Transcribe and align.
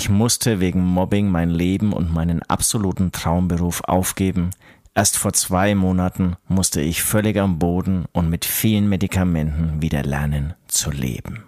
Ich 0.00 0.08
musste 0.08 0.60
wegen 0.60 0.82
Mobbing 0.82 1.28
mein 1.28 1.50
Leben 1.50 1.92
und 1.92 2.10
meinen 2.10 2.42
absoluten 2.44 3.12
Traumberuf 3.12 3.82
aufgeben. 3.84 4.48
Erst 4.94 5.18
vor 5.18 5.34
zwei 5.34 5.74
Monaten 5.74 6.36
musste 6.48 6.80
ich 6.80 7.02
völlig 7.02 7.36
am 7.36 7.58
Boden 7.58 8.06
und 8.12 8.30
mit 8.30 8.46
vielen 8.46 8.88
Medikamenten 8.88 9.82
wieder 9.82 10.02
lernen 10.02 10.54
zu 10.68 10.90
leben. 10.90 11.44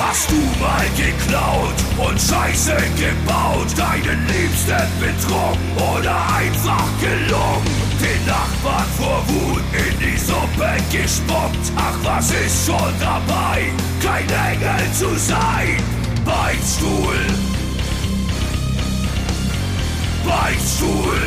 Hast 0.00 0.28
du 0.28 0.34
mal 0.60 0.86
geklaut 0.96 2.10
und 2.10 2.20
Scheiße 2.20 2.74
gebaut, 2.98 3.68
deinen 3.76 4.26
Liebsten 4.26 4.88
betrogen 4.98 5.60
oder 5.94 6.34
einfach 6.34 6.88
gelungen? 6.98 7.89
Den 8.00 8.26
Nachbarn 8.26 8.86
vor 8.96 9.22
Wut 9.28 9.62
in 9.74 9.98
die 9.98 10.16
Suppe 10.16 10.72
gespuckt. 10.90 11.72
Ach, 11.76 11.98
was 12.02 12.30
ist 12.30 12.66
schon 12.66 12.94
dabei, 12.98 13.70
kein 14.02 14.26
Engel 14.26 14.92
zu 14.94 15.14
sein? 15.18 15.76
Beichtstuhl, 16.24 17.26
Beichtstuhl, 20.26 21.26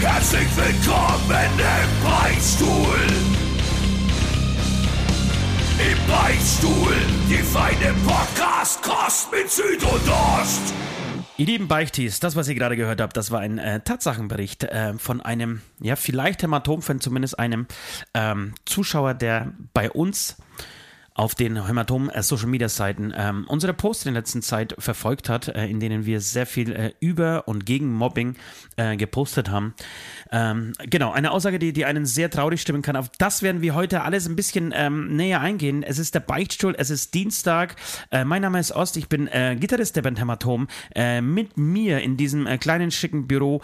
herzlich 0.00 0.48
willkommen 0.56 1.50
im 1.58 2.10
Beichtstuhl. 2.10 3.06
Im 5.78 5.98
Beichtstuhl, 6.06 6.96
die 7.30 7.42
feine 7.42 7.94
Podcast-Kost 8.06 9.32
mit 9.32 9.50
Süd 9.50 9.82
und 9.82 10.08
Ost. 10.10 10.74
Ihr 11.40 11.46
lieben 11.46 11.68
Beichtis, 11.68 12.20
das, 12.20 12.36
was 12.36 12.48
ihr 12.48 12.54
gerade 12.54 12.76
gehört 12.76 13.00
habt, 13.00 13.16
das 13.16 13.30
war 13.30 13.40
ein 13.40 13.56
äh, 13.56 13.80
Tatsachenbericht 13.80 14.64
äh, 14.64 14.92
von 14.98 15.22
einem, 15.22 15.62
ja, 15.80 15.96
vielleicht 15.96 16.42
Hämatom-Fan, 16.42 17.00
zumindest 17.00 17.38
einem 17.38 17.66
ähm, 18.12 18.52
Zuschauer, 18.66 19.14
der 19.14 19.54
bei 19.72 19.90
uns 19.90 20.36
auf 21.20 21.34
den 21.34 21.66
Hämatom-Social-Media-Seiten 21.66 23.12
äh, 23.12 23.28
ähm, 23.28 23.44
unsere 23.46 23.74
Posts 23.74 24.06
in 24.06 24.14
der 24.14 24.22
letzten 24.22 24.40
Zeit 24.40 24.74
verfolgt 24.78 25.28
hat, 25.28 25.48
äh, 25.48 25.66
in 25.66 25.78
denen 25.78 26.06
wir 26.06 26.22
sehr 26.22 26.46
viel 26.46 26.72
äh, 26.72 26.92
über 26.98 27.46
und 27.46 27.66
gegen 27.66 27.92
Mobbing 27.92 28.36
äh, 28.76 28.96
gepostet 28.96 29.50
haben. 29.50 29.74
Ähm, 30.32 30.72
genau, 30.88 31.12
eine 31.12 31.32
Aussage, 31.32 31.58
die, 31.58 31.74
die 31.74 31.84
einen 31.84 32.06
sehr 32.06 32.30
traurig 32.30 32.62
stimmen 32.62 32.80
kann. 32.80 32.96
Auf 32.96 33.10
das 33.18 33.42
werden 33.42 33.60
wir 33.60 33.74
heute 33.74 34.00
alles 34.00 34.26
ein 34.26 34.34
bisschen 34.34 34.72
ähm, 34.74 35.14
näher 35.14 35.42
eingehen. 35.42 35.82
Es 35.82 35.98
ist 35.98 36.14
der 36.14 36.20
Beichtstuhl, 36.20 36.74
es 36.78 36.88
ist 36.88 37.12
Dienstag. 37.12 37.76
Äh, 38.10 38.24
mein 38.24 38.40
Name 38.40 38.58
ist 38.58 38.72
Ost, 38.72 38.96
ich 38.96 39.10
bin 39.10 39.26
äh, 39.26 39.56
Gitarrist 39.60 39.96
der 39.96 40.02
Band 40.02 40.18
Hämatom. 40.18 40.68
Mit 41.20 41.56
mir 41.56 42.00
in 42.00 42.16
diesem 42.16 42.46
kleinen, 42.60 42.90
schicken 42.90 43.26
Büro 43.26 43.60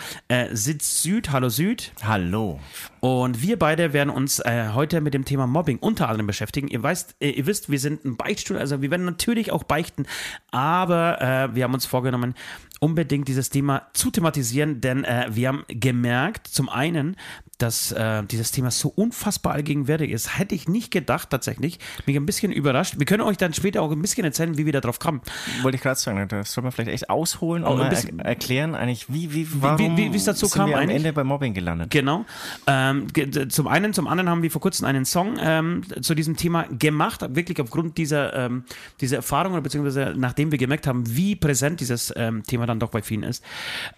sitzt 0.53 1.03
Süd. 1.03 1.31
Hallo 1.31 1.49
Süd. 1.49 1.93
Hallo. 2.03 2.61
Und 3.07 3.41
wir 3.41 3.57
beide 3.57 3.93
werden 3.93 4.11
uns 4.11 4.41
äh, 4.41 4.71
heute 4.75 5.01
mit 5.01 5.15
dem 5.15 5.25
Thema 5.25 5.47
Mobbing 5.47 5.79
unter 5.79 6.09
anderem 6.09 6.27
beschäftigen. 6.27 6.67
Ihr, 6.67 6.83
weißt, 6.83 7.15
ihr 7.21 7.47
wisst, 7.47 7.71
wir 7.71 7.79
sind 7.79 8.05
ein 8.05 8.17
Beichtstuhl, 8.17 8.59
also 8.59 8.83
wir 8.83 8.91
werden 8.91 9.07
natürlich 9.07 9.53
auch 9.53 9.63
beichten, 9.63 10.07
aber 10.51 11.51
wir 11.53 11.65
haben 11.65 11.75
uns 11.75 11.87
vorgenommen, 11.87 12.35
unbedingt 12.81 13.29
dieses 13.29 13.51
Thema 13.51 13.89
zu 13.93 14.11
thematisieren, 14.11 14.81
denn 14.81 15.05
äh, 15.05 15.27
wir 15.31 15.49
haben 15.49 15.65
gemerkt, 15.69 16.47
zum 16.49 16.69
einen, 16.69 17.17
dass 17.59 17.93
äh, 17.93 18.23
dieses 18.25 18.53
Thema 18.53 18.71
so 18.71 18.89
unfassbar 18.89 19.55
allgegenwärtig 19.55 20.11
ist. 20.11 20.39
Hätte 20.39 20.55
ich 20.55 20.69
nicht 20.69 20.91
gedacht, 20.91 21.31
tatsächlich. 21.31 21.79
Mich 22.05 22.17
ein 22.17 22.27
bisschen 22.27 22.53
überrascht. 22.53 22.99
Wir 22.99 23.07
können 23.07 23.23
euch 23.23 23.39
dann 23.39 23.55
später 23.55 23.81
auch 23.83 23.91
ein 23.91 24.03
bisschen 24.03 24.25
erzählen, 24.25 24.59
wie 24.59 24.67
wir 24.67 24.73
darauf 24.73 24.99
kamen. 24.99 25.23
Wollte 25.63 25.77
ich 25.77 25.83
gerade 25.83 25.99
sagen, 25.99 26.29
das 26.29 26.53
soll 26.53 26.63
man 26.63 26.73
vielleicht 26.73 26.91
echt 26.91 27.09
ausholen 27.09 27.65
und 27.65 27.73
oh, 27.73 27.77
mal 27.77 27.93
er 27.93 28.25
erklären, 28.25 28.75
eigentlich, 28.75 29.11
wie, 29.13 29.33
wie, 29.33 29.49
warum 29.63 29.97
wie, 29.97 30.13
wie, 30.13 30.17
es 30.17 30.25
dazu 30.25 30.47
sind 30.47 30.59
kam. 30.59 30.71
Wir 30.71 30.79
am 30.79 30.89
Ende 30.89 31.13
bei 31.13 31.25
Mobbing 31.25 31.55
gelandet. 31.55 31.91
Genau. 31.91 32.27
Ähm, 32.67 33.07
zum 33.49 33.69
einen, 33.69 33.95
zum 33.95 34.07
anderen 34.07 34.29
haben 34.29 34.43
wir 34.43 34.51
vor 34.51 34.61
kurzem 34.61 34.87
einen 34.87 35.05
Song 35.07 35.37
ähm, 35.41 35.83
zu 36.03 36.15
diesem 36.15 36.37
Thema 36.37 36.65
gemacht, 36.65 37.25
wirklich 37.31 37.61
aufgrund 37.61 37.97
dieser, 37.97 38.35
ähm, 38.35 38.65
dieser 39.01 39.17
Erfahrung 39.17 39.53
oder 39.53 39.63
beziehungsweise 39.63 40.13
nachdem 40.17 40.51
wir 40.51 40.59
gemerkt 40.59 40.87
haben, 40.87 41.05
wie 41.17 41.37
präsent 41.37 41.81
dieses 41.81 42.13
ähm, 42.17 42.43
Thema 42.43 42.66
dann 42.67 42.81
doch 42.81 42.91
bei 42.91 43.03
vielen 43.03 43.23
ist. 43.23 43.45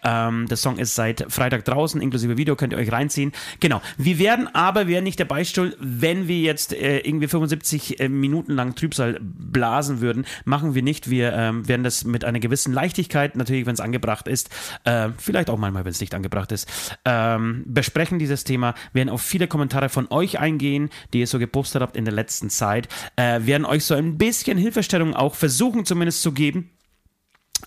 Ähm, 0.04 0.46
der 0.48 0.56
Song 0.56 0.78
ist 0.78 0.94
seit 0.94 1.26
Freitag 1.28 1.64
draußen, 1.64 2.00
inklusive 2.00 2.36
Video, 2.36 2.56
könnt 2.56 2.72
ihr 2.72 2.78
euch 2.78 2.92
reinziehen. 2.92 3.32
Genau. 3.60 3.80
Wir 3.96 4.18
werden 4.18 4.48
aber, 4.54 4.86
wäre 4.88 5.02
nicht 5.02 5.18
der 5.18 5.24
Beistuhl, 5.24 5.76
wenn 5.80 6.28
wir 6.28 6.38
jetzt 6.38 6.72
äh, 6.72 6.98
irgendwie 6.98 7.28
75 7.28 8.00
äh, 8.00 8.08
Minuten 8.08 8.52
lang 8.52 8.74
Trübsal 8.74 9.18
blasen 9.20 10.00
würden, 10.00 10.26
machen 10.44 10.74
wir 10.74 10.82
nicht. 10.82 11.10
Wir 11.10 11.32
ähm, 11.32 11.68
werden 11.68 11.84
das 11.84 12.04
mit 12.04 12.24
einer 12.24 12.40
gewissen 12.40 12.72
Leichtigkeit, 12.72 13.36
natürlich, 13.36 13.66
wenn 13.66 13.74
es 13.74 13.80
angebracht 13.80 14.28
ist, 14.28 14.50
äh, 14.84 15.10
vielleicht 15.18 15.50
auch 15.50 15.58
manchmal, 15.58 15.84
wenn 15.84 15.92
es 15.92 16.00
nicht 16.00 16.14
angebracht 16.14 16.52
ist, 16.52 16.68
ähm, 17.04 17.64
besprechen 17.66 18.18
dieses 18.18 18.44
Thema, 18.44 18.74
werden 18.92 19.08
auf 19.08 19.22
viele 19.22 19.48
Kommentare 19.48 19.88
von 19.88 20.08
euch 20.10 20.38
eingehen, 20.38 20.90
die 21.12 21.20
ihr 21.20 21.26
so 21.26 21.38
gepostet 21.38 21.82
habt 21.82 21.96
in 21.96 22.04
der 22.04 22.14
letzten 22.14 22.50
Zeit, 22.50 22.88
äh, 23.16 23.40
werden 23.42 23.64
euch 23.64 23.84
so 23.84 23.94
ein 23.94 24.18
bisschen 24.18 24.58
Hilfestellung 24.58 25.14
auch 25.14 25.34
versuchen 25.34 25.84
zumindest 25.84 26.22
zu 26.22 26.32
geben 26.32 26.70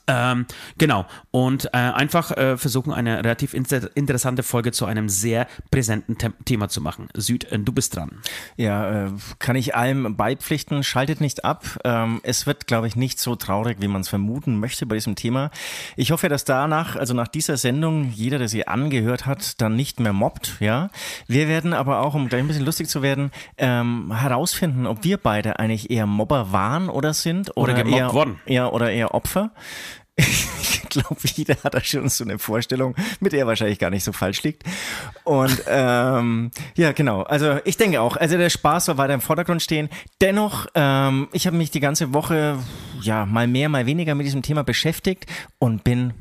ähm, 0.07 0.45
genau. 0.77 1.05
Und 1.31 1.65
äh, 1.65 1.77
einfach 1.77 2.31
äh, 2.31 2.57
versuchen, 2.57 2.93
eine 2.93 3.23
relativ 3.23 3.53
inter 3.53 3.95
interessante 3.95 4.43
Folge 4.43 4.71
zu 4.71 4.85
einem 4.85 5.09
sehr 5.09 5.47
präsenten 5.69 6.17
The 6.19 6.29
Thema 6.45 6.69
zu 6.69 6.81
machen. 6.81 7.09
Süd, 7.13 7.51
äh, 7.51 7.59
du 7.59 7.71
bist 7.71 7.95
dran. 7.95 8.19
Ja, 8.57 9.07
äh, 9.07 9.11
kann 9.39 9.55
ich 9.55 9.75
allem 9.75 10.15
beipflichten. 10.15 10.83
Schaltet 10.83 11.21
nicht 11.21 11.45
ab. 11.45 11.79
Ähm, 11.83 12.19
es 12.23 12.45
wird, 12.45 12.67
glaube 12.67 12.87
ich, 12.87 12.95
nicht 12.95 13.19
so 13.19 13.35
traurig, 13.35 13.77
wie 13.79 13.87
man 13.87 14.01
es 14.01 14.09
vermuten 14.09 14.59
möchte 14.59 14.85
bei 14.85 14.95
diesem 14.95 15.15
Thema. 15.15 15.51
Ich 15.95 16.11
hoffe, 16.11 16.29
dass 16.29 16.43
danach, 16.43 16.95
also 16.95 17.13
nach 17.13 17.27
dieser 17.27 17.57
Sendung, 17.57 18.11
jeder, 18.11 18.37
der 18.37 18.47
sie 18.47 18.67
angehört 18.67 19.25
hat, 19.25 19.61
dann 19.61 19.75
nicht 19.75 19.99
mehr 19.99 20.13
mobbt. 20.13 20.57
Ja, 20.59 20.89
wir 21.27 21.47
werden 21.47 21.73
aber 21.73 21.99
auch, 21.99 22.13
um 22.13 22.27
gleich 22.27 22.41
ein 22.41 22.47
bisschen 22.47 22.65
lustig 22.65 22.89
zu 22.89 23.01
werden, 23.01 23.31
ähm, 23.57 24.13
herausfinden, 24.13 24.85
ob 24.87 25.03
wir 25.03 25.17
beide 25.17 25.59
eigentlich 25.59 25.89
eher 25.89 26.05
Mobber 26.05 26.51
waren 26.51 26.89
oder 26.89 27.13
sind 27.13 27.51
oder, 27.51 27.73
oder 27.73 27.83
gemobbt 27.83 27.97
eher, 27.97 28.13
worden. 28.13 28.39
Eher, 28.45 28.73
oder 28.73 28.91
eher 28.91 29.13
Opfer. 29.13 29.51
ich 30.17 30.81
glaube, 30.89 31.21
jeder 31.23 31.55
hat 31.63 31.73
da 31.73 31.81
schon 31.81 32.09
so 32.09 32.23
eine 32.23 32.37
Vorstellung, 32.39 32.95
mit 33.19 33.31
der 33.33 33.39
er 33.41 33.47
wahrscheinlich 33.47 33.79
gar 33.79 33.89
nicht 33.89 34.03
so 34.03 34.11
falsch 34.11 34.43
liegt. 34.43 34.63
Und 35.23 35.63
ähm, 35.67 36.51
ja, 36.75 36.91
genau. 36.91 37.23
Also 37.23 37.59
ich 37.65 37.77
denke 37.77 38.01
auch, 38.01 38.17
also 38.17 38.37
der 38.37 38.49
Spaß 38.49 38.85
soll 38.85 38.97
weiter 38.97 39.13
im 39.13 39.21
Vordergrund 39.21 39.61
stehen. 39.61 39.89
Dennoch, 40.19 40.67
ähm, 40.75 41.29
ich 41.31 41.47
habe 41.47 41.57
mich 41.57 41.71
die 41.71 41.79
ganze 41.79 42.13
Woche 42.13 42.59
ja 43.01 43.25
mal 43.25 43.47
mehr, 43.47 43.69
mal 43.69 43.85
weniger 43.85 44.15
mit 44.15 44.25
diesem 44.25 44.41
Thema 44.41 44.63
beschäftigt 44.63 45.25
und 45.59 45.83
bin 45.83 46.13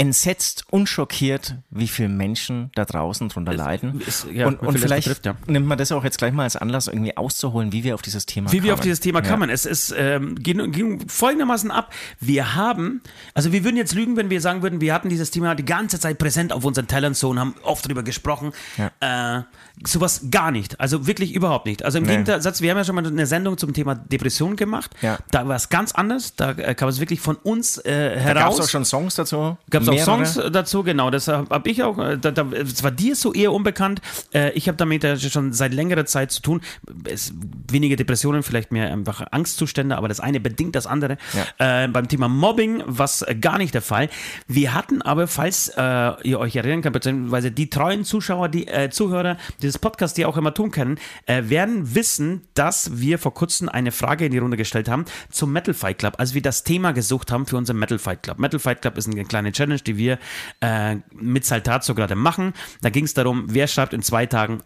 entsetzt 0.00 0.64
und 0.70 0.88
schockiert, 0.88 1.56
wie 1.70 1.88
viele 1.88 2.08
Menschen 2.08 2.70
da 2.76 2.84
draußen 2.84 3.28
drunter 3.28 3.52
leiden. 3.52 4.00
Ist, 4.00 4.28
ja, 4.32 4.46
und, 4.46 4.60
und 4.60 4.78
vielleicht 4.78 5.08
betrifft, 5.08 5.26
ja. 5.26 5.34
nimmt 5.48 5.66
man 5.66 5.76
das 5.76 5.90
auch 5.90 6.04
jetzt 6.04 6.18
gleich 6.18 6.32
mal 6.32 6.44
als 6.44 6.54
Anlass, 6.54 6.86
irgendwie 6.86 7.16
auszuholen, 7.16 7.72
wie 7.72 7.82
wir 7.82 7.96
auf 7.96 8.02
dieses 8.02 8.24
Thema 8.24 8.46
wie 8.46 8.56
kamen. 8.56 8.62
Wie 8.62 8.66
wir 8.68 8.74
auf 8.74 8.80
dieses 8.80 9.00
Thema 9.00 9.22
ja. 9.22 9.28
kamen. 9.28 9.50
Es 9.50 9.66
ist, 9.66 9.92
ähm, 9.98 10.36
ging, 10.36 10.70
ging, 10.70 11.08
folgendermaßen 11.08 11.72
ab. 11.72 11.92
Wir 12.20 12.54
haben, 12.54 13.02
also 13.34 13.50
wir 13.50 13.64
würden 13.64 13.76
jetzt 13.76 13.92
lügen, 13.92 14.16
wenn 14.16 14.30
wir 14.30 14.40
sagen 14.40 14.62
würden, 14.62 14.80
wir 14.80 14.94
hatten 14.94 15.08
dieses 15.08 15.32
Thema 15.32 15.56
die 15.56 15.64
ganze 15.64 15.98
Zeit 15.98 16.18
präsent 16.18 16.52
auf 16.52 16.64
unseren 16.64 16.86
so 17.14 17.30
und 17.30 17.40
haben 17.40 17.56
oft 17.64 17.84
darüber 17.84 18.04
gesprochen. 18.04 18.52
Ja. 18.76 19.40
Äh, 19.40 19.42
sowas 19.86 20.26
gar 20.30 20.50
nicht. 20.50 20.80
Also 20.80 21.06
wirklich 21.06 21.34
überhaupt 21.34 21.66
nicht. 21.66 21.84
Also 21.84 21.98
im 21.98 22.04
nee. 22.04 22.16
Gegensatz, 22.16 22.60
wir 22.60 22.70
haben 22.70 22.78
ja 22.78 22.84
schon 22.84 22.94
mal 22.94 23.06
eine 23.06 23.26
Sendung 23.26 23.58
zum 23.58 23.72
Thema 23.72 23.94
Depression 23.94 24.56
gemacht. 24.56 24.90
Ja. 25.02 25.18
Da 25.30 25.46
war 25.46 25.56
es 25.56 25.68
ganz 25.68 25.92
anders. 25.92 26.34
Da 26.36 26.52
äh, 26.52 26.74
kam 26.74 26.88
es 26.88 27.00
wirklich 27.00 27.20
von 27.20 27.36
uns 27.36 27.78
äh, 27.78 28.18
heraus. 28.18 28.42
Gab 28.42 28.52
es 28.52 28.60
auch 28.60 28.68
schon 28.70 28.84
Songs 28.84 29.14
dazu. 29.14 29.56
Gab 29.70 29.82
es 29.82 29.88
auch 29.88 29.98
Songs 29.98 30.40
dazu, 30.52 30.82
genau. 30.82 31.10
Das 31.10 31.28
habe 31.28 31.70
ich 31.70 31.82
auch. 31.82 31.98
Äh, 31.98 32.18
da, 32.18 32.30
da, 32.30 32.44
das 32.44 32.82
war 32.82 32.90
dir 32.90 33.14
so 33.14 33.32
eher 33.32 33.52
unbekannt. 33.52 34.00
Äh, 34.32 34.50
ich 34.52 34.68
habe 34.68 34.76
damit 34.76 35.06
schon 35.20 35.52
seit 35.52 35.72
längerer 35.72 36.06
Zeit 36.06 36.32
zu 36.32 36.42
tun. 36.42 36.60
Es, 37.04 37.32
weniger 37.70 37.96
Depressionen, 37.96 38.42
vielleicht 38.42 38.72
mehr 38.72 38.90
einfach 38.92 39.26
Angstzustände, 39.30 39.96
aber 39.96 40.08
das 40.08 40.20
eine 40.20 40.40
bedingt 40.40 40.74
das 40.74 40.86
andere. 40.86 41.18
Ja. 41.58 41.84
Äh, 41.84 41.88
beim 41.88 42.08
Thema 42.08 42.28
Mobbing 42.28 42.82
war 42.86 43.04
es 43.04 43.24
gar 43.40 43.58
nicht 43.58 43.74
der 43.74 43.82
Fall. 43.82 44.08
Wir 44.46 44.74
hatten 44.74 45.02
aber, 45.02 45.26
falls 45.26 45.68
äh, 45.76 46.12
ihr 46.22 46.38
euch 46.38 46.56
erinnern 46.56 46.82
könnt, 46.82 46.94
beziehungsweise 46.94 47.50
die 47.50 47.70
treuen 47.70 48.04
Zuschauer, 48.04 48.48
die 48.48 48.66
Zuhörer 48.90 49.36
dieses 49.68 49.78
Podcasts, 49.78 50.14
die 50.14 50.24
auch 50.24 50.36
immer 50.36 50.54
tun 50.54 50.70
können, 50.70 50.98
äh, 51.26 51.44
werden 51.44 51.94
wissen, 51.94 52.42
dass 52.54 52.98
wir 52.98 53.18
vor 53.18 53.34
kurzem 53.34 53.68
eine 53.68 53.92
Frage 53.92 54.24
in 54.24 54.32
die 54.32 54.38
Runde 54.38 54.56
gestellt 54.56 54.88
haben 54.88 55.04
zum 55.30 55.52
Metal 55.52 55.74
Fight 55.74 55.98
Club, 55.98 56.14
als 56.18 56.32
wir 56.32 56.40
das 56.40 56.64
Thema 56.64 56.92
gesucht 56.92 57.30
haben 57.30 57.46
für 57.46 57.56
unseren 57.56 57.78
Metal 57.78 57.98
Fight 57.98 58.22
Club. 58.22 58.38
Metal 58.38 58.58
Fight 58.58 58.80
Club 58.80 58.96
ist 58.96 59.06
eine 59.06 59.24
kleine 59.24 59.52
Challenge, 59.52 59.80
die 59.80 59.98
wir 59.98 60.18
äh, 60.60 60.96
mit 61.12 61.44
Saltazo 61.44 61.94
gerade 61.94 62.14
machen. 62.14 62.54
Da 62.80 62.88
ging 62.88 63.04
es 63.04 63.12
darum, 63.12 63.44
wer 63.48 63.66
schreibt 63.66 63.92
in 63.92 64.02
zwei 64.02 64.24
Tagen 64.24 64.62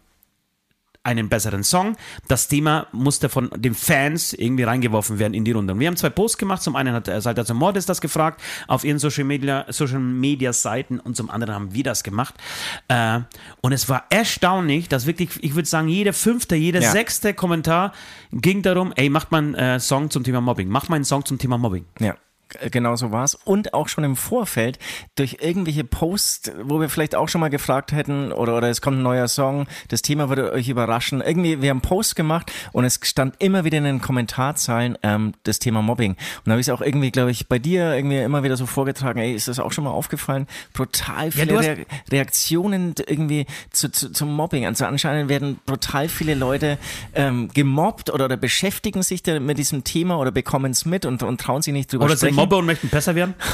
einen 1.05 1.29
besseren 1.29 1.65
Song. 1.65 1.97
Das 2.29 2.49
Thema 2.49 2.87
musste 2.93 3.29
von 3.29 3.51
den 3.57 3.75
Fans 3.75 4.33
irgendwie 4.33 4.63
reingeworfen 4.63 5.19
werden 5.19 5.35
in 5.35 5.45
die 5.45 5.53
Runde. 5.53 5.73
Und 5.73 5.81
wir 5.81 5.89
haben 5.89 5.97
zwei 5.97 6.11
Posts 6.11 6.39
gemacht. 6.39 6.63
Zum 6.63 6.77
einen 6.77 6.95
hat 6.95 7.09
äh, 7.09 7.21
Saltazo 7.21 7.55
Mordes 7.55 7.87
das 7.87 8.01
gefragt 8.01 8.41
auf 8.69 8.85
ihren 8.85 8.99
Social 8.99 9.25
Media, 9.25 9.67
Social 9.69 9.99
Media 9.99 10.53
Seiten 10.53 11.01
und 11.01 11.17
zum 11.17 11.31
anderen 11.31 11.55
haben 11.55 11.75
wir 11.75 11.85
das 11.85 12.03
gemacht. 12.03 12.35
Äh, 12.89 13.21
und 13.61 13.73
es 13.73 13.89
war 13.89 14.05
erstaunlich, 14.11 14.89
dass 14.89 15.07
wirklich, 15.07 15.31
ich 15.43 15.55
würde 15.55 15.69
sagen, 15.69 15.89
jeder 15.89 16.13
fünfte, 16.13 16.55
jeder 16.55 16.81
ja. 16.81 16.91
sechste 16.91 17.35
Kommentar 17.35 17.93
ging 18.31 18.63
darum, 18.63 18.93
ey, 18.97 19.09
macht 19.09 19.33
mal 19.33 19.39
einen 19.39 19.55
äh, 19.55 19.81
Song 19.81 20.11
zum 20.11 20.25
Thema 20.25 20.41
Mobbing. 20.41 20.69
Macht 20.69 20.89
mal 20.89 20.97
einen 20.97 21.05
Song 21.05 21.25
zum 21.25 21.39
Thema 21.39 21.59
Mobbing. 21.59 21.85
Ja 21.99 22.17
Genau 22.71 22.97
so 22.97 23.13
war's. 23.13 23.35
Und 23.35 23.75
auch 23.75 23.89
schon 23.89 24.05
im 24.05 24.17
Vorfeld 24.17 24.79
durch 25.17 25.39
irgendwelche 25.41 25.85
Posts, 25.85 26.53
wo 26.65 26.81
wir 26.81 26.89
vielleicht 26.89 27.15
auch 27.15 27.29
schon 27.29 27.41
mal 27.41 27.51
gefragt 27.51 27.93
hätten, 27.93 28.33
oder, 28.33 28.57
oder 28.57 28.69
es 28.69 28.81
kommt 28.81 28.99
ein 28.99 29.03
neuer 29.03 29.29
Song, 29.29 29.67
das 29.89 30.03
Thema 30.03 30.29
würde 30.29 30.53
euch 30.53 30.69
überraschen. 30.69 31.21
Irgendwie, 31.21 31.63
wir 31.63 31.71
haben 31.71 31.79
einen 31.79 31.89
Post 31.89 32.17
gemacht 32.17 32.53
und 32.73 32.85
es 32.85 33.01
stand 33.03 33.35
immer 33.39 33.65
wieder 33.65 33.79
in 33.79 33.85
den 33.85 34.01
Kommentarzeilen 34.01 34.99
ähm, 35.03 35.33
das 35.45 35.59
Thema 35.59 35.83
Mobbing. 35.83 36.13
Und 36.13 36.19
da 36.47 36.53
habe 36.53 36.61
ich 36.61 36.69
es 36.69 36.73
auch 36.73 36.81
irgendwie, 36.81 37.11
glaube 37.11 37.31
ich, 37.31 37.49
bei 37.49 37.59
dir 37.59 37.95
irgendwie 37.95 38.19
immer 38.19 38.43
wieder 38.43 38.57
so 38.57 38.67
vorgetragen, 38.67 39.21
ey, 39.21 39.33
ist 39.35 39.49
das 39.49 39.59
auch 39.59 39.73
schon 39.73 39.85
mal 39.85 39.91
aufgefallen? 39.91 40.47
Brutal 40.73 41.31
viele 41.31 41.59
hast- 41.59 41.67
Rea 41.67 41.77
Reaktionen 42.11 42.95
irgendwie 43.07 43.47
zu, 43.71 43.91
zu, 43.91 44.11
zum 44.13 44.35
Mobbing. 44.35 44.67
Also 44.67 44.85
anscheinend 44.85 45.29
werden 45.29 45.59
brutal 45.67 46.09
viele 46.09 46.35
Leute 46.35 46.79
ähm, 47.15 47.49
gemobbt 47.55 48.11
oder, 48.11 48.27
oder 48.27 48.37
beschäftigen 48.37 49.03
sich 49.03 49.23
mit 49.41 49.59
diesem 49.59 49.85
Thema 49.85 50.19
oder 50.19 50.31
bekommen 50.31 50.73
es 50.73 50.85
mit 50.85 51.05
und, 51.07 51.23
und 51.23 51.41
trauen 51.41 51.63
sich 51.63 51.73
nicht 51.73 51.93
drüber 51.93 52.05
Oder 52.07 52.17
sprechen. 52.17 52.37
Mobber 52.43 52.59
und 52.59 52.67
möchten 52.67 52.89
besser 52.89 53.15
werden? 53.15 53.35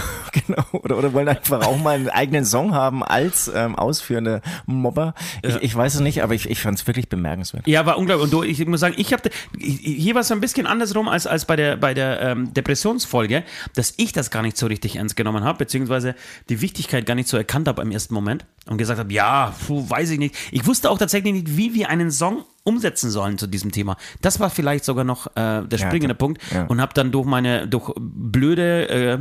Genau, 0.46 0.62
oder, 0.72 0.98
oder 0.98 1.12
wollen 1.14 1.26
einfach 1.26 1.66
auch 1.66 1.78
mal 1.78 1.96
einen 1.96 2.10
eigenen 2.10 2.44
Song 2.44 2.74
haben 2.74 3.02
als 3.02 3.50
ähm, 3.52 3.74
ausführende 3.76 4.42
Mobber. 4.66 5.14
Ich, 5.42 5.56
ich 5.56 5.74
weiß 5.74 5.96
es 5.96 6.00
nicht, 6.00 6.22
aber 6.22 6.34
ich, 6.34 6.48
ich 6.48 6.60
fand 6.60 6.78
es 6.78 6.86
wirklich 6.86 7.08
bemerkenswert. 7.08 7.66
Ja, 7.66 7.86
war 7.86 7.98
unglaublich. 7.98 8.24
Und 8.24 8.32
du, 8.32 8.42
ich 8.42 8.64
muss 8.66 8.80
sagen, 8.80 8.94
ich 8.98 9.12
habe 9.12 9.30
hier 9.58 10.14
war 10.14 10.20
es 10.20 10.30
ein 10.30 10.40
bisschen 10.40 10.66
andersrum 10.66 11.08
als, 11.08 11.26
als 11.26 11.46
bei 11.46 11.56
der, 11.56 11.76
bei 11.76 11.94
der 11.94 12.20
ähm, 12.20 12.52
Depressionsfolge, 12.52 13.42
dass 13.74 13.94
ich 13.96 14.12
das 14.12 14.30
gar 14.30 14.42
nicht 14.42 14.58
so 14.58 14.66
richtig 14.66 14.96
ernst 14.96 15.16
genommen 15.16 15.44
habe, 15.44 15.58
beziehungsweise 15.58 16.14
die 16.50 16.60
Wichtigkeit 16.60 17.06
gar 17.06 17.14
nicht 17.14 17.28
so 17.28 17.36
erkannt 17.36 17.66
habe 17.66 17.82
im 17.82 17.90
ersten 17.90 18.14
Moment 18.14 18.44
und 18.66 18.78
gesagt 18.78 18.98
habe, 18.98 19.12
ja, 19.12 19.54
puh, 19.66 19.88
weiß 19.88 20.10
ich 20.10 20.18
nicht. 20.18 20.36
Ich 20.52 20.66
wusste 20.66 20.90
auch 20.90 20.98
tatsächlich 20.98 21.32
nicht, 21.32 21.56
wie 21.56 21.74
wir 21.74 21.88
einen 21.88 22.10
Song 22.10 22.44
umsetzen 22.68 23.10
sollen 23.10 23.38
zu 23.38 23.46
diesem 23.46 23.72
Thema. 23.72 23.96
Das 24.20 24.38
war 24.40 24.50
vielleicht 24.50 24.84
sogar 24.84 25.04
noch 25.04 25.26
äh, 25.28 25.62
der 25.66 25.78
springende 25.78 26.14
klar. 26.14 26.18
Punkt 26.18 26.42
Ja. 26.52 26.64
und 26.66 26.80
habe 26.80 26.92
dann 26.94 27.10
durch 27.10 27.26
meine 27.26 27.66
durch 27.66 27.92
blöde 27.98 28.88
äh, 28.88 29.18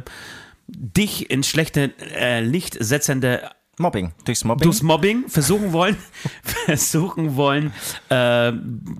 dich 0.67 1.29
ins 1.31 1.47
schlechte 1.47 1.91
äh, 2.15 2.41
Licht 2.41 2.77
setzende 2.79 3.41
Mobbing, 3.79 4.11
durchs 4.25 4.43
Mobbing. 4.43 4.63
durchs 4.63 4.81
Mobbing 4.81 5.27
versuchen 5.29 5.71
wollen, 5.71 5.97
versuchen 6.43 7.35
wollen, 7.35 7.71
äh, 8.09 8.51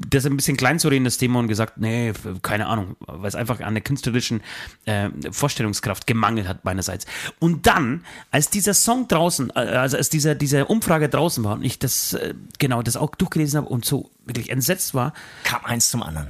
das 0.09 0.25
ein 0.27 0.38
bisschen 0.38 0.56
klein 0.56 0.77
zu 0.77 0.88
reden, 0.89 1.03
das 1.03 1.18
Thema, 1.18 1.39
und 1.39 1.47
gesagt, 1.47 1.77
nee, 1.79 2.13
keine 2.44 2.68
Ahnung, 2.68 2.95
weil 3.07 3.27
es 3.27 3.33
einfach 3.35 3.59
an 3.62 3.74
der 3.74 3.81
künstlerischen 3.83 4.41
äh, 4.85 5.09
Vorstellungskraft 5.31 6.06
gemangelt 6.06 6.47
hat 6.47 6.63
meinerseits. 6.63 7.07
Und 7.39 7.65
dann, 7.65 8.06
als 8.29 8.51
dieser 8.51 8.75
Song 8.75 9.07
draußen, 9.07 9.50
äh, 9.50 9.53
also 9.59 9.97
als 9.97 10.09
dieser, 10.09 10.35
diese 10.35 10.65
Umfrage 10.65 11.09
draußen 11.09 11.44
war 11.44 11.56
und 11.56 11.63
ich 11.63 11.79
das, 11.79 12.13
äh, 12.13 12.35
genau, 12.59 12.83
das 12.83 12.97
auch 12.97 13.15
durchgelesen 13.15 13.57
habe 13.57 13.69
und 13.69 13.83
so 13.83 14.12
wirklich 14.25 14.51
entsetzt 14.51 14.94
war, 14.94 15.13
kam 15.44 15.65
eins 15.65 15.89
zum 15.89 16.03
anderen. 16.03 16.29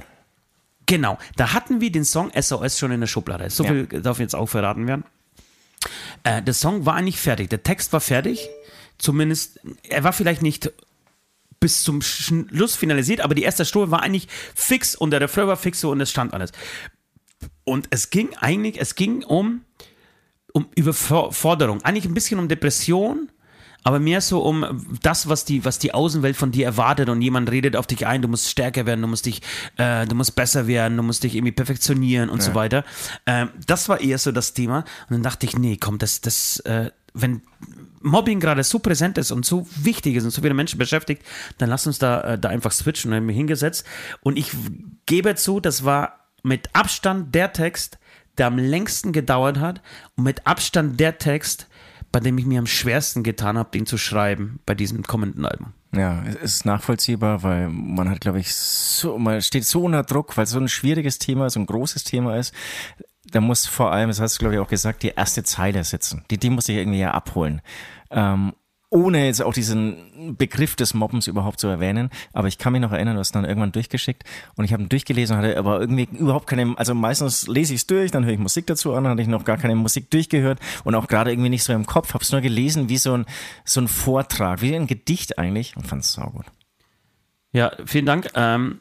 Genau, 0.86 1.18
da 1.36 1.52
hatten 1.52 1.82
wir 1.82 1.92
den 1.92 2.06
Song 2.06 2.30
SOS 2.34 2.78
schon 2.78 2.92
in 2.92 3.00
der 3.00 3.08
Schublade. 3.08 3.50
So 3.50 3.62
Ja. 3.64 3.70
viel 3.70 3.86
darf 3.86 4.18
jetzt 4.20 4.34
auch 4.34 4.46
verraten 4.46 4.86
werden. 4.86 5.04
Äh, 6.24 6.42
der 6.42 6.54
Song 6.54 6.86
war 6.86 6.94
eigentlich 6.94 7.18
fertig, 7.20 7.50
der 7.50 7.62
Text 7.62 7.92
war 7.92 8.00
fertig. 8.00 8.48
Zumindest, 8.98 9.60
er 9.88 10.02
war 10.02 10.12
vielleicht 10.12 10.42
nicht 10.42 10.72
bis 11.60 11.82
zum 11.82 12.02
Schluss 12.02 12.76
finalisiert, 12.76 13.20
aber 13.20 13.34
die 13.34 13.42
erste 13.42 13.64
Strophe 13.64 13.90
war 13.90 14.02
eigentlich 14.02 14.28
fix 14.54 14.94
und 14.94 15.10
der 15.10 15.20
Refrain 15.20 15.46
war 15.46 15.56
fix 15.56 15.80
so 15.80 15.90
und 15.90 16.00
es 16.00 16.10
stand 16.10 16.34
alles. 16.34 16.52
Und 17.64 17.88
es 17.90 18.10
ging 18.10 18.34
eigentlich, 18.36 18.80
es 18.80 18.94
ging 18.94 19.24
um, 19.24 19.64
um 20.52 20.68
Überforderung, 20.74 21.82
eigentlich 21.82 22.06
ein 22.06 22.14
bisschen 22.14 22.38
um 22.38 22.48
Depression, 22.48 23.30
aber 23.84 24.00
mehr 24.00 24.20
so 24.20 24.40
um 24.40 24.86
das, 25.02 25.28
was 25.28 25.44
die, 25.44 25.64
was 25.64 25.78
die 25.78 25.94
Außenwelt 25.94 26.36
von 26.36 26.50
dir 26.50 26.66
erwartet 26.66 27.08
und 27.08 27.22
jemand 27.22 27.50
redet 27.50 27.76
auf 27.76 27.86
dich 27.86 28.06
ein, 28.06 28.22
du 28.22 28.28
musst 28.28 28.48
stärker 28.48 28.86
werden, 28.86 29.00
du 29.00 29.08
musst 29.08 29.26
dich, 29.26 29.40
äh, 29.76 30.06
du 30.06 30.14
musst 30.14 30.34
besser 30.34 30.66
werden, 30.66 30.96
du 30.96 31.02
musst 31.02 31.22
dich 31.22 31.34
irgendwie 31.34 31.52
perfektionieren 31.52 32.28
und 32.28 32.42
so 32.42 32.54
weiter. 32.54 32.84
Ähm, 33.26 33.50
das 33.66 33.88
war 33.88 34.00
eher 34.00 34.18
so 34.18 34.32
das 34.32 34.52
Thema. 34.52 34.78
Und 35.08 35.10
dann 35.10 35.22
dachte 35.22 35.46
ich, 35.46 35.56
nee, 35.56 35.76
komm, 35.80 35.98
das, 35.98 36.20
das, 36.20 36.60
äh, 36.60 36.90
wenn 37.14 37.42
Mobbing 38.00 38.40
gerade 38.40 38.64
so 38.64 38.78
präsent 38.78 39.18
ist 39.18 39.30
und 39.30 39.44
so 39.44 39.66
wichtig 39.76 40.16
ist 40.16 40.24
und 40.24 40.30
so 40.30 40.42
viele 40.42 40.54
Menschen 40.54 40.78
beschäftigt, 40.78 41.22
dann 41.58 41.70
lass 41.70 41.86
uns 41.86 41.98
da, 41.98 42.20
äh, 42.22 42.38
da 42.38 42.48
einfach 42.48 42.72
switchen 42.72 43.10
und 43.10 43.16
haben 43.16 43.26
mich 43.26 43.36
hingesetzt. 43.36 43.84
Und 44.20 44.38
ich 44.38 44.50
gebe 45.06 45.34
zu, 45.34 45.60
das 45.60 45.84
war 45.84 46.26
mit 46.42 46.74
Abstand 46.74 47.34
der 47.34 47.52
Text, 47.52 47.98
der 48.38 48.46
am 48.46 48.58
längsten 48.58 49.12
gedauert 49.12 49.58
hat 49.58 49.82
und 50.16 50.24
mit 50.24 50.46
Abstand 50.46 50.98
der 51.00 51.18
Text, 51.18 51.67
bei 52.12 52.20
dem 52.20 52.38
ich 52.38 52.46
mir 52.46 52.58
am 52.58 52.66
schwersten 52.66 53.22
getan 53.22 53.58
habe, 53.58 53.70
den 53.70 53.86
zu 53.86 53.98
schreiben 53.98 54.60
bei 54.66 54.74
diesem 54.74 55.02
kommenden 55.02 55.44
Album. 55.44 55.72
Ja, 55.94 56.22
es 56.24 56.36
ist 56.36 56.64
nachvollziehbar, 56.66 57.42
weil 57.42 57.68
man 57.68 58.10
hat, 58.10 58.20
glaube 58.20 58.40
ich, 58.40 58.54
so, 58.54 59.18
man 59.18 59.40
steht 59.40 59.64
so 59.64 59.84
unter 59.84 60.02
Druck, 60.02 60.36
weil 60.36 60.44
es 60.44 60.50
so 60.50 60.60
ein 60.60 60.68
schwieriges 60.68 61.18
Thema, 61.18 61.48
so 61.50 61.60
ein 61.60 61.66
großes 61.66 62.04
Thema 62.04 62.36
ist. 62.36 62.54
Da 63.30 63.40
muss 63.40 63.66
vor 63.66 63.92
allem, 63.92 64.08
das 64.08 64.20
hast 64.20 64.36
du, 64.36 64.40
glaube 64.40 64.54
ich, 64.54 64.60
auch 64.60 64.68
gesagt, 64.68 65.02
die 65.02 65.08
erste 65.08 65.44
Zeile 65.44 65.84
sitzen. 65.84 66.24
Die, 66.30 66.38
die 66.38 66.50
muss 66.50 66.68
ich 66.68 66.76
irgendwie 66.76 67.00
ja 67.00 67.12
abholen. 67.12 67.60
Ähm, 68.10 68.52
ohne 68.90 69.26
jetzt 69.26 69.42
auch 69.42 69.52
diesen 69.52 70.36
Begriff 70.38 70.74
des 70.74 70.94
Mobbens 70.94 71.26
überhaupt 71.26 71.60
zu 71.60 71.68
erwähnen. 71.68 72.10
Aber 72.32 72.48
ich 72.48 72.56
kann 72.56 72.72
mich 72.72 72.80
noch 72.80 72.92
erinnern, 72.92 73.14
du 73.14 73.20
hast 73.20 73.34
dann 73.34 73.44
irgendwann 73.44 73.72
durchgeschickt 73.72 74.24
und 74.56 74.64
ich 74.64 74.72
habe 74.72 74.82
ihn 74.82 74.88
durchgelesen, 74.88 75.36
hatte 75.36 75.58
aber 75.58 75.80
irgendwie 75.80 76.08
überhaupt 76.12 76.46
keine, 76.46 76.74
also 76.78 76.94
meistens 76.94 77.46
lese 77.48 77.74
ich 77.74 77.80
es 77.80 77.86
durch, 77.86 78.10
dann 78.10 78.24
höre 78.24 78.32
ich 78.32 78.38
Musik 78.38 78.66
dazu 78.66 78.94
an, 78.94 79.04
dann 79.04 79.12
hatte 79.12 79.22
ich 79.22 79.28
noch 79.28 79.44
gar 79.44 79.58
keine 79.58 79.74
Musik 79.74 80.10
durchgehört 80.10 80.58
und 80.84 80.94
auch 80.94 81.06
gerade 81.06 81.30
irgendwie 81.30 81.50
nicht 81.50 81.64
so 81.64 81.72
im 81.72 81.84
Kopf, 81.84 82.14
habe 82.14 82.24
es 82.24 82.32
nur 82.32 82.40
gelesen 82.40 82.88
wie 82.88 82.98
so 82.98 83.14
ein, 83.14 83.26
so 83.64 83.80
ein 83.80 83.88
Vortrag, 83.88 84.62
wie 84.62 84.74
ein 84.74 84.86
Gedicht 84.86 85.38
eigentlich 85.38 85.76
und 85.76 85.86
fand 85.86 86.02
es 86.02 86.12
saugut. 86.14 86.46
Ja, 87.52 87.72
vielen 87.84 88.06
Dank. 88.06 88.30
Ähm, 88.34 88.80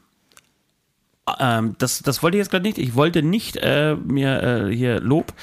ähm, 1.40 1.76
das, 1.78 2.00
das 2.00 2.24
wollte 2.24 2.38
ich 2.38 2.42
jetzt 2.42 2.52
gerade 2.52 2.64
nicht. 2.64 2.78
Ich 2.78 2.96
wollte 2.96 3.22
nicht 3.24 3.58
äh, 3.58 3.96
mir 3.96 4.42
äh, 4.42 4.76
hier 4.76 5.00
Lob, 5.00 5.34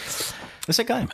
Ist 0.67 0.79
ja 0.79 0.85
geil. 0.85 1.07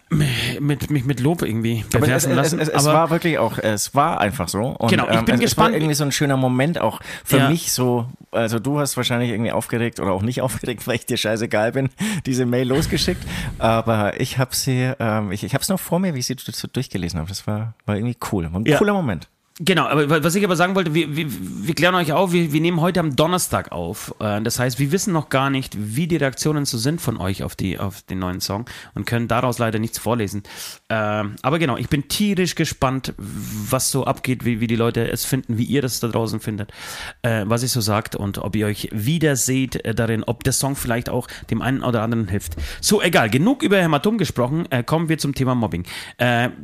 mit, 0.61 0.91
mich 0.91 1.05
mit 1.05 1.19
Lob 1.21 1.43
irgendwie 1.43 1.85
Aber 1.93 2.07
es, 2.09 2.25
bewerfen 2.25 2.31
es, 2.31 2.37
lassen. 2.37 2.59
es, 2.61 2.69
es 2.69 2.87
aber 2.87 2.95
war 2.97 3.11
wirklich 3.11 3.39
auch, 3.39 3.59
es 3.59 3.95
war 3.97 4.21
einfach 4.21 4.49
so. 4.49 4.61
Und, 4.61 4.91
Genau, 4.91 5.09
ich 5.11 5.21
bin 5.23 5.35
es, 5.35 5.41
gespannt. 5.41 5.69
Es 5.69 5.73
war 5.73 5.73
irgendwie 5.73 5.95
so 5.95 6.05
ein 6.05 6.13
schöner 6.13 6.37
Moment 6.37 6.81
auch 6.81 7.01
für 7.25 7.39
Ja. 7.39 7.49
mich 7.51 7.73
so, 7.73 8.07
also 8.31 8.59
du 8.61 8.79
hast 8.79 8.97
wahrscheinlich 8.97 9.31
irgendwie 9.31 9.51
aufgeregt 9.51 9.99
oder 9.99 10.13
auch 10.13 10.23
nicht 10.23 10.41
aufgeregt, 10.43 10.87
weil 10.87 10.95
ich 10.97 11.07
dir 11.07 11.17
scheißegal 11.17 11.73
bin, 11.73 11.89
diese 12.27 12.47
Mail 12.47 12.69
losgeschickt. 12.69 13.23
Aber 13.59 14.21
ich 14.21 14.39
habe 14.39 14.55
sie, 14.55 14.93
ähm, 15.01 15.33
ich, 15.33 15.43
ich 15.43 15.53
habe 15.55 15.63
es 15.63 15.69
noch 15.69 15.81
vor 15.81 15.99
mir, 15.99 16.15
wie 16.15 16.21
ich 16.21 16.27
sie 16.27 16.37
durchgelesen 16.73 17.19
habe. 17.19 17.29
Das 17.29 17.47
war, 17.47 17.75
war 17.87 17.97
irgendwie 17.97 18.17
cool. 18.33 18.53
War 18.53 18.61
ein 18.61 18.67
Ja. 18.67 18.79
cooler 18.79 18.93
Moment. 18.93 19.29
Genau, 19.63 19.85
aber 19.89 20.09
wa- 20.09 20.23
was 20.23 20.35
ich 20.37 20.43
aber 20.43 20.57
sagen 20.57 20.75
wollte, 20.75 20.95
wir, 20.95 21.15
wir, 21.15 21.27
wir 21.29 21.75
klären 21.75 21.95
euch 21.95 22.13
auf, 22.13 22.33
wir, 22.33 22.51
wir 22.51 22.63
nehmen 22.63 22.81
heute 22.81 22.99
am 22.99 23.15
Donnerstag 23.15 23.73
auf. 23.73 24.15
Äh, 24.19 24.41
Das 24.41 24.59
heißt, 24.59 24.79
wir 24.79 24.91
wissen 24.91 25.13
noch 25.13 25.29
gar 25.29 25.51
nicht, 25.51 25.77
wie 25.79 26.07
die 26.07 26.17
Reaktionen 26.17 26.65
so 26.65 26.79
sind 26.79 26.99
von 27.03 27.19
euch 27.19 27.43
auf, 27.43 27.57
die, 27.57 27.79
auf 27.79 28.01
den 28.01 28.21
neuen 28.21 28.41
Song 28.41 28.65
und 28.95 29.05
können 29.05 29.29
daraus 29.29 29.59
leider 29.59 29.79
nichts 29.79 29.99
vorlesen. 29.99 30.45
Ähm, 30.89 31.37
Aber 31.43 31.59
genau, 31.59 31.77
ich 31.77 31.91
bin 31.91 32.09
tierisch 32.09 32.55
gespannt, 32.55 33.13
was 33.19 33.91
so 33.91 34.05
abgeht, 34.05 34.47
wie, 34.47 34.61
wie 34.61 34.67
die 34.67 34.77
Leute 34.77 35.11
es 35.11 35.27
finden, 35.27 35.59
wie 35.59 35.65
ihr 35.65 35.83
das 35.83 36.01
da 36.01 36.09
draußen 36.09 36.41
findet, 36.41 36.73
äh, 37.21 37.43
was 37.45 37.63
ihr 37.63 37.69
so 37.69 37.83
sagt 37.83 38.17
und 38.17 38.39
ob 38.39 38.57
ihr 38.57 38.65
euch 38.67 38.89
wieder 38.93 39.37
seht 39.37 39.85
äh, 39.85 39.95
darin, 39.95 40.25
ob 40.25 40.43
der 40.43 40.55
Song 40.55 40.75
vielleicht 40.75 41.11
auch 41.11 41.29
dem 41.51 41.61
einen 41.61 41.83
oder 41.83 42.01
anderen 42.01 42.29
hilft. 42.29 42.57
So, 42.81 43.03
egal, 43.03 43.29
genug 43.29 43.63
über 43.63 43.77
Hämatom 43.77 44.17
gesprochen, 44.17 44.67
kommen 44.87 45.11
wir 45.11 45.19
zum 45.19 45.35
Thema 45.35 45.55
Mobbing. 45.55 45.85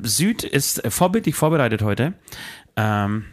Süd 0.03 0.45
ist 0.45 0.81
vorbildlich 0.88 1.35
vorbereitet 1.35 1.83
heute. 1.83 2.15
Ähm, 2.76 3.25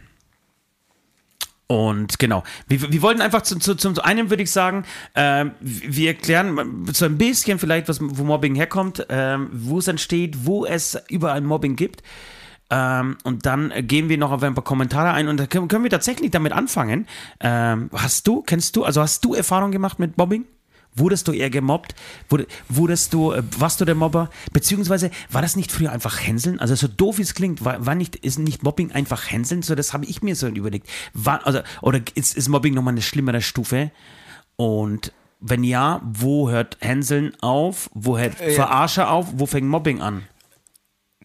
und 1.66 2.18
genau, 2.18 2.44
wir, 2.68 2.92
wir 2.92 3.02
wollten 3.02 3.22
einfach 3.22 3.42
zu, 3.42 3.58
zu, 3.58 3.74
zum 3.74 3.98
einen 3.98 4.28
würde 4.28 4.42
ich 4.42 4.50
sagen, 4.50 4.84
ähm, 5.14 5.52
wir 5.60 6.08
erklären 6.08 6.86
so 6.92 7.06
ein 7.06 7.16
bisschen 7.16 7.58
vielleicht, 7.58 7.88
was, 7.88 7.98
wo 8.00 8.24
Mobbing 8.24 8.54
herkommt, 8.54 9.06
ähm, 9.08 9.48
wo 9.52 9.78
es 9.78 9.88
entsteht, 9.88 10.44
wo 10.44 10.66
es 10.66 10.98
überall 11.08 11.40
Mobbing 11.40 11.76
gibt. 11.76 12.02
Ähm, 12.70 13.16
und 13.24 13.46
dann 13.46 13.70
äh, 13.70 13.82
gehen 13.82 14.08
wir 14.08 14.18
noch 14.18 14.30
auf 14.30 14.42
ein 14.42 14.54
paar 14.54 14.64
Kommentare 14.64 15.12
ein 15.12 15.28
und 15.28 15.38
da 15.38 15.46
können, 15.46 15.68
können 15.68 15.84
wir 15.84 15.90
tatsächlich 15.90 16.30
damit 16.30 16.52
anfangen. 16.52 17.06
Ähm, 17.40 17.90
hast 17.94 18.26
du, 18.26 18.42
kennst 18.42 18.76
du, 18.76 18.84
also 18.84 19.00
hast 19.00 19.24
du 19.24 19.34
Erfahrung 19.34 19.70
gemacht 19.70 19.98
mit 19.98 20.16
Mobbing? 20.18 20.44
Wurdest 20.96 21.26
du 21.26 21.32
eher 21.32 21.50
gemobbt? 21.50 21.94
Wurde, 22.28 22.46
wurdest 22.68 23.12
du, 23.14 23.32
äh, 23.32 23.42
warst 23.58 23.80
du 23.80 23.84
der 23.84 23.94
Mobber? 23.94 24.30
Beziehungsweise 24.52 25.10
war 25.30 25.42
das 25.42 25.56
nicht 25.56 25.72
früher 25.72 25.90
einfach 25.90 26.20
Hänseln? 26.20 26.60
Also 26.60 26.74
so 26.76 26.86
doof 26.88 27.18
wie 27.18 27.22
es 27.22 27.34
klingt, 27.34 27.64
war, 27.64 27.84
war 27.84 27.94
nicht, 27.94 28.16
ist 28.16 28.38
nicht 28.38 28.62
Mobbing 28.62 28.92
einfach 28.92 29.30
Hänseln? 29.30 29.62
So, 29.62 29.74
das 29.74 29.92
habe 29.92 30.04
ich 30.04 30.22
mir 30.22 30.36
so 30.36 30.46
überlegt. 30.46 30.88
War, 31.12 31.44
also, 31.46 31.60
oder 31.82 32.00
ist, 32.14 32.36
ist 32.36 32.48
Mobbing 32.48 32.74
nochmal 32.74 32.94
eine 32.94 33.02
schlimmere 33.02 33.42
Stufe? 33.42 33.90
Und 34.56 35.12
wenn 35.40 35.64
ja, 35.64 36.00
wo 36.04 36.48
hört 36.48 36.78
Hänseln 36.80 37.32
auf? 37.40 37.90
Wo 37.92 38.16
hört 38.16 38.34
Verarsche 38.36 39.08
auf? 39.08 39.26
Wo 39.34 39.46
fängt 39.46 39.68
Mobbing 39.68 40.00
an? 40.00 40.22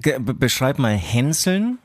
Be- 0.01 0.19
Beschreib 0.19 0.79
mal 0.79 0.95
Hänseln. 0.95 1.77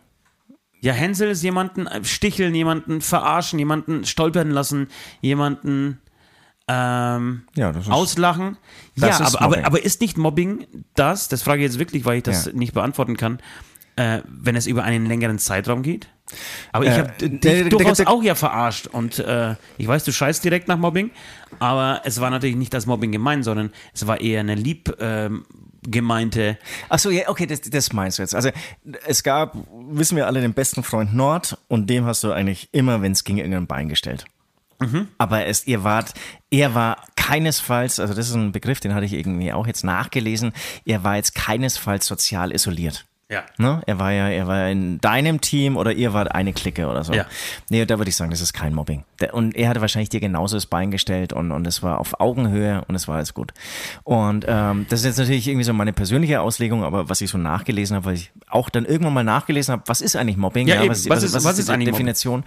Ja, 0.80 0.92
Hänsel 0.92 1.30
ist 1.30 1.42
jemanden 1.42 1.86
äh, 1.86 2.04
sticheln, 2.04 2.54
jemanden 2.54 3.00
verarschen, 3.00 3.58
jemanden 3.58 4.04
stolpern 4.04 4.50
lassen, 4.50 4.88
jemanden 5.22 6.00
ähm, 6.68 7.42
Ja, 7.54 7.72
das 7.72 7.84
ist- 7.86 7.92
auslachen. 7.92 8.56
das 8.96 9.18
ja, 9.18 9.26
ist 9.26 9.34
aber, 9.36 9.56
aber, 9.58 9.66
aber 9.66 9.84
ist 9.84 10.00
nicht 10.00 10.16
Mobbing 10.16 10.66
das, 10.94 11.28
das 11.28 11.42
frage 11.42 11.62
ich 11.62 11.70
jetzt 11.70 11.78
wirklich, 11.78 12.04
weil 12.04 12.18
ich 12.18 12.22
das 12.22 12.46
Ja. 12.46 12.52
nicht 12.52 12.72
beantworten 12.74 13.16
kann, 13.16 13.38
äh, 13.96 14.20
wenn 14.26 14.56
es 14.56 14.66
über 14.66 14.82
einen 14.84 15.06
längeren 15.06 15.38
Zeitraum 15.38 15.82
geht? 15.82 16.08
Aber 16.72 16.84
ich 16.86 16.90
Äh, 16.92 16.98
habe 16.98 17.12
der- 17.20 17.28
dich 17.28 17.40
der- 17.40 17.64
durchaus 17.68 17.98
der- 17.98 18.08
auch 18.08 18.22
ja 18.22 18.34
verarscht 18.34 18.86
und 18.86 19.18
äh, 19.18 19.56
ich 19.76 19.86
weiß, 19.86 20.04
du 20.04 20.12
scheißt 20.12 20.42
direkt 20.42 20.68
nach 20.68 20.78
Mobbing, 20.78 21.10
aber 21.58 22.00
es 22.04 22.20
war 22.20 22.30
natürlich 22.30 22.56
nicht 22.56 22.74
als 22.74 22.86
Mobbing 22.86 23.12
gemeint, 23.12 23.44
sondern 23.44 23.70
es 23.92 24.06
war 24.06 24.20
eher 24.20 24.40
eine 24.40 24.54
lieb, 24.54 24.96
ähm, 25.00 25.44
gemeinte. 25.86 26.56
Achso, 26.88 27.10
ja, 27.10 27.28
okay, 27.28 27.44
das, 27.46 27.60
das 27.60 27.92
meinst 27.92 28.16
du 28.18 28.22
jetzt. 28.22 28.34
Also 28.34 28.48
es 29.06 29.22
gab, 29.22 29.54
wissen 29.90 30.16
wir 30.16 30.26
alle, 30.26 30.40
den 30.40 30.54
besten 30.54 30.82
Freund 30.82 31.14
Nord 31.14 31.58
und 31.68 31.90
dem 31.90 32.06
hast 32.06 32.24
du 32.24 32.32
eigentlich 32.32 32.70
immer, 32.72 33.02
wenn 33.02 33.12
es 33.12 33.22
ging, 33.22 33.36
irgendein 33.36 33.66
Bein 33.66 33.90
gestellt. 33.90 34.24
Mhm. 34.86 35.08
Aber 35.18 35.46
es, 35.46 35.66
ihr 35.66 35.84
wart, 35.84 36.14
er 36.50 36.74
war 36.74 37.04
keinesfalls, 37.16 38.00
also 38.00 38.14
das 38.14 38.28
ist 38.28 38.34
ein 38.34 38.52
Begriff, 38.52 38.80
den 38.80 38.94
hatte 38.94 39.06
ich 39.06 39.12
irgendwie 39.12 39.52
auch 39.52 39.66
jetzt 39.66 39.84
nachgelesen, 39.84 40.52
er 40.84 41.04
war 41.04 41.16
jetzt 41.16 41.34
keinesfalls 41.34 42.06
sozial 42.06 42.52
isoliert. 42.52 43.06
Ja. 43.30 43.42
Ne? 43.56 43.82
Er 43.86 43.98
war 43.98 44.12
ja, 44.12 44.28
er 44.28 44.46
war 44.46 44.68
in 44.68 45.00
deinem 45.00 45.40
Team 45.40 45.76
oder 45.78 45.92
ihr 45.92 46.12
wart 46.12 46.34
eine 46.34 46.52
Clique 46.52 46.86
oder 46.86 47.04
so. 47.04 47.14
Ja. 47.14 47.24
Nee, 47.70 47.84
da 47.86 47.98
würde 47.98 48.10
ich 48.10 48.16
sagen, 48.16 48.30
das 48.30 48.40
ist 48.42 48.52
kein 48.52 48.74
Mobbing. 48.74 49.04
Und 49.32 49.56
er 49.56 49.70
hatte 49.70 49.80
wahrscheinlich 49.80 50.10
dir 50.10 50.20
genauso 50.20 50.56
das 50.56 50.66
Bein 50.66 50.90
gestellt 50.90 51.32
und, 51.32 51.50
und 51.50 51.66
es 51.66 51.82
war 51.82 51.98
auf 52.00 52.20
Augenhöhe 52.20 52.84
und 52.86 52.94
es 52.94 53.08
war 53.08 53.16
alles 53.16 53.32
gut. 53.32 53.52
Und 54.04 54.44
ähm, 54.46 54.84
das 54.90 55.00
ist 55.00 55.06
jetzt 55.06 55.18
natürlich 55.18 55.48
irgendwie 55.48 55.64
so 55.64 55.72
meine 55.72 55.92
persönliche 55.94 56.40
Auslegung, 56.42 56.84
aber 56.84 57.08
was 57.08 57.22
ich 57.22 57.30
so 57.30 57.38
nachgelesen 57.38 57.96
habe, 57.96 58.06
weil 58.06 58.14
ich 58.14 58.30
auch 58.48 58.68
dann 58.68 58.84
irgendwann 58.84 59.14
mal 59.14 59.24
nachgelesen 59.24 59.72
habe, 59.72 59.82
was 59.86 60.00
ist 60.02 60.16
eigentlich 60.16 60.36
Mobbing? 60.36 60.68
Ja, 60.68 60.80
eben. 60.82 60.90
was, 60.90 61.08
Was 61.08 61.22
ist- 61.22 61.32
was 61.44 61.58
ist 61.58 61.68
die 61.68 61.72
eigentlich 61.72 61.90
Definition? 61.92 62.44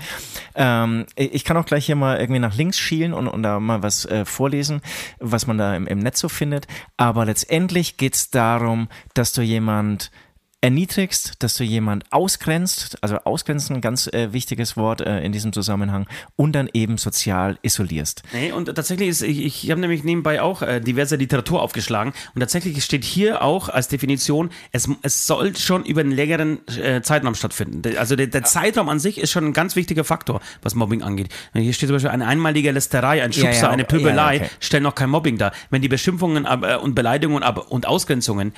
Ähm, 0.55 1.05
ich 1.15 1.43
kann 1.43 1.57
auch 1.57 1.65
gleich 1.65 1.85
hier 1.87 1.95
mal 1.95 2.19
irgendwie 2.19 2.39
nach 2.39 2.55
links 2.55 2.77
schielen 2.77 3.13
und, 3.13 3.27
und 3.27 3.41
da 3.43 3.59
mal 3.59 3.81
was 3.83 4.05
äh, 4.05 4.25
vorlesen, 4.25 4.81
was 5.19 5.47
man 5.47 5.57
da 5.57 5.75
im, 5.75 5.87
im 5.87 5.99
Netz 5.99 6.19
so 6.19 6.29
findet. 6.29 6.67
Aber 6.97 7.25
letztendlich 7.25 7.97
geht 7.97 8.15
es 8.15 8.29
darum, 8.29 8.87
dass 9.15 9.33
du 9.33 9.41
jemand 9.41 10.11
erniedrigst, 10.61 11.33
dass 11.39 11.53
du 11.53 11.63
jemand 11.63 12.11
ausgrenzt, 12.11 12.97
also 13.01 13.17
ausgrenzen, 13.17 13.75
ein 13.75 13.81
ganz 13.81 14.07
äh, 14.07 14.33
wichtiges 14.33 14.75
Wort 14.75 15.01
äh, 15.01 15.21
in 15.21 15.31
diesem 15.31 15.53
Zusammenhang, 15.53 16.07
und 16.35 16.53
dann 16.53 16.67
eben 16.73 16.97
sozial 16.97 17.59
isolierst. 17.61 18.23
Nee, 18.33 18.51
und 18.51 18.65
tatsächlich 18.73 19.09
ist, 19.09 19.21
ich, 19.21 19.45
ich 19.45 19.69
habe 19.69 19.79
nämlich 19.79 20.03
nebenbei 20.03 20.41
auch 20.41 20.63
äh, 20.63 20.79
diverse 20.79 21.15
Literatur 21.15 21.61
aufgeschlagen 21.61 22.11
und 22.33 22.41
tatsächlich 22.41 22.83
steht 22.83 23.05
hier 23.05 23.43
auch 23.43 23.69
als 23.69 23.87
Definition, 23.87 24.49
es, 24.71 24.89
es 25.03 25.27
soll 25.27 25.55
schon 25.55 25.85
über 25.85 26.01
einen 26.01 26.11
längeren 26.11 26.67
äh, 26.69 27.01
Zeitraum 27.03 27.35
stattfinden. 27.35 27.95
Also 27.97 28.15
der, 28.15 28.27
der 28.27 28.43
Zeitraum 28.43 28.89
an 28.89 28.99
sich 28.99 29.19
ist 29.19 29.31
schon 29.31 29.45
ein 29.45 29.53
ganz 29.53 29.75
wichtiger 29.75 30.03
Faktor, 30.03 30.41
was 30.63 30.73
Mobbing 30.73 31.03
angeht. 31.03 31.29
Hier 31.53 31.73
steht 31.73 31.87
zum 31.87 31.95
Beispiel 31.95 32.09
eine 32.09 32.25
einmalige 32.25 32.71
Lästerei, 32.71 33.21
ein 33.23 33.31
Schubser, 33.31 33.51
ja, 33.51 33.69
eine 33.69 33.83
okay, 33.83 33.97
Pöbelei, 33.97 34.35
ja, 34.37 34.41
okay. 34.41 34.51
stellen 34.59 34.83
noch 34.83 34.95
kein 34.95 35.11
Mobbing 35.11 35.37
dar. 35.37 35.51
Wenn 35.69 35.83
die 35.83 35.87
Beschimpfungen 35.87 36.47
aber, 36.47 36.81
und 36.81 36.95
Beleidigungen 36.95 37.43
und 37.43 37.85
Ausgrenzungen 37.85 38.53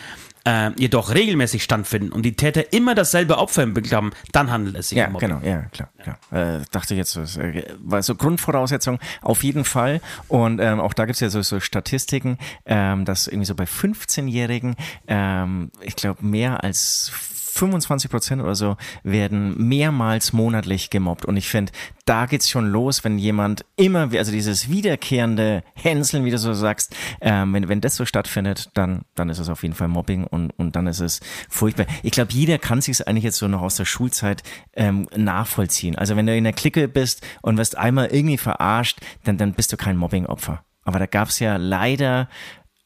äh, 0.45 0.71
jedoch 0.77 1.13
regelmäßig 1.13 1.63
stattfinden 1.63 2.11
und 2.11 2.23
die 2.23 2.35
Täter 2.35 2.73
immer 2.73 2.95
dasselbe 2.95 3.37
Opfer 3.37 3.61
haben, 3.91 4.11
dann 4.31 4.51
handelt 4.51 4.75
es 4.77 4.89
sich 4.89 4.97
Ja, 4.97 5.07
um 5.07 5.13
Mobbing. 5.13 5.29
genau, 5.29 5.41
ja, 5.45 5.63
klar. 5.71 5.89
klar. 6.01 6.17
Äh, 6.57 6.61
dachte 6.71 6.95
jetzt, 6.95 7.15
äh, 7.15 7.63
war 7.79 8.01
so 8.03 8.15
Grundvoraussetzung 8.15 8.99
auf 9.21 9.43
jeden 9.43 9.65
Fall. 9.65 10.01
Und 10.27 10.59
ähm, 10.59 10.79
auch 10.79 10.93
da 10.93 11.05
gibt's 11.05 11.19
ja 11.21 11.29
so, 11.29 11.41
so 11.41 11.59
Statistiken, 11.59 12.37
ähm, 12.65 13.05
dass 13.05 13.27
irgendwie 13.27 13.45
so 13.45 13.55
bei 13.55 13.65
15-Jährigen, 13.65 14.75
ähm, 15.07 15.71
ich 15.81 15.95
glaube, 15.95 16.25
mehr 16.25 16.63
als 16.63 17.11
25 17.59 18.09
Prozent 18.09 18.41
oder 18.41 18.55
so 18.55 18.77
werden 19.03 19.55
mehrmals 19.57 20.31
monatlich 20.31 20.89
gemobbt. 20.89 21.25
Und 21.25 21.35
ich 21.35 21.49
finde, 21.49 21.73
da 22.05 22.25
geht's 22.25 22.49
schon 22.49 22.71
los, 22.71 23.03
wenn 23.03 23.19
jemand 23.19 23.65
immer, 23.75 24.09
also 24.13 24.31
dieses 24.31 24.69
wiederkehrende 24.69 25.63
Hänseln, 25.75 26.23
wie 26.23 26.31
du 26.31 26.37
so 26.37 26.53
sagst, 26.53 26.95
ähm, 27.19 27.53
wenn, 27.53 27.67
wenn 27.67 27.81
das 27.81 27.95
so 27.95 28.05
stattfindet, 28.05 28.69
dann, 28.75 29.01
dann 29.15 29.29
ist 29.29 29.39
es 29.39 29.49
auf 29.49 29.63
jeden 29.63 29.75
Fall 29.75 29.89
Mobbing 29.89 30.23
und, 30.23 30.51
und 30.57 30.75
dann 30.75 30.87
ist 30.87 31.01
es 31.01 31.19
furchtbar. 31.49 31.85
Ich 32.01 32.13
glaube, 32.13 32.31
jeder 32.31 32.57
kann 32.57 32.81
sich 32.81 33.05
eigentlich 33.07 33.25
jetzt 33.25 33.37
so 33.37 33.47
noch 33.47 33.61
aus 33.61 33.75
der 33.75 33.85
Schulzeit 33.85 34.41
ähm, 34.73 35.09
nachvollziehen. 35.15 35.97
Also 35.97 36.15
wenn 36.15 36.25
du 36.25 36.35
in 36.35 36.45
der 36.45 36.53
Clique 36.53 36.87
bist 36.87 37.25
und 37.41 37.57
wirst 37.57 37.77
einmal 37.77 38.07
irgendwie 38.07 38.37
verarscht, 38.37 38.99
dann, 39.25 39.37
dann 39.37 39.53
bist 39.53 39.73
du 39.73 39.77
kein 39.77 39.97
Mobbing-Opfer. 39.97 40.63
Aber 40.85 40.97
da 40.97 41.05
gab's 41.05 41.39
ja 41.39 41.57
leider 41.57 42.29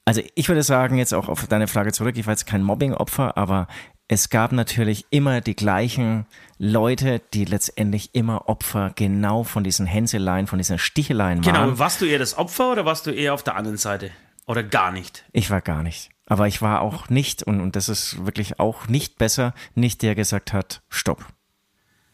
also 0.05 0.21
ich 0.35 0.49
würde 0.49 0.63
sagen, 0.63 0.97
jetzt 0.97 1.13
auch 1.13 1.29
auf 1.29 1.47
deine 1.47 1.67
Frage 1.67 1.93
zurück, 1.93 2.17
ich 2.17 2.25
war 2.25 2.33
jetzt 2.33 2.45
kein 2.45 2.61
Mobbing-Opfer, 2.61 3.37
aber 3.37 3.67
es 4.07 4.29
gab 4.29 4.51
natürlich 4.51 5.05
immer 5.09 5.41
die 5.41 5.55
gleichen 5.55 6.25
Leute, 6.57 7.21
die 7.33 7.45
letztendlich 7.45 8.13
immer 8.13 8.47
Opfer 8.47 8.91
genau 8.95 9.43
von 9.43 9.63
diesen 9.63 9.85
Hänseleien, 9.85 10.47
von 10.47 10.57
diesen 10.57 10.77
Sticheleien 10.77 11.43
waren. 11.45 11.53
Genau, 11.53 11.79
warst 11.79 12.01
du 12.01 12.05
eher 12.05 12.19
das 12.19 12.37
Opfer 12.37 12.73
oder 12.73 12.85
warst 12.85 13.07
du 13.07 13.11
eher 13.11 13.33
auf 13.33 13.43
der 13.43 13.55
anderen 13.55 13.77
Seite? 13.77 14.11
Oder 14.45 14.63
gar 14.63 14.91
nicht? 14.91 15.25
Ich 15.31 15.49
war 15.49 15.61
gar 15.61 15.83
nicht. 15.83 16.09
Aber 16.25 16.47
ich 16.47 16.61
war 16.61 16.81
auch 16.81 17.09
nicht, 17.09 17.43
und, 17.43 17.61
und 17.61 17.75
das 17.75 17.89
ist 17.89 18.25
wirklich 18.25 18.59
auch 18.59 18.87
nicht 18.87 19.17
besser, 19.17 19.53
nicht 19.73 20.01
der 20.01 20.15
gesagt 20.15 20.53
hat, 20.53 20.81
stopp. 20.89 21.25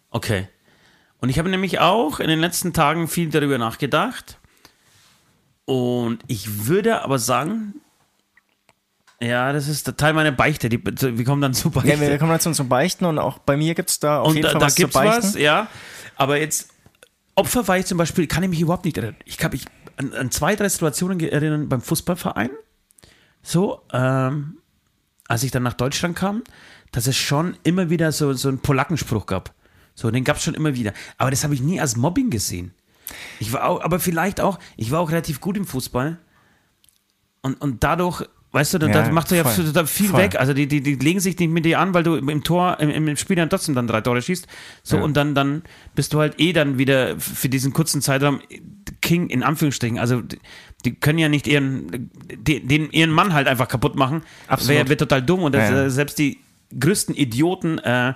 Okay. 0.09 0.47
Und 1.21 1.29
ich 1.29 1.37
habe 1.37 1.49
nämlich 1.49 1.79
auch 1.79 2.19
in 2.19 2.27
den 2.27 2.39
letzten 2.39 2.73
Tagen 2.73 3.07
viel 3.07 3.29
darüber 3.29 3.57
nachgedacht. 3.57 4.39
Und 5.65 6.19
ich 6.27 6.67
würde 6.67 7.03
aber 7.03 7.19
sagen, 7.19 7.75
ja, 9.21 9.51
das 9.53 9.67
ist 9.67 9.87
der 9.87 9.97
Teil 9.97 10.13
meiner 10.13 10.31
Beichte. 10.31 10.69
Die, 10.69 10.83
wir 10.83 11.25
kommen 11.25 11.41
dann 11.41 11.53
zu 11.53 11.69
Beichte. 11.71 11.89
Ja, 11.89 11.99
wir 11.99 12.17
kommen 12.17 12.31
jetzt 12.31 12.43
zu 12.43 12.51
zum 12.51 12.69
Beichten 12.69 13.05
und 13.05 13.19
auch 13.19 13.39
bei 13.39 13.57
mir 13.57 13.75
gibt's 13.75 13.99
da 13.99 14.21
auf 14.21 14.29
und 14.29 14.35
jeden 14.35 14.45
da, 14.45 14.51
Fall 14.51 14.59
da 14.59 14.65
was 14.65 14.75
zu 14.75 14.81
gibt's 14.81 14.93
beichten. 14.93 15.23
was, 15.23 15.35
ja. 15.35 15.67
Aber 16.15 16.37
jetzt, 16.39 16.69
Opfer 17.35 17.67
war 17.67 17.77
ich 17.77 17.85
zum 17.85 17.97
Beispiel, 17.97 18.27
kann 18.27 18.43
ich 18.43 18.49
mich 18.49 18.61
überhaupt 18.61 18.85
nicht 18.85 18.97
erinnern. 18.97 19.17
Ich 19.25 19.37
kann 19.37 19.51
mich 19.51 19.65
an, 19.97 20.13
an 20.13 20.31
zwei, 20.31 20.55
drei 20.55 20.69
Situationen 20.69 21.19
erinnern 21.19 21.69
beim 21.69 21.81
Fußballverein. 21.81 22.49
So, 23.41 23.81
ähm, 23.93 24.57
als 25.27 25.43
ich 25.43 25.51
dann 25.51 25.63
nach 25.63 25.73
Deutschland 25.73 26.15
kam, 26.15 26.43
dass 26.91 27.07
es 27.07 27.15
schon 27.15 27.57
immer 27.63 27.89
wieder 27.89 28.11
so, 28.11 28.33
so 28.33 28.49
einen 28.49 28.59
Polackenspruch 28.59 29.25
gab. 29.25 29.53
So, 29.95 30.11
den 30.11 30.23
gab 30.23 30.37
es 30.37 30.43
schon 30.43 30.53
immer 30.53 30.75
wieder. 30.75 30.93
Aber 31.17 31.29
das 31.29 31.43
habe 31.43 31.53
ich 31.53 31.61
nie 31.61 31.79
als 31.79 31.95
Mobbing 31.95 32.29
gesehen. 32.29 32.73
Ich 33.39 33.53
war 33.53 33.65
auch, 33.65 33.81
aber 33.81 33.99
vielleicht 33.99 34.39
auch, 34.41 34.59
ich 34.77 34.91
war 34.91 34.99
auch 35.01 35.11
relativ 35.11 35.41
gut 35.41 35.57
im 35.57 35.65
Fußball. 35.65 36.17
Und, 37.41 37.61
und 37.61 37.83
dadurch, 37.83 38.25
weißt 38.51 38.73
du, 38.73 38.77
da, 38.79 38.87
Ja, 38.87 38.93
da 39.03 39.11
macht 39.11 39.31
er 39.31 39.37
ja 39.37 39.43
voll. 39.43 39.53
viel, 39.65 39.85
viel 39.85 40.07
Voll. 40.09 40.19
weg. 40.21 40.35
Also 40.39 40.53
die, 40.53 40.67
die, 40.67 40.81
die 40.81 40.95
legen 40.95 41.19
sich 41.19 41.37
nicht 41.37 41.51
mit 41.51 41.65
dir 41.65 41.79
an, 41.79 41.93
weil 41.93 42.03
du 42.03 42.15
im 42.15 42.43
Tor, 42.43 42.79
im, 42.79 42.89
im 43.07 43.15
Spiel 43.17 43.35
dann 43.35 43.49
trotzdem 43.49 43.75
dann 43.75 43.87
drei 43.87 44.01
Tore 44.01 44.21
schießt. 44.21 44.47
So, 44.83 44.97
Ja. 44.97 45.03
und 45.03 45.15
dann, 45.15 45.35
dann 45.35 45.61
bist 45.95 46.13
du 46.13 46.19
halt 46.19 46.39
eh 46.39 46.51
dann 46.53 46.77
wieder 46.77 47.19
für 47.19 47.49
diesen 47.49 47.73
kurzen 47.73 48.01
Zeitraum 48.01 48.39
King 49.01 49.27
in 49.29 49.43
Anführungsstrichen. 49.43 49.99
Also 49.99 50.21
die, 50.21 50.39
die 50.85 50.95
können 50.95 51.19
ja 51.19 51.29
nicht 51.29 51.45
ihren, 51.47 52.09
die, 52.37 52.59
den, 52.65 52.89
ihren 52.91 53.11
Mann 53.11 53.33
halt 53.33 53.47
einfach 53.47 53.67
kaputt 53.67 53.95
machen. 53.95 54.23
Absolut. 54.47 54.75
Wäre 54.77 54.89
wär 54.89 54.97
total 54.97 55.21
dumm. 55.21 55.43
Und 55.43 55.53
das, 55.53 55.69
Ja, 55.69 55.75
ja. 55.75 55.83
äh, 55.85 55.89
selbst 55.91 56.17
die 56.17 56.39
größten 56.79 57.15
Idioten, 57.15 57.77
äh, 57.79 58.13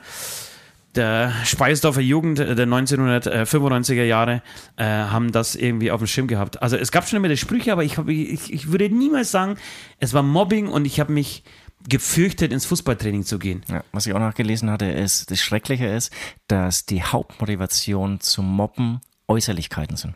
der 0.96 1.34
Speisdorfer 1.46 2.02
Jugend 2.02 2.40
der 2.40 2.56
1995er 2.56 4.04
Jahre 4.04 4.42
äh, 4.76 4.86
haben 4.86 5.32
das 5.32 5.56
irgendwie 5.56 5.92
auf 5.92 6.00
dem 6.00 6.08
Schirm 6.08 6.28
gehabt. 6.28 6.62
Also 6.62 6.78
es 6.78 6.92
gab 6.92 7.08
schon 7.08 7.18
immer 7.18 7.30
die 7.30 7.38
Sprüche, 7.38 7.72
aber 7.72 7.84
ich, 7.84 7.98
hab, 7.98 8.08
ich, 8.10 8.54
ich 8.54 8.72
würde 8.72 8.90
niemals 8.90 9.32
sagen, 9.32 9.58
es 10.00 10.14
war 10.14 10.24
Mobbing 10.24 10.68
und 10.68 10.86
ich 10.86 11.00
habe 11.00 11.12
mich 11.12 11.44
gefürchtet, 11.90 12.54
ins 12.54 12.66
Fußballtraining 12.66 13.24
zu 13.24 13.40
gehen. 13.40 13.64
Ja, 13.70 13.84
was 13.92 14.06
ich 14.06 14.14
auch 14.14 14.20
noch 14.20 14.36
gelesen 14.36 14.70
hatte, 14.70 14.86
ist, 14.86 15.32
das 15.32 15.40
Schreckliche 15.40 15.88
ist, 15.88 16.14
dass 16.48 16.86
die 16.86 17.04
Hauptmotivation 17.04 18.20
zum 18.20 18.48
Mobben 18.56 19.02
Äußerlichkeiten 19.28 19.98
sind. 19.98 20.16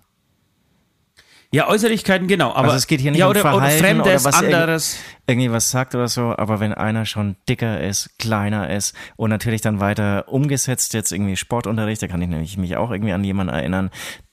Ja, 1.52 1.70
Äußerlichkeiten, 1.70 2.28
genau. 2.28 2.52
Aber 2.52 2.68
also 2.68 2.76
es 2.76 2.88
geht 2.88 3.00
hier 3.00 3.12
nicht 3.12 3.20
ja, 3.20 3.26
um 3.26 3.32
oder, 3.32 3.42
Verhalten 3.42 3.64
oder 3.64 3.88
Fremdes, 3.88 4.26
oder 4.26 4.34
was 4.34 4.44
anderes. 4.44 5.00
irgendwie 5.28 5.52
was 5.52 5.72
sagt 5.72 5.96
oder 5.96 6.08
so, 6.08 6.36
aber 6.36 6.60
wenn 6.60 6.74
einer 6.74 7.06
schon 7.06 7.38
dicker 7.48 7.80
ist, 7.80 8.18
kleiner 8.20 8.70
ist 8.70 8.96
und 9.16 9.30
natürlich 9.30 9.62
dann 9.62 9.80
weiter 9.80 10.28
umgesetzt, 10.28 10.94
jetzt 10.94 11.12
irgendwie 11.12 11.38
Sportunterricht, 11.38 12.02
da 12.02 12.08
kann 12.08 12.22
ich 12.22 12.28
nämlich 12.28 12.58
mich 12.58 12.76
auch 12.76 12.92
irgendwie 12.92 13.14
an 13.14 13.24
jemanden 13.24 13.54
erinnern, 13.54 13.92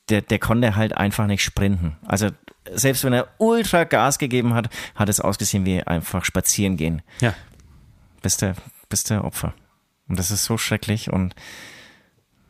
der, 0.09 0.23
der 0.23 0.39
konnte 0.39 0.75
halt 0.75 0.97
einfach 0.97 1.27
nicht 1.27 1.43
sprinten. 1.43 1.97
Also 2.05 2.31
selbst 2.73 3.05
wenn 3.05 3.13
er 3.13 3.29
ultra 3.39 3.85
Gas 3.85 4.19
gegeben 4.19 4.55
hat, 4.55 4.69
hat 4.95 5.09
es 5.09 5.21
ausgesehen 5.21 5.65
wie 5.65 5.83
einfach 5.83 6.25
spazieren 6.25 6.77
gehen. 6.77 7.03
Ja. 7.21 7.35
Bist 8.23 8.43
der, 8.43 8.55
bist 8.89 9.11
der 9.11 9.25
Opfer. 9.25 9.55
Und 10.09 10.19
das 10.19 10.31
ist 10.31 10.45
so 10.45 10.59
schrecklich 10.59 11.13
und 11.13 11.35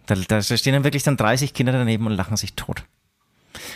da, 0.07 0.15
da 0.15 0.43
stehen 0.43 0.73
dann 0.73 0.85
wirklich 0.85 1.03
dann 1.03 1.17
30 1.17 1.55
Kinder 1.55 1.73
daneben 1.73 2.07
und 2.07 2.13
lachen 2.13 2.37
sich 2.37 2.55
tot. 2.55 2.85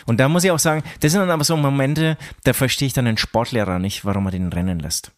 Und 0.07 0.19
da 0.21 0.29
muss 0.29 0.45
ich 0.45 0.51
auch 0.51 0.59
sagen, 0.59 0.83
das 1.01 1.13
sind 1.13 1.21
dann 1.21 1.31
aber 1.31 1.45
so 1.45 1.57
Momente, 1.57 2.17
da 2.45 2.53
verstehe 2.53 2.87
ich 2.87 2.93
dann 2.93 3.05
den 3.05 3.17
Sportlehrer 3.19 3.79
nicht, 3.79 4.05
warum 4.05 4.27
er 4.27 4.31
den 4.33 4.53
rennen 4.53 4.79
lässt. 4.81 5.13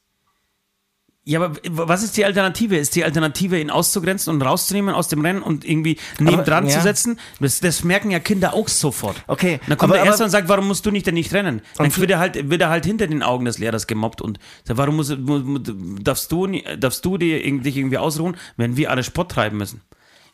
Ja, 1.23 1.43
aber 1.43 1.55
was 1.69 2.03
ist 2.03 2.17
die 2.17 2.25
Alternative? 2.25 2.79
Ist 2.79 2.97
die 2.97 3.05
Alternative, 3.05 3.61
ihn 3.61 3.71
auszugrenzen 3.71 4.33
und 4.35 4.41
rauszunehmen 4.43 4.95
aus 4.95 5.09
dem 5.09 5.21
Rennen 5.21 5.43
und 5.43 5.67
irgendwie 5.69 5.99
nebendran 6.19 6.67
ja. 6.67 6.77
zu 6.77 6.81
setzen? 6.81 7.21
Das, 7.39 7.61
das 7.61 7.85
merken 7.85 8.11
ja 8.11 8.19
Kinder 8.21 8.55
auch 8.55 8.69
sofort. 8.69 9.23
Okay, 9.27 9.61
Dann 9.69 9.77
kommt 9.77 9.93
aber- 9.93 9.99
der 10.01 10.07
Erste 10.07 10.23
aber- 10.23 10.25
und 10.25 10.31
sagt, 10.31 10.49
warum 10.49 10.67
musst 10.67 10.87
du 10.87 10.91
nicht 10.91 11.07
denn 11.07 11.15
nicht 11.15 11.33
rennen? 11.35 11.61
Dann 11.77 11.95
wird 11.95 12.11
er, 12.11 12.19
halt, 12.19 12.49
wird 12.49 12.63
er 12.63 12.71
halt 12.71 12.87
hinter 12.87 13.07
den 13.07 13.23
Augen 13.23 13.45
des 13.45 13.59
Lehrers 13.59 13.87
gemobbt 13.87 14.23
und 14.23 14.39
sagt, 14.65 14.79
warum 14.79 14.97
musst, 14.97 15.17
mu- 15.19 15.39
mu- 15.41 15.59
darfst, 15.59 16.33
du, 16.33 16.47
darfst 16.79 17.05
du 17.05 17.19
dir, 17.19 17.39
dich 17.39 17.77
irgendwie 17.77 17.99
ausruhen, 17.99 18.37
wenn 18.57 18.79
wir 18.79 18.91
alle 18.91 19.05
Sport 19.05 19.31
treiben 19.31 19.59
müssen? 19.59 19.83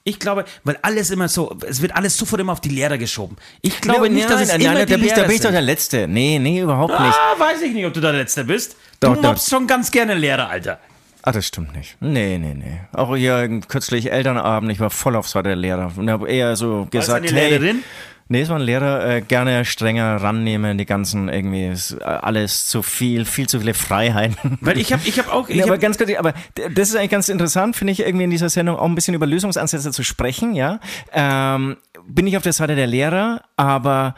Ich 0.09 0.21
glaube, 0.21 0.45
weil 0.63 0.79
alles 0.83 1.11
immer 1.11 1.27
so, 1.27 1.59
es 1.69 1.83
wird 1.83 1.97
alles 1.97 2.17
sofort 2.17 2.41
immer 2.41 2.53
auf 2.53 2.61
die 2.61 2.69
Lehrer 2.69 2.97
geschoben. 2.97 3.37
Ich 3.61 3.81
glaube 3.81 4.09
nicht, 4.09 4.31
dass 4.31 4.41
es 4.41 4.49
nein, 4.49 4.61
immer 4.61 4.75
nein, 4.75 4.87
die 4.87 4.93
da 4.93 4.97
bin 4.99 5.05
ich, 5.05 5.11
da 5.11 5.17
Lehrer 5.17 5.27
bin 5.27 5.37
ich 5.37 5.43
doch 5.43 5.51
der 5.51 5.61
Letzte. 5.63 6.07
Nee, 6.07 6.39
nee, 6.39 6.61
überhaupt 6.61 6.93
nicht. 6.93 7.19
Ah, 7.19 7.35
weiß 7.37 7.61
ich 7.63 7.75
nicht, 7.75 7.85
ob 7.85 7.93
du 7.93 8.01
der 8.01 8.13
Letzte 8.13 8.45
bist. 8.45 8.77
Doch, 9.01 9.17
du 9.17 9.21
mobst 9.21 9.51
schon 9.51 9.67
ganz 9.67 9.91
gerne 9.91 10.15
Lehrer, 10.15 10.49
Alter. 10.49 10.79
Ah, 11.23 11.33
das 11.33 11.49
stimmt 11.49 11.75
nicht. 11.75 11.97
Nee, 11.99 12.39
nee, 12.39 12.55
nee. 12.55 12.81
Auch 12.93 13.17
hier 13.17 13.49
kürzlich 13.67 14.13
Elternabend, 14.13 14.71
ich 14.71 14.79
war 14.79 14.91
voll 14.91 15.17
auf 15.17 15.27
Seite 15.27 15.49
der 15.49 15.57
Lehrer 15.57 15.91
und 15.97 16.09
habe 16.09 16.29
eher 16.29 16.55
so 16.55 16.83
Als 16.83 16.91
gesagt, 16.93 17.27
eine 17.29 17.37
hey, 17.37 17.51
Lehrerin? 17.51 17.83
Nee, 18.29 18.41
es 18.41 18.49
waren 18.49 18.61
Lehrer 18.61 19.07
äh, 19.07 19.21
gerne 19.21 19.65
strenger 19.65 20.17
rannehmen, 20.17 20.79
die 20.79 20.87
ganzen 20.87 21.29
irgendwie 21.29 21.69
ist, 21.69 21.93
äh, 21.93 22.05
alles 22.05 22.67
zu 22.67 22.83
viel, 22.83 23.25
viel 23.25 23.49
zu 23.49 23.61
viele 23.61 23.75
Freiheiten. 23.75 24.59
Weil 24.61 24.79
ich 24.79 24.93
habe 24.93 25.03
ich 25.07 25.19
hab 25.19 25.33
auch. 25.33 25.49
Ich 25.49 25.57
Nee, 25.57 25.63
aber 25.63 25.75
hab, 25.75 25.81
ganz 25.81 25.97
kurz, 25.97 26.11
aber 26.17 26.35
das 26.55 26.89
ist 26.89 26.97
eigentlich 26.97 27.11
ganz 27.11 27.29
interessant, 27.29 27.77
finde 27.77 27.93
ich, 27.93 28.01
irgendwie 28.01 28.25
in 28.25 28.31
dieser 28.31 28.49
Sendung 28.49 28.77
auch 28.77 28.85
ein 28.85 28.97
bisschen 28.97 29.15
über 29.15 29.27
Lösungsansätze 29.27 29.93
zu 29.93 30.03
sprechen, 30.03 30.55
ja. 30.55 30.81
Ähm, 31.13 31.77
bin 32.09 32.27
ich 32.27 32.37
auf 32.37 32.43
der 32.43 32.53
Seite 32.53 32.75
der 32.75 32.87
Lehrer, 32.89 33.43
aber 33.57 34.17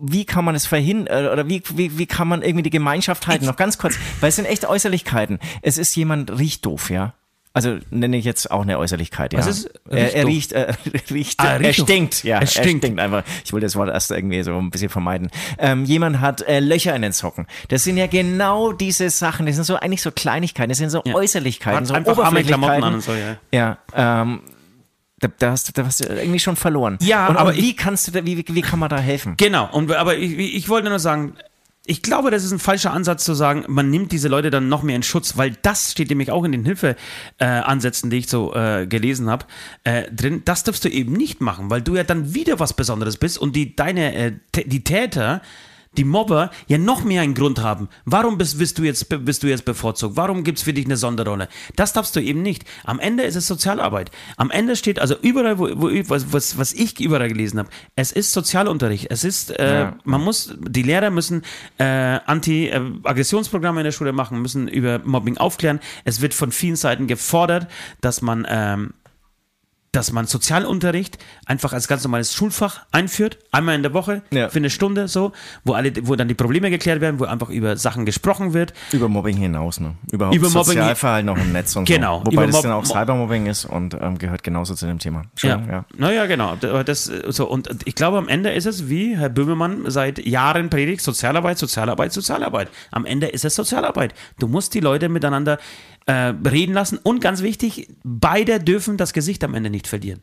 wie 0.00 0.26
kann 0.26 0.44
man 0.44 0.54
es 0.54 0.66
verhindern 0.66 1.28
oder 1.28 1.48
wie, 1.48 1.62
wie, 1.74 1.98
wie 1.98 2.06
kann 2.06 2.28
man 2.28 2.42
irgendwie 2.42 2.62
die 2.62 2.70
Gemeinschaft 2.70 3.26
halten? 3.26 3.46
Noch 3.46 3.56
ganz 3.56 3.78
kurz, 3.78 3.98
weil 4.20 4.28
es 4.28 4.36
sind 4.36 4.44
echt 4.44 4.66
Äußerlichkeiten. 4.66 5.38
Es 5.62 5.78
ist 5.78 5.94
jemand 5.96 6.38
riecht 6.38 6.66
doof, 6.66 6.90
ja. 6.90 7.14
Also 7.56 7.78
nenne 7.90 8.18
ich 8.18 8.26
jetzt 8.26 8.50
auch 8.50 8.60
eine 8.60 8.78
Äußerlichkeit, 8.78 9.32
ja. 9.32 9.38
Was 9.38 9.46
ist 9.46 9.70
er, 9.88 10.14
er 10.14 10.26
riecht 10.26 10.52
äh, 10.52 10.74
riecht, 11.10 11.40
Ah, 11.40 11.56
er 11.56 11.72
stinkt, 11.72 12.22
ja. 12.22 12.38
Es 12.42 12.52
stinkt. 12.52 12.84
Er 12.84 12.88
stinkt 12.90 13.00
einfach. 13.00 13.22
Ich 13.46 13.52
wollte 13.54 13.64
das 13.64 13.76
Wort 13.76 13.88
erst 13.88 14.10
irgendwie 14.10 14.42
so 14.42 14.58
ein 14.58 14.68
bisschen 14.70 14.90
vermeiden. 14.90 15.30
Ähm, 15.58 15.86
jemand 15.86 16.20
hat 16.20 16.42
äh, 16.42 16.60
Löcher 16.60 16.94
in 16.94 17.00
den 17.00 17.12
Socken. 17.12 17.46
Das 17.68 17.82
sind 17.82 17.96
ja 17.96 18.08
genau 18.08 18.72
diese 18.72 19.08
Sachen. 19.08 19.46
Das 19.46 19.54
sind 19.54 19.64
so 19.64 19.76
eigentlich 19.76 20.02
so 20.02 20.10
Kleinigkeiten. 20.10 20.68
Das 20.68 20.76
sind 20.76 20.90
so 20.90 21.00
Ja. 21.06 21.14
Äußerlichkeiten, 21.14 21.80
Hat 21.80 21.86
so 21.86 21.94
einfach 21.94 22.12
Oberflächlichkeiten. 22.12 22.60
Klamotten 22.62 22.84
an 22.84 22.94
und 22.94 23.00
so, 23.02 23.12
ja. 23.14 23.36
Ja, 23.52 23.78
ähm, 24.22 24.40
da, 25.20 25.28
da, 25.38 25.50
hast, 25.52 25.68
du- 25.68 25.72
da 25.72 25.86
hast 25.86 26.04
du 26.04 26.12
irgendwie 26.12 26.38
schon 26.40 26.56
verloren. 26.56 26.98
Ja, 27.00 27.28
und, 27.28 27.38
aber 27.38 27.52
aber 27.52 27.56
wie 27.56 27.74
kannst 27.74 28.06
du 28.06 28.12
da, 28.12 28.26
wie, 28.26 28.36
wie, 28.36 28.44
wie 28.54 28.60
kann 28.60 28.78
man 28.78 28.90
da 28.90 28.98
helfen? 28.98 29.32
Genau, 29.38 29.66
und, 29.72 29.90
aber 29.92 30.18
ich, 30.18 30.36
ich 30.38 30.68
wollte 30.68 30.90
nur 30.90 30.98
sagen, 30.98 31.32
ich 31.86 32.02
glaube, 32.02 32.30
das 32.30 32.44
ist 32.44 32.52
ein 32.52 32.58
falscher 32.58 32.92
Ansatz 32.92 33.24
zu 33.24 33.34
sagen, 33.34 33.64
man 33.68 33.90
nimmt 33.90 34.12
diese 34.12 34.28
Leute 34.28 34.50
dann 34.50 34.68
noch 34.68 34.82
mehr 34.82 34.96
in 34.96 35.02
Schutz, 35.02 35.36
weil 35.36 35.52
das 35.62 35.92
steht 35.92 36.08
nämlich 36.10 36.30
auch 36.30 36.44
in 36.44 36.52
den 36.52 36.64
Hilfeansätzen, 36.64 38.08
äh, 38.08 38.10
die 38.10 38.18
ich 38.18 38.28
so 38.28 38.54
äh, 38.54 38.86
gelesen 38.86 39.30
habe, 39.30 39.46
äh, 39.84 40.10
drin. 40.10 40.42
Das 40.44 40.64
darfst 40.64 40.84
du 40.84 40.88
eben 40.88 41.12
nicht 41.12 41.40
machen, 41.40 41.70
weil 41.70 41.82
du 41.82 41.94
ja 41.94 42.04
dann 42.04 42.34
wieder 42.34 42.58
was 42.58 42.72
Besonderes 42.72 43.16
bist 43.16 43.38
und 43.38 43.54
die 43.54 43.76
deine 43.76 44.14
äh, 44.14 44.32
die 44.54 44.84
Täter 44.84 45.42
die 45.98 46.04
Mobber 46.04 46.50
ja 46.66 46.78
noch 46.78 47.04
mehr 47.04 47.22
einen 47.22 47.34
Grund 47.34 47.60
haben. 47.60 47.88
Warum 48.04 48.38
bist, 48.38 48.58
bist, 48.58 48.78
du, 48.78 48.82
jetzt, 48.84 49.08
bist 49.24 49.42
du 49.42 49.46
jetzt 49.48 49.64
bevorzugt? 49.64 50.16
Warum 50.16 50.44
gibt 50.44 50.58
es 50.58 50.64
für 50.64 50.72
dich 50.72 50.84
eine 50.84 50.96
Sonderrolle? 50.96 51.48
Das 51.76 51.92
darfst 51.92 52.14
du 52.16 52.20
eben 52.20 52.42
nicht. 52.42 52.64
Am 52.84 52.98
Ende 52.98 53.22
ist 53.24 53.36
es 53.36 53.46
Sozialarbeit. 53.46 54.10
Am 54.36 54.50
Ende 54.50 54.76
steht, 54.76 54.98
also 54.98 55.14
überall, 55.20 55.58
wo, 55.58 55.68
wo, 55.74 55.88
was, 56.08 56.32
was, 56.32 56.58
was 56.58 56.72
ich 56.72 57.00
überall 57.00 57.28
gelesen 57.28 57.58
habe, 57.58 57.68
es 57.96 58.12
ist 58.12 58.32
Sozialunterricht. 58.32 59.06
Es 59.10 59.24
ist, 59.24 59.50
äh, 59.58 59.80
Ja. 59.80 59.96
man 60.04 60.22
muss, 60.22 60.54
die 60.60 60.82
Lehrer 60.82 61.10
müssen 61.10 61.42
äh, 61.78 61.84
Anti-Aggressionsprogramme 62.26 63.80
in 63.80 63.84
der 63.84 63.92
Schule 63.92 64.12
machen, 64.12 64.40
müssen 64.42 64.68
über 64.68 65.00
Mobbing 65.04 65.36
aufklären. 65.38 65.80
Es 66.04 66.20
wird 66.20 66.34
von 66.34 66.52
vielen 66.52 66.76
Seiten 66.76 67.06
gefordert, 67.06 67.66
dass 68.00 68.22
man 68.22 68.46
ähm, 68.48 68.94
dass 69.96 70.12
man 70.12 70.26
Sozialunterricht 70.26 71.18
einfach 71.46 71.72
als 71.72 71.88
ganz 71.88 72.04
normales 72.04 72.34
Schulfach 72.34 72.80
einführt, 72.92 73.38
einmal 73.50 73.74
in 73.74 73.82
der 73.82 73.94
Woche 73.94 74.22
Ja. 74.30 74.48
für 74.50 74.58
eine 74.58 74.68
Stunde 74.70 75.08
so, 75.08 75.32
wo 75.64 75.72
alle, 75.72 75.92
wo 76.06 76.14
dann 76.16 76.28
die 76.28 76.34
Probleme 76.34 76.70
geklärt 76.70 77.00
werden, 77.00 77.18
wo 77.18 77.24
einfach 77.24 77.48
über 77.48 77.76
Sachen 77.76 78.04
gesprochen 78.04 78.52
wird. 78.52 78.74
Über 78.92 79.08
Mobbing 79.08 79.36
hinaus, 79.36 79.80
ne? 79.80 79.94
Überhaupt 80.12 80.36
Über 80.36 80.48
Sozialverhalten 80.48 81.28
auch 81.30 81.38
im 81.38 81.52
Netz 81.52 81.74
und 81.76 81.86
Genau, 81.86 82.18
so. 82.24 82.32
Wobei 82.32 82.46
das 82.46 82.60
dann 82.62 82.72
auch 82.72 82.82
Mo- 82.84 82.92
Cybermobbing 82.92 83.46
ist 83.46 83.64
und 83.64 83.94
ähm, 84.00 84.18
gehört 84.18 84.42
genauso 84.42 84.74
zu 84.74 84.86
dem 84.86 84.98
Thema. 84.98 85.22
Entschuldigung, 85.30 85.68
ja. 85.70 85.84
Naja, 85.96 86.26
genau. 86.26 86.56
Das, 86.56 87.08
äh, 87.08 87.22
so, 87.28 87.48
und 87.48 87.68
ich 87.86 87.94
glaube, 87.94 88.18
am 88.18 88.28
Ende 88.28 88.50
ist 88.52 88.66
es, 88.66 88.88
wie 88.90 89.16
Herr 89.16 89.30
Böhmermann 89.30 89.84
seit 89.90 90.18
Jahren 90.26 90.68
predigt, 90.68 91.00
Sozialarbeit, 91.00 91.58
Sozialarbeit, 91.58 92.12
Sozialarbeit. 92.12 92.68
Am 92.90 93.06
Ende 93.06 93.28
ist 93.28 93.44
es 93.44 93.54
Sozialarbeit. 93.54 94.14
Du 94.38 94.46
musst 94.46 94.74
die 94.74 94.80
Leute 94.80 95.08
miteinander 95.08 95.58
äh, 96.06 96.32
reden 96.48 96.72
lassen 96.72 96.98
und 97.02 97.20
ganz 97.20 97.42
wichtig, 97.42 97.88
beide 98.04 98.60
dürfen 98.60 98.96
das 98.96 99.12
Gesicht 99.12 99.44
am 99.44 99.54
Ende 99.54 99.70
nicht 99.70 99.86
verlieren. 99.86 100.20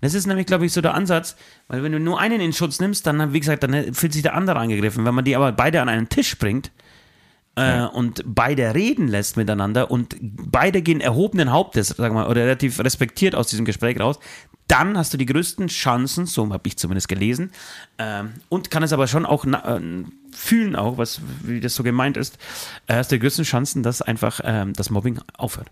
Das 0.00 0.14
ist 0.14 0.26
nämlich, 0.26 0.46
glaube 0.46 0.66
ich, 0.66 0.72
so 0.72 0.80
der 0.80 0.94
Ansatz, 0.94 1.36
weil 1.68 1.82
wenn 1.82 1.92
du 1.92 2.00
nur 2.00 2.18
einen 2.18 2.40
in 2.40 2.52
Schutz 2.52 2.80
nimmst, 2.80 3.06
dann, 3.06 3.32
wie 3.32 3.40
gesagt, 3.40 3.62
dann 3.62 3.92
fühlt 3.92 4.12
sich 4.12 4.22
der 4.22 4.34
andere 4.34 4.58
angegriffen. 4.58 5.04
Wenn 5.04 5.14
man 5.14 5.24
die 5.24 5.36
aber 5.36 5.52
beide 5.52 5.82
an 5.82 5.88
einen 5.88 6.08
Tisch 6.08 6.38
bringt, 6.38 6.70
äh, 7.56 7.82
und 7.82 8.22
beide 8.26 8.74
reden 8.74 9.08
lässt 9.08 9.36
miteinander 9.36 9.90
und 9.90 10.16
beide 10.20 10.82
gehen 10.82 11.00
erhobenen 11.00 11.50
Hauptes, 11.50 11.88
sag 11.88 12.12
mal, 12.12 12.28
oder 12.28 12.42
relativ 12.42 12.78
respektiert 12.80 13.34
aus 13.34 13.48
diesem 13.48 13.64
Gespräch 13.64 13.98
raus, 13.98 14.18
dann 14.70 14.96
hast 14.96 15.12
du 15.12 15.18
die 15.18 15.26
größten 15.26 15.66
Chancen, 15.66 16.26
so 16.26 16.52
habe 16.52 16.68
ich 16.68 16.76
zumindest 16.76 17.08
gelesen, 17.08 17.50
ähm, 17.98 18.34
und 18.48 18.70
kann 18.70 18.82
es 18.82 18.92
aber 18.92 19.08
schon 19.08 19.26
auch 19.26 19.44
äh, 19.44 19.80
fühlen, 20.30 20.76
auch, 20.76 20.96
was, 20.96 21.20
wie 21.42 21.60
das 21.60 21.74
so 21.74 21.82
gemeint 21.82 22.16
ist, 22.16 22.38
äh, 22.86 22.94
hast 22.94 23.10
du 23.10 23.16
die 23.16 23.20
größten 23.20 23.44
Chancen, 23.44 23.82
dass 23.82 24.00
einfach 24.00 24.40
ähm, 24.44 24.72
das 24.72 24.90
Mobbing 24.90 25.20
aufhört. 25.36 25.70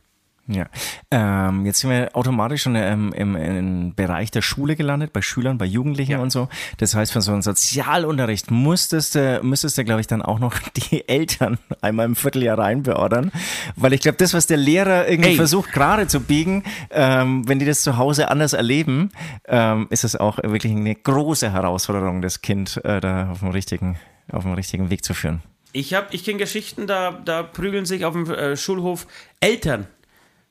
Ja, 0.51 0.65
ähm, 1.11 1.67
jetzt 1.67 1.81
sind 1.81 1.91
wir 1.91 2.09
automatisch 2.17 2.63
schon 2.63 2.75
ähm, 2.75 3.13
im, 3.15 3.37
im 3.37 3.95
Bereich 3.95 4.31
der 4.31 4.41
Schule 4.41 4.77
gelandet, 4.77 5.13
bei 5.13 5.21
Schülern, 5.21 5.59
bei 5.59 5.67
Jugendlichen 5.67 6.13
Ja. 6.13 6.19
und 6.21 6.31
so. 6.31 6.49
Das 6.79 6.95
heißt, 6.95 7.13
für 7.13 7.21
so 7.21 7.33
einen 7.33 7.43
Sozialunterricht 7.43 8.51
musstest 8.51 9.15
du, 9.15 9.41
müsstest 9.43 9.77
du, 9.77 9.85
glaube 9.85 10.01
ich, 10.01 10.07
dann 10.07 10.23
auch 10.23 10.39
noch 10.39 10.59
die 10.91 11.07
Eltern 11.07 11.59
einmal 11.83 12.07
im 12.07 12.17
Vierteljahr 12.17 12.59
reinbeordern. 12.59 13.31
Weil 13.77 13.93
ich 13.93 14.01
glaube, 14.01 14.17
das, 14.17 14.33
was 14.33 14.47
der 14.47 14.57
Lehrer 14.57 15.07
irgendwie 15.07 15.31
Ey. 15.31 15.37
versucht 15.37 15.71
gerade 15.73 16.07
zu 16.07 16.21
biegen, 16.21 16.65
ähm, 16.91 17.47
wenn 17.47 17.59
die 17.59 17.67
das 17.67 17.83
zu 17.83 17.99
Hause 17.99 18.31
anders 18.31 18.55
erleben, 18.55 19.11
ähm, 19.47 19.87
ist 19.91 20.05
es 20.05 20.17
auch 20.17 20.39
wirklich 20.39 20.73
eine 20.73 20.95
große 20.95 21.53
Herausforderung, 21.53 22.23
das 22.23 22.41
Kind 22.41 22.83
äh, 22.85 23.01
da 23.01 23.31
auf 23.33 23.41
dem 23.41 23.49
richtigen, 23.51 23.99
auf 24.33 24.45
dem 24.45 24.55
richtigen 24.55 24.89
Weg 24.89 25.05
zu 25.05 25.13
führen. 25.13 25.43
Ich 25.73 25.93
habe, 25.93 26.07
ich 26.13 26.25
kenne 26.25 26.39
Geschichten, 26.39 26.87
da, 26.87 27.11
da 27.25 27.43
prügeln 27.43 27.85
sich 27.85 28.07
auf 28.07 28.15
dem 28.15 28.31
äh, 28.31 28.57
Schulhof 28.57 29.07
Eltern, 29.41 29.87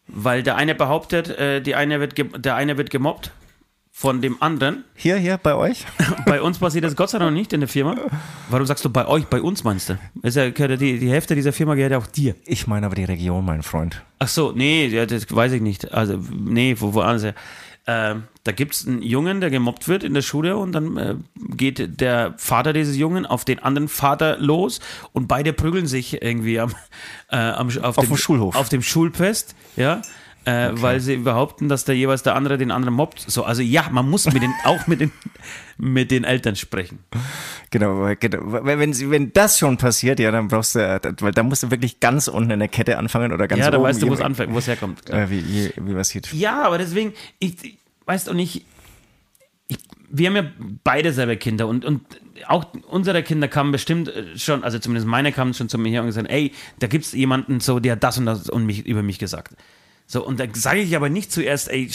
weil 0.07 0.43
der 0.43 0.55
eine 0.55 0.75
behauptet, 0.75 1.29
äh, 1.29 1.61
die 1.61 1.75
eine 1.75 1.99
wird 1.99 2.15
der 2.43 2.55
eine 2.55 2.77
wird 2.77 2.89
gemobbt 2.89 3.31
von 3.97 4.21
dem 4.21 4.39
anderen. 4.43 4.83
Hier, 4.93 5.17
hier 5.17 5.37
bei 5.37 5.55
euch? 5.55 5.83
Bei 6.27 6.39
uns 6.39 6.59
passiert 6.59 6.83
das 6.83 6.95
Gott 6.95 7.09
sei 7.09 7.17
Dank 7.17 7.33
nicht 7.33 7.51
in 7.51 7.61
der 7.61 7.67
Firma. 7.67 7.95
Warum 8.47 8.67
sagst 8.67 8.85
du 8.85 8.91
bei 8.91 9.07
euch? 9.07 9.25
Bei 9.25 9.41
uns 9.41 9.63
meinst 9.63 9.89
du? 9.89 9.97
Ist 10.21 10.37
ja, 10.37 10.51
die, 10.51 10.99
die 10.99 11.09
Hälfte 11.09 11.33
dieser 11.33 11.51
Firma 11.51 11.73
gehört 11.73 11.93
ja 11.93 11.97
auch 11.97 12.05
dir. 12.05 12.35
Ich 12.45 12.67
meine 12.67 12.85
aber 12.85 12.93
die 12.93 13.05
Region, 13.05 13.43
mein 13.43 13.63
Freund. 13.63 14.03
Ach 14.19 14.27
so, 14.27 14.51
nee, 14.51 14.85
ja, 14.85 15.07
das 15.07 15.25
weiß 15.33 15.53
ich 15.53 15.61
nicht. 15.63 15.91
Also, 15.93 16.19
nee, 16.31 16.75
wo, 16.77 16.93
woanders. 16.93 17.33
Ähm, 17.89 18.23
da 18.43 18.51
gibt 18.51 18.75
es 18.75 18.85
einen 18.85 19.01
Jungen, 19.01 19.39
der 19.39 19.49
gemobbt 19.49 19.87
wird 19.87 20.03
in 20.03 20.13
der 20.13 20.21
Schule 20.21 20.57
und 20.57 20.73
dann 20.73 20.97
äh, 20.97 21.15
geht 21.55 22.01
der 22.01 22.33
Vater 22.37 22.73
dieses 22.73 22.97
Jungen 22.97 23.25
auf 23.25 23.45
den 23.45 23.59
anderen 23.59 23.87
Vater 23.87 24.37
los 24.37 24.81
und 25.13 25.27
beide 25.27 25.53
prügeln 25.53 25.87
sich 25.87 26.21
irgendwie 26.21 26.59
am, 26.59 26.71
äh, 27.31 27.37
am 27.37 27.69
auf, 27.81 27.97
Auf 27.97 28.07
dem 28.07 28.17
Schulhof. 28.17 28.55
Auf 28.55 28.67
dem 28.67 28.81
Schulfest, 28.81 29.55
ja. 29.77 30.01
Äh, 30.47 30.69
Weil 30.81 31.01
sie 31.01 31.17
behaupten, 31.17 31.67
dass 31.67 31.83
der 31.83 31.95
jeweils 31.95 32.23
der 32.23 32.35
andere 32.35 32.57
den 32.57 32.71
anderen 32.71 32.93
mobbt. 32.95 33.19
So, 33.19 33.43
also 33.43 33.61
ja, 33.61 33.89
man 33.91 34.09
muss 34.09 34.25
mit 34.31 34.41
den, 34.41 34.53
auch 34.63 34.87
mit 34.87 35.01
den, 35.01 35.11
mit 35.77 36.09
den 36.09 36.23
Eltern 36.23 36.55
sprechen. 36.55 36.99
Genau, 37.69 38.09
genau. 38.17 38.39
Wenn, 38.63 38.93
sie- 38.93 39.11
wenn 39.11 39.33
das 39.33 39.59
schon 39.59 39.75
passiert, 39.77 40.19
ja, 40.21 40.31
dann 40.31 40.47
brauchst 40.47 40.75
du, 40.75 40.79
äh, 40.79 41.01
weil 41.19 41.33
da 41.33 41.43
musst 41.43 41.63
du 41.63 41.71
wirklich 41.71 41.99
ganz 41.99 42.29
unten 42.29 42.51
in 42.51 42.59
der 42.59 42.69
Kette 42.69 42.97
anfangen 42.97 43.33
oder 43.33 43.47
ganz 43.47 43.59
ja, 43.59 43.69
da 43.71 43.77
oben. 43.77 43.87
weißt 43.87 44.01
du, 44.01 44.07
wo 44.07 44.13
es 44.13 44.21
anfängt, 44.21 44.53
wo 44.53 44.57
es 44.59 44.67
herkommt. 44.67 45.09
Äh, 45.09 45.29
wie, 45.29 45.43
wie, 45.75 45.95
wie 45.97 46.03
sieht. 46.05 46.31
Ja, 46.31 46.63
aber 46.63 46.77
deswegen, 46.77 47.13
ich, 47.39 47.61
ich 47.63 47.77
weißt 48.05 48.27
du 48.29 48.33
nicht, 48.33 48.63
ich, 49.67 49.79
wir 50.09 50.29
haben 50.29 50.35
ja 50.37 50.45
beide 50.85 51.11
selber 51.11 51.35
Kinder 51.35 51.67
und, 51.67 51.83
und 51.83 52.01
auch 52.47 52.67
unsere 52.87 53.21
Kinder 53.23 53.49
kamen 53.49 53.73
bestimmt 53.73 54.07
äh, 54.07 54.37
schon, 54.37 54.63
also 54.63 54.79
zumindest 54.79 55.07
meine 55.07 55.33
kamen 55.33 55.53
schon 55.53 55.67
zu 55.67 55.77
mir 55.77 55.89
her 55.89 56.01
und 56.03 56.07
gesagt, 56.07 56.29
ey, 56.29 56.53
da 56.79 56.87
gibt 56.87 57.03
es 57.03 57.11
jemanden 57.11 57.59
so, 57.59 57.81
der 57.81 57.93
hat 57.93 58.03
das 58.03 58.17
und 58.17 58.25
das 58.25 58.49
und 58.49 58.65
mich, 58.65 58.85
über 58.85 59.03
mich 59.03 59.19
gesagt. 59.19 59.55
So, 60.07 60.25
und 60.25 60.39
da 60.39 60.45
sage 60.53 60.79
ich 60.79 60.95
aber 60.95 61.09
nicht 61.09 61.31
zuerst, 61.31 61.69
ey, 61.69 61.87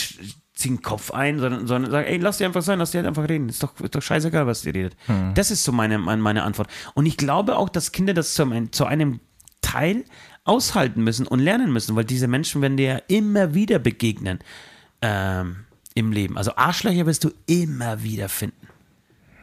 zieh 0.55 0.69
den 0.69 0.83
Kopf 0.83 1.11
ein, 1.11 1.39
sondern, 1.41 1.67
sondern 1.67 1.91
sage, 1.91 2.07
ey, 2.09 2.19
lass 2.19 2.39
die 2.39 2.45
einfach 2.45 2.63
sein, 2.63 2.79
lass 2.79 2.91
die 2.93 2.99
halt 2.99 3.07
einfach 3.07 3.27
reden. 3.29 3.49
Ist 3.49 3.63
doch, 3.63 3.79
ist 3.81 3.95
doch 3.95 4.03
scheißegal, 4.03 4.47
was 4.47 4.63
die 4.63 4.71
redet. 4.71 4.95
Das 5.35 5.51
ist 5.51 5.65
so 5.65 5.73
meine, 5.73 5.99
meine, 5.99 6.21
meine 6.23 6.43
Antwort. 6.45 6.69
Und 6.95 7.07
ich 7.07 7.17
glaube 7.17 7.57
auch, 7.57 7.69
dass 7.71 7.91
Kinder 7.91 8.13
das 8.15 8.35
zu, 8.35 8.43
einem- 8.43 8.71
zu 8.71 8.85
einem 8.85 9.21
Teil 9.63 10.05
aushalten 10.45 11.03
müssen 11.03 11.27
und 11.27 11.39
lernen 11.41 11.73
müssen, 11.73 11.97
weil 11.97 12.05
diese 12.05 12.29
Menschen 12.29 12.61
werden 12.63 12.77
dir 12.77 12.87
ja 12.95 13.01
immer 13.09 13.55
wieder 13.55 13.79
begegnen 13.79 14.41
ähm, 15.01 15.65
im 15.95 16.13
Leben. 16.13 16.37
Also 16.37 16.55
Arschlöcher 16.57 17.07
wirst 17.07 17.25
du 17.25 17.31
immer 17.47 18.03
wieder 18.03 18.29
finden. 18.29 18.69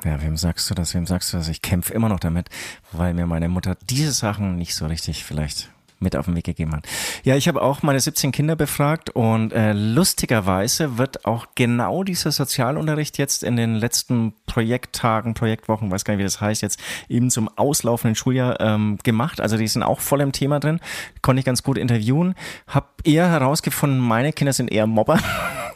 Ja, 0.06 0.22
wem 0.22 0.38
sagst 0.38 0.70
du 0.70 0.76
das? 0.76 0.94
Wem 0.94 1.06
sagst 1.08 1.34
du 1.34 1.38
das? 1.38 1.48
Ich 1.50 1.62
kämpfe 1.62 1.94
immer 1.94 2.08
noch 2.10 2.20
damit, 2.20 2.50
weil 2.92 3.14
mir 3.14 3.26
meine 3.26 3.50
Mutter 3.50 3.78
diese 3.90 4.12
Sachen 4.12 4.56
nicht 4.58 4.76
so 4.76 4.86
richtig 4.88 5.26
vielleicht 5.26 5.70
mit 6.00 6.16
auf 6.16 6.26
den 6.26 6.36
Weg 6.36 6.46
gegeben 6.46 6.74
hat. 6.74 6.86
Ja, 7.24 7.36
ich 7.36 7.48
habe 7.48 7.62
auch 7.62 7.84
meine 7.84 8.00
17 8.00 8.32
Kinder 8.32 8.56
befragt 8.56 9.10
und 9.10 9.54
äh, 9.54 9.74
lustigerweise 9.74 10.98
wird 10.98 11.26
auch 11.26 11.48
genau 11.56 12.04
dieser 12.04 12.32
Sozialunterricht 12.32 13.18
jetzt 13.18 13.44
in 13.44 13.56
den 13.56 13.76
letzten 13.76 14.34
Projekttagen, 14.46 15.34
Projektwochen, 15.34 15.92
weiß 15.92 16.06
gar 16.06 16.14
nicht, 16.14 16.20
wie 16.20 16.24
das 16.24 16.42
heißt, 16.42 16.62
jetzt 16.62 16.80
eben 17.08 17.30
zum 17.30 17.50
auslaufenden 17.58 18.16
Schuljahr 18.16 18.60
ähm, 18.60 18.98
gemacht. 19.04 19.42
Also 19.42 19.58
die 19.58 19.68
sind 19.68 19.84
auch 19.84 20.00
voll 20.00 20.22
im 20.22 20.32
Thema 20.32 20.60
drin. 20.60 20.80
Konnte 21.22 21.40
ich 21.40 21.46
ganz 21.46 21.64
gut 21.64 21.78
interviewen. 21.78 22.36
Hab 22.68 23.02
eher 23.04 23.30
herausgefunden, 23.30 24.00
meine 24.00 24.34
Kinder 24.34 24.54
sind 24.54 24.72
eher 24.72 24.88
Mobber 24.88 25.20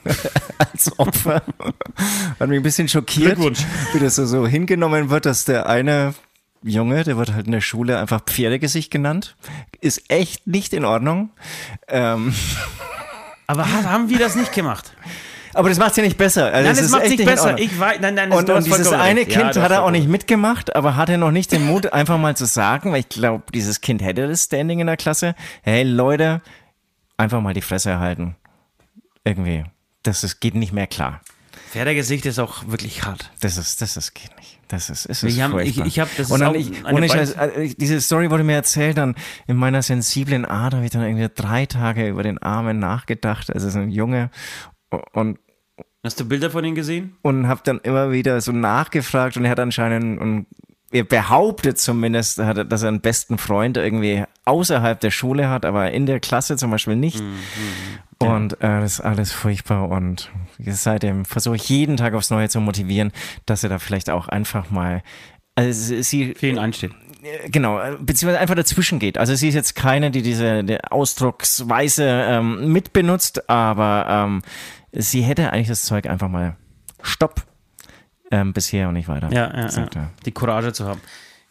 als 0.57 0.97
Opfer. 0.99 1.43
Hat 2.39 2.49
mich 2.49 2.59
ein 2.59 2.63
bisschen 2.63 2.87
schockiert, 2.87 3.37
wie 3.39 3.99
das 3.99 4.15
so, 4.15 4.25
so 4.25 4.47
hingenommen 4.47 5.09
wird, 5.09 5.25
dass 5.25 5.45
der 5.45 5.67
eine 5.67 6.13
Junge, 6.63 7.03
der 7.03 7.17
wird 7.17 7.33
halt 7.33 7.45
in 7.45 7.51
der 7.51 7.61
Schule 7.61 7.99
einfach 7.99 8.21
Pferdegesicht 8.23 8.89
genannt. 8.91 9.35
Ist 9.81 10.09
echt 10.09 10.47
nicht 10.47 10.73
in 10.73 10.85
Ordnung. 10.85 11.29
Ähm, 11.87 12.33
Aber 13.47 13.65
ha- 13.71 13.83
haben 13.89 14.09
wir 14.09 14.19
das 14.19 14.35
nicht 14.35 14.53
gemacht? 14.53 14.93
Aber 15.55 15.69
das 15.69 15.77
macht 15.77 15.91
es 15.91 15.97
ja 15.97 16.03
nicht 16.03 16.17
besser. 16.17 16.45
Also 16.45 16.61
Nein, 16.63 16.71
es 16.71 16.77
das 16.77 16.85
ist 16.87 16.91
macht 16.93 17.01
echt 17.03 17.17
nicht 17.19 17.25
besser. 17.25 17.59
Ich 17.59 17.79
weiß, 17.79 17.99
nein, 18.01 18.15
nein, 18.15 18.29
das- 18.31 18.39
Und, 18.39 18.49
und 18.49 18.65
dieses 18.65 18.91
eine 18.91 19.19
recht. 19.21 19.31
Ja, 19.33 19.41
Kind 19.41 19.55
du 19.55 19.61
hat 19.61 19.71
er 19.71 19.83
auch 19.83 19.91
nicht 19.91 20.07
mitgemacht, 20.07 20.75
aber 20.75 20.95
hatte 20.95 21.17
noch 21.17 21.31
nicht 21.31 21.51
den 21.51 21.65
Mut, 21.67 21.93
einfach 21.93 22.17
mal 22.17 22.35
zu 22.35 22.45
sagen, 22.45 22.91
weil 22.91 23.01
ich 23.01 23.09
glaube, 23.09 23.43
dieses 23.53 23.81
Kind 23.81 24.01
hätte 24.01 24.27
das 24.27 24.45
Standing 24.45 24.79
in 24.79 24.87
der 24.87 24.97
Klasse. 24.97 25.35
Hey 25.61 25.83
Leute, 25.83 26.41
einfach 27.17 27.41
mal 27.41 27.53
die 27.53 27.61
Fresse 27.61 27.91
erhalten. 27.91 28.35
Irgendwie. 29.25 29.63
Das 30.01 30.23
ist, 30.23 30.39
geht 30.39 30.55
nicht 30.55 30.73
mehr 30.73 30.87
klar. 30.87 31.21
Pferdegesicht 31.71 32.25
ist 32.25 32.39
auch 32.39 32.67
wirklich 32.67 33.03
hart. 33.03 33.29
Das 33.41 33.57
ist, 33.57 33.81
das 33.81 33.95
ist, 33.95 34.13
geht 34.15 34.35
nicht. 34.37 34.57
Das 34.73 34.89
ist, 34.89 35.05
es 35.05 35.21
ist 35.21 35.39
haben- 35.39 35.59
ich- 35.59 35.77
ich 35.79 35.99
hab- 35.99 36.09
das 36.17 36.31
und 36.31 36.39
dann 36.39 36.55
ich, 36.55 36.83
ohne 36.83 37.07
Scheiß, 37.07 37.37
also 37.37 37.59
ich- 37.59 37.77
diese 37.77 38.01
Story 38.01 38.31
wurde 38.31 38.43
mir 38.43 38.55
erzählt, 38.55 38.97
dann 38.97 39.13
in 39.45 39.55
meiner 39.55 39.83
sensiblen 39.83 40.45
Art 40.45 40.73
habe 40.73 40.83
ich 40.83 40.89
dann 40.89 41.03
irgendwie 41.03 41.29
drei 41.33 41.67
Tage 41.67 42.07
über 42.09 42.23
den 42.23 42.39
Armen 42.39 42.79
nachgedacht. 42.79 43.53
Also 43.53 43.69
so 43.69 43.77
ein 43.77 43.91
Junge 43.91 44.31
und 45.13 45.37
Hast 46.03 46.19
du 46.19 46.25
Bilder 46.27 46.49
von 46.49 46.65
ihm 46.65 46.73
gesehen? 46.73 47.15
und 47.21 47.47
habe 47.47 47.61
dann 47.63 47.79
immer 47.81 48.11
wieder 48.11 48.41
so 48.41 48.51
nachgefragt 48.51 49.37
und 49.37 49.45
er 49.45 49.51
hat 49.51 49.59
anscheinend 49.59 50.19
und 50.19 50.47
er 50.93 51.03
behauptet 51.03 51.79
zumindest, 51.79 52.37
dass 52.37 52.83
er 52.83 52.87
einen 52.87 53.01
besten 53.01 53.37
Freund 53.37 53.77
irgendwie 53.77 54.23
außerhalb 54.45 54.99
der 54.99 55.11
Schule 55.11 55.49
hat, 55.49 55.65
aber 55.65 55.91
in 55.91 56.05
der 56.05 56.19
Klasse 56.19 56.55
zum 56.55 56.71
Beispiel 56.71 56.95
nicht. 56.95 57.21
Und 58.19 58.53
äh, 58.53 58.79
das 58.79 58.93
ist 58.93 59.01
alles 59.01 59.31
furchtbar 59.31 59.89
und 59.89 60.31
seitdem 60.59 61.25
versuche 61.25 61.57
ich 61.57 61.67
jeden 61.67 61.97
Tag 61.97 62.13
aufs 62.13 62.29
Neue 62.29 62.47
zu 62.47 62.61
motivieren, 62.61 63.11
dass 63.45 63.63
er 63.63 63.69
da 63.69 63.79
vielleicht 63.79 64.09
auch 64.09 64.29
einfach 64.29 64.69
mal 64.69 65.01
also 65.55 66.01
sie 66.01 66.33
Für 66.33 66.47
ihn 66.47 66.57
einsteht. 66.57 66.91
äh, 67.23 67.49
Genau, 67.49 67.79
äh, 67.79 67.97
beziehungsweise 67.99 68.39
einfach 68.39 68.55
dazwischen 68.55 68.99
geht. 68.99 69.17
Also 69.17 69.35
sie 69.35 69.49
ist 69.49 69.55
jetzt 69.55 69.75
keine, 69.75 70.09
die 70.09 70.21
diese 70.21 70.63
die 70.63 70.83
Ausdrucksweise 70.83 72.05
ähm, 72.05 72.71
mitbenutzt, 72.71 73.49
aber 73.49 74.05
ähm, 74.09 74.41
sie 74.91 75.21
hätte 75.21 75.51
eigentlich 75.51 75.67
das 75.67 75.83
Zeug 75.83 76.07
einfach 76.07 76.29
mal 76.29 76.55
Stopp 77.01 77.43
ähm, 78.33 78.51
bisher 78.53 78.87
und 78.87 78.95
nicht 78.95 79.07
weiter. 79.07 79.29
Ja, 79.31 79.53
ja, 79.55 79.69
ja. 79.93 80.09
Die 80.25 80.31
Courage 80.31 80.73
zu 80.73 80.85
haben. 80.85 80.99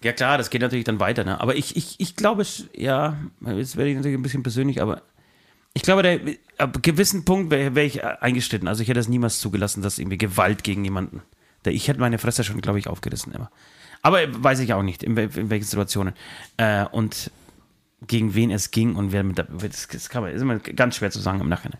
Ja 0.02 0.12
klar, 0.12 0.36
das 0.36 0.50
geht 0.50 0.62
natürlich 0.62 0.84
dann 0.84 0.98
weiter. 0.98 1.22
Ne? 1.22 1.40
Aber 1.40 1.54
ich, 1.54 1.76
ich, 1.76 1.94
ich 1.98 2.16
glaube, 2.16 2.44
ja, 2.76 3.16
jetzt 3.46 3.76
werde 3.76 3.90
ich 3.90 3.96
natürlich 3.96 4.18
ein 4.18 4.22
bisschen 4.22 4.42
persönlich, 4.42 4.82
aber 4.82 5.02
ich 5.74 5.82
glaube, 5.82 6.02
der, 6.02 6.18
ab 6.58 6.74
einem 6.74 6.82
gewissen 6.82 7.24
Punkt 7.24 7.50
wäre 7.50 7.74
wär 7.76 7.84
ich 7.84 8.04
eingeschritten. 8.04 8.66
Also 8.66 8.82
ich 8.82 8.88
hätte 8.88 8.98
es 9.00 9.08
niemals 9.08 9.38
zugelassen, 9.38 9.80
dass 9.82 9.98
irgendwie 9.98 10.18
Gewalt 10.18 10.64
gegen 10.64 10.84
jemanden. 10.84 11.22
Ich 11.64 11.86
hätte 11.86 12.00
meine 12.00 12.18
Fresse 12.18 12.42
schon, 12.42 12.60
glaube 12.60 12.80
ich, 12.80 12.88
aufgerissen 12.88 13.32
immer. 13.32 13.48
Aber 14.02 14.18
weiß 14.42 14.58
ich 14.58 14.74
auch 14.74 14.82
nicht, 14.82 15.04
in, 15.04 15.16
in 15.16 15.50
welchen 15.50 15.64
Situationen. 15.64 16.14
Äh, 16.56 16.84
und 16.86 17.30
gegen 18.08 18.34
wen 18.34 18.50
es 18.50 18.72
ging 18.72 18.96
und 18.96 19.12
wer 19.12 19.22
mit 19.22 19.38
der, 19.38 19.44
das, 19.44 19.86
das 19.86 20.08
kann 20.08 20.24
man, 20.24 20.32
ist 20.32 20.42
immer 20.42 20.58
ganz 20.58 20.96
schwer 20.96 21.12
zu 21.12 21.20
sagen 21.20 21.40
im 21.40 21.48
Nachhinein. 21.48 21.78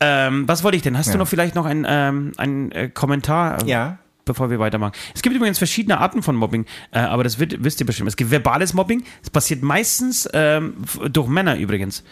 Ähm, 0.00 0.46
was 0.46 0.62
wollte 0.62 0.76
ich 0.76 0.82
denn? 0.82 0.96
Hast 0.98 1.06
du 1.08 1.12
Ja. 1.12 1.16
noch 1.18 1.26
vielleicht 1.28 1.54
noch 1.54 1.64
einen, 1.64 1.86
ähm, 1.88 2.70
äh, 2.72 2.88
Kommentar? 2.90 3.64
Ja. 3.66 3.98
Bevor 4.28 4.48
wir 4.50 4.60
weitermachen. 4.60 4.92
Es 5.14 5.22
gibt 5.22 5.34
übrigens 5.34 5.58
verschiedene 5.58 5.98
Arten 5.98 6.22
von 6.22 6.36
Mobbing, 6.36 6.64
äh, 6.92 7.00
aber 7.00 7.24
das 7.24 7.40
wird, 7.40 7.64
wisst 7.64 7.80
ihr 7.80 7.86
bestimmt. 7.86 8.08
Es 8.08 8.16
gibt 8.16 8.30
verbales 8.30 8.72
Mobbing, 8.74 9.02
es 9.22 9.30
passiert 9.30 9.62
meistens 9.62 10.28
ähm, 10.32 10.74
durch 11.10 11.26
Männer 11.26 11.56
übrigens. 11.56 12.04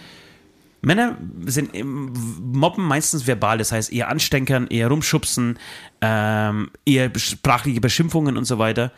Männer 0.82 1.16
sind 1.46 1.70
mobben 1.84 2.84
meistens 2.84 3.26
verbal, 3.26 3.58
das 3.58 3.72
heißt 3.72 3.92
eher 3.92 4.08
anstenkern, 4.08 4.66
eher 4.68 4.88
rumschubsen, 4.88 5.58
ähm, 6.00 6.70
eher 6.84 7.10
sprachliche 7.18 7.80
Beschimpfungen 7.80 8.36
und 8.36 8.44
so 8.44 8.58
weiter. 8.58 8.92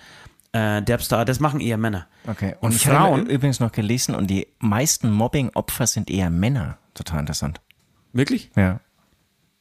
Äh, 0.53 0.83
Derbstar, 0.83 1.25
das 1.25 1.41
machen 1.41 1.61
eher 1.61 1.77
Männer. 1.79 2.07
Okay. 2.27 2.57
Und 2.61 2.75
ich 2.75 2.83
Frauen- 2.83 3.21
habe 3.21 3.33
übrigens 3.33 3.61
noch 3.61 3.73
gelesen 3.73 4.15
und 4.15 4.29
die 4.29 4.49
meisten 4.59 5.11
Mobbing-Opfer 5.13 5.87
sind 5.87 6.11
eher 6.11 6.31
Männer. 6.31 6.79
Total 6.95 7.21
interessant. 7.21 7.61
Wirklich? 8.13 8.51
Ja. 8.57 8.81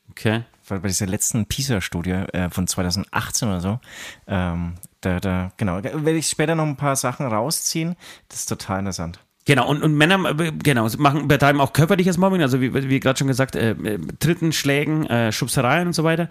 Okay. 0.10 0.44
Weil 0.68 0.80
bei 0.80 0.88
dieser 0.88 1.06
letzten 1.06 1.46
PISA-Studie 1.46 2.12
äh, 2.12 2.50
von 2.50 2.68
2018 2.68 3.48
oder 3.48 3.62
so, 3.62 3.80
ähm, 4.28 4.76
da, 5.02 5.20
da, 5.20 5.52
genau, 5.58 5.82
da 5.82 5.94
werde 5.94 6.18
ich 6.18 6.28
später 6.28 6.56
noch 6.56 6.66
ein 6.66 6.78
paar 6.78 6.96
Sachen 6.96 7.26
rausziehen. 7.26 7.96
Das 8.30 8.40
ist 8.40 8.48
total 8.48 8.80
interessant. 8.80 9.20
Genau, 9.48 9.66
und, 9.70 9.82
und 9.82 9.96
Männer 9.96 10.38
äh, 10.38 10.52
genau, 10.52 10.90
machen, 10.98 11.30
betreiben 11.30 11.62
auch 11.62 11.72
körperliches 11.72 12.18
Mobbing, 12.18 12.42
also 12.42 12.60
wie, 12.60 12.74
wie 12.74 13.00
gerade 13.00 13.18
schon 13.18 13.30
gesagt, 13.30 13.56
äh, 13.56 13.72
äh, 13.72 13.98
Tritten, 14.20 14.52
Schlägen, 14.52 15.06
äh, 15.08 15.32
Schubsereien 15.32 15.88
und 15.88 15.94
so 15.94 16.04
weiter. 16.04 16.28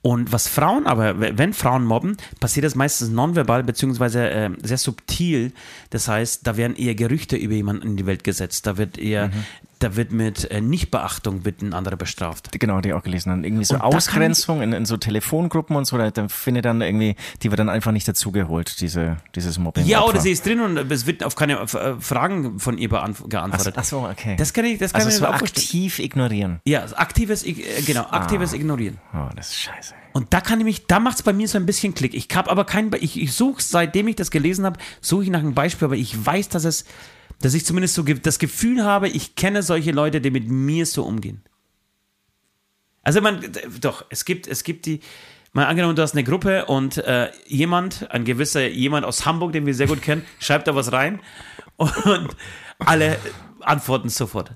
Und 0.00 0.32
was 0.32 0.48
Frauen 0.48 0.86
aber, 0.86 1.20
wenn 1.20 1.52
Frauen 1.52 1.84
mobben, 1.84 2.16
passiert 2.40 2.64
das 2.64 2.74
meistens 2.74 3.10
nonverbal 3.10 3.64
beziehungsweise 3.64 4.30
äh, 4.30 4.50
sehr 4.62 4.78
subtil. 4.78 5.52
Das 5.94 6.08
heißt, 6.08 6.44
da 6.44 6.56
werden 6.56 6.74
eher 6.74 6.96
Gerüchte 6.96 7.36
über 7.36 7.54
jemanden 7.54 7.86
in 7.86 7.96
die 7.96 8.04
Welt 8.04 8.24
gesetzt. 8.24 8.66
Da 8.66 8.76
wird 8.78 8.98
eher, 8.98 9.30
da 9.78 9.94
wird 9.94 10.10
mit 10.10 10.50
äh, 10.50 10.60
Nichtbeachtung 10.60 11.44
wird 11.44 11.62
ein 11.62 11.72
anderer 11.72 11.94
bestraft. 11.94 12.50
Genau, 12.58 12.80
die 12.80 12.92
auch 12.92 13.04
gelesen 13.04 13.30
haben. 13.30 13.44
Irgendwie 13.44 13.64
so 13.64 13.76
Und 13.76 13.80
Ausgrenzung 13.80 14.60
in, 14.60 14.72
in 14.72 14.86
so 14.86 14.96
Telefongruppen 14.96 15.76
und 15.76 15.84
so, 15.84 15.96
da, 15.96 16.10
da 16.10 16.26
findet 16.26 16.64
dann 16.64 16.80
irgendwie, 16.80 17.14
die 17.44 17.52
wird 17.52 17.60
dann 17.60 17.68
einfach 17.68 17.92
nicht 17.92 18.08
dazugeholt, 18.08 18.80
diese, 18.80 19.18
dieses 19.36 19.56
Mobbing. 19.60 19.86
Ja, 19.86 20.02
oder 20.02 20.18
sie 20.18 20.32
ist 20.32 20.44
drin 20.44 20.58
und 20.62 20.90
es 20.90 21.06
wird 21.06 21.22
auf 21.22 21.36
keine 21.36 21.60
äh, 21.60 21.94
Fragen 22.00 22.58
von 22.58 22.76
ihr 22.76 22.90
beantw- 22.90 23.28
geantwortet. 23.28 23.74
Ach 23.78 23.84
so, 23.84 24.00
okay. 24.00 24.34
Das 24.36 24.52
kann 24.52 24.64
ich, 24.64 24.78
das 24.80 24.92
kann 24.92 25.02
also 25.02 25.10
ich 25.10 25.18
so 25.18 25.26
aktiv 25.26 26.00
ignorieren. 26.00 26.58
Ja, 26.66 26.80
also 26.80 26.96
aktives, 26.96 27.44
äh, 27.44 27.52
genau, 27.86 28.02
aktives 28.10 28.52
Ignorieren. 28.52 28.98
Oh, 29.14 29.28
das 29.36 29.50
ist 29.50 29.60
scheiße. 29.60 29.94
Und 30.14 30.32
da 30.32 30.40
kann 30.40 30.58
nämlich, 30.58 30.86
da 30.86 31.00
macht 31.00 31.16
es 31.16 31.22
bei 31.24 31.32
mir 31.32 31.48
so 31.48 31.58
ein 31.58 31.66
bisschen 31.66 31.92
Klick. 31.92 32.14
Ich 32.14 32.28
habe 32.34 32.48
aber 32.48 32.64
kein, 32.64 32.88
Be- 32.90 32.98
ich, 32.98 33.20
ich 33.20 33.32
suche, 33.32 33.60
seitdem 33.60 34.06
ich 34.06 34.14
das 34.14 34.30
gelesen 34.30 34.64
habe, 34.64 34.78
suche 35.00 35.24
ich 35.24 35.30
nach 35.30 35.40
einem 35.40 35.54
Beispiel, 35.54 35.86
aber 35.86 35.96
ich 35.96 36.24
weiß, 36.24 36.48
dass 36.50 36.64
es, 36.64 36.84
dass 37.40 37.52
ich 37.52 37.66
zumindest 37.66 37.96
so 37.96 38.04
das 38.04 38.38
Gefühl 38.38 38.84
habe, 38.84 39.08
ich 39.08 39.34
kenne 39.34 39.64
solche 39.64 39.90
Leute, 39.90 40.20
die 40.20 40.30
mit 40.30 40.48
mir 40.48 40.86
so 40.86 41.02
umgehen. 41.02 41.42
Also 43.02 43.20
man, 43.20 43.40
doch, 43.80 44.04
es 44.08 44.24
gibt, 44.24 44.46
es 44.46 44.62
gibt 44.62 44.86
die, 44.86 45.00
mal 45.52 45.66
angenommen, 45.66 45.96
du 45.96 46.02
hast 46.02 46.12
eine 46.14 46.22
Gruppe 46.22 46.66
und 46.66 46.96
äh, 46.98 47.32
jemand, 47.46 48.08
ein 48.12 48.24
gewisser 48.24 48.68
jemand 48.68 49.04
aus 49.04 49.26
Hamburg, 49.26 49.52
den 49.52 49.66
wir 49.66 49.74
sehr 49.74 49.88
gut 49.88 50.00
kennen, 50.00 50.24
schreibt 50.38 50.68
da 50.68 50.76
was 50.76 50.92
rein 50.92 51.20
und 51.76 52.36
alle 52.78 53.18
antworten 53.60 54.10
sofort. 54.10 54.52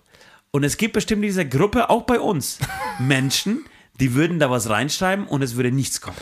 Und 0.52 0.62
es 0.62 0.76
gibt 0.76 0.92
bestimmt 0.94 1.22
in 1.24 1.28
dieser 1.28 1.44
Gruppe, 1.44 1.90
auch 1.90 2.04
bei 2.04 2.20
uns, 2.20 2.60
Menschen, 3.00 3.64
die 4.00 4.14
würden 4.14 4.38
da 4.38 4.50
was 4.50 4.68
reinschreiben 4.68 5.26
und 5.26 5.42
es 5.42 5.56
würde 5.56 5.72
nichts 5.72 6.00
kommen. 6.00 6.16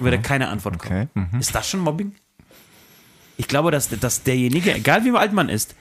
Würde 0.00 0.20
keine 0.20 0.48
Antwort 0.48 0.78
kommen. 0.78 1.08
Okay, 1.14 1.28
mhm. 1.32 1.40
Ist 1.40 1.54
das 1.54 1.68
schon 1.68 1.80
Mobbing? 1.80 2.14
Ich 3.36 3.48
glaube, 3.48 3.70
dass, 3.70 3.88
dass 3.88 4.22
derjenige, 4.22 4.74
egal 4.74 5.04
wie 5.04 5.12
alt 5.12 5.32
man 5.32 5.48
ist, 5.48 5.74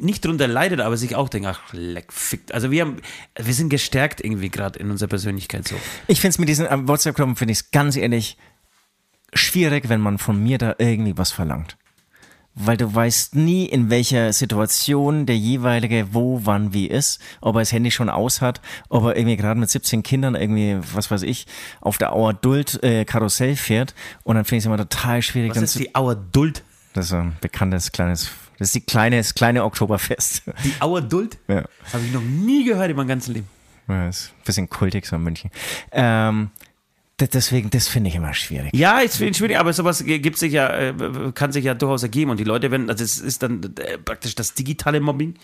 nicht 0.00 0.24
darunter 0.24 0.46
leidet, 0.46 0.80
aber 0.80 0.96
sich 0.96 1.16
auch 1.16 1.28
denkt, 1.28 1.48
ach, 1.48 1.72
leck, 1.72 2.12
fickt. 2.12 2.52
Also 2.52 2.70
wir, 2.70 2.82
haben, 2.82 2.98
wir 3.36 3.54
sind 3.54 3.70
gestärkt 3.70 4.22
irgendwie 4.22 4.50
gerade 4.50 4.78
in 4.78 4.90
unserer 4.90 5.08
Persönlichkeit 5.08 5.66
so. 5.66 5.76
Ich 6.06 6.20
finde 6.20 6.32
es 6.32 6.38
mit 6.38 6.48
diesen 6.48 6.66
WhatsApp-Gruppen, 6.86 7.34
finde 7.34 7.52
ich 7.52 7.58
es 7.58 7.70
ganz 7.70 7.96
ehrlich 7.96 8.36
schwierig, 9.32 9.88
wenn 9.88 10.00
man 10.00 10.18
von 10.18 10.40
mir 10.40 10.58
da 10.58 10.76
irgendwie 10.78 11.16
was 11.16 11.32
verlangt. 11.32 11.76
Weil 12.60 12.76
du 12.76 12.92
weißt 12.92 13.36
nie, 13.36 13.66
in 13.66 13.88
welcher 13.88 14.32
Situation 14.32 15.26
der 15.26 15.36
jeweilige 15.36 16.12
wo, 16.12 16.40
wann, 16.44 16.72
wie 16.72 16.86
ist, 16.88 17.20
ob 17.40 17.54
er 17.56 17.60
das 17.60 17.72
Handy 17.72 17.90
schon 17.90 18.10
aus 18.10 18.40
hat, 18.40 18.60
ob 18.88 19.04
er 19.04 19.16
irgendwie 19.16 19.36
gerade 19.36 19.58
mit 19.60 19.70
17 19.70 20.02
Kindern 20.02 20.34
irgendwie, 20.34 20.78
was 20.92 21.10
weiß 21.10 21.22
ich, 21.22 21.46
auf 21.80 21.98
der 21.98 22.12
Auer 22.12 22.34
Duld 22.34 22.82
äh, 22.82 23.04
Karussell 23.04 23.54
fährt 23.56 23.94
und 24.24 24.34
dann 24.36 24.44
finde 24.44 24.56
ich 24.58 24.62
es 24.62 24.66
immer 24.66 24.76
total 24.76 25.22
schwierig. 25.22 25.52
Was 25.54 25.62
ist 25.62 25.78
die 25.78 25.94
Auer 25.94 26.16
Duld? 26.16 26.62
das 26.94 27.06
ist 27.06 27.12
ein 27.12 27.36
bekanntes 27.40 27.92
kleines, 27.92 28.30
das 28.58 28.68
ist 28.68 28.74
die 28.74 28.80
kleine, 28.80 29.18
das 29.18 29.34
kleine 29.34 29.62
Oktoberfest. 29.64 30.42
Die 30.64 30.74
Auer 30.80 31.00
Duld? 31.00 31.38
ja. 31.46 31.62
Habe 31.92 32.04
ich 32.04 32.12
noch 32.12 32.22
nie 32.22 32.64
gehört 32.64 32.90
in 32.90 32.96
meinem 32.96 33.08
ganzen 33.08 33.34
Leben. 33.34 33.48
Ja, 33.88 34.08
ist 34.08 34.32
ein 34.36 34.44
bisschen 34.44 34.68
kultig 34.68 35.06
so 35.06 35.16
in 35.16 35.22
München. 35.22 35.50
Ähm, 35.92 36.50
deswegen, 37.20 37.70
das 37.70 37.88
finde 37.88 38.10
ich 38.10 38.16
immer 38.16 38.34
schwierig. 38.34 38.70
Ja, 38.74 39.00
ist 39.00 39.16
finde 39.16 39.32
ich 39.32 39.36
schwierig, 39.36 39.58
aber 39.58 39.72
sowas 39.72 40.04
gibt 40.04 40.38
sich 40.38 40.52
ja, 40.52 40.68
äh, 40.68 40.94
kann 41.34 41.52
sich 41.52 41.64
ja 41.64 41.74
durchaus 41.74 42.02
ergeben 42.02 42.30
und 42.30 42.38
die 42.38 42.44
Leute 42.44 42.70
werden, 42.70 42.88
also 42.88 43.02
es 43.02 43.18
ist 43.18 43.42
dann 43.42 43.74
äh, 43.78 43.98
praktisch 43.98 44.34
das 44.34 44.54
digitale 44.54 45.00
Mobbing 45.00 45.34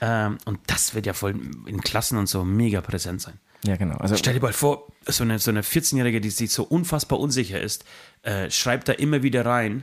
ähm, 0.00 0.38
und 0.44 0.60
das 0.66 0.94
wird 0.94 1.06
ja 1.06 1.12
voll 1.12 1.34
in 1.66 1.80
Klassen 1.80 2.18
und 2.18 2.28
so 2.28 2.44
mega 2.44 2.80
präsent 2.80 3.20
sein. 3.20 3.34
Ja, 3.64 3.76
genau. 3.76 3.96
Also, 3.96 4.16
Stell 4.16 4.34
dir 4.34 4.40
mal 4.40 4.52
vor, 4.52 4.92
so 5.06 5.24
eine, 5.24 5.38
so 5.38 5.50
eine 5.50 5.62
14-Jährige, 5.62 6.20
die 6.20 6.30
sich 6.30 6.52
so 6.52 6.62
unfassbar 6.62 7.18
unsicher 7.18 7.60
ist, 7.60 7.84
äh, 8.22 8.50
schreibt 8.50 8.88
da 8.88 8.92
immer 8.92 9.22
wieder 9.22 9.44
rein 9.44 9.82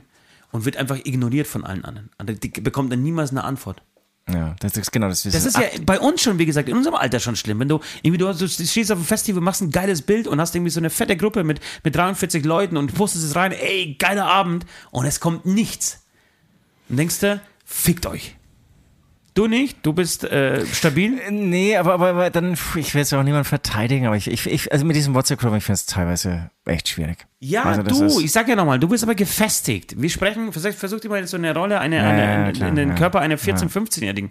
und 0.52 0.64
wird 0.64 0.76
einfach 0.76 0.98
ignoriert 1.04 1.46
von 1.46 1.64
allen 1.64 1.84
anderen. 1.84 2.10
Die 2.40 2.48
bekommt 2.48 2.92
dann 2.92 3.02
niemals 3.02 3.30
eine 3.30 3.44
Antwort. 3.44 3.82
Ja, 4.32 4.56
das 4.60 4.76
ist 4.76 4.90
genau 4.90 5.08
das. 5.08 5.22
Das 5.22 5.44
ist 5.44 5.56
ja 5.56 5.64
bei 5.84 6.00
uns 6.00 6.22
schon, 6.22 6.38
wie 6.38 6.46
gesagt, 6.46 6.68
in 6.68 6.76
unserem 6.76 6.94
Alter 6.94 7.20
schon 7.20 7.36
schlimm. 7.36 7.60
Wenn 7.60 7.68
du 7.68 7.80
irgendwie, 8.02 8.18
du, 8.18 8.32
du 8.32 8.48
stehst 8.48 8.90
auf 8.90 8.96
einem 8.96 9.06
Festival, 9.06 9.42
machst 9.42 9.60
ein 9.60 9.70
geiles 9.70 10.00
Bild 10.00 10.26
und 10.26 10.40
hast 10.40 10.54
irgendwie 10.54 10.70
so 10.70 10.80
eine 10.80 10.88
fette 10.88 11.16
Gruppe 11.16 11.44
mit, 11.44 11.60
mit 11.82 11.94
43 11.94 12.44
Leuten 12.44 12.78
und 12.78 12.94
postest 12.94 13.24
es 13.24 13.36
rein, 13.36 13.52
ey, 13.52 13.96
geiler 13.98 14.26
Abend 14.26 14.64
und 14.90 15.04
es 15.04 15.20
kommt 15.20 15.44
nichts. 15.44 16.04
Und 16.88 16.96
denkst 16.96 17.20
du, 17.20 17.40
fickt 17.66 18.06
euch. 18.06 18.36
Du 19.34 19.48
nicht? 19.48 19.78
Du 19.84 19.92
bist 19.92 20.22
äh, 20.22 20.64
stabil? 20.66 21.18
Nee, 21.30 21.76
aber, 21.76 21.94
aber, 21.94 22.08
aber 22.10 22.30
dann, 22.30 22.52
ich 22.76 22.94
will 22.94 23.00
jetzt 23.00 23.12
auch 23.12 23.22
niemanden 23.24 23.44
verteidigen, 23.48 24.06
aber 24.06 24.16
ich, 24.16 24.28
ich, 24.28 24.46
ich 24.46 24.72
also 24.72 24.84
mit 24.84 24.94
diesem 24.94 25.14
WhatsApp-Gruppen, 25.14 25.58
ich 25.58 25.64
finde 25.64 25.74
es 25.74 25.86
teilweise 25.86 26.50
echt 26.66 26.88
schwierig. 26.88 27.26
Ja, 27.40 27.64
also 27.64 27.82
du, 27.82 28.20
ich 28.20 28.30
sag 28.30 28.46
ja 28.48 28.54
nochmal, 28.54 28.78
du 28.78 28.86
bist 28.86 29.02
aber 29.02 29.16
gefestigt. 29.16 30.00
Wir 30.00 30.08
sprechen, 30.08 30.52
versuch, 30.52 30.72
versuch 30.72 31.00
dir 31.00 31.08
mal 31.08 31.26
so 31.26 31.36
eine 31.36 31.52
Rolle, 31.52 31.80
eine, 31.80 31.96
Ja, 31.96 32.02
eine, 32.08 32.22
ja, 32.22 32.46
in- 32.46 32.52
klar, 32.54 32.68
in 32.68 32.76
den 32.76 32.88
ja. 32.90 32.94
Körper 32.94 33.20
einer 33.20 33.36
14-, 33.36 33.68
15-Jährigen 33.70 34.30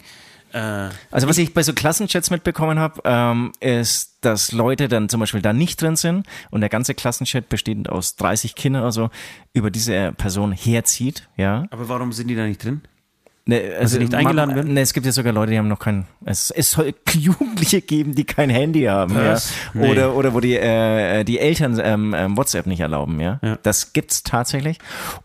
Äh, 0.54 0.88
Also 1.10 1.28
was 1.28 1.36
ich 1.36 1.52
bei 1.52 1.62
so 1.62 1.74
Klassenchats 1.74 2.30
mitbekommen 2.30 2.78
habe, 2.78 3.02
ähm, 3.04 3.52
ist, 3.60 4.18
dass 4.22 4.52
Leute 4.52 4.88
dann 4.88 5.10
zum 5.10 5.20
Beispiel 5.20 5.42
da 5.42 5.52
nicht 5.52 5.82
drin 5.82 5.96
sind 5.96 6.26
und 6.50 6.62
der 6.62 6.70
ganze 6.70 6.94
Klassenchat 6.94 7.50
bestehend 7.50 7.90
aus 7.90 8.16
30 8.16 8.54
Kindern 8.54 8.82
oder 8.82 8.92
so 8.92 9.10
über 9.52 9.70
diese 9.70 10.12
Person 10.12 10.52
herzieht, 10.52 11.28
ja. 11.36 11.66
aber 11.70 11.88
warum 11.90 12.12
sind 12.12 12.28
die 12.28 12.36
da 12.36 12.46
nicht 12.46 12.64
drin? 12.64 12.80
Ne, 13.46 13.74
also 13.78 13.98
nicht 13.98 14.14
eingeladen 14.14 14.54
werden? 14.54 14.72
Ne, 14.72 14.80
es 14.80 14.94
gibt 14.94 15.04
ja 15.04 15.12
sogar 15.12 15.34
Leute, 15.34 15.52
die 15.52 15.58
haben 15.58 15.68
noch 15.68 15.78
kein. 15.78 16.06
Es, 16.24 16.50
es 16.50 16.70
soll 16.70 16.94
Jugendliche 17.12 17.82
geben, 17.82 18.14
die 18.14 18.24
kein 18.24 18.48
Handy 18.48 18.84
haben, 18.84 19.14
Was? 19.14 19.50
ja. 19.74 19.80
Nee. 19.80 19.90
Oder 19.90 20.14
oder 20.14 20.32
wo 20.32 20.40
die 20.40 20.56
äh, 20.56 21.24
die 21.24 21.38
Eltern 21.38 21.78
ähm, 21.82 22.14
ähm, 22.16 22.36
WhatsApp 22.38 22.66
nicht 22.66 22.80
erlauben, 22.80 23.20
ja? 23.20 23.40
Ja. 23.42 23.58
Das 23.62 23.92
gibt's 23.92 24.22
tatsächlich. 24.22 24.78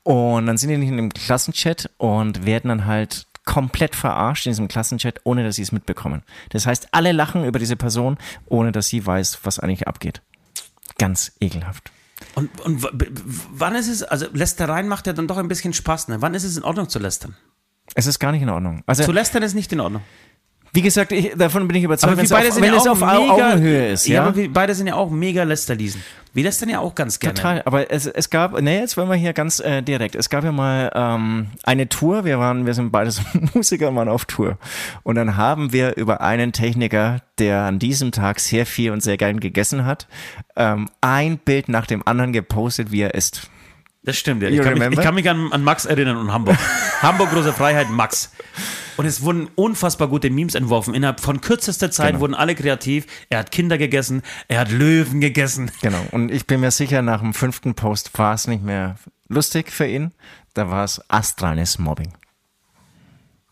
Und 0.03 0.47
dann 0.47 0.57
sind 0.57 0.69
die 0.69 0.77
nicht 0.77 0.89
in 0.89 0.97
dem 0.97 1.13
Klassenchat 1.13 1.89
und 1.97 2.45
werden 2.45 2.67
dann 2.67 2.85
halt 2.85 3.25
komplett 3.45 3.95
verarscht 3.95 4.45
in 4.45 4.51
diesem 4.51 4.67
Klassenchat, 4.67 5.21
ohne 5.23 5.43
dass 5.45 5.55
sie 5.55 5.61
es 5.61 5.71
mitbekommen. 5.71 6.23
Das 6.49 6.67
heißt, 6.67 6.89
alle 6.91 7.13
lachen 7.13 7.45
über 7.45 7.57
diese 7.57 7.77
Person, 7.77 8.17
ohne 8.47 8.73
dass 8.73 8.89
sie 8.89 9.05
weiß, 9.05 9.39
was 9.43 9.59
eigentlich 9.59 9.87
abgeht. 9.87 10.21
Ganz 10.97 11.31
ekelhaft. 11.39 11.91
Und, 12.35 12.59
und 12.61 12.85
wann 13.51 13.75
ist 13.75 13.87
es, 13.87 14.03
also 14.03 14.27
Lästereien 14.33 14.87
macht 14.89 15.07
ja 15.07 15.13
dann 15.13 15.27
doch 15.27 15.37
ein 15.37 15.47
bisschen 15.47 15.73
Spaß, 15.73 16.09
ne? 16.09 16.21
Wann 16.21 16.33
ist 16.33 16.43
es 16.43 16.57
in 16.57 16.63
Ordnung 16.63 16.89
zu 16.89 16.99
lästern? 16.99 17.35
Es 17.95 18.07
ist 18.07 18.19
gar 18.19 18.31
nicht 18.31 18.41
in 18.41 18.49
Ordnung. 18.49 18.83
Also 18.85 19.03
Zu 19.03 19.11
lästern 19.11 19.43
ist 19.43 19.53
nicht 19.53 19.71
in 19.73 19.79
Ordnung. 19.79 20.01
wie 20.73 20.81
gesagt, 20.81 21.11
ich, 21.11 21.33
davon 21.35 21.67
bin 21.67 21.77
ich 21.77 21.83
überzeugt, 21.83 22.17
wenn 22.17 22.25
es 22.25 22.31
auf, 22.31 22.41
sind 22.43 22.61
wenn 22.61 22.73
ja 22.73 22.77
es 22.77 22.87
auf 22.87 22.99
mega, 22.99 23.17
Augenhöhe 23.17 23.91
ist, 23.91 24.07
ja. 24.07 24.23
aber 24.23 24.35
wir 24.35 24.51
beide 24.51 24.75
sind 24.75 24.87
ja 24.87 24.95
auch 24.95 25.09
mega 25.09 25.43
Lästerliesen. 25.43 26.03
Wir 26.31 26.43
lästern 26.43 26.69
ja 26.69 26.79
auch 26.79 26.93
ganz 26.93 27.19
gerne. 27.19 27.33
Total, 27.33 27.63
aber 27.65 27.91
es, 27.91 28.05
es 28.05 28.29
gab, 28.29 28.59
ne, 28.61 28.81
jetzt 28.81 28.95
wollen 28.97 29.09
wir 29.09 29.15
hier 29.15 29.33
ganz 29.33 29.59
äh, 29.59 29.81
direkt. 29.81 30.13
Es 30.13 30.29
gab 30.29 30.43
ja 30.43 30.51
mal 30.51 30.91
ähm, 30.93 31.47
eine 31.63 31.89
Tour, 31.89 32.23
wir 32.23 32.37
waren, 32.37 32.67
wir 32.67 32.75
sind 32.75 32.91
beide 32.91 33.09
so 33.09 33.23
Musiker, 33.53 33.93
waren 33.95 34.07
auf 34.07 34.25
Tour. 34.25 34.59
Und 35.01 35.15
dann 35.15 35.37
haben 35.37 35.73
wir 35.73 35.97
über 35.97 36.21
einen 36.21 36.51
Techniker, 36.51 37.21
der 37.39 37.61
an 37.61 37.79
diesem 37.79 38.11
Tag 38.11 38.39
sehr 38.39 38.67
viel 38.67 38.91
und 38.91 39.01
sehr 39.01 39.17
gern 39.17 39.39
gegessen 39.39 39.85
hat, 39.85 40.07
ähm, 40.55 40.87
ein 41.01 41.39
Bild 41.39 41.67
nach 41.67 41.87
dem 41.87 42.07
anderen 42.07 42.31
gepostet, 42.31 42.91
wie 42.91 43.01
er 43.01 43.15
isst. 43.15 43.49
Das 44.09 44.17
stimmt, 44.17 44.41
ja. 44.41 44.49
Ich 44.49 44.59
kann, 44.61 44.77
mich, 44.77 44.89
ich 44.91 44.99
kann 45.01 45.13
mich 45.15 45.29
an, 45.29 45.51
an 45.51 45.63
Max 45.63 45.85
erinnern 45.85 46.17
und 46.17 46.33
Hamburg. 46.33 46.57
Hamburg, 47.01 47.29
große 47.31 47.53
Freiheit, 47.53 47.89
Max. 47.91 48.31
Und 48.97 49.05
es 49.05 49.21
wurden 49.21 49.47
unfassbar 49.55 50.07
gute 50.07 50.29
Memes 50.31 50.55
entworfen. 50.55 50.93
Innerhalb 50.95 51.19
von 51.19 51.41
kürzester 51.41 51.91
Zeit 51.91 52.09
Genau. 52.09 52.19
wurden 52.21 52.33
alle 52.35 52.55
kreativ. 52.55 53.05
Er 53.29 53.39
hat 53.39 53.51
Kinder 53.51 53.77
gegessen, 53.77 54.23
er 54.47 54.59
hat 54.61 54.71
Löwen 54.71 55.21
gegessen. 55.21 55.71
Genau. 55.81 56.03
Und 56.11 56.31
ich 56.31 56.47
bin 56.47 56.59
mir 56.59 56.71
sicher, 56.71 57.01
nach 57.01 57.21
dem 57.21 57.33
fünften 57.33 57.75
Post 57.75 58.17
war 58.17 58.33
es 58.33 58.47
nicht 58.47 58.63
mehr 58.63 58.95
lustig 59.27 59.71
für 59.71 59.85
ihn. 59.85 60.11
Da 60.55 60.69
war 60.69 60.83
es 60.83 60.99
astrales 61.09 61.77
Mobbing. 61.77 62.13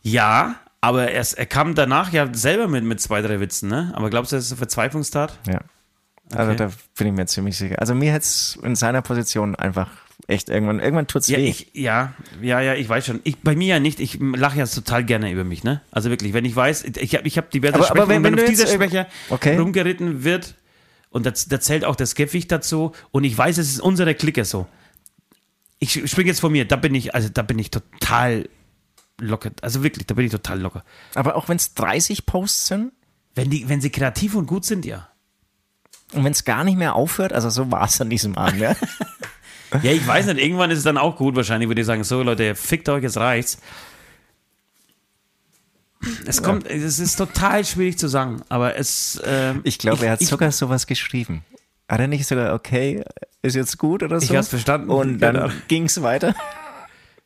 Ja, 0.02 0.56
aber 0.82 1.12
er, 1.12 1.26
er 1.38 1.46
kam 1.46 1.76
danach 1.76 2.12
ja 2.12 2.28
selber 2.34 2.68
mit, 2.68 2.84
mit 2.84 3.00
zwei, 3.02 3.22
drei 3.22 3.40
Witzen, 3.40 3.70
ne? 3.70 3.92
Aber 3.96 4.10
glaubst 4.10 4.32
du, 4.32 4.36
das 4.38 4.46
ist 4.46 4.52
eine 4.54 4.58
Verzweiflungstat? 4.58 5.38
Ja. 5.48 5.60
Also 6.36 6.52
Okay. 6.52 6.58
da 6.58 6.72
bin 6.98 7.08
ich 7.08 7.14
mir 7.14 7.26
ziemlich 7.26 7.58
sicher. 7.58 7.80
Also 7.80 7.96
mir 7.96 8.12
hätte 8.12 8.24
es 8.26 8.60
in 8.62 8.76
seiner 8.76 9.02
Position 9.02 9.56
einfach 9.56 9.90
echt 10.28 10.50
irgendwann, 10.50 10.80
irgendwann 10.80 11.08
tut's 11.08 11.28
Ja, 11.28 11.38
weh. 11.38 11.48
ich, 11.48 11.72
ja, 11.74 12.14
ja, 12.42 12.60
ja, 12.62 12.74
ich 12.76 12.88
weiß 12.90 13.06
schon. 13.06 13.22
Ich, 13.24 13.38
bei 13.40 13.56
mir 13.56 13.68
ja 13.68 13.80
nicht. 13.80 14.00
Ich 14.00 14.20
lache 14.20 14.60
ja 14.60 14.66
total 14.68 15.04
gerne 15.06 15.32
über 15.32 15.44
mich, 15.44 15.64
ne? 15.64 15.82
Also 15.92 16.10
wirklich, 16.10 16.34
wenn 16.34 16.44
ich 16.46 16.56
weiß, 16.56 16.84
ich 16.84 17.16
habe 17.16 17.28
ich 17.28 17.38
hab 17.38 17.50
diverse 17.52 17.76
Aber- 17.76 17.84
Schwächen 17.86 17.98
aber 18.02 18.10
wenn- 18.10 18.24
wenn, 18.24 18.34
wenn 18.36 18.44
auf 18.44 18.50
dieser 18.50 18.68
Schwäche 18.68 19.08
okay. 19.30 19.56
rumgeritten 19.58 20.24
wird 20.24 20.56
und 21.10 21.26
da, 21.26 21.32
da 21.48 21.60
zählt 21.62 21.86
auch 21.86 21.96
das 21.96 22.14
Gewicht 22.16 22.52
dazu 22.52 22.92
und 23.12 23.24
ich 23.24 23.38
weiß, 23.38 23.58
es 23.58 23.70
ist 23.70 23.80
unsere 23.80 24.14
Clique 24.16 24.44
so. 24.46 24.68
Ich 25.80 25.94
springe 26.10 26.30
jetzt 26.30 26.40
von 26.42 26.52
mir, 26.52 26.66
da 26.66 26.76
bin 26.76 26.94
ich, 26.96 27.14
also 27.16 27.30
da 27.30 27.42
bin 27.44 27.58
ich 27.60 27.72
total 27.72 28.50
locker. 29.20 29.52
Also 29.62 29.84
wirklich, 29.84 30.08
da 30.08 30.16
bin 30.16 30.26
ich 30.26 30.32
total 30.32 30.60
locker. 30.60 30.84
Aber 31.16 31.36
auch 31.36 31.48
wenn 31.50 31.58
es 31.58 31.74
30 31.76 32.26
Posts 32.26 32.68
sind 32.68 32.92
Wenn, 33.36 33.50
die, 33.50 33.70
wenn 33.70 33.80
sie 33.80 33.92
kreativ 33.92 34.36
und 34.36 34.48
gut 34.48 34.66
sind, 34.66 34.86
ja. 34.86 35.08
und 36.14 36.24
wenn 36.24 36.32
es 36.32 36.44
gar 36.46 36.64
nicht 36.64 36.78
mehr 36.78 36.96
aufhört, 36.96 37.32
also 37.32 37.50
so 37.50 37.72
war 37.72 37.86
es 37.86 38.02
an 38.02 38.10
diesem 38.10 38.36
Abend, 38.38 38.60
ja. 38.60 38.76
Ja, 39.84 39.92
ich 39.92 40.06
weiß 40.08 40.28
nicht, 40.28 40.40
irgendwann 40.40 40.72
ist 40.72 40.78
es 40.80 40.84
dann 40.86 40.98
auch 40.98 41.16
gut 41.18 41.36
wahrscheinlich, 41.36 41.68
würde 41.70 41.82
ich 41.82 41.88
sagen, 41.88 42.04
so 42.04 42.24
Leute, 42.24 42.56
fickt 42.56 42.88
euch, 42.90 43.04
es 43.04 43.18
reicht's. 43.18 43.58
Es 46.26 46.44
kommt, 46.44 46.68
es 46.68 47.00
ist 47.00 47.16
total 47.16 47.66
schwierig 47.66 47.98
zu 47.98 48.08
sagen, 48.08 48.42
aber 48.50 48.78
es. 48.78 49.20
ähm, 49.26 49.62
Ich 49.64 49.80
glaube, 49.80 50.06
er 50.06 50.14
hat 50.14 50.22
ich, 50.22 50.28
sogar 50.28 50.52
sowas 50.52 50.86
geschrieben. 50.88 51.44
Hat 51.90 52.00
er 52.00 52.08
nicht 52.08 52.28
sogar, 52.28 52.54
okay, 52.54 53.04
ist 53.42 53.56
jetzt 53.56 53.78
gut 53.78 54.04
oder 54.04 54.20
so? 54.22 54.36
hab's 54.36 54.50
verstanden. 54.50 54.90
Und 54.90 55.20
dann 55.20 55.36
Ahnung. 55.36 55.52
ging 55.68 55.86
es 55.86 56.02
weiter. 56.02 56.36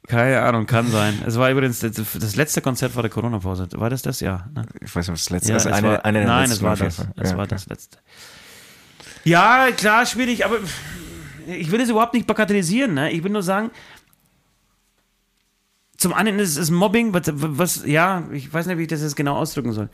Keine 0.08 0.42
Ahnung, 0.42 0.66
kann 0.68 0.90
sein. 0.90 1.22
Es 1.26 1.38
war 1.38 1.52
übrigens 1.52 1.80
das, 1.80 1.92
das 1.94 2.36
letzte 2.36 2.62
Konzert 2.62 2.94
vor 2.94 3.02
der 3.04 3.12
Corona-Pause. 3.12 3.68
War 3.74 3.90
das 3.90 4.02
das? 4.02 4.20
Ja. 4.20 4.48
Ne? 4.54 4.66
Ich 4.82 4.96
weiß 4.96 5.08
nicht, 5.08 5.10
ob 5.10 5.16
das 5.16 5.30
letzte 5.30 5.50
ja 5.50 5.56
also 5.56 5.70
es 5.70 5.76
eine, 5.76 5.88
war, 5.90 6.06
eine 6.06 6.20
der 6.20 6.28
nein, 6.28 6.52
es 6.52 6.62
war 6.62 6.76
das. 6.76 7.00
Es 7.18 7.32
Ja, 7.32 7.38
war 7.38 7.44
okay. 7.46 7.48
das 7.50 7.68
letzte. 7.68 7.98
Ja, 9.26 9.68
klar, 9.76 10.06
schwierig, 10.06 10.44
aber 10.46 10.58
ich 11.48 11.72
will 11.72 11.82
es 11.82 11.90
überhaupt 11.90 12.14
nicht 12.14 12.28
bagatellisieren. 12.28 12.94
Ne? 12.94 13.12
Ich 13.12 13.24
will 13.24 13.32
nur 13.32 13.44
sagen, 13.44 13.72
zum 16.02 16.14
einen 16.14 16.40
ist 16.40 16.58
es 16.58 16.72
Mobbing, 16.72 17.14
was, 17.14 17.24
was, 17.32 17.86
ja, 17.86 18.24
ich 18.32 18.52
weiß 18.52 18.66
nicht, 18.66 18.78
wie 18.80 18.84
ich 18.84 18.88
das 18.88 19.02
jetzt 19.02 19.16
genau 19.16 19.36
ausdrücken 19.36 19.72
soll. 19.72 19.90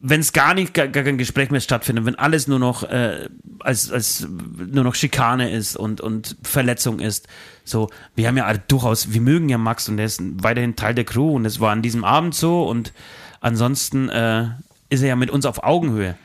Wenn 0.00 0.20
es 0.20 0.32
gar 0.32 0.52
nicht, 0.52 0.74
gar, 0.74 0.88
gar 0.88 1.04
kein 1.04 1.16
Gespräch 1.16 1.50
mehr 1.50 1.60
stattfindet, 1.60 2.04
wenn 2.04 2.16
alles 2.16 2.48
nur 2.48 2.58
noch 2.58 2.82
äh, 2.82 3.28
als, 3.60 3.90
als 3.90 4.26
nur 4.28 4.84
noch 4.84 4.96
Schikane 4.96 5.50
ist 5.50 5.76
und, 5.76 6.00
und 6.00 6.36
Verletzung 6.42 6.98
ist, 6.98 7.28
so, 7.62 7.88
wir 8.16 8.26
haben 8.26 8.36
ja 8.36 8.52
durchaus, 8.52 9.12
wir 9.12 9.20
mögen 9.20 9.48
ja 9.48 9.58
Max 9.58 9.88
und 9.88 9.96
der 9.96 10.06
ist 10.06 10.20
weiterhin 10.42 10.76
Teil 10.76 10.94
der 10.94 11.04
Crew 11.04 11.36
und 11.36 11.46
es 11.46 11.60
war 11.60 11.70
an 11.70 11.82
diesem 11.82 12.04
Abend 12.04 12.34
so 12.34 12.68
und 12.68 12.92
ansonsten 13.40 14.08
äh, 14.08 14.48
ist 14.90 15.02
er 15.02 15.08
ja 15.08 15.16
mit 15.16 15.30
uns 15.30 15.46
auf 15.46 15.62
Augenhöhe. 15.62 16.16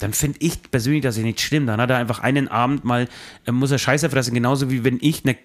Dann 0.00 0.12
finde 0.12 0.38
ich 0.40 0.70
persönlich 0.70 1.02
das 1.02 1.16
ja 1.16 1.22
nicht 1.22 1.40
schlimm. 1.40 1.66
Dann 1.66 1.80
hat 1.80 1.90
er 1.90 1.98
einfach 1.98 2.20
einen 2.20 2.48
Abend 2.48 2.84
mal, 2.84 3.08
äh, 3.46 3.52
muss 3.52 3.70
er 3.70 3.78
Scheiße 3.78 4.10
fressen, 4.10 4.34
genauso 4.34 4.70
wie 4.70 4.84
wenn 4.84 4.98
ich 5.00 5.22
eine 5.24 5.36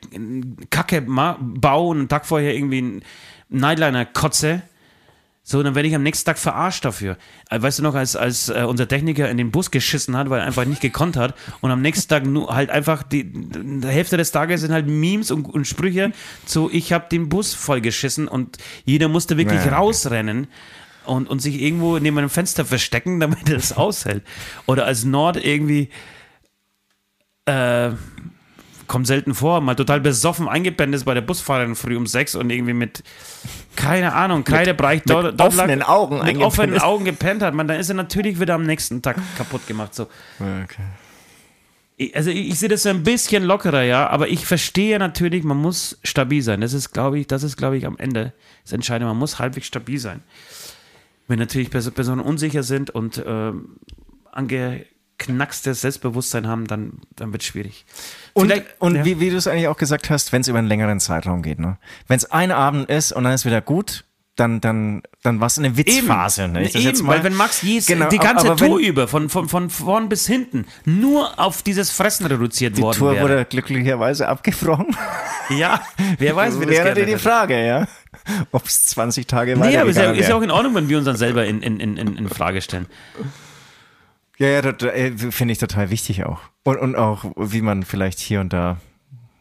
Kacke 0.70 1.02
baue 1.02 1.90
und 1.90 2.00
einen 2.00 2.08
Tag 2.10 2.26
vorher 2.26 2.56
irgendwie 2.56 2.80
einen 2.80 3.02
Nightliner 3.50 4.06
kotze. 4.06 4.62
So, 5.42 5.64
dann 5.64 5.74
werde 5.74 5.88
ich 5.88 5.96
am 5.96 6.04
nächsten 6.04 6.26
Tag 6.28 6.38
verarscht 6.38 6.86
dafür. 6.86 7.18
Äh, 7.50 7.60
Weißt 7.60 7.80
du 7.80 7.84
noch, 7.84 7.96
als, 7.96 8.16
als 8.16 8.50
äh, 8.50 8.66
unser 8.68 8.88
Techniker 8.88 9.28
in 9.32 9.38
den 9.38 9.50
Bus 9.50 9.72
geschissen 9.72 10.16
hat, 10.16 10.30
weil 10.30 10.42
er 10.42 10.46
einfach 10.46 10.66
nicht 10.66 10.80
gekonnt 10.82 11.18
hat 11.18 11.34
und 11.62 11.72
am 11.72 11.82
nächsten 11.82 12.08
Tag 12.08 12.24
nur 12.26 12.54
halt 12.54 12.70
einfach 12.70 13.02
die, 13.02 13.24
die 13.24 13.88
Hälfte 13.88 14.16
des 14.18 14.32
Tages 14.32 14.62
sind 14.62 14.72
halt 14.72 14.86
Memes 14.86 15.32
und, 15.32 15.46
und 15.46 15.66
Sprüche 15.66 16.12
zu, 16.46 16.70
ich 16.72 16.94
habe 16.94 17.08
den 17.12 17.30
Bus 17.30 17.56
voll 17.56 17.82
geschissen 17.82 18.28
und 18.28 18.58
jeder 18.86 19.08
musste 19.08 19.38
wirklich 19.38 19.66
Ja. 19.66 19.76
rausrennen 19.78 20.48
und, 21.10 21.30
und 21.30 21.39
sich 21.39 21.62
irgendwo 21.62 21.98
neben 22.00 22.17
einem 22.17 22.30
Fenster 22.30 22.65
verstecken, 22.65 23.19
damit 23.19 23.50
er 23.50 23.56
das 23.56 23.74
aushält. 23.76 24.24
Oder 24.65 24.86
als 24.86 25.04
Nord 25.04 25.43
irgendwie 25.43 25.89
äh, 27.45 27.91
kommt 28.88 29.08
selten 29.08 29.34
vor, 29.36 29.62
mal 29.62 29.76
total 29.76 30.02
besoffen 30.02 30.50
eingepennt 30.50 30.93
ist 30.95 31.06
bei 31.06 31.13
der 31.13 31.22
Busfahrerin 31.22 31.76
früh 31.76 31.95
um 31.95 32.08
sechs 32.08 32.36
und 32.36 32.50
irgendwie 32.50 32.74
mit, 32.74 33.04
keine 33.76 34.13
Ahnung, 34.13 34.43
Kreidebereich 34.43 35.02
mit 35.06 35.10
dort, 35.10 35.39
dort 35.39 35.54
offenen 35.54 35.80
lag, 35.80 35.88
Augen 35.88 36.26
mit 36.26 36.38
offenen 36.38 36.76
ist. 36.76 36.82
Augen 36.82 37.06
gepennt 37.06 37.41
hat, 37.41 37.54
man, 37.54 37.67
dann 37.67 37.80
ist 37.80 37.89
er 37.89 37.95
natürlich 37.95 38.39
wieder 38.39 38.56
am 38.56 38.63
nächsten 38.63 39.02
Tag 39.02 39.17
kaputt 39.38 39.65
gemacht. 39.67 39.95
So. 39.95 40.08
Okay. 40.39 40.84
Also 42.15 42.32
ich, 42.32 42.50
ich 42.50 42.60
sehe 42.60 42.69
das 42.69 42.84
so 42.84 42.89
ein 42.89 43.04
bisschen 43.04 43.43
lockerer, 43.43 43.84
ja, 43.84 44.08
aber 44.08 44.28
ich 44.28 44.45
verstehe 44.45 44.98
natürlich, 45.00 45.43
man 45.43 45.58
muss 45.58 46.00
stabil 46.04 46.41
sein. 46.41 46.62
Das 46.62 46.74
ist, 46.74 46.91
glaube 46.91 47.19
ich, 47.19 47.28
das 47.28 47.43
ist, 47.43 47.58
glaube 47.58 47.78
ich, 47.78 47.86
am 47.86 47.98
Ende 47.98 48.34
das 48.63 48.74
Entscheidende. 48.74 49.08
Man 49.08 49.17
muss 49.17 49.38
halbwegs 49.38 49.67
stabil 49.67 50.00
sein. 50.00 50.24
Wenn 51.30 51.39
natürlich 51.39 51.70
Pers- 51.70 51.92
Personen 51.92 52.20
unsicher 52.20 52.63
sind 52.63 52.89
und 52.89 53.24
ähm, 53.26 53.78
angeknackstes 54.32 55.82
Selbstbewusstsein 55.82 56.48
haben, 56.48 56.68
dann, 56.68 57.00
dann 57.15 57.32
wird 57.32 57.44
es 57.44 57.48
schwierig. 57.48 57.86
Und, 58.34 58.52
und 58.80 58.96
ja. 58.96 59.06
wie, 59.06 59.20
wie 59.20 59.30
du 59.30 59.38
es 59.38 59.48
eigentlich 59.48 59.68
auch 59.68 59.78
gesagt 59.78 60.10
hast, 60.10 60.34
wenn 60.34 60.42
es 60.42 60.48
über 60.48 60.60
einen 60.60 60.68
längeren 60.68 61.00
Zeitraum 61.00 61.42
geht, 61.42 61.60
ne? 61.60 61.78
Wenn 62.08 62.18
es 62.18 62.30
ein 62.32 62.52
Abend 62.52 62.89
ist 62.89 63.12
und 63.12 63.24
dann 63.24 63.34
ist 63.34 63.46
wieder 63.46 63.62
gut, 63.62 64.06
dann, 64.39 64.62
dann, 64.62 65.02
dann 65.23 65.39
war 65.39 65.47
es 65.47 65.58
eine 65.60 65.75
Witzphase. 65.78 66.47
Ne? 66.47 66.63
Ich 66.63 66.71
das 66.73 66.82
Eben, 66.82 66.89
jetzt 66.89 67.04
mal- 67.04 67.17
weil 67.17 67.23
wenn 67.23 67.34
Max 67.36 67.62
Jes 67.62 67.86
Genau, 67.86 68.08
die 68.10 68.17
ganze 68.17 68.56
Tour 68.56 68.80
über, 68.80 69.08
von, 69.08 69.30
von, 69.30 69.49
von 69.49 69.69
vorn 69.69 70.08
bis 70.10 70.25
hinten, 70.25 70.65
nur 70.86 71.39
auf 71.39 71.62
dieses 71.62 71.91
Fressen 71.91 72.25
reduziert 72.25 72.78
Die 72.78 72.82
worden 72.82 72.97
Tour 72.97 73.12
wäre. 73.13 73.23
wurde 73.23 73.45
glücklicherweise 73.45 74.28
abgebrochen. 74.30 74.95
ja, 75.49 75.82
wer 76.17 76.36
weiß, 76.36 76.60
wie 76.60 76.65
das 76.65 76.75
Wäre 76.75 76.93
die 76.95 77.02
hätte. 77.02 77.19
Frage, 77.19 77.65
ja. 77.65 77.88
Ob 78.52 78.65
es 78.65 78.86
20 78.86 79.28
Tage 79.28 79.56
Nee, 79.58 79.58
aber 79.58 79.67
ist 79.67 79.73
ja, 79.73 79.82
weitergegangen 80.04 80.19
ist 80.19 80.30
ja 80.30 80.36
auch 80.36 80.39
wäre. 80.41 80.45
in 80.45 80.52
Ordnung, 80.52 80.75
wenn 80.75 80.89
wir 80.89 80.97
uns 80.97 81.06
dann 81.06 81.17
selber 81.17 81.45
in, 81.45 81.62
in, 81.62 81.80
in, 81.80 81.97
in 81.97 82.30
Frage 82.30 82.62
stellen. 82.62 82.86
Ja, 84.38 84.47
ja, 84.47 84.62
das 84.62 84.82
äh, 84.93 85.12
finde 85.32 85.52
ich 85.52 85.58
total 85.58 85.89
wichtig 85.89 86.23
auch. 86.25 86.39
Und, 86.63 86.78
und 86.78 86.95
auch, 86.95 87.25
wie 87.36 87.62
man 87.62 87.84
vielleicht 87.84 88.19
hier 88.19 88.39
und 88.39 88.54
da, 88.54 88.78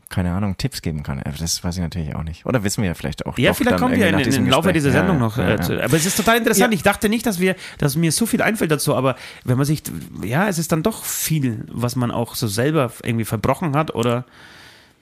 keine 0.08 0.32
Ahnung, 0.32 0.56
Tipps 0.56 0.80
geben 0.82 1.02
kann. 1.02 1.22
Das 1.38 1.62
weiß 1.62 1.76
ich 1.76 1.82
natürlich 1.82 2.14
auch 2.14 2.22
nicht. 2.22 2.46
Oder 2.46 2.64
wissen 2.64 2.82
wir 2.82 2.88
ja 2.88 2.94
vielleicht 2.94 3.26
auch. 3.26 3.36
Ja, 3.38 3.52
vielleicht 3.52 3.76
kommen 3.78 3.94
wir 3.94 4.08
in, 4.08 4.18
im 4.18 4.48
Laufe 4.48 4.72
dieser 4.72 4.90
Sendung 4.90 5.16
ja, 5.16 5.22
noch. 5.22 5.36
ja, 5.36 5.44
äh, 5.44 5.50
ja. 5.50 5.60
zu- 5.60 5.82
Aber 5.84 5.94
es 5.96 6.06
ist 6.06 6.16
total 6.16 6.38
interessant. 6.38 6.72
Ich 6.72 6.82
dachte 6.82 7.08
nicht, 7.08 7.26
dass 7.26 7.40
wir, 7.40 7.56
dass 7.76 7.94
mir 7.96 8.10
so 8.10 8.24
viel 8.24 8.40
einfällt 8.40 8.70
dazu, 8.70 8.94
aber 8.96 9.16
wenn 9.44 9.56
man 9.58 9.66
sich, 9.66 9.82
ja, 10.24 10.48
es 10.48 10.58
ist 10.58 10.72
dann 10.72 10.82
doch 10.82 11.04
viel, 11.04 11.64
was 11.70 11.94
man 11.96 12.10
auch 12.10 12.34
so 12.36 12.46
selber 12.46 12.90
irgendwie 13.02 13.26
verbrochen 13.26 13.76
hat 13.76 13.94
oder 13.94 14.24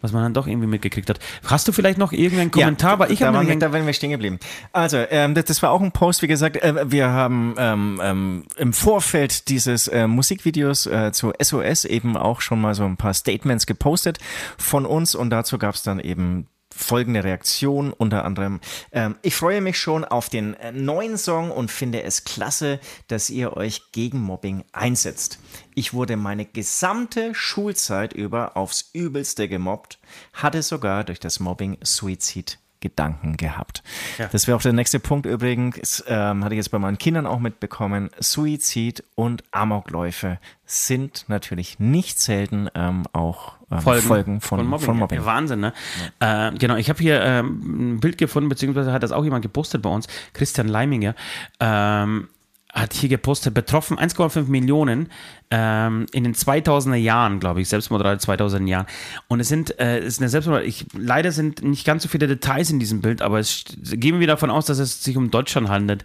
was 0.07 0.13
man 0.13 0.23
dann 0.23 0.35
doch 0.35 0.47
irgendwie 0.47 0.69
mitgekriegt 0.69 1.11
hat. 1.11 1.19
Hast 1.45 1.67
du 1.67 1.73
vielleicht 1.73 1.99
noch 1.99 2.13
irgendeinen 2.13 2.53
Kommentar? 2.53 2.93
Ja, 2.93 2.99
Weil 3.01 3.13
ich 3.13 3.19
da, 3.19 3.35
waren 3.35 3.49
wir, 3.49 3.59
da 3.59 3.73
wären 3.73 3.87
wir 3.87 3.93
stehen 3.93 4.11
geblieben. 4.11 4.39
Also, 4.73 4.99
ähm, 5.11 5.35
das, 5.35 5.47
das 5.47 5.63
war 5.63 5.73
auch 5.73 5.81
ein 5.81 5.91
Post, 5.91 6.23
wie 6.23 6.29
gesagt, 6.29 6.57
äh, 6.63 6.91
wir 6.91 7.09
haben 7.09 7.55
ähm, 7.59 8.01
ähm, 8.03 8.45
im 8.57 8.73
Vorfeld 8.73 9.49
dieses 9.49 9.89
äh, 9.89 10.07
Musikvideos 10.07 10.87
äh, 10.87 11.11
zu 11.11 11.33
SOS 11.43 11.85
eben 11.85 12.17
auch 12.17 12.41
schon 12.41 12.61
mal 12.61 12.75
so 12.75 12.85
ein 12.85 12.97
paar 12.97 13.15
Statements 13.15 13.67
gepostet 13.67 14.19
von 14.57 14.87
uns 14.87 15.17
und 15.17 15.31
dazu 15.31 15.59
gab 15.59 15.75
es 15.75 15.83
dann 15.83 15.99
eben 15.99 16.47
folgende 16.77 17.25
Reaktion 17.25 17.93
unter 17.93 18.25
anderem. 18.25 18.61
Ähm, 18.93 19.17
ich 19.23 19.35
freue 19.35 19.61
mich 19.61 19.79
schon 19.79 20.05
auf 20.05 20.29
den 20.29 20.55
äh, 20.55 20.73
neuen 20.73 21.19
Song 21.19 21.51
und 21.51 21.71
finde 21.71 22.03
es 22.03 22.25
klasse, 22.25 22.81
dass 23.09 23.31
ihr 23.31 23.57
euch 23.57 23.93
gegen 23.93 24.21
Mobbing 24.21 24.65
einsetzt. 24.73 25.39
Ich 25.75 25.95
wurde 25.95 26.17
meine 26.17 26.45
gesamte 26.45 27.35
Schulzeit 27.35 28.13
über 28.13 28.57
aufs 28.57 28.91
Übelste 28.93 29.49
gemobbt, 29.49 29.99
hatte 30.33 30.63
sogar 30.63 31.05
durch 31.05 31.21
das 31.21 31.41
Mobbing 31.41 31.79
Suizid 31.83 32.59
Gedanken 32.81 33.37
gehabt. 33.37 33.83
Ja. 34.19 34.29
Das 34.29 34.47
wäre 34.47 34.57
auch 34.57 34.63
der 34.63 34.73
nächste 34.73 35.01
Punkt 35.01 35.27
übrigens, 35.27 36.05
ähm, 36.07 36.45
hatte 36.45 36.55
ich 36.55 36.59
jetzt 36.59 36.71
bei 36.71 36.79
meinen 36.79 36.99
Kindern 36.99 37.27
auch 37.27 37.41
mitbekommen. 37.41 38.11
Suizid 38.21 39.03
und 39.15 39.43
Amokläufe 39.51 40.39
sind 40.67 41.25
natürlich 41.29 41.79
nicht 41.79 42.21
selten 42.21 42.69
ähm, 42.75 43.05
auch 43.13 43.56
ähm, 43.71 43.81
Folgen, 43.81 44.41
von, 44.41 44.67
Mobbing. 44.67 44.85
Von 44.85 44.99
Mobbing. 44.99 45.19
Ja, 45.19 45.27
Wahnsinn, 45.27 45.61
ne? 45.61 45.73
Ja. 46.21 46.49
Äh, 46.49 46.55
genau, 46.57 46.77
ich 46.77 46.89
habe 46.89 47.01
hier 47.01 47.21
ähm, 47.21 47.95
ein 47.95 48.01
Bild 48.01 48.19
gefunden, 48.19 48.49
beziehungsweise 48.49 48.93
hat 48.93 49.03
das 49.03 49.13
auch 49.13 49.25
jemand 49.25 49.43
gepostet 49.43 49.83
bei 49.83 49.91
uns, 49.91 50.07
Christian 50.33 50.69
Leiminger. 50.69 51.15
Ähm, 51.59 52.29
hat 52.73 52.93
hier 52.93 53.09
gepostet, 53.09 53.55
betroffen 53.55 53.99
1,5 53.99 54.49
Millionen 54.49 55.09
ähm, 55.51 56.07
in 56.13 56.25
den 56.25 56.35
2000er 56.35 56.95
Jahren, 56.95 57.41
glaube 57.41 57.63
ich, 57.63 57.69
Selbstmordrate 57.69 58.25
2000er 58.25 58.67
Jahren. 58.67 58.87
Und 59.29 59.41
es 59.41 59.49
sind, 59.49 59.79
äh, 59.81 59.99
es 59.99 60.15
ist 60.15 60.21
eine 60.21 60.29
Selbstmordrate, 60.29 60.69
ich, 60.69 60.85
leider 60.93 61.33
sind 61.33 61.63
nicht 61.63 61.87
ganz 61.87 62.03
so 62.03 62.09
viele 62.09 62.27
Details 62.27 62.71
in 62.71 62.79
diesem 62.79 63.01
Bild, 63.01 63.23
aber 63.23 63.39
es 63.39 63.65
gehen 63.79 64.21
wir 64.21 64.27
davon 64.27 64.51
aus, 64.51 64.67
dass 64.67 64.79
es 64.79 65.03
sich 65.03 65.17
um 65.17 65.31
Deutschland 65.31 65.71
handelt. 65.71 66.05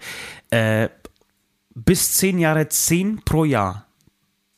Äh, 0.49 0.87
bis 1.75 2.13
10 2.13 2.39
Jahre 2.39 2.69
10 2.69 3.23
pro 3.25 3.43
Jahr, 3.43 3.85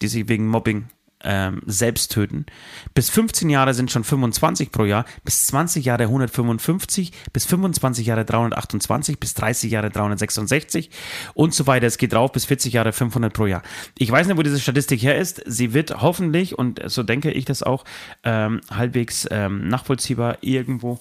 die 0.01 0.07
sich 0.07 0.29
wegen 0.29 0.47
Mobbing 0.47 0.89
ähm, 1.23 1.61
selbst 1.65 2.11
töten. 2.11 2.45
Bis 2.93 3.09
15 3.09 3.49
Jahre 3.49 3.73
sind 3.73 3.91
schon 3.91 4.03
25 4.03 4.71
pro 4.71 4.85
Jahr, 4.85 5.05
bis 5.23 5.47
20 5.47 5.85
Jahre 5.85 6.03
155, 6.03 7.11
bis 7.31 7.45
25 7.45 8.05
Jahre 8.07 8.25
328, 8.25 9.19
bis 9.19 9.33
30 9.33 9.71
Jahre 9.71 9.89
366 9.89 10.89
und 11.33 11.53
so 11.53 11.67
weiter. 11.67 11.87
Es 11.87 11.97
geht 11.97 12.13
drauf 12.13 12.31
bis 12.31 12.45
40 12.45 12.73
Jahre 12.73 12.91
500 12.91 13.33
pro 13.33 13.45
Jahr. 13.45 13.63
Ich 13.97 14.11
weiß 14.11 14.27
nicht, 14.27 14.37
wo 14.37 14.43
diese 14.43 14.59
Statistik 14.59 15.01
her 15.01 15.17
ist. 15.17 15.41
Sie 15.45 15.73
wird 15.73 16.01
hoffentlich, 16.01 16.57
und 16.57 16.81
so 16.85 17.03
denke 17.03 17.31
ich 17.31 17.45
das 17.45 17.63
auch, 17.63 17.85
ähm, 18.23 18.61
halbwegs 18.69 19.27
ähm, 19.31 19.67
nachvollziehbar 19.67 20.37
irgendwo 20.41 20.99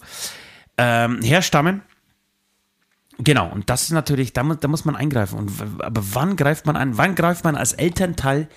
ähm, 0.78 1.20
herstammen. 1.22 1.82
Genau, 3.18 3.48
und 3.48 3.68
das 3.70 3.82
ist 3.82 3.90
natürlich, 3.90 4.32
da 4.32 4.42
muss, 4.42 4.58
da 4.61 4.68
muss 4.68 4.85
man 4.85 4.96
eingreifen. 4.96 5.38
Und, 5.38 5.52
aber 5.80 6.02
wann 6.12 6.37
greift 6.37 6.66
man 6.66 6.76
ein? 6.76 6.96
Wann 6.98 7.14
greift 7.14 7.44
man 7.44 7.56
als 7.56 7.72
Elternteil 7.72 8.48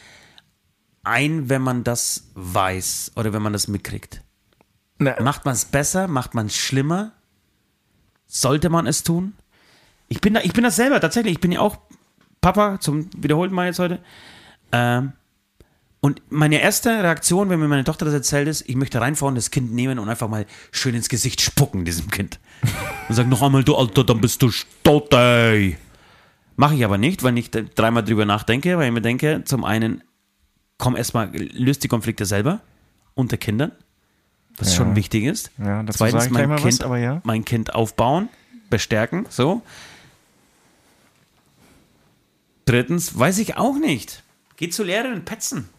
ein, 1.06 1.50
wenn 1.50 1.62
man 1.62 1.84
das 1.84 2.30
weiß 2.36 3.14
oder 3.16 3.34
wenn 3.34 3.42
man 3.42 3.54
das 3.54 3.68
mitkriegt? 3.68 4.22
Na, 4.98 5.22
Macht 5.22 5.46
man 5.46 5.54
es 5.54 5.66
besser? 5.66 6.08
Macht 6.08 6.34
man 6.34 6.48
es 6.48 6.56
schlimmer? 6.56 7.12
Sollte 8.28 8.70
man 8.70 8.88
es 8.88 9.04
tun? 9.04 9.34
Ich 10.08 10.22
bin, 10.22 10.34
da, 10.34 10.42
ich 10.42 10.54
bin 10.54 10.64
das 10.64 10.76
selber, 10.76 11.00
tatsächlich. 11.00 11.34
Ich 11.34 11.40
bin 11.40 11.52
ja 11.52 11.60
auch 11.60 11.78
Papa, 12.42 12.80
zum 12.80 13.10
wiederholten 13.18 13.56
Mal 13.56 13.68
jetzt 13.68 13.80
heute. 13.80 14.00
Ähm, 14.72 15.14
und 16.00 16.22
meine 16.30 16.62
erste 16.62 16.90
Reaktion, 16.90 17.50
wenn 17.50 17.60
mir 17.60 17.68
meine 17.68 17.84
Tochter 17.84 18.06
das 18.06 18.14
erzählt 18.14 18.48
ist, 18.48 18.70
ich 18.70 18.76
möchte 18.76 19.02
reinfahren, 19.02 19.34
das 19.34 19.50
Kind 19.50 19.74
nehmen 19.74 19.98
und 19.98 20.08
einfach 20.08 20.28
mal 20.28 20.46
schön 20.72 20.94
ins 20.94 21.10
Gesicht 21.10 21.42
spucken, 21.42 21.84
diesem 21.84 22.12
Kind. 22.12 22.40
Und 23.10 23.16
sagen 23.16 23.30
noch 23.30 23.42
einmal, 23.42 23.64
du 23.64 23.76
Alter, 23.76 24.04
dann 24.04 24.22
bist 24.22 24.44
du 24.44 24.52
stot, 24.52 25.12
ey. 25.16 25.78
Mache 26.58 26.76
ich 26.76 26.86
aber 26.86 27.00
nicht, 27.00 27.24
weil 27.24 27.36
ich 27.40 27.50
dreimal 27.50 28.04
drüber 28.04 28.26
nachdenke, 28.26 28.78
weil 28.78 28.88
ich 28.88 28.94
mir 28.94 29.02
denke, 29.02 29.42
zum 29.46 29.66
einen, 29.66 30.04
komm 30.78 30.96
erstmal, 30.96 31.30
löst 31.36 31.84
die 31.84 31.88
Konflikte 31.88 32.26
selber 32.26 32.62
unter 33.14 33.38
Kindern, 33.38 33.72
was 34.58 34.70
Ja. 34.72 34.78
schon 34.78 34.96
wichtig 34.96 35.24
ist. 35.26 35.52
Ja, 35.58 35.84
dazu 35.84 35.98
Zweitens, 36.00 36.30
mein 36.30 36.50
mal 36.50 36.56
was, 36.56 36.64
kind, 36.64 36.84
aber 36.84 36.98
ja. 36.98 37.22
mein 37.24 37.46
Kind 37.46 37.74
aufbauen, 37.76 38.30
bestärken, 38.70 39.26
so. 39.30 39.62
Drittens, 42.66 43.18
weiß 43.18 43.38
ich 43.40 43.58
auch 43.58 43.76
nicht. 43.78 44.24
Geht 44.58 44.74
zu 44.74 44.84
Lehrerin 44.84 45.24
petzen. 45.26 45.70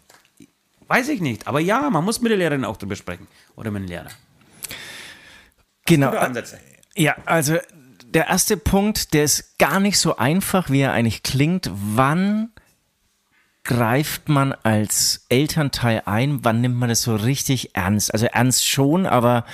Weiß 0.87 1.09
ich 1.09 1.21
nicht. 1.21 1.49
Aber 1.49 1.59
ja, 1.59 1.91
man 1.91 2.05
muss 2.05 2.21
mit 2.21 2.31
der 2.31 2.39
Lehrerin 2.39 2.65
auch 2.65 2.77
drüber 2.77 2.95
sprechen. 2.95 3.27
Oder 3.57 3.71
mit 3.73 3.83
dem 3.83 3.89
Lehrer. 3.89 4.09
genau. 5.85 6.11
Ansätze. 6.11 6.61
Ja, 6.95 7.17
also 7.25 7.57
der 8.05 8.29
erste 8.29 8.57
Punkt, 8.57 9.13
der 9.15 9.25
ist 9.25 9.59
gar 9.59 9.81
nicht 9.81 9.99
so 9.99 10.17
einfach, 10.17 10.71
wie 10.71 10.81
er 10.81 10.93
eigentlich 10.93 11.23
klingt. 11.25 11.71
Wann 11.73 12.51
greift 13.67 14.29
man 14.29 14.55
als 14.63 15.27
Elternteil 15.29 16.03
ein? 16.07 16.45
Wann 16.45 16.61
nimmt 16.61 16.77
man 16.77 16.89
das 16.89 17.03
so 17.03 17.15
richtig 17.15 17.77
ernst? 17.77 18.13
Also 18.13 18.27
ernst 18.27 18.67
schon, 18.67 19.05
aber 19.07 19.45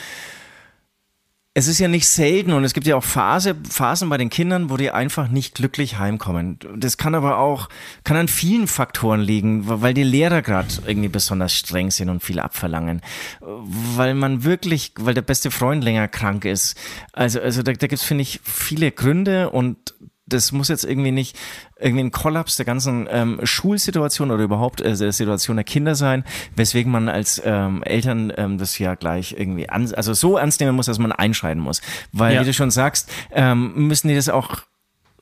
es 1.55 1.67
ist 1.69 1.81
ja 1.81 1.89
nicht 1.89 2.09
selten 2.09 2.53
und 2.53 2.65
es 2.65 2.73
gibt 2.73 2.87
ja 2.87 2.97
auch 2.97 3.05
Phase, 3.05 3.55
Phasen 3.69 4.09
bei 4.09 4.17
den 4.17 4.31
Kindern, 4.31 4.71
wo 4.71 4.79
die 4.79 4.91
einfach 4.91 5.29
nicht 5.29 5.55
glücklich 5.55 5.99
heimkommen. 5.99 6.59
Das 6.77 6.97
kann 6.97 7.15
aber 7.15 7.37
auch, 7.39 7.69
kann 8.05 8.17
an 8.17 8.29
vielen 8.29 8.67
Faktoren 8.67 9.21
liegen, 9.21 9.65
weil 9.67 9.93
die 9.93 10.03
Lehrer 10.03 10.41
gerade 10.41 10.69
irgendwie 10.87 11.11
besonders 11.11 11.53
streng 11.53 11.91
sind 11.91 12.09
und 12.09 12.23
viel 12.23 12.41
abverlangen. 12.41 13.03
Weil 13.41 14.15
man 14.15 14.45
wirklich, 14.45 14.95
weil 14.99 15.13
der 15.13 15.23
beste 15.23 15.51
Freund 15.51 15.85
länger 15.85 16.09
krank 16.09 16.47
ist. 16.47 16.75
Also, 17.13 17.41
also 17.41 17.63
da, 17.63 17.73
da 17.73 17.87
gibt 17.87 18.01
es, 18.01 18.03
finde 18.03 18.23
ich, 18.23 18.41
viele 18.45 18.91
Gründe 18.91 19.51
und 19.51 19.93
das 20.33 20.53
muss 20.53 20.69
jetzt 20.69 20.85
irgendwie 20.85 21.11
nicht 21.13 21.39
irgendwie 21.79 22.05
ein 22.05 22.11
Kollaps 22.11 22.57
der 22.57 22.67
ganzen 22.67 23.09
ähm, 23.11 23.41
Schulsituation 23.43 24.31
oder 24.31 24.43
überhaupt 24.45 24.81
äh, 24.81 24.97
der 24.97 25.13
Situation 25.13 25.57
der 25.57 25.65
Kinder 25.65 25.95
sein, 25.95 26.25
weswegen 26.57 26.91
man 26.93 27.09
als 27.09 27.41
ähm, 27.45 27.83
Eltern 27.83 28.33
ähm, 28.37 28.59
das 28.59 28.79
ja 28.79 28.95
gleich 28.95 29.35
irgendwie 29.39 29.69
an, 29.69 29.93
also 29.95 30.15
so 30.15 30.37
ernst 30.37 30.61
nehmen 30.61 30.75
muss, 30.77 30.87
dass 30.87 30.99
man 30.99 31.13
einschreiten 31.13 31.63
muss. 31.63 31.81
Weil, 32.13 32.35
Ja. 32.35 32.41
wie 32.43 32.47
du 32.47 32.53
schon 32.53 32.71
sagst, 32.71 33.11
ähm, 33.33 33.73
müssen 33.89 34.09
die 34.09 34.15
das 34.15 34.29
auch 34.29 34.63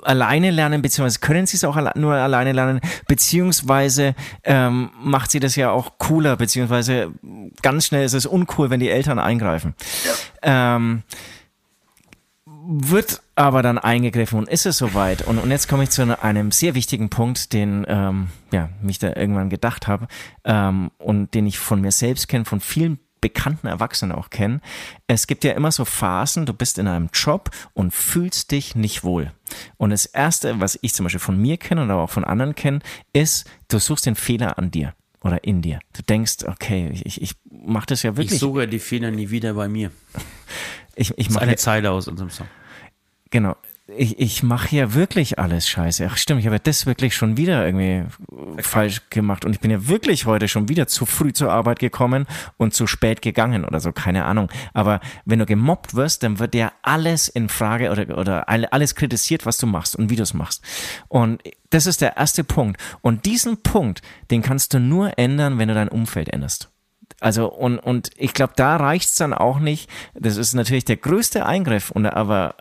alleine 0.02 0.50
lernen, 0.50 0.80
beziehungsweise 0.80 1.18
können 1.20 1.46
sie 1.46 1.56
es 1.58 1.64
auch 1.64 1.76
alle, 1.76 1.92
nur 1.94 2.14
alleine 2.14 2.52
lernen, 2.52 2.80
beziehungsweise 3.06 4.14
ähm, 4.44 4.90
macht 5.02 5.30
sie 5.30 5.40
das 5.40 5.56
ja 5.56 5.70
auch 5.70 5.98
cooler, 5.98 6.36
beziehungsweise 6.36 7.12
ganz 7.60 7.86
schnell 7.86 8.04
ist 8.04 8.14
es 8.14 8.24
uncool, 8.26 8.70
wenn 8.70 8.80
die 8.80 8.88
Eltern 8.88 9.18
eingreifen. 9.18 9.74
Ähm, 10.42 11.02
wird 12.46 13.20
aber 13.40 13.62
dann 13.62 13.78
eingegriffen 13.78 14.38
und 14.38 14.48
ist 14.50 14.66
es 14.66 14.76
soweit. 14.76 15.22
Und, 15.22 15.38
und 15.38 15.50
jetzt 15.50 15.66
komme 15.66 15.84
ich 15.84 15.90
zu 15.90 16.02
einem 16.22 16.52
sehr 16.52 16.74
wichtigen 16.74 17.08
Punkt, 17.08 17.54
den 17.54 17.86
ähm, 17.88 18.28
ja, 18.52 18.68
mich 18.82 18.98
da 18.98 19.14
irgendwann 19.16 19.48
gedacht 19.48 19.88
habe 19.88 20.08
ähm, 20.44 20.90
und 20.98 21.32
den 21.32 21.46
ich 21.46 21.58
von 21.58 21.80
mir 21.80 21.90
selbst 21.90 22.28
kenne, 22.28 22.44
von 22.44 22.60
vielen 22.60 22.98
bekannten 23.22 23.66
Erwachsenen 23.66 24.12
auch 24.12 24.28
kenne. 24.28 24.60
Es 25.06 25.26
gibt 25.26 25.44
ja 25.44 25.52
immer 25.52 25.72
so 25.72 25.86
Phasen, 25.86 26.44
du 26.44 26.52
bist 26.52 26.78
in 26.78 26.86
einem 26.86 27.08
Job 27.14 27.50
und 27.72 27.94
fühlst 27.94 28.50
dich 28.50 28.74
nicht 28.76 29.04
wohl. 29.04 29.32
Und 29.78 29.88
das 29.90 30.04
Erste, 30.04 30.60
was 30.60 30.78
ich 30.82 30.92
zum 30.92 31.04
Beispiel 31.04 31.20
von 31.20 31.40
mir 31.40 31.56
kenne 31.56 31.82
und 31.82 31.90
aber 31.90 32.02
auch 32.02 32.10
von 32.10 32.24
anderen 32.24 32.54
kenne, 32.54 32.80
ist, 33.14 33.48
du 33.68 33.78
suchst 33.78 34.04
den 34.04 34.16
Fehler 34.16 34.58
an 34.58 34.70
dir 34.70 34.94
oder 35.22 35.44
in 35.44 35.62
dir. 35.62 35.80
Du 35.94 36.02
denkst, 36.02 36.44
okay, 36.46 36.90
ich, 37.04 37.22
ich 37.22 37.34
mache 37.50 37.86
das 37.86 38.02
ja 38.02 38.10
Ich 38.12 38.16
wirklich. 38.18 38.38
suche 38.38 38.68
die 38.68 38.78
Fehler 38.78 39.10
nie 39.10 39.30
wieder 39.30 39.54
bei 39.54 39.68
mir. 39.68 39.90
ich, 40.94 41.16
ich 41.16 41.30
mache 41.30 41.44
eine 41.44 41.56
Zeile 41.56 41.90
aus 41.90 42.06
unserem 42.06 42.28
Song. 42.30 42.46
Genau. 43.30 43.56
Ich, 43.96 44.20
ich 44.20 44.44
mache 44.44 44.76
ja 44.76 44.94
wirklich 44.94 45.40
alles 45.40 45.68
scheiße. 45.68 46.08
Ach 46.08 46.16
stimmt, 46.16 46.38
ich 46.38 46.46
habe 46.46 46.54
ja 46.56 46.62
das 46.62 46.86
wirklich 46.86 47.16
schon 47.16 47.36
wieder 47.36 47.66
irgendwie 47.66 48.04
falsch 48.62 49.00
gemacht. 49.10 49.44
Und 49.44 49.52
ich 49.52 49.58
bin 49.58 49.72
ja 49.72 49.88
wirklich 49.88 50.26
heute 50.26 50.46
schon 50.46 50.68
wieder 50.68 50.86
zu 50.86 51.06
früh 51.06 51.32
zur 51.32 51.50
Arbeit 51.50 51.80
gekommen 51.80 52.26
und 52.56 52.72
zu 52.72 52.86
spät 52.86 53.20
gegangen 53.20 53.64
oder 53.64 53.80
so, 53.80 53.90
keine 53.90 54.26
Ahnung. 54.26 54.48
Aber 54.74 55.00
wenn 55.24 55.40
du 55.40 55.46
gemobbt 55.46 55.94
wirst, 55.94 56.22
dann 56.22 56.38
wird 56.38 56.54
ja 56.54 56.70
alles 56.82 57.26
in 57.26 57.48
Frage 57.48 57.90
oder, 57.90 58.16
oder 58.16 58.48
alle- 58.48 58.72
alles 58.72 58.94
kritisiert, 58.94 59.44
was 59.44 59.58
du 59.58 59.66
machst 59.66 59.96
und 59.96 60.08
wie 60.08 60.14
du 60.16 60.22
es 60.22 60.34
machst. 60.34 60.62
Und 61.08 61.42
das 61.70 61.86
ist 61.86 62.00
der 62.00 62.16
erste 62.16 62.44
Punkt. 62.44 62.80
Und 63.00 63.26
diesen 63.26 63.60
Punkt, 63.60 64.02
den 64.30 64.42
kannst 64.42 64.72
du 64.72 64.78
nur 64.78 65.18
ändern, 65.18 65.58
wenn 65.58 65.66
du 65.66 65.74
dein 65.74 65.88
Umfeld 65.88 66.28
änderst. 66.32 66.70
Also 67.18 67.50
und, 67.50 67.80
und 67.80 68.10
ich 68.16 68.34
glaube, 68.34 68.52
da 68.54 68.76
reicht's 68.76 69.16
dann 69.16 69.34
auch 69.34 69.58
nicht. 69.58 69.90
Das 70.14 70.36
ist 70.36 70.54
natürlich 70.54 70.84
der 70.84 70.96
größte 70.96 71.44
Eingriff, 71.44 71.90
und, 71.90 72.06
aber 72.06 72.54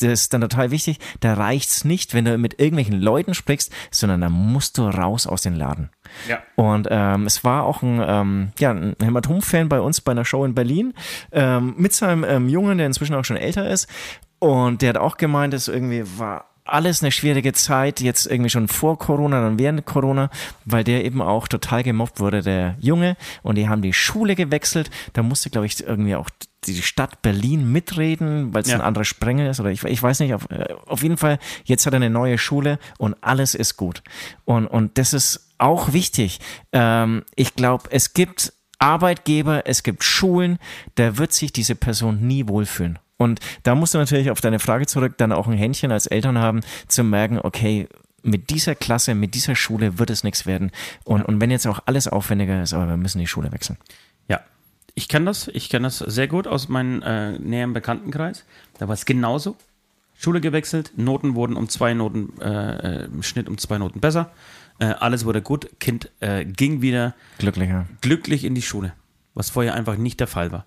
das 0.00 0.22
ist 0.22 0.34
dann 0.34 0.40
total 0.40 0.70
wichtig, 0.70 0.98
da 1.20 1.34
reicht's 1.34 1.84
nicht, 1.84 2.14
wenn 2.14 2.24
du 2.24 2.38
mit 2.38 2.60
irgendwelchen 2.60 3.00
Leuten 3.00 3.34
sprichst, 3.34 3.72
sondern 3.90 4.20
da 4.20 4.28
musst 4.28 4.78
du 4.78 4.88
raus 4.88 5.26
aus 5.26 5.42
den 5.42 5.54
Laden. 5.54 5.90
Ja. 6.28 6.42
Und 6.56 6.88
ähm, 6.90 7.26
es 7.26 7.44
war 7.44 7.64
auch 7.64 7.82
ein, 7.82 8.02
ähm, 8.04 8.52
ja, 8.58 8.70
ein 8.70 8.96
Hämatom-Fan 9.00 9.68
bei 9.68 9.80
uns 9.80 10.00
bei 10.00 10.12
einer 10.12 10.24
Show 10.24 10.44
in 10.44 10.54
Berlin 10.54 10.94
ähm, 11.32 11.74
mit 11.76 11.92
seinem 11.92 12.24
ähm, 12.24 12.48
Jungen, 12.48 12.78
der 12.78 12.86
inzwischen 12.86 13.14
auch 13.14 13.24
schon 13.24 13.36
älter 13.36 13.68
ist. 13.68 13.88
Und 14.38 14.82
der 14.82 14.90
hat 14.90 14.96
auch 14.98 15.16
gemeint, 15.16 15.52
dass 15.52 15.68
irgendwie 15.68 16.04
war 16.18 16.47
alles 16.68 17.02
eine 17.02 17.10
schwierige 17.12 17.52
Zeit, 17.52 18.00
jetzt 18.00 18.26
irgendwie 18.26 18.50
schon 18.50 18.68
vor 18.68 18.98
Corona, 18.98 19.40
dann 19.40 19.58
während 19.58 19.84
Corona, 19.86 20.30
weil 20.64 20.84
der 20.84 21.04
eben 21.04 21.22
auch 21.22 21.48
total 21.48 21.82
gemobbt 21.82 22.20
wurde, 22.20 22.42
der 22.42 22.76
Junge. 22.80 23.16
Und 23.42 23.56
die 23.56 23.68
haben 23.68 23.82
die 23.82 23.92
Schule 23.92 24.34
gewechselt. 24.34 24.90
Da 25.14 25.22
musste, 25.22 25.50
glaube 25.50 25.66
ich, 25.66 25.82
irgendwie 25.84 26.14
auch 26.16 26.30
die 26.66 26.82
Stadt 26.82 27.22
Berlin 27.22 27.70
mitreden, 27.72 28.52
weil 28.52 28.62
es 28.62 28.68
Ja. 28.68 28.76
ein 28.76 28.80
anderer 28.82 29.04
Sprengel 29.04 29.46
ist 29.48 29.60
oder 29.60 29.70
ich, 29.70 29.82
ich 29.84 30.02
weiß 30.02 30.20
nicht, 30.20 30.34
auf, 30.34 30.50
äh, 30.50 30.74
auf 30.86 31.02
jeden 31.02 31.16
Fall, 31.16 31.38
jetzt 31.64 31.86
hat 31.86 31.92
er 31.94 31.96
eine 31.96 32.10
neue 32.10 32.36
Schule 32.38 32.78
und 32.98 33.16
alles 33.22 33.54
ist 33.54 33.76
gut. 33.76 34.02
Und, 34.44 34.66
und 34.66 34.98
das 34.98 35.12
ist 35.12 35.48
auch 35.58 35.92
wichtig. 35.92 36.40
Ähm, 36.72 37.24
ich 37.36 37.54
glaube, 37.54 37.84
es 37.90 38.12
gibt 38.12 38.52
Arbeitgeber, 38.80 39.62
es 39.66 39.82
gibt 39.82 40.04
Schulen, 40.04 40.58
da 40.96 41.16
wird 41.18 41.32
sich 41.32 41.52
diese 41.52 41.74
Person 41.74 42.20
nie 42.26 42.46
wohlfühlen. 42.48 42.98
Und 43.18 43.40
da 43.64 43.74
musst 43.74 43.94
du 43.94 43.98
natürlich 43.98 44.30
auf 44.30 44.40
deine 44.40 44.60
Frage 44.60 44.86
zurück 44.86 45.18
dann 45.18 45.32
auch 45.32 45.46
ein 45.46 45.56
Händchen 45.58 45.92
als 45.92 46.06
Eltern 46.06 46.38
haben, 46.38 46.60
zu 46.86 47.04
merken, 47.04 47.38
okay, 47.42 47.88
mit 48.22 48.50
dieser 48.50 48.74
Klasse, 48.74 49.14
mit 49.14 49.34
dieser 49.34 49.54
Schule 49.54 49.98
wird 49.98 50.10
es 50.10 50.24
nichts 50.24 50.46
werden. 50.46 50.70
Und, 51.04 51.22
und 51.22 51.40
wenn 51.40 51.50
jetzt 51.50 51.66
auch 51.66 51.80
alles 51.86 52.08
aufwendiger 52.08 52.62
ist, 52.62 52.72
aber 52.72 52.88
wir 52.88 52.96
müssen 52.96 53.18
die 53.18 53.26
Schule 53.26 53.52
wechseln. 53.52 53.76
Ja, 54.28 54.40
ich 54.94 55.08
kann 55.08 55.26
das. 55.26 55.48
Ich 55.48 55.68
kenne 55.68 55.86
das 55.86 55.98
sehr 55.98 56.28
gut 56.28 56.46
aus 56.46 56.68
meinem 56.68 57.02
äh, 57.02 57.38
näheren 57.38 57.72
Bekanntenkreis. 57.72 58.44
Da 58.78 58.88
war 58.88 58.94
es 58.94 59.04
genauso. 59.04 59.56
Schule 60.16 60.40
gewechselt, 60.40 60.92
Noten 60.96 61.36
wurden 61.36 61.56
um 61.56 61.68
zwei 61.68 61.94
Noten, 61.94 62.40
äh, 62.40 63.02
äh, 63.02 63.04
im 63.04 63.22
Schnitt 63.22 63.48
um 63.48 63.56
zwei 63.56 63.78
Noten 63.78 64.00
besser. 64.00 64.32
Äh, 64.80 64.86
alles 64.86 65.24
wurde 65.24 65.42
gut. 65.42 65.68
Kind 65.78 66.10
äh, 66.18 66.44
ging 66.44 66.82
wieder 66.82 67.14
Glücklicher. 67.38 67.86
glücklich 68.00 68.44
in 68.44 68.56
die 68.56 68.62
Schule, 68.62 68.92
was 69.38 69.50
vorher 69.50 69.74
einfach 69.74 69.96
nicht 69.96 70.18
der 70.18 70.26
Fall 70.26 70.50
war. 70.50 70.66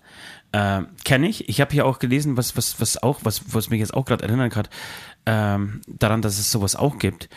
Äh, 0.52 0.82
Kenne 1.04 1.28
ich. 1.28 1.48
Ich 1.48 1.60
habe 1.60 1.72
hier 1.72 1.84
auch 1.84 1.98
gelesen, 1.98 2.36
was, 2.38 2.56
was, 2.56 2.80
was 2.80 3.02
auch, 3.02 3.20
was, 3.22 3.54
was 3.54 3.68
mich 3.68 3.80
jetzt 3.80 3.92
auch 3.92 4.06
gerade 4.06 4.24
erinnert 4.24 4.56
hat, 4.56 4.70
ähm, 5.26 5.82
daran, 5.86 6.22
dass 6.22 6.38
es 6.38 6.50
sowas 6.50 6.74
auch 6.74 6.98
gibt. 6.98 7.28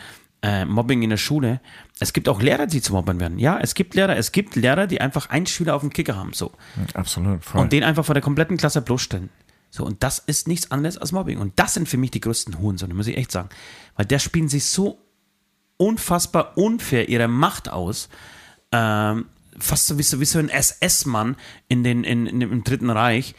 Äh, 0.42 0.64
Mobbing 0.64 1.02
in 1.02 1.10
der 1.10 1.16
Schule. 1.18 1.60
Es 2.00 2.12
gibt 2.12 2.28
auch 2.28 2.40
Lehrer, 2.40 2.66
die 2.66 2.80
zu 2.80 2.92
Mobbern 2.92 3.20
werden. 3.20 3.38
Ja, 3.38 3.58
es 3.60 3.74
gibt 3.74 3.94
Lehrer. 3.94 4.16
Es 4.16 4.32
gibt 4.32 4.56
Lehrer, 4.56 4.86
die 4.86 5.00
einfach 5.00 5.28
einen 5.28 5.46
Schüler 5.46 5.74
auf 5.74 5.82
dem 5.82 5.92
Kicker 5.92 6.16
haben. 6.16 6.32
So 6.32 6.52
Absolut. 6.94 7.44
Voll. 7.44 7.60
und 7.60 7.72
den 7.72 7.84
einfach 7.84 8.04
vor 8.04 8.14
der 8.14 8.22
kompletten 8.22 8.56
Klasse 8.56 8.80
bloßstellen. 8.80 9.28
So, 9.70 9.84
und 9.84 10.02
das 10.02 10.18
ist 10.20 10.48
nichts 10.48 10.70
anderes 10.70 10.96
als 10.96 11.12
Mobbing. 11.12 11.38
Und 11.38 11.58
das 11.58 11.74
sind 11.74 11.86
für 11.88 11.98
mich 11.98 12.10
die 12.10 12.20
größten 12.20 12.58
Hurensöhne, 12.58 12.94
muss 12.94 13.08
ich 13.08 13.16
echt 13.16 13.30
sagen. 13.30 13.50
Weil 13.94 14.06
der 14.06 14.20
spielen 14.20 14.48
sich 14.48 14.64
so 14.64 14.98
unfassbar 15.76 16.56
unfair 16.56 17.10
ihre 17.10 17.28
Macht 17.28 17.68
aus. 17.68 18.08
Ähm, 18.72 19.26
fast 19.58 19.86
so 19.86 19.98
wie, 19.98 20.02
so 20.02 20.20
wie 20.20 20.24
so 20.24 20.38
ein 20.38 20.48
SS-Mann 20.48 21.36
in 21.68 21.84
den, 21.84 22.04
in, 22.04 22.26
in, 22.26 22.40
im 22.40 22.64
Dritten 22.64 22.90
Reich, 22.90 23.34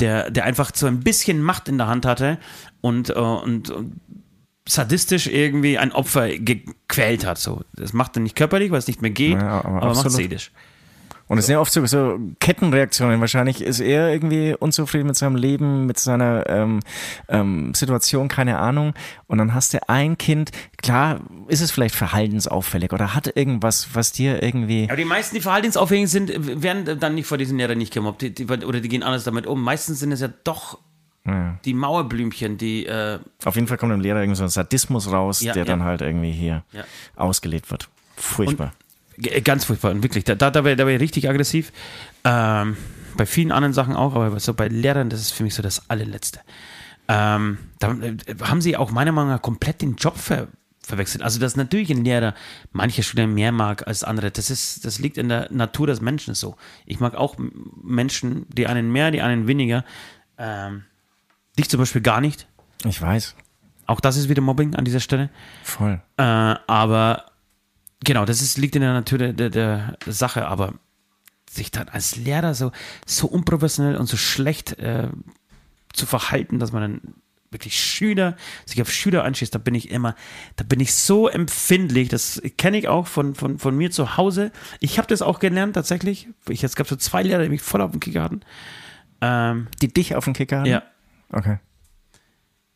der, 0.00 0.30
der 0.30 0.44
einfach 0.44 0.72
so 0.74 0.86
ein 0.86 1.00
bisschen 1.00 1.42
Macht 1.42 1.68
in 1.68 1.78
der 1.78 1.86
Hand 1.86 2.06
hatte 2.06 2.38
und, 2.80 3.10
äh, 3.10 3.14
und, 3.14 3.70
und 3.70 4.00
sadistisch 4.68 5.26
irgendwie 5.26 5.78
ein 5.78 5.92
Opfer 5.92 6.28
gequält 6.38 7.26
hat. 7.26 7.38
So. 7.38 7.62
Das 7.74 7.92
macht 7.92 8.16
er 8.16 8.22
nicht 8.22 8.36
körperlich, 8.36 8.70
weil 8.70 8.78
es 8.78 8.86
nicht 8.86 9.02
mehr 9.02 9.10
geht, 9.10 9.34
Ja, 9.34 9.64
aber 9.64 9.82
aber, 9.82 9.94
macht 9.94 10.10
seelisch. 10.10 10.52
Und 11.30 11.38
es 11.38 11.46
sind 11.46 11.52
ja 11.52 11.60
oft 11.60 11.72
so, 11.72 11.86
so 11.86 12.18
Kettenreaktionen. 12.40 13.20
Wahrscheinlich 13.20 13.60
ist 13.62 13.78
er 13.78 14.12
irgendwie 14.12 14.52
unzufrieden 14.58 15.06
mit 15.06 15.14
seinem 15.16 15.36
Leben, 15.36 15.86
mit 15.86 15.96
seiner 15.96 16.44
ähm, 16.48 16.80
ähm, 17.28 17.72
Situation, 17.72 18.26
keine 18.26 18.58
Ahnung. 18.58 18.94
Und 19.28 19.38
dann 19.38 19.54
hast 19.54 19.72
du 19.72 19.78
ein 19.88 20.18
Kind, 20.18 20.50
klar 20.82 21.20
ist 21.46 21.60
es 21.60 21.70
vielleicht 21.70 21.94
verhaltensauffällig 21.94 22.92
oder 22.92 23.14
hat 23.14 23.36
irgendwas, 23.36 23.90
was 23.92 24.10
dir 24.10 24.42
irgendwie. 24.42 24.86
Aber 24.88 24.96
die 24.96 25.04
meisten, 25.04 25.36
die 25.36 25.40
verhaltensauffällig 25.40 26.10
sind, 26.10 26.62
werden 26.62 26.98
dann 26.98 27.14
nicht 27.14 27.28
vor 27.28 27.38
diesen 27.38 27.58
Lehrern 27.58 27.78
nicht 27.78 27.92
gemobbt. 27.94 28.22
Die, 28.22 28.34
die, 28.34 28.46
oder 28.46 28.80
die 28.80 28.88
gehen 28.88 29.04
anders 29.04 29.22
damit 29.22 29.46
um. 29.46 29.62
Meistens 29.62 30.00
sind 30.00 30.10
es 30.10 30.20
ja 30.20 30.30
doch 30.42 30.78
Ja. 31.24 31.58
die 31.64 31.74
Mauerblümchen, 31.74 32.58
die. 32.58 32.86
Äh, 32.86 33.20
Auf 33.44 33.54
jeden 33.54 33.68
Fall 33.68 33.76
kommt 33.78 33.92
im 33.92 34.00
Lehrer 34.00 34.18
irgendwie 34.20 34.36
so 34.36 34.42
ein 34.42 34.48
Sadismus 34.48 35.12
raus, 35.12 35.42
Ja, 35.42 35.52
der 35.52 35.64
dann 35.64 35.78
ja. 35.78 35.84
halt 35.86 36.00
irgendwie 36.00 36.32
hier 36.32 36.64
Ja. 36.72 36.82
ausgelebt 37.14 37.70
wird. 37.70 37.88
Furchtbar. 38.16 38.72
G- 39.20 39.40
Ganz 39.42 39.64
furchtbar, 39.64 39.90
und 39.92 40.02
wirklich. 40.02 40.24
Da, 40.24 40.34
da, 40.34 40.50
da 40.50 40.64
wäre 40.64 40.78
wär 40.78 40.94
ich 40.94 41.00
richtig 41.00 41.28
aggressiv. 41.28 41.72
Ähm, 42.24 42.76
bei 43.16 43.26
vielen 43.26 43.52
anderen 43.52 43.72
Sachen 43.72 43.94
auch, 43.96 44.14
aber 44.14 44.38
so 44.40 44.54
bei 44.54 44.68
Lehrern, 44.68 45.10
das 45.10 45.20
ist 45.20 45.32
für 45.32 45.42
mich 45.42 45.54
so 45.54 45.62
das 45.62 45.88
allerletzte. 45.90 46.40
Ähm, 47.08 47.58
da 47.78 47.92
äh, 47.92 48.16
haben 48.42 48.60
sie 48.60 48.76
auch 48.76 48.90
meiner 48.90 49.12
Meinung 49.12 49.30
nach 49.30 49.42
komplett 49.42 49.82
den 49.82 49.96
Job 49.96 50.16
ver 50.16 50.48
verwechselt. 50.82 51.22
Also, 51.22 51.38
dass 51.38 51.54
natürlich 51.54 51.90
ein 51.90 52.04
Lehrer 52.04 52.34
manche 52.72 53.02
Schüler 53.04 53.26
mehr 53.28 53.52
mag 53.52 53.86
als 53.86 54.02
andere, 54.02 54.30
das, 54.32 54.50
ist, 54.50 54.84
das 54.84 54.98
liegt 54.98 55.18
in 55.18 55.28
der 55.28 55.46
Natur 55.52 55.86
des 55.86 56.00
Menschen 56.00 56.34
so. 56.34 56.56
Ich 56.84 56.98
mag 56.98 57.14
auch 57.14 57.36
Menschen, 57.82 58.46
die 58.48 58.66
einen 58.66 58.90
mehr, 58.90 59.12
die 59.12 59.22
einen 59.22 59.46
weniger. 59.46 59.84
Ähm, 60.36 60.84
dich 61.58 61.68
zum 61.68 61.78
Beispiel 61.78 62.00
gar 62.00 62.20
nicht. 62.20 62.48
ich 62.84 63.00
weiß. 63.00 63.36
Auch 63.86 64.00
das 64.00 64.16
ist 64.16 64.28
wieder 64.28 64.40
Mobbing 64.42 64.74
an 64.74 64.84
dieser 64.84 65.00
Stelle. 65.00 65.30
Voll. 65.62 66.00
Äh, 66.16 66.22
aber 66.22 67.26
genau, 68.04 68.24
das 68.24 68.42
ist, 68.42 68.58
liegt 68.58 68.76
in 68.76 68.82
der 68.82 68.92
Natur 68.92 69.18
der, 69.18 69.32
der, 69.32 69.50
der 69.50 69.96
Sache, 70.06 70.46
aber 70.46 70.74
sich 71.50 71.70
dann 71.70 71.88
als 71.88 72.16
Lehrer 72.16 72.54
so, 72.54 72.70
so 73.06 73.26
unprofessionell 73.26 73.96
und 73.96 74.06
so 74.06 74.16
schlecht 74.16 74.78
äh, 74.78 75.08
zu 75.92 76.06
verhalten, 76.06 76.58
dass 76.58 76.72
man 76.72 76.82
dann 76.82 77.14
wirklich 77.50 77.82
Schüler, 77.82 78.36
sich 78.64 78.80
auf 78.80 78.92
Schüler 78.92 79.24
einschießt, 79.24 79.52
da 79.52 79.58
bin 79.58 79.74
ich 79.74 79.90
immer, 79.90 80.14
da 80.54 80.62
bin 80.62 80.78
ich 80.78 80.94
so 80.94 81.26
empfindlich, 81.26 82.08
das 82.08 82.40
kenne 82.58 82.78
ich 82.78 82.86
auch 82.86 83.08
von, 83.08 83.34
von, 83.34 83.58
von 83.58 83.76
mir 83.76 83.90
zu 83.90 84.16
Hause. 84.16 84.52
Ich 84.78 84.98
habe 84.98 85.08
das 85.08 85.20
auch 85.20 85.40
gelernt 85.40 85.74
tatsächlich. 85.74 86.28
Ich, 86.48 86.62
es 86.62 86.76
gab 86.76 86.86
so 86.86 86.94
zwei 86.94 87.24
Lehrer, 87.24 87.42
die 87.42 87.48
mich 87.48 87.62
voll 87.62 87.80
auf 87.80 87.90
den 87.90 87.98
Kicker 87.98 88.22
hatten. 88.22 88.42
Ähm, 89.20 89.66
Die 89.82 89.92
dich 89.92 90.14
auf 90.14 90.24
den 90.24 90.34
Kicker 90.34 90.58
haben? 90.60 90.66
ja, 90.66 90.84
Okay. 91.32 91.58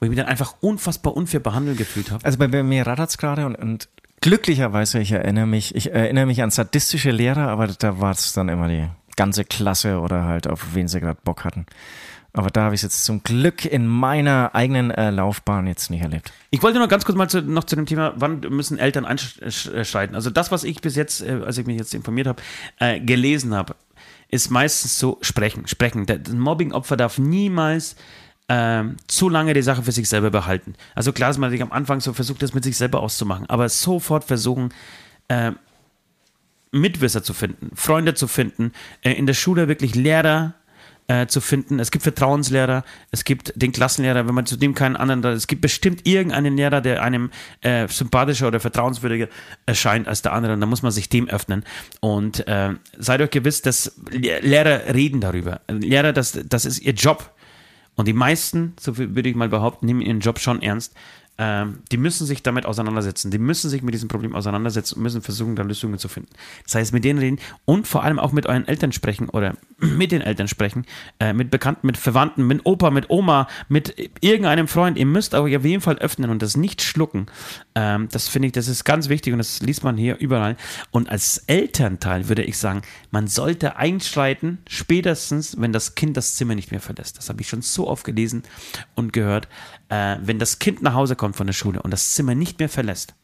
wo 0.01 0.07
ich 0.07 0.11
mich 0.11 0.19
dann 0.19 0.27
einfach 0.27 0.57
unfassbar 0.61 1.17
unfair 1.17 1.39
behandelt 1.39 1.79
gefühlt 1.79 2.11
habe. 2.11 2.25
Also 2.25 2.39
bei, 2.39 2.49
bei 2.49 2.65
mir 2.65 2.85
rattert's 2.85 3.17
gerade 3.17 3.47
und, 3.47 3.55
und 3.55 3.89
glücklicherweise, 4.25 5.01
ich 5.01 5.13
erinnere 5.13 5.47
mich, 5.47 5.75
ich 5.75 5.93
erinnere 5.93 6.25
mich 6.25 6.43
an 6.43 6.51
sadistische 6.51 7.11
Lehrer, 7.11 7.49
aber 7.49 7.67
da 7.67 8.01
war 8.01 8.13
es 8.13 8.33
dann 8.33 8.49
immer 8.49 8.69
die 8.69 8.89
ganze 9.17 9.45
Klasse 9.45 10.01
oder 10.01 10.25
halt 10.25 10.47
auf 10.47 10.75
wen 10.75 10.89
sie 10.89 10.99
gerade 10.99 11.21
Bock 11.23 11.45
hatten. 11.45 11.67
Aber 12.33 12.49
da 12.49 12.63
habe 12.63 12.75
ich 12.75 12.79
es 12.79 12.85
jetzt 12.85 13.05
zum 13.05 13.23
Glück 13.23 13.67
in 13.67 13.87
meiner 13.87 14.55
eigenen 14.55 14.91
äh, 14.91 15.11
Laufbahn 15.11 15.67
jetzt 15.67 15.91
nicht 15.91 16.01
erlebt. 16.01 16.33
Ich 16.51 16.63
wollte 16.63 16.79
noch 16.79 16.89
ganz 16.89 17.05
kurz 17.05 17.19
mal 17.19 17.29
zu, 17.29 17.43
noch 17.43 17.65
zu 17.65 17.77
dem 17.77 17.85
Thema, 17.85 18.15
wann 18.17 18.41
müssen 18.49 18.79
Eltern 18.79 19.05
einschreiten. 19.05 20.17
Also 20.17 20.31
das, 20.31 20.51
was 20.51 20.65
ich 20.65 20.81
bis 20.81 20.97
jetzt, 20.97 21.21
äh, 21.21 21.43
als 21.45 21.59
ich 21.59 21.67
mich 21.67 21.77
jetzt 21.77 21.93
informiert 21.93 22.27
habe, 22.27 22.43
äh, 22.81 23.01
gelesen 23.01 23.55
habe, 23.55 23.77
ist 24.31 24.51
meistens 24.51 24.99
so 24.99 25.19
sprechen, 25.21 25.67
sprechen. 25.69 26.07
Das 26.07 26.33
Mobbing-Opfer 26.33 26.97
darf 26.97 27.19
niemals 27.19 27.95
ähm, 28.49 28.97
zu 29.07 29.29
lange 29.29 29.55
die 29.55 29.63
Sache 29.63 29.83
für 29.83 29.93
sich 29.93 30.09
selber 30.09 30.31
behalten. 30.31 30.75
Also 30.95 31.13
klar, 31.13 31.31
dass 31.31 31.39
man 31.39 31.51
sich 31.51 31.63
am 31.63 31.73
Anfang 31.73 32.01
so 32.01 32.13
versucht, 32.13 32.43
das 32.43 32.55
mit 32.55 32.65
sich 32.65 32.77
selber 32.77 33.01
auszumachen, 33.01 33.49
aber 33.49 33.69
sofort 33.69 34.25
versuchen, 34.25 34.73
äh, 35.29 35.53
Mitwisser 36.73 37.23
zu 37.23 37.35
finden, 37.35 37.71
Freunde 37.75 38.15
zu 38.15 38.27
finden, 38.27 38.73
äh, 39.03 39.13
in 39.13 39.27
der 39.27 39.35
Schule 39.35 39.69
wirklich 39.69 39.95
Lehrer 39.95 40.55
äh, 41.07 41.27
zu 41.27 41.41
finden. 41.41 41.79
Es 41.79 41.91
gibt 41.91 42.03
Vertrauenslehrer, 42.03 42.83
es 43.11 43.25
gibt 43.25 43.53
den 43.55 43.73
Klassenlehrer, 43.73 44.27
wenn 44.27 44.35
man 44.35 44.47
zu 44.47 44.57
dem 44.57 44.75
keinen 44.75 44.97
anderen, 44.97 45.37
es 45.37 45.47
gibt 45.47 45.61
bestimmt 45.61 46.07
irgendeinen 46.07 46.57
Lehrer, 46.57 46.81
der 46.81 47.03
einem 47.03 47.31
äh, 47.61 47.87
sympathischer 47.89 48.49
oder 48.49 48.59
vertrauenswürdiger 48.59 49.29
erscheint 49.67 50.09
als 50.09 50.23
der 50.23 50.33
andere 50.33 50.55
und 50.55 50.61
da 50.61 50.67
muss 50.67 50.83
man 50.83 50.93
sich 50.93 51.09
dem 51.09 51.29
öffnen. 51.29 51.65
Und 52.01 52.49
äh, 52.49 52.71
seid 52.99 53.21
euch 53.21 53.31
gewiss, 53.31 53.63
dass 53.63 53.95
Le- 54.11 54.41
Lehrer 54.41 54.95
reden 54.95 55.21
darüber. 55.21 55.61
Lehrer, 55.69 56.13
das, 56.13 56.39
das 56.45 56.65
ist 56.65 56.81
ihr 56.81 56.95
Job. 56.95 57.34
Und 57.97 58.09
die 58.09 58.13
meisten, 58.13 58.75
so 58.81 58.99
würde 58.99 59.29
ich 59.29 59.37
mal 59.37 59.49
behaupten, 59.49 59.87
nehmen 59.87 60.01
ihren 60.01 60.21
Job 60.21 60.39
schon 60.39 60.63
ernst. 60.63 60.95
Ähm, 61.37 61.81
die 61.91 61.97
müssen 61.97 62.27
sich 62.27 62.43
damit 62.45 62.65
auseinandersetzen. 62.65 63.31
Die 63.31 63.39
müssen 63.39 63.69
sich 63.69 63.83
mit 63.83 63.93
diesem 63.93 64.09
Problem 64.09 64.35
auseinandersetzen 64.35 64.97
und 64.97 65.03
müssen 65.03 65.21
versuchen, 65.21 65.57
da 65.57 65.65
Lösungen 65.65 65.99
zu 65.99 66.09
finden. 66.09 66.31
Das 66.63 66.77
heißt, 66.77 66.93
mit 66.93 67.05
denen 67.05 67.19
reden 67.19 67.41
und 67.65 67.89
vor 67.89 68.05
allem 68.05 68.21
auch 68.21 68.31
mit 68.31 68.47
euren 68.47 68.69
Eltern 68.69 68.93
sprechen 68.93 69.29
oder 69.29 69.57
mit 69.79 70.13
den 70.13 70.21
Eltern 70.23 70.47
sprechen, 70.47 70.87
äh, 71.19 71.33
mit 71.33 71.51
Bekannten, 71.51 71.87
mit 71.89 71.97
Verwandten, 71.97 72.47
mit 72.47 72.65
Opa, 72.65 72.91
mit 72.91 73.11
Oma, 73.11 73.49
mit 73.69 73.97
irgendeinem 74.21 74.69
Freund. 74.69 74.97
Ihr 74.97 75.07
müsst 75.07 75.35
euch 75.35 75.57
auf 75.57 75.65
jeden 75.65 75.81
Fall 75.81 75.97
öffnen 75.97 76.31
und 76.31 76.41
das 76.41 76.57
nicht 76.57 76.83
schlucken. 76.83 77.27
Ähm, 77.75 78.09
das 78.13 78.29
finde 78.29 78.47
ich, 78.47 78.53
das 78.53 78.69
ist 78.69 78.85
ganz 78.85 79.09
wichtig 79.09 79.33
und 79.33 79.39
das 79.39 79.61
liest 79.61 79.83
man 79.83 79.97
hier 79.97 80.19
überall. 80.19 80.57
Und 80.93 81.09
als 81.09 81.39
Elternteil 81.49 82.29
würde 82.29 82.45
ich 82.45 82.59
sagen, 82.59 82.83
man 83.11 83.27
sollte 83.27 83.77
einschreiten, 83.77 84.59
spätestens, 84.69 85.61
wenn 85.61 85.73
das 85.73 85.97
Kind 85.97 86.17
das 86.17 86.37
Zimmer 86.37 86.55
nicht 86.55 86.71
mehr 86.71 86.81
verlässt. 86.81 87.19
Das 87.19 87.29
habe 87.29 87.41
ich 87.41 87.49
schon 87.49 87.63
so 87.63 87.89
oft 87.89 88.05
gelesen 88.05 88.45
und 88.95 89.13
gehört. 89.13 89.49
Äh, 89.89 90.17
wenn 90.21 90.39
das 90.39 90.59
Kind 90.59 90.83
nach 90.83 90.95
Hause 90.95 91.17
kommt 91.17 91.37
von 91.37 91.47
der 91.47 91.55
Schule 91.55 91.83
und 91.83 91.91
das 91.91 92.13
Zimmer 92.13 92.35
nicht 92.35 92.59
mehr 92.59 92.69
verlässt, 92.69 93.15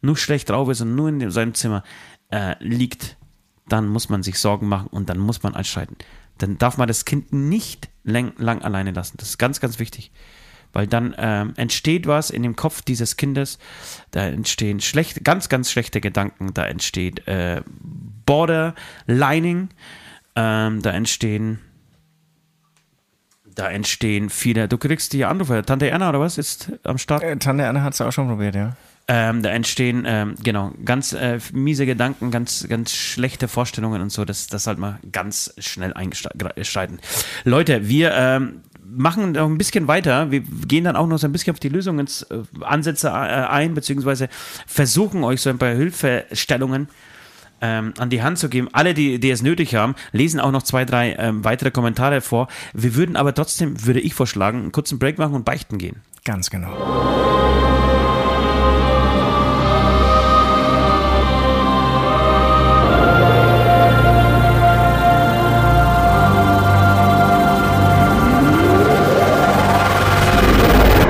nur 0.00 0.16
schlecht 0.16 0.50
drauf 0.50 0.68
ist 0.68 0.80
und 0.80 0.94
nur 0.94 1.08
in 1.08 1.30
seinem 1.30 1.54
Zimmer 1.54 1.82
äh, 2.30 2.54
liegt, 2.60 3.16
dann 3.68 3.88
muss 3.88 4.08
man 4.08 4.22
sich 4.22 4.38
Sorgen 4.38 4.68
machen 4.68 4.88
und 4.88 5.08
dann 5.08 5.18
muss 5.18 5.42
man 5.42 5.54
einschreiten. 5.54 5.96
Dann 6.38 6.58
darf 6.58 6.76
man 6.76 6.88
das 6.88 7.04
Kind 7.04 7.32
nicht 7.32 7.88
lang, 8.04 8.32
lang 8.36 8.62
alleine 8.62 8.90
lassen. 8.90 9.16
Das 9.18 9.28
ist 9.28 9.38
ganz, 9.38 9.60
ganz 9.60 9.78
wichtig. 9.78 10.10
Weil 10.72 10.86
dann 10.86 11.14
ähm, 11.18 11.52
entsteht 11.56 12.06
was 12.06 12.30
in 12.30 12.42
dem 12.42 12.56
Kopf 12.56 12.82
dieses 12.82 13.16
Kindes, 13.16 13.58
da 14.10 14.26
entstehen 14.26 14.80
schlechte, 14.80 15.20
ganz, 15.20 15.50
ganz 15.50 15.70
schlechte 15.70 16.00
Gedanken, 16.00 16.54
da 16.54 16.64
entsteht 16.64 17.28
äh, 17.28 17.62
Borderlining, 18.24 19.68
ähm, 20.34 20.82
da 20.82 20.90
entstehen 20.92 21.58
Da 23.54 23.68
entstehen 23.68 24.30
viele. 24.30 24.68
Du 24.68 24.78
kriegst 24.78 25.12
die 25.12 25.24
Anrufe. 25.24 25.62
Tante 25.64 25.88
Erna 25.88 26.08
oder 26.08 26.20
was 26.20 26.38
ist 26.38 26.72
am 26.84 26.98
Start? 26.98 27.22
Äh, 27.22 27.36
Tante 27.36 27.66
Anne 27.66 27.82
hat 27.82 27.94
es 27.94 28.00
auch 28.00 28.12
schon 28.12 28.28
probiert, 28.28 28.54
ja. 28.54 28.76
Ähm, 29.08 29.42
da 29.42 29.50
entstehen, 29.50 30.04
ähm, 30.06 30.36
genau, 30.42 30.72
ganz 30.84 31.12
äh, 31.12 31.40
miese 31.52 31.86
Gedanken, 31.86 32.30
ganz, 32.30 32.66
ganz 32.68 32.92
schlechte 32.92 33.48
Vorstellungen 33.48 34.00
und 34.00 34.10
so. 34.10 34.24
Das, 34.24 34.46
das 34.46 34.64
sollte 34.64 34.80
man 34.80 34.98
ganz 35.10 35.52
schnell 35.58 35.92
einschreiten. 35.92 37.00
Leute, 37.44 37.88
wir 37.88 38.12
ähm, 38.14 38.62
machen 38.84 39.32
noch 39.32 39.48
ein 39.48 39.58
bisschen 39.58 39.88
weiter. 39.88 40.30
Wir 40.30 40.40
gehen 40.40 40.84
dann 40.84 40.96
auch 40.96 41.08
noch 41.08 41.18
so 41.18 41.26
ein 41.26 41.32
bisschen 41.32 41.52
auf 41.52 41.60
die 41.60 41.68
Lösungsansätze 41.68 43.08
äh, 43.08 43.10
ein, 43.10 43.74
beziehungsweise 43.74 44.28
versuchen 44.66 45.24
euch 45.24 45.40
so 45.40 45.50
ein 45.50 45.58
paar 45.58 45.74
Hilfestellungen 45.74 46.88
ähm, 47.62 47.94
an 47.98 48.10
die 48.10 48.22
Hand 48.22 48.38
zu 48.38 48.48
geben. 48.48 48.68
Alle, 48.72 48.92
die, 48.92 49.18
die 49.18 49.30
es 49.30 49.42
nötig 49.42 49.74
haben, 49.74 49.94
lesen 50.12 50.40
auch 50.40 50.50
noch 50.50 50.62
zwei, 50.62 50.84
drei 50.84 51.14
ähm, 51.18 51.44
weitere 51.44 51.70
Kommentare 51.70 52.20
vor. 52.20 52.48
Wir 52.74 52.94
würden 52.94 53.16
aber 53.16 53.32
trotzdem, 53.34 53.86
würde 53.86 54.00
ich 54.00 54.14
vorschlagen, 54.14 54.58
einen 54.58 54.72
kurzen 54.72 54.98
Break 54.98 55.18
machen 55.18 55.34
und 55.34 55.44
beichten 55.44 55.78
gehen. 55.78 56.02
Ganz 56.24 56.50
genau. 56.50 56.72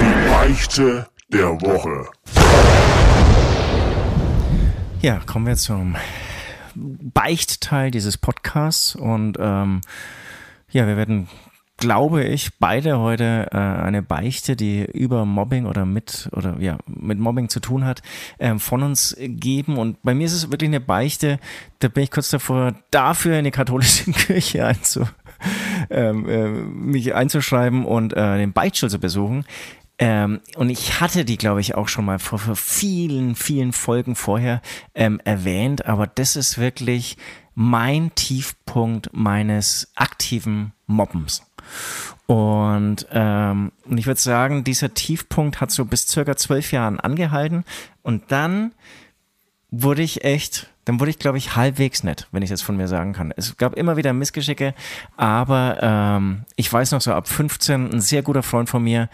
Die 0.00 0.30
Beichte 0.30 1.06
der 1.32 1.48
Woche. 1.62 2.06
Ja, 5.02 5.20
kommen 5.26 5.46
wir 5.46 5.56
zum 5.56 5.96
Beichtteil 6.74 7.90
dieses 7.90 8.18
Podcasts 8.18 8.94
und 8.94 9.36
ähm, 9.40 9.80
ja, 10.70 10.86
wir 10.86 10.96
werden, 10.96 11.28
glaube 11.76 12.24
ich, 12.24 12.58
beide 12.58 12.98
heute 12.98 13.48
äh, 13.52 13.56
eine 13.56 14.02
Beichte, 14.02 14.56
die 14.56 14.84
über 14.84 15.24
Mobbing 15.24 15.66
oder 15.66 15.84
mit 15.84 16.30
oder 16.32 16.56
ja 16.58 16.78
mit 16.86 17.18
Mobbing 17.18 17.48
zu 17.48 17.60
tun 17.60 17.84
hat, 17.84 18.02
ähm, 18.38 18.58
von 18.58 18.82
uns 18.82 19.16
geben. 19.18 19.76
Und 19.76 20.02
bei 20.02 20.14
mir 20.14 20.26
ist 20.26 20.32
es 20.32 20.50
wirklich 20.50 20.68
eine 20.68 20.80
Beichte. 20.80 21.38
Da 21.80 21.88
bin 21.88 22.04
ich 22.04 22.10
kurz 22.10 22.30
davor, 22.30 22.74
dafür 22.90 23.38
in 23.38 23.44
die 23.44 23.50
katholische 23.50 24.10
Kirche 24.12 24.66
einzu, 24.66 25.06
ähm, 25.90 26.28
äh, 26.28 26.48
mich 26.48 27.14
einzuschreiben 27.14 27.84
und 27.84 28.14
äh, 28.14 28.38
den 28.38 28.52
Beichtstuhl 28.52 28.90
zu 28.90 28.98
besuchen. 28.98 29.44
Ähm, 30.02 30.40
und 30.56 30.68
ich 30.68 31.00
hatte 31.00 31.24
die, 31.24 31.38
glaube 31.38 31.60
ich, 31.60 31.76
auch 31.76 31.86
schon 31.86 32.04
mal 32.04 32.18
vor, 32.18 32.40
vor 32.40 32.56
vielen, 32.56 33.36
vielen 33.36 33.72
Folgen 33.72 34.16
vorher 34.16 34.60
ähm, 34.96 35.20
erwähnt, 35.24 35.86
aber 35.86 36.08
das 36.08 36.34
ist 36.34 36.58
wirklich 36.58 37.16
mein 37.54 38.12
Tiefpunkt 38.16 39.10
meines 39.12 39.92
aktiven 39.94 40.72
Mobbens. 40.88 41.44
Und, 42.26 43.06
ähm, 43.12 43.70
und 43.84 43.96
ich 43.96 44.08
würde 44.08 44.20
sagen, 44.20 44.64
dieser 44.64 44.92
Tiefpunkt 44.92 45.60
hat 45.60 45.70
so 45.70 45.84
bis 45.84 46.08
circa 46.08 46.34
zwölf 46.34 46.72
Jahren 46.72 46.98
angehalten 46.98 47.62
und 48.02 48.32
dann 48.32 48.72
wurde 49.70 50.02
ich 50.02 50.24
echt, 50.24 50.68
dann 50.84 50.98
wurde 50.98 51.10
ich, 51.10 51.18
glaube 51.20 51.38
ich, 51.38 51.54
halbwegs 51.54 52.02
nett, 52.02 52.26
wenn 52.32 52.42
ich 52.42 52.50
das 52.50 52.60
von 52.60 52.76
mir 52.76 52.88
sagen 52.88 53.12
kann. 53.12 53.32
Es 53.36 53.56
gab 53.56 53.74
immer 53.74 53.96
wieder 53.96 54.12
Missgeschicke, 54.12 54.74
aber 55.16 55.78
ähm, 55.80 56.44
ich 56.56 56.70
weiß 56.72 56.90
noch 56.90 57.00
so 57.00 57.12
ab 57.12 57.28
15, 57.28 57.92
ein 57.92 58.00
sehr 58.00 58.22
guter 58.22 58.42
Freund 58.42 58.68
von 58.68 58.82
mir, 58.82 59.08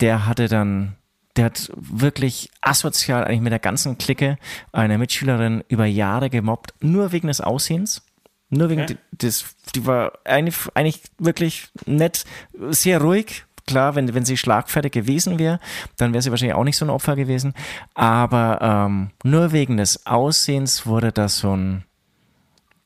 der 0.00 0.26
hatte 0.26 0.48
dann, 0.48 0.96
der 1.36 1.46
hat 1.46 1.70
wirklich 1.76 2.50
asozial 2.60 3.24
eigentlich 3.24 3.40
mit 3.40 3.52
der 3.52 3.58
ganzen 3.58 3.98
Clique 3.98 4.38
eine 4.72 4.98
Mitschülerin 4.98 5.64
über 5.68 5.86
Jahre 5.86 6.30
gemobbt, 6.30 6.74
nur 6.80 7.12
wegen 7.12 7.28
des 7.28 7.40
Aussehens. 7.40 8.02
Nur 8.50 8.68
wegen 8.70 8.82
Okay. 8.82 8.96
des, 9.10 9.56
die 9.74 9.86
war 9.86 10.12
eigentlich, 10.24 10.56
eigentlich 10.74 11.02
wirklich 11.18 11.68
nett, 11.86 12.24
sehr 12.70 13.00
ruhig. 13.00 13.44
Klar, 13.66 13.94
wenn, 13.94 14.12
wenn 14.14 14.26
sie 14.26 14.36
schlagfertig 14.36 14.92
gewesen 14.92 15.38
wäre, 15.38 15.58
dann 15.96 16.12
wäre 16.12 16.20
sie 16.22 16.30
wahrscheinlich 16.30 16.54
auch 16.54 16.64
nicht 16.64 16.76
so 16.76 16.84
ein 16.84 16.90
Opfer 16.90 17.16
gewesen. 17.16 17.54
Aber 17.94 18.58
ähm, 18.60 19.10
nur 19.22 19.52
wegen 19.52 19.78
des 19.78 20.06
Aussehens 20.06 20.86
wurde 20.86 21.12
das 21.12 21.38
so 21.38 21.56
ein, 21.56 21.84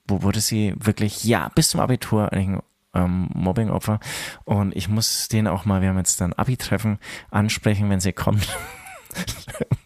wo 0.06 0.22
wurde 0.22 0.40
sie 0.40 0.74
wirklich, 0.78 1.24
ja, 1.24 1.50
bis 1.54 1.70
zum 1.70 1.80
Abitur 1.80 2.32
eigentlich 2.32 2.48
ein 2.48 2.62
ähm, 3.04 3.28
Mobbing-Opfer. 3.34 4.00
Und 4.44 4.74
ich 4.76 4.88
muss 4.88 5.28
den 5.28 5.46
auch 5.46 5.64
mal, 5.64 5.82
wir 5.82 5.90
haben 5.90 5.98
jetzt 5.98 6.20
dann 6.20 6.32
Abi-Treffen, 6.32 6.98
ansprechen, 7.30 7.90
wenn 7.90 8.00
sie 8.00 8.12
kommt. 8.12 8.48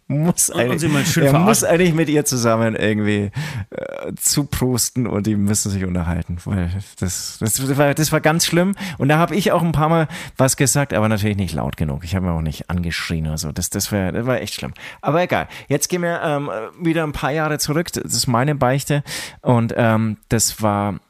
muss 0.08 0.50
eigentlich, 0.50 0.82
er 0.82 1.04
verarschen. 1.04 1.42
muss 1.42 1.64
eigentlich 1.64 1.94
mit 1.94 2.08
ihr 2.08 2.24
zusammen 2.24 2.76
irgendwie 2.76 3.30
äh, 3.70 4.12
zuprosten 4.16 5.06
und 5.06 5.26
die 5.26 5.36
müssen 5.36 5.70
sich 5.70 5.84
unterhalten, 5.84 6.38
weil 6.44 6.70
das, 6.98 7.38
das, 7.38 7.78
war, 7.78 7.94
das 7.94 8.12
war 8.12 8.20
ganz 8.20 8.46
schlimm. 8.46 8.74
Und 8.98 9.08
da 9.08 9.18
habe 9.18 9.34
ich 9.34 9.52
auch 9.52 9.62
ein 9.62 9.72
paar 9.72 9.88
Mal 9.88 10.08
was 10.36 10.56
gesagt, 10.56 10.92
aber 10.92 11.08
natürlich 11.08 11.36
nicht 11.36 11.54
laut 11.54 11.76
genug. 11.76 12.04
Ich 12.04 12.14
habe 12.14 12.26
mir 12.26 12.32
auch 12.32 12.42
nicht 12.42 12.68
angeschrien 12.68 13.26
oder 13.26 13.38
so. 13.38 13.52
Das, 13.52 13.70
das, 13.70 13.90
wär, 13.92 14.12
das 14.12 14.26
war 14.26 14.40
echt 14.40 14.54
schlimm. 14.54 14.74
Aber 15.00 15.22
egal. 15.22 15.48
Jetzt 15.68 15.88
gehen 15.88 16.02
wir 16.02 16.20
ähm, 16.22 16.50
wieder 16.80 17.04
ein 17.04 17.12
paar 17.12 17.32
Jahre 17.32 17.58
zurück. 17.58 17.92
Das 17.92 18.12
ist 18.12 18.26
meine 18.26 18.54
Beichte. 18.54 19.02
Und 19.40 19.72
ähm, 19.76 20.18
das 20.28 20.62
war 20.62 21.00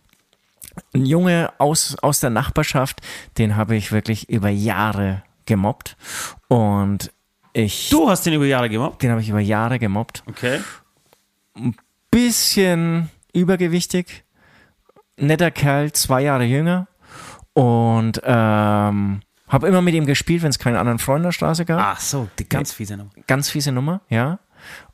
ein 0.95 1.07
Junge 1.07 1.53
aus, 1.59 1.97
aus 2.03 2.20
der 2.20 2.31
Nachbarschaft, 2.31 3.01
den 3.39 3.57
habe 3.57 3.77
ich 3.77 3.93
wirklich 3.93 4.29
über 4.29 4.49
Jahre 4.49 5.23
gemobbt. 5.47 5.97
Und 6.49 7.12
ich, 7.53 7.91
Du 7.91 8.09
hast 8.09 8.25
den 8.25 8.35
über 8.35 8.47
Jahre 8.47 8.68
gemobbt? 8.70 9.03
den 9.03 9.11
habe 9.11 9.20
ich 9.20 9.29
über 9.29 9.41
Jahre 9.41 9.79
gemobbt. 9.79 10.23
Okay. 10.27 10.61
Bisschen 12.11 13.11
übergewichtig, 13.33 14.25
netter 15.16 15.51
Kerl, 15.51 15.93
zwei 15.93 16.23
Jahre 16.23 16.45
jünger. 16.45 16.89
Und 17.55 18.20
ähm, 18.25 19.20
habe 19.49 19.68
immer 19.68 19.83
mit 19.83 19.95
ihm 19.95 20.07
gespielt, 20.07 20.43
wenn 20.43 20.49
es 20.51 20.59
keinen 20.59 20.77
anderen 20.77 20.99
Freund 20.99 21.18
in 21.18 21.25
der 21.25 21.33
Straße 21.33 21.64
gab. 21.66 21.81
Ach 21.81 22.01
so, 22.01 22.29
die 22.39 22.49
ganz 22.49 22.73
fiese 22.73 22.97
Nummer. 22.97 23.11
Ganz 23.27 23.51
fiese 23.51 23.73
Nummer, 23.73 24.01
ja. 24.09 24.39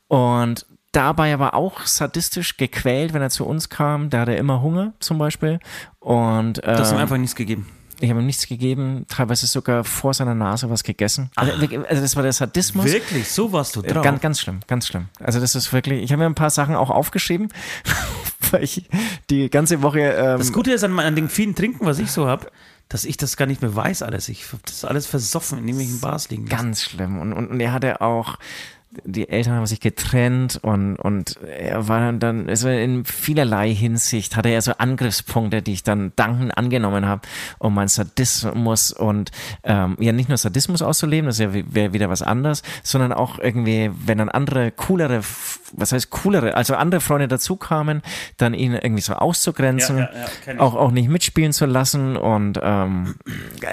Und 0.09 0.66
dabei 0.99 1.32
aber 1.32 1.55
auch 1.55 1.86
sadistisch 1.86 2.57
gequält, 2.57 3.14
wenn 3.14 3.22
er 3.22 3.30
zu 3.30 3.46
uns 3.46 3.68
kam. 3.70 4.11
Da 4.11 4.20
hatte 4.20 4.32
er 4.32 4.38
immer 4.38 4.61
Hunger 4.61 4.92
zum 5.01 5.16
Beispiel. 5.18 5.61
Und 6.01 6.59
Du 6.59 6.66
hast 6.66 6.90
ihm 6.90 6.96
ähm, 6.96 7.03
einfach 7.03 7.16
nichts 7.16 7.34
gegeben. 7.36 7.66
ich 8.01 8.11
habe 8.11 8.20
ihm 8.20 8.26
nichts 8.26 8.46
gegeben, 8.46 9.07
teilweise 9.09 9.46
sogar 9.46 9.84
vor 9.84 10.12
seiner 10.14 10.34
Nase 10.34 10.68
was 10.70 10.82
gegessen. 10.84 11.30
Also, 11.36 11.53
also 11.53 12.03
das 12.03 12.14
war 12.16 12.22
der 12.22 12.32
Sadismus. 12.32 12.84
Wirklich? 12.86 13.28
So 13.30 13.53
warst 13.53 13.76
du 13.76 13.82
drauf? 13.82 14.03
Ganz, 14.05 14.20
ganz 14.20 14.40
schlimm, 14.40 14.61
ganz 14.66 14.86
schlimm. 14.86 15.09
Also 15.20 15.40
das 15.40 15.55
ist 15.55 15.72
wirklich, 15.72 16.03
ich 16.03 16.12
habe 16.12 16.20
mir 16.20 16.26
ein 16.26 16.34
paar 16.34 16.51
Sachen 16.51 16.74
auch 16.74 16.90
aufgeschrieben, 16.90 17.49
weil 18.51 18.62
ich 18.64 18.88
die 19.30 19.51
ganze 19.51 19.82
Woche 19.82 20.01
ähm, 20.01 20.38
Das 20.38 20.53
Gute 20.53 20.72
ist 20.72 20.84
an, 20.84 20.99
an 20.99 21.16
dem 21.16 21.28
vielen 21.28 21.55
Trinken, 21.55 21.86
was 21.86 21.99
ich 21.99 22.11
so 22.11 22.26
habe, 22.26 22.51
dass 22.88 23.05
ich 23.05 23.16
das 23.16 23.36
gar 23.36 23.46
nicht 23.46 23.61
mehr 23.62 23.74
weiß 23.74 24.03
alles. 24.03 24.28
Ich 24.28 24.46
habe 24.53 24.62
das 24.64 24.84
alles 24.84 25.07
versoffen, 25.07 25.59
in 25.59 25.64
irgendwelchen 25.68 26.01
Bars 26.01 26.30
liegen. 26.30 26.46
lassen. 26.46 26.57
ganz 26.57 26.82
schlimm. 26.82 27.20
Und, 27.20 27.32
und, 27.32 27.49
und 27.51 27.61
er 27.61 27.72
hatte 27.72 28.01
auch, 28.01 28.38
die 29.05 29.28
Eltern 29.28 29.55
haben 29.55 29.66
sich 29.66 29.80
getrennt 29.80 30.59
und, 30.62 30.96
und 30.96 31.38
er 31.42 31.88
war 31.88 32.12
dann, 32.12 32.49
also 32.49 32.68
in 32.68 33.05
vielerlei 33.05 33.74
Hinsicht 33.74 34.36
hatte 34.36 34.49
er 34.49 34.62
so 34.62 34.72
Angriffspunkte, 34.78 35.62
die 35.62 35.72
ich 35.72 35.82
dann 35.82 36.12
dankend 36.16 36.57
angenommen 36.57 37.07
habe, 37.07 37.22
um 37.59 37.74
meinen 37.74 37.88
Sadismus 37.88 38.92
und 38.92 39.30
ähm, 39.64 39.96
ja 40.01 40.12
nicht 40.12 40.28
nur 40.28 40.38
Sadismus 40.38 40.82
auszuleben, 40.82 41.26
das 41.26 41.38
wäre 41.38 41.64
wär 41.74 41.92
wieder 41.92 42.09
was 42.11 42.22
anderes, 42.22 42.62
sondern 42.82 43.12
auch 43.12 43.38
irgendwie, 43.38 43.90
wenn 44.05 44.18
dann 44.18 44.28
andere 44.28 44.70
coolere, 44.72 45.22
was 45.72 45.92
heißt 45.92 46.11
coolere, 46.11 46.55
also 46.55 46.74
andere 46.74 47.01
Freunde 47.01 47.28
dazu 47.28 47.57
kamen, 47.57 48.03
dann 48.36 48.55
ihn 48.55 48.74
irgendwie 48.74 49.03
so 49.03 49.14
auszugrenzen, 49.14 49.99
Ja, 49.99 50.11
ja, 50.46 50.53
ja, 50.55 50.61
auch, 50.61 50.74
auch 50.74 50.90
nicht 50.90 51.09
mitspielen 51.09 51.53
zu 51.53 51.66
lassen 51.66 52.16
und 52.16 52.59
ähm, 52.62 53.16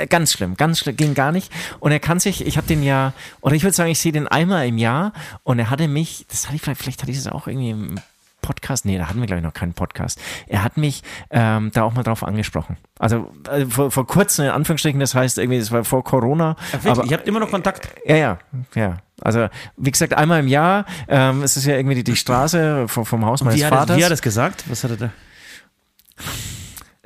ganz 0.10 0.34
schlimm, 0.34 0.56
ganz 0.56 0.80
schlimm, 0.80 0.96
ging 0.96 1.14
gar 1.14 1.32
nicht. 1.32 1.52
Und 1.80 1.92
er 1.92 2.00
kann 2.00 2.20
sich, 2.20 2.46
ich 2.46 2.58
habe 2.58 2.68
den 2.68 2.84
ja, 2.84 3.14
oder 3.42 3.56
ich 3.56 3.64
würde 3.64 3.76
sagen, 3.76 3.92
ich 3.92 4.00
sehe 4.00 4.12
den 4.12 4.28
einmal 4.28 4.68
im 4.68 4.78
Jahr 4.78 5.14
und 5.44 5.60
er 5.60 5.70
hatte 5.70 5.88
mich, 5.88 6.26
das 6.30 6.46
hatte 6.46 6.56
ich 6.56 6.62
vielleicht, 6.62 6.82
vielleicht 6.82 7.02
hatte 7.02 7.12
ich 7.12 7.18
es 7.18 7.28
auch 7.28 7.48
irgendwie 7.48 7.72
im 7.72 8.00
Podcast, 8.42 8.86
nee, 8.86 8.98
da 8.98 9.10
hatten 9.10 9.20
wir 9.20 9.26
glaube 9.26 9.40
ich 9.40 9.44
noch 9.44 9.54
keinen 9.54 9.74
Podcast. 9.74 10.20
Er 10.48 10.64
hat 10.64 10.78
mich 10.78 11.02
ähm, 11.32 11.72
da 11.74 11.84
auch 11.84 11.94
mal 11.94 12.04
drauf 12.04 12.24
angesprochen. 12.24 12.78
Also 13.00 13.32
äh, 13.50 13.66
vor, 13.66 13.90
vor 13.90 14.06
kurzem 14.06 14.46
in 14.46 14.52
Anführungsstrichen, 14.52 15.00
das 15.00 15.16
heißt 15.16 15.40
irgendwie, 15.40 15.58
das 15.60 15.72
war 15.72 15.84
vor 15.84 16.04
Corona. 16.04 16.56
Wirklich? 16.72 16.92
aber 16.92 17.06
Ihr 17.06 17.18
habt 17.18 17.28
immer 17.28 17.40
noch 17.40 17.50
Kontakt? 17.50 17.90
ja, 18.06 18.16
ja, 18.16 18.38
ja. 18.76 18.98
Also 19.22 19.48
wie 19.78 19.92
gesagt, 19.92 20.14
einmal 20.14 20.42
im 20.42 20.48
Jahr. 20.48 20.86
Ähm, 21.08 21.42
es 21.42 21.58
ist 21.58 21.66
ja 21.66 21.76
irgendwie 21.76 21.96
die, 21.96 22.04
die 22.04 22.16
Straße 22.16 22.88
vom, 22.88 23.06
vom 23.06 23.26
Haus 23.26 23.44
meines 23.44 23.60
Wie 23.60 23.66
hat, 23.66 23.72
er, 23.72 23.78
Vaters. 23.80 23.98
wie 23.98 24.02
hat 24.04 24.08
er 24.08 24.14
das 24.14 24.22
gesagt? 24.22 24.66
Was 24.70 24.84
hat 24.84 24.92
er 24.92 24.98
da? 24.98 25.10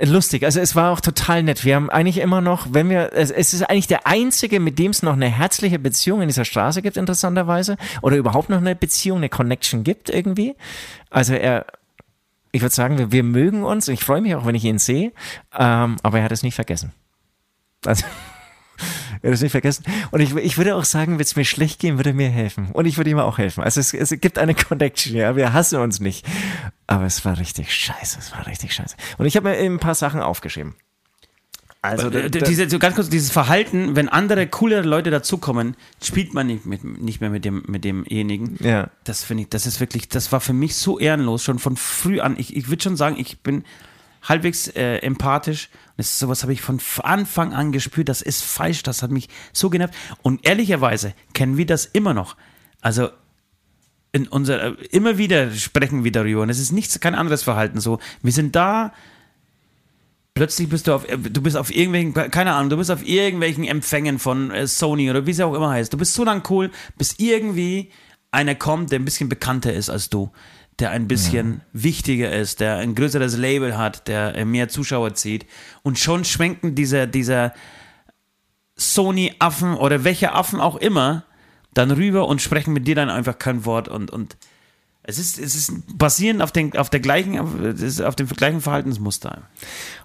Lustig, 0.02 0.46
also 0.46 0.62
es 0.62 0.78
war 0.78 0.92
auch 0.92 1.02
total 1.02 1.44
nett. 1.44 1.66
Wir 1.66 1.76
haben 1.76 1.90
eigentlich 1.90 2.20
immer 2.20 2.40
noch, 2.40 2.68
wenn 2.72 2.90
wir, 2.90 3.12
es, 3.14 3.32
ist 3.32 3.64
eigentlich 3.64 3.88
der 3.88 4.08
einzige, 4.08 4.62
mit 4.62 4.80
dem 4.80 4.92
es 4.92 5.04
noch 5.04 5.14
eine 5.14 5.28
herzliche 5.28 5.78
Beziehung 5.78 6.22
in 6.22 6.30
dieser 6.30 6.46
Straße 6.46 6.82
gibt, 6.82 6.96
interessanterweise, 6.96 7.76
oder 8.02 8.16
überhaupt 8.16 8.50
noch 8.50 8.60
eine 8.60 8.76
Beziehung, 8.76 9.18
eine 9.18 9.28
Connection 9.28 9.84
gibt 9.84 10.10
irgendwie. 10.10 10.56
Also 11.10 11.34
er, 11.34 11.66
ich 12.54 12.62
würde 12.62 12.74
sagen, 12.74 12.98
wir, 12.98 13.12
wir 13.12 13.24
mögen 13.24 13.64
uns. 13.64 13.90
Ich 13.90 14.06
freue 14.06 14.22
mich 14.22 14.36
auch, 14.36 14.46
wenn 14.46 14.56
ich 14.56 14.64
ihn 14.64 14.80
sehe, 14.80 15.12
ähm, 15.58 15.98
aber 16.02 16.20
er 16.20 16.24
hat 16.24 16.32
es 16.32 16.44
nicht 16.44 16.56
vergessen. 16.56 16.94
Also 17.86 18.06
Er 19.22 19.30
hat 19.30 19.36
es 19.36 19.42
nicht 19.42 19.52
vergessen. 19.52 19.84
Und 20.12 20.22
ich, 20.22 20.36
ich 20.36 20.58
würde 20.58 20.76
auch 20.76 20.86
sagen, 20.86 21.14
wenn 21.14 21.22
es 21.22 21.36
mir 21.36 21.46
schlecht 21.46 21.80
gehen, 21.80 21.98
würde 21.98 22.12
er 22.12 22.16
mir 22.16 22.30
helfen. 22.30 22.70
Und 22.72 22.86
ich 22.86 22.98
würde 22.98 23.10
ihm 23.10 23.20
auch 23.20 23.38
helfen. 23.38 23.64
Also 23.64 23.80
es, 23.80 23.94
es 23.94 24.10
gibt 24.20 24.38
eine 24.38 24.56
Connection, 24.70 25.16
ja. 25.16 25.36
Wir 25.36 25.54
hassen 25.54 25.80
uns 25.80 26.00
nicht. 26.00 26.26
Aber 26.88 27.06
es 27.06 27.24
war 27.26 27.38
richtig 27.38 27.74
scheiße. 27.74 28.20
Es 28.20 28.32
war 28.32 28.48
richtig 28.48 28.74
scheiße. 28.74 28.96
Und 29.18 29.26
ich 29.26 29.36
habe 29.36 29.50
mir 29.50 29.58
ein 29.58 29.80
paar 29.80 29.96
Sachen 29.96 30.22
aufgeschrieben. 30.22 30.76
Also, 31.82 32.10
Äh, 32.10 32.30
diese, 32.30 32.70
so 32.70 32.78
ganz 32.78 32.96
kurz, 32.96 33.10
dieses 33.10 33.32
Verhalten, 33.32 33.96
wenn 33.96 34.10
andere 34.10 34.48
coolere 34.48 34.82
Leute 34.86 35.12
dazukommen, 35.12 35.78
spielt 36.04 36.34
man 36.34 36.48
nicht, 36.48 36.66
mit, 36.66 36.84
nicht 36.84 37.22
mehr 37.22 37.30
mit, 37.30 37.46
dem, 37.46 37.64
mit 37.68 37.86
demjenigen. 37.86 38.58
Ja. 38.62 38.90
Das 39.06 39.24
finde 39.24 39.44
ich, 39.44 39.50
das 39.50 39.66
ist 39.66 39.80
wirklich, 39.80 40.10
das 40.10 40.32
war 40.34 40.42
für 40.42 40.52
mich 40.52 40.76
so 40.76 41.00
ehrenlos, 41.00 41.44
schon 41.44 41.58
von 41.58 41.78
früh 41.78 42.20
an. 42.20 42.36
Ich, 42.38 42.56
ich 42.56 42.70
würde 42.70 42.84
schon 42.84 42.98
sagen, 42.98 43.16
ich 43.18 43.40
bin 43.40 43.64
halbwegs 44.24 44.68
äh, 44.68 44.98
empathisch. 44.98 45.70
Das 46.00 46.12
ist 46.12 46.20
sowas 46.20 46.44
habe 46.44 46.54
ich 46.54 46.62
von 46.62 46.80
Anfang 47.04 47.54
an 47.54 47.74
gespürt, 47.74 48.08
das 48.08 48.22
ist 48.22 48.42
falsch, 48.42 48.84
das 48.84 49.04
hat 49.04 49.12
mich 49.12 49.28
so 49.52 49.70
genervt. 49.70 49.94
Und 50.22 50.48
ehrlicherweise 50.48 51.14
kennen 51.34 51.58
wir 51.58 51.66
das 51.66 51.86
immer 51.86 52.14
noch. 52.14 52.38
Also 52.80 53.10
in 54.14 54.26
unser, 54.30 54.64
äh, 54.64 54.86
immer 54.92 55.18
wieder 55.18 55.52
sprechen 55.52 56.06
wir 56.06 56.14
darüber 56.14 56.44
und 56.44 56.50
es 56.50 56.58
ist 56.58 56.72
nichts, 56.72 56.98
kein 57.02 57.16
anderes 57.16 57.44
Verhalten 57.44 57.82
so. 57.82 58.00
Wir 58.22 58.32
sind 58.32 58.56
da, 58.56 58.94
plötzlich 60.36 60.70
bist 60.70 60.88
du 60.88 60.94
auf, 60.94 61.06
äh, 61.10 61.18
du 61.18 61.42
bist 61.42 61.58
auf 61.58 61.70
irgendwelchen, 61.70 62.14
keine 62.14 62.54
Ahnung, 62.54 62.70
du 62.70 62.78
bist 62.78 62.92
auf 62.92 63.06
irgendwelchen 63.06 63.66
Empfängen 63.66 64.20
von 64.20 64.52
äh, 64.52 64.68
Sony 64.68 65.10
oder 65.10 65.26
wie 65.26 65.32
es 65.32 65.42
auch 65.42 65.54
immer 65.54 65.72
heißt. 65.72 65.92
Du 65.92 65.98
bist 65.98 66.14
so 66.14 66.24
lang 66.24 66.44
cool, 66.50 66.72
bis 66.98 67.16
irgendwie 67.18 67.92
einer 68.32 68.56
kommt, 68.56 68.94
der 68.94 69.00
ein 69.00 69.06
bisschen 69.06 69.28
bekannter 69.28 69.74
ist 69.74 69.90
als 69.90 70.10
du, 70.10 70.32
der 70.80 70.92
ein 70.92 71.08
bisschen 71.08 71.62
wichtiger 71.74 72.32
ist, 72.32 72.60
der 72.60 72.78
ein 72.78 72.96
größeres 72.96 73.38
Label 73.38 73.78
hat, 73.78 74.08
der 74.08 74.36
äh, 74.36 74.46
mehr 74.46 74.70
Zuschauer 74.70 75.14
zieht 75.14 75.46
und 75.84 76.00
schon 76.00 76.26
schwenken 76.26 76.76
dieser, 76.76 77.08
dieser 77.08 77.54
Sony-Affen 78.76 79.76
oder 79.76 80.04
welche 80.04 80.34
Affen 80.34 80.60
auch 80.60 80.78
immer 80.78 81.26
dann 81.74 81.92
rüber 81.92 82.28
und 82.28 82.42
sprechen 82.42 82.74
mit 82.74 82.88
dir 82.88 82.96
dann 82.96 83.10
einfach 83.10 83.38
kein 83.38 83.66
Wort 83.66 83.88
und, 83.88 84.12
und 84.12 84.38
es 85.04 85.18
ist, 85.18 85.40
es 85.40 85.56
ist 85.56 85.74
basierend 85.98 86.42
auf, 86.42 86.52
den, 86.52 86.78
auf, 86.78 86.90
der 86.90 87.00
gleichen, 87.00 87.40
auf 87.40 88.16
dem 88.16 88.28
gleichen 88.28 88.62
Verhaltensmuster. 88.62 89.44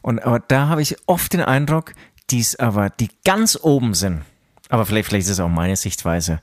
Und 0.03 0.21
aber 0.21 0.41
da 0.41 0.69
habe 0.69 0.83
ich 0.83 0.97
oft 1.07 1.33
den 1.33 1.43
Eindruck, 1.43 1.95
die 2.31 2.41
es 2.41 2.59
aber, 2.59 2.91
die 2.91 3.11
ganz 3.25 3.59
oben 3.61 3.95
sind, 3.95 4.23
aber 4.71 4.87
vielleicht, 4.87 5.09
vielleicht 5.09 5.27
ist 5.27 5.33
es 5.33 5.41
auch 5.41 5.49
meine 5.49 5.77
Sichtweise, 5.77 6.41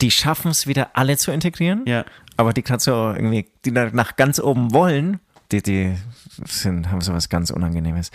die 0.00 0.10
schaffen 0.10 0.50
es 0.50 0.66
wieder 0.66 0.90
alle 0.94 1.16
zu 1.16 1.30
integrieren. 1.32 1.82
Ja. 1.86 2.04
Aber 2.36 2.52
die 2.52 2.62
gerade 2.62 2.82
so 2.82 2.92
irgendwie, 2.92 3.46
die 3.64 3.70
nach, 3.70 3.92
nach 3.92 4.16
ganz 4.16 4.40
oben 4.40 4.72
wollen, 4.72 5.20
die, 5.52 5.62
die 5.62 5.96
sind, 6.44 6.90
haben 6.90 7.00
sowas 7.00 7.28
ganz 7.28 7.50
Unangenehmes. 7.50 8.10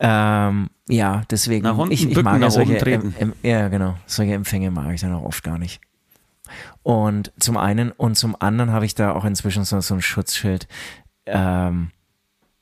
Ähm, 0.00 0.70
ja, 0.88 1.22
deswegen. 1.30 1.64
Nach 1.64 1.76
unten 1.76 1.92
ich, 1.92 2.08
ich 2.08 2.22
mag 2.22 2.34
ja 2.34 2.38
nach 2.38 2.50
solche, 2.50 2.78
em, 2.78 3.14
em, 3.18 3.32
ja, 3.42 3.68
genau. 3.68 3.96
Solche 4.06 4.34
Empfänge 4.34 4.70
mag 4.70 4.92
ich 4.94 5.00
dann 5.00 5.12
auch 5.12 5.24
oft 5.24 5.42
gar 5.42 5.58
nicht. 5.58 5.80
Und 6.82 7.32
zum 7.38 7.58
einen 7.58 7.90
und 7.92 8.16
zum 8.16 8.40
anderen 8.40 8.72
habe 8.72 8.86
ich 8.86 8.94
da 8.94 9.12
auch 9.12 9.24
inzwischen 9.24 9.64
so, 9.64 9.80
so 9.80 9.94
ein 9.94 10.00
Schutzschild. 10.00 10.66
Ähm, 11.26 11.90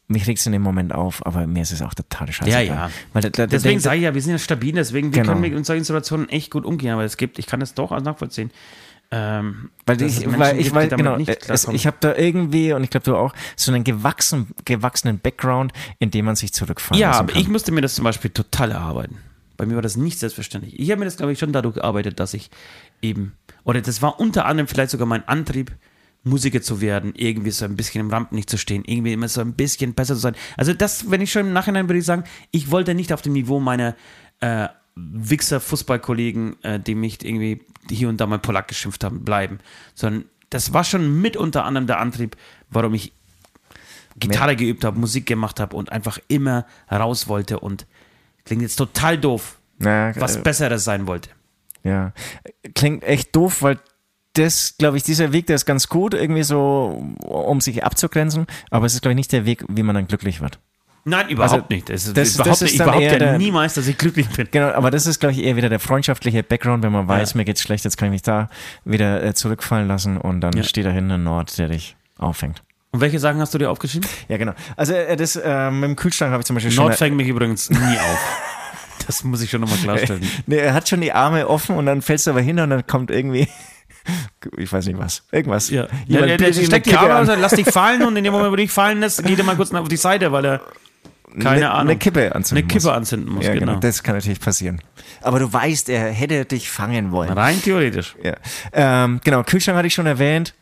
mich 0.08 0.26
regt 0.26 0.38
es 0.38 0.46
in 0.46 0.52
dem 0.52 0.62
Moment 0.62 0.94
auf, 0.94 1.24
aber 1.26 1.46
mir 1.46 1.62
ist 1.62 1.72
es 1.72 1.82
auch 1.82 1.94
total 1.94 2.30
scheiße. 2.32 2.50
Ja, 2.50 2.60
ja. 2.60 2.90
Da, 3.14 3.20
da, 3.28 3.46
Deswegen 3.46 3.80
sage 3.80 3.96
ich 3.96 4.02
ja, 4.04 4.14
wir 4.14 4.22
sind 4.22 4.32
ja 4.32 4.38
stabil, 4.38 4.72
deswegen 4.72 5.12
wir 5.14 5.22
Genau. 5.22 5.34
können 5.34 5.54
mit 5.54 5.66
solchen 5.66 5.84
Situationen 5.84 6.28
echt 6.28 6.50
gut 6.50 6.64
umgehen, 6.64 6.92
aber 6.92 7.04
es 7.04 7.16
gibt, 7.16 7.38
ich 7.38 7.46
kann 7.46 7.60
das 7.60 7.74
doch 7.74 7.90
auch 7.92 8.00
nachvollziehen. 8.00 8.50
Ähm, 9.12 9.70
Weil 9.86 10.02
ich, 10.02 10.26
weil 10.38 10.58
ich, 10.58 10.74
weil, 10.74 10.88
genau, 10.88 11.16
es, 11.16 11.38
klarkommen. 11.38 11.76
ich 11.76 11.86
habe 11.86 11.96
da 12.00 12.16
irgendwie, 12.16 12.72
und 12.72 12.82
ich 12.82 12.90
glaube 12.90 13.04
du 13.04 13.16
auch, 13.16 13.32
so 13.54 13.70
einen 13.72 13.84
gewachsen, 13.84 14.48
gewachsenen 14.64 15.20
Background, 15.20 15.72
in 16.00 16.10
dem 16.10 16.24
man 16.24 16.34
sich 16.34 16.52
zurückfallen 16.52 17.00
Ja, 17.00 17.12
aber 17.12 17.32
kann. 17.32 17.40
ich 17.40 17.48
musste 17.48 17.70
mir 17.70 17.82
das 17.82 17.94
zum 17.94 18.02
Beispiel 18.04 18.30
total 18.30 18.72
erarbeiten. 18.72 19.18
Bei 19.56 19.64
mir 19.64 19.76
war 19.76 19.82
das 19.82 19.96
nicht 19.96 20.18
selbstverständlich. 20.18 20.78
Ich 20.78 20.90
habe 20.90 20.98
mir 20.98 21.04
das, 21.04 21.16
glaube 21.16 21.32
ich, 21.32 21.38
schon 21.38 21.52
dadurch 21.52 21.76
gearbeitet, 21.76 22.18
dass 22.18 22.34
ich 22.34 22.50
eben, 23.00 23.32
oder 23.62 23.80
das 23.80 24.02
war 24.02 24.18
unter 24.18 24.44
anderem 24.44 24.66
vielleicht 24.66 24.90
sogar 24.90 25.06
mein 25.06 25.26
Antrieb, 25.28 25.70
Musiker 26.26 26.60
zu 26.60 26.80
werden, 26.80 27.12
irgendwie 27.16 27.50
so 27.50 27.64
ein 27.64 27.76
bisschen 27.76 28.00
im 28.00 28.10
Rampenlicht 28.10 28.50
zu 28.50 28.58
stehen, 28.58 28.84
irgendwie 28.84 29.12
immer 29.12 29.28
so 29.28 29.40
ein 29.40 29.54
bisschen 29.54 29.94
besser 29.94 30.14
zu 30.14 30.20
sein. 30.20 30.34
Also 30.56 30.74
das, 30.74 31.10
wenn 31.10 31.20
ich 31.20 31.32
schon 31.32 31.46
im 31.46 31.52
Nachhinein 31.52 31.88
würde 31.88 31.98
ich 31.98 32.04
sagen, 32.04 32.24
ich 32.50 32.70
wollte 32.70 32.94
nicht 32.94 33.12
auf 33.12 33.22
dem 33.22 33.32
Niveau 33.32 33.60
meiner 33.60 33.94
äh, 34.40 34.68
Wichser-Fußballkollegen, 34.96 36.62
äh, 36.62 36.80
die 36.80 36.94
mich 36.94 37.24
irgendwie 37.24 37.60
hier 37.90 38.08
und 38.08 38.20
da 38.20 38.26
mal 38.26 38.38
Polack 38.38 38.68
geschimpft 38.68 39.04
haben, 39.04 39.24
bleiben. 39.24 39.58
Sondern 39.94 40.24
das 40.50 40.72
war 40.72 40.84
schon 40.84 41.20
mit 41.20 41.36
unter 41.36 41.64
anderem 41.64 41.86
der 41.86 42.00
Antrieb, 42.00 42.36
warum 42.70 42.94
ich 42.94 43.12
Gitarre 44.18 44.56
geübt 44.56 44.84
habe, 44.84 44.98
Musik 44.98 45.26
gemacht 45.26 45.60
habe 45.60 45.76
und 45.76 45.92
einfach 45.92 46.18
immer 46.28 46.66
raus 46.90 47.28
wollte 47.28 47.60
und 47.60 47.86
klingt 48.44 48.62
jetzt 48.62 48.76
total 48.76 49.18
doof, 49.18 49.58
ja, 49.80 50.16
was 50.16 50.36
äh, 50.36 50.40
Besseres 50.40 50.84
sein 50.84 51.06
wollte. 51.06 51.30
ja. 51.84 52.12
Klingt 52.74 53.04
echt 53.04 53.36
doof, 53.36 53.62
weil 53.62 53.78
das, 54.38 54.74
glaube 54.78 54.96
ich, 54.96 55.02
dieser 55.02 55.32
Weg, 55.32 55.46
der 55.46 55.56
ist 55.56 55.66
ganz 55.66 55.88
gut, 55.88 56.14
irgendwie 56.14 56.42
so, 56.42 57.04
um 57.24 57.60
sich 57.60 57.84
abzugrenzen, 57.84 58.46
aber 58.70 58.86
es 58.86 58.94
ist, 58.94 59.02
glaube 59.02 59.12
ich, 59.12 59.16
nicht 59.16 59.32
der 59.32 59.44
Weg, 59.46 59.64
wie 59.68 59.82
man 59.82 59.94
dann 59.94 60.06
glücklich 60.06 60.40
wird. 60.40 60.58
Nein, 61.08 61.28
überhaupt 61.28 61.52
Also, 61.52 61.64
nicht. 61.70 61.88
Es 61.88 62.06
ist 62.08 62.16
das- 62.16 62.34
überhaupt 62.34 62.50
das 62.50 62.60
nicht. 62.62 62.70
ist 62.74 62.80
Ich 62.80 62.84
behaupte 62.84 63.02
eher 63.04 63.12
ja 63.12 63.18
der- 63.18 63.38
niemals, 63.38 63.74
dass 63.74 63.86
ich 63.86 63.96
glücklich 63.96 64.28
bin. 64.28 64.48
Genau, 64.50 64.72
aber 64.72 64.90
das 64.90 65.06
ist, 65.06 65.20
glaube 65.20 65.34
ich, 65.34 65.44
eher 65.44 65.54
wieder 65.54 65.68
der 65.68 65.78
freundschaftliche 65.78 66.42
Background, 66.42 66.82
wenn 66.82 66.90
man 66.90 67.06
weiß, 67.06 67.32
Ja. 67.34 67.36
mir 67.36 67.44
geht's 67.44 67.62
schlecht, 67.62 67.84
jetzt 67.84 67.96
kann 67.96 68.06
ich 68.08 68.12
mich 68.12 68.22
da 68.22 68.48
wieder 68.84 69.22
äh, 69.22 69.32
zurückfallen 69.32 69.86
lassen 69.86 70.16
und 70.16 70.40
dann 70.40 70.56
Ja. 70.56 70.64
steht 70.64 70.84
da 70.84 70.90
hinten 70.90 71.12
ein 71.12 71.22
Nord, 71.22 71.56
der 71.58 71.68
dich 71.68 71.94
auffängt. 72.18 72.62
Und 72.90 73.00
welche 73.00 73.20
Sachen 73.20 73.38
hast 73.40 73.54
du 73.54 73.58
dir 73.58 73.70
aufgeschrieben? 73.70 74.08
Ja, 74.28 74.36
genau. 74.36 74.52
Also 74.76 74.94
äh, 74.94 75.16
das 75.16 75.36
äh, 75.36 75.70
mit 75.70 75.84
dem 75.90 75.96
Kühlschrank 75.96 76.32
habe 76.32 76.40
ich 76.40 76.46
zum 76.46 76.54
Beispiel 76.54 76.72
schon. 76.72 76.84
Nord 76.86 76.96
fängt 76.96 77.16
mich 77.16 77.28
übrigens 77.28 77.70
nie 77.70 77.76
auf. 77.98 78.42
Das 79.06 79.22
muss 79.22 79.42
ich 79.42 79.50
schon 79.50 79.60
nochmal 79.60 79.78
klarstellen. 79.78 80.22
Nee, 80.46 80.56
er 80.56 80.74
hat 80.74 80.88
schon 80.88 81.00
die 81.02 81.12
Arme 81.12 81.46
offen 81.48 81.76
und 81.76 81.86
dann 81.86 82.02
fällst 82.02 82.26
du 82.26 82.32
aber 82.32 82.40
hin 82.40 82.58
und 82.58 82.70
dann 82.70 82.84
kommt 82.86 83.12
irgendwie, 83.12 83.46
ich 84.56 84.72
weiß 84.72 84.86
nicht 84.86 84.98
was, 84.98 85.22
irgendwas. 85.32 85.70
Ja. 85.70 85.86
Jemand 86.06 86.30
Der, 86.30 86.36
der, 86.38 86.50
der 86.50 86.62
steckt 86.64 86.86
die 86.86 86.96
Arme 86.96 87.14
an. 87.14 87.22
aus, 87.22 87.26
dann 87.28 87.40
lass 87.40 87.52
dich 87.52 87.66
fallen 87.70 88.02
und 88.04 88.16
in 88.16 88.24
dem 88.24 88.32
Moment, 88.32 88.52
wo 88.52 88.56
du 88.56 88.62
dich 88.62 88.70
fallen 88.70 89.00
lässt, 89.00 89.24
geht 89.24 89.38
er 89.38 89.44
mal 89.44 89.56
kurz 89.56 89.72
auf 89.72 89.88
die 89.88 89.96
Seite, 89.96 90.32
weil 90.32 90.44
er 90.44 90.60
keine 91.38 91.50
eine, 91.56 91.70
Ahnung. 91.72 91.90
Eine 91.90 91.98
Kippe 91.98 92.34
anzünden 92.34 92.64
eine 92.64 92.72
Kippe 92.72 92.86
muss. 92.86 92.94
anzünden 92.94 93.34
muss, 93.34 93.44
Ja, 93.44 93.52
genau. 93.52 93.66
genau. 93.72 93.80
Das 93.80 94.02
kann 94.02 94.14
natürlich 94.14 94.40
passieren. 94.40 94.80
Aber 95.20 95.38
du 95.38 95.52
weißt, 95.52 95.88
er 95.90 96.10
hätte 96.10 96.44
dich 96.46 96.70
fangen 96.70 97.10
wollen. 97.12 97.30
Rein 97.30 97.60
theoretisch. 97.62 98.16
Ja. 98.22 98.36
Ähm, 98.72 99.20
genau, 99.22 99.42
Kühlschrank 99.42 99.76
hatte 99.76 99.86
ich 99.88 99.94
schon 99.94 100.06
erwähnt. 100.06 100.54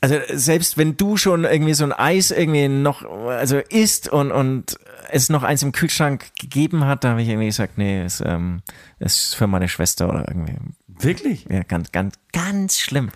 Also 0.00 0.16
selbst 0.32 0.76
wenn 0.78 0.96
du 0.96 1.16
schon 1.16 1.44
irgendwie 1.44 1.74
so 1.74 1.84
ein 1.84 1.92
Eis 1.92 2.30
irgendwie 2.30 2.68
noch, 2.68 3.04
also 3.28 3.58
isst 3.58 4.08
und, 4.08 4.32
und 4.32 4.76
es 5.10 5.28
noch 5.28 5.42
eins 5.42 5.62
im 5.62 5.72
Kühlschrank 5.72 6.24
gegeben 6.40 6.86
hat, 6.86 7.04
da 7.04 7.10
habe 7.10 7.22
ich 7.22 7.28
irgendwie 7.28 7.46
gesagt, 7.48 7.76
nee, 7.78 8.04
ist, 8.04 8.22
ähm, 8.24 8.62
ist 8.98 9.34
für 9.36 9.46
meine 9.46 9.68
Schwester 9.68 10.08
oder 10.08 10.24
irgendwie. 10.26 10.56
Wirklich? 11.02 11.46
Ja, 11.50 11.62
ganz, 11.62 11.92
ganz, 11.92 12.14
ganz 12.32 12.78
schlimm. 12.78 13.10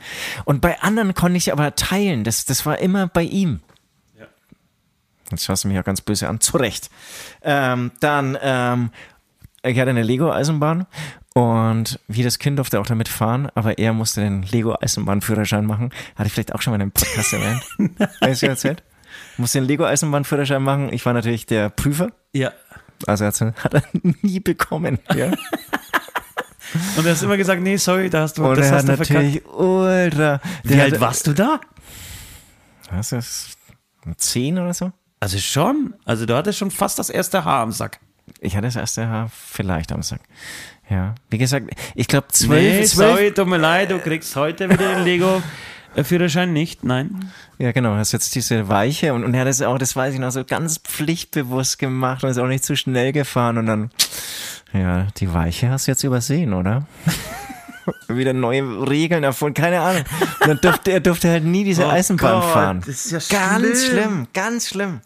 Und 0.45 0.61
bei 0.61 0.81
anderen 0.81 1.15
konnte 1.15 1.37
ich 1.37 1.53
aber 1.53 1.75
teilen. 1.75 2.25
Das, 2.25 2.45
das 2.45 2.65
war 2.67 2.79
immer 2.79 3.07
bei 3.07 3.23
ihm. 3.23 3.61
Jetzt 5.31 5.45
schaust 5.45 5.65
du 5.65 5.69
mich 5.69 5.75
ja 5.77 5.83
ganz 5.83 6.01
böse 6.01 6.29
an. 6.29 6.41
Zu 6.41 6.59
Recht. 6.59 6.91
Ähm, 7.43 7.93
dann, 8.01 8.39
ähm, 8.41 8.91
ich 9.63 9.79
hatte 9.79 9.91
eine 9.91 10.03
Lego-Eisenbahn 10.03 10.87
und 11.35 11.99
wie 12.07 12.23
das 12.23 12.39
Kind 12.39 12.59
durfte 12.59 12.79
auch 12.79 12.87
damit 12.87 13.09
fahren, 13.09 13.49
aber 13.55 13.79
er 13.79 13.93
musste 13.93 14.21
den 14.21 14.43
Lego-Eisenbahnführerschein 14.43 15.65
machen. 15.65 15.91
Hatte 16.17 16.27
ich 16.27 16.33
vielleicht 16.33 16.55
auch 16.55 16.63
schon 16.63 16.73
mal 16.73 16.77
in 16.77 16.83
einem 16.83 16.93
Podcast 16.93 17.33
erwähnt. 17.33 17.63
Weißt 18.21 18.43
du 18.43 18.47
erzählt? 18.47 18.83
Musste 19.37 19.61
den 19.61 19.67
Lego-Eisenbahnführerschein 19.67 20.63
machen. 20.63 20.93
Ich 20.93 21.05
war 21.07 21.13
natürlich 21.13 21.47
der 21.47 21.71
Prüfer. 21.71 22.11
Ja. 22.33 22.53
Also 23.07 23.25
hat 23.25 23.41
er, 23.41 23.55
hat 23.55 23.75
er 23.75 23.83
nie 24.23 24.41
bekommen. 24.41 24.99
Ja. 25.15 25.33
Und 26.97 27.07
er 27.07 27.15
hat 27.15 27.23
immer 27.23 27.37
gesagt, 27.37 27.63
nee, 27.63 27.77
sorry, 27.77 28.11
da 28.11 28.23
hast 28.23 28.39
du, 28.39 28.45
Und 28.45 28.59
das 28.59 28.71
hast 28.73 28.89
du 28.89 28.97
verkackt. 28.97 29.43
ultra. 29.55 30.41
Wie 30.63 30.81
alt 30.81 31.01
warst 31.01 31.27
du 31.27 31.33
da? 31.33 31.61
Was 32.91 33.13
ist 33.13 33.57
das? 34.07 34.17
Zehn 34.19 34.59
oder 34.59 34.75
so? 34.75 34.93
Also 35.21 35.39
schon. 35.39 35.95
Also 36.05 36.27
du 36.27 36.37
hattest 36.37 36.59
schon 36.59 36.71
fast 36.71 36.99
das 36.99 37.09
erste 37.11 37.45
Haar 37.45 37.61
am 37.63 37.73
Sack. 37.73 38.01
Ich 38.41 38.55
hatte 38.57 38.67
das 38.67 38.77
erste 38.77 39.07
Haar 39.09 39.31
vielleicht 39.35 39.93
am 39.93 40.03
Sack. 40.03 40.21
Ja, 40.91 41.15
wie 41.31 41.39
gesagt, 41.39 41.71
ich 41.95 42.07
glaube 42.09 42.29
zwölf, 42.29 42.61
Nee, 42.81 42.85
zwölf. 42.85 43.11
sorry, 43.17 43.33
tut 43.33 43.47
mir 43.49 43.57
leid, 43.57 43.91
du 43.91 43.99
kriegst 43.99 44.37
heute 44.37 44.69
wieder 44.69 44.95
den 44.97 45.05
Lego-Führerschein 45.05 46.53
nicht. 46.53 46.85
Nein. 46.85 47.31
Ja, 47.59 47.73
genau, 47.73 47.95
hast 47.95 48.13
jetzt 48.13 48.35
diese 48.35 48.69
Weiche 48.69 49.15
und, 49.15 49.25
und 49.25 49.33
er 49.33 49.41
hat 49.43 49.49
das 49.49 49.63
auch, 49.63 49.79
das 49.79 49.97
weiß 49.97 50.13
ich 50.13 50.21
noch, 50.21 50.31
so 50.31 50.45
ganz 50.45 50.79
pflichtbewusst 50.79 51.79
gemacht 51.79 52.23
und 52.23 52.29
ist 52.31 52.39
auch 52.39 52.47
nicht 52.47 52.65
zu 52.65 52.77
schnell 52.77 53.13
gefahren 53.13 53.57
und 53.57 53.65
dann, 53.67 53.91
ja, 54.75 55.07
die 55.17 55.33
Weiche 55.33 55.71
hast 55.71 55.87
du 55.87 55.93
jetzt 55.93 56.05
übersehen, 56.05 56.53
oder? 56.53 56.87
Wieder 58.09 58.33
neue 58.33 58.89
Regeln 58.89 59.25
erfunden, 59.25 59.55
keine 59.55 59.81
Ahnung. 59.81 60.05
Dann 60.41 60.59
durfte 60.61 60.91
er 60.93 61.01
durfte 61.01 61.29
halt 61.31 61.45
nie 61.45 61.65
diese 61.65 61.85
Oh 61.87 61.91
Eisenbahn 61.91 62.41
Gott, 62.41 62.51
fahren. 62.51 62.83
das 62.87 63.07
ist 63.07 63.31
ja 63.31 63.39
ganz 63.39 63.85
schlimm. 63.85 64.01
schlimm, 64.03 64.27
ganz 64.33 64.69
schlimm. 64.69 65.01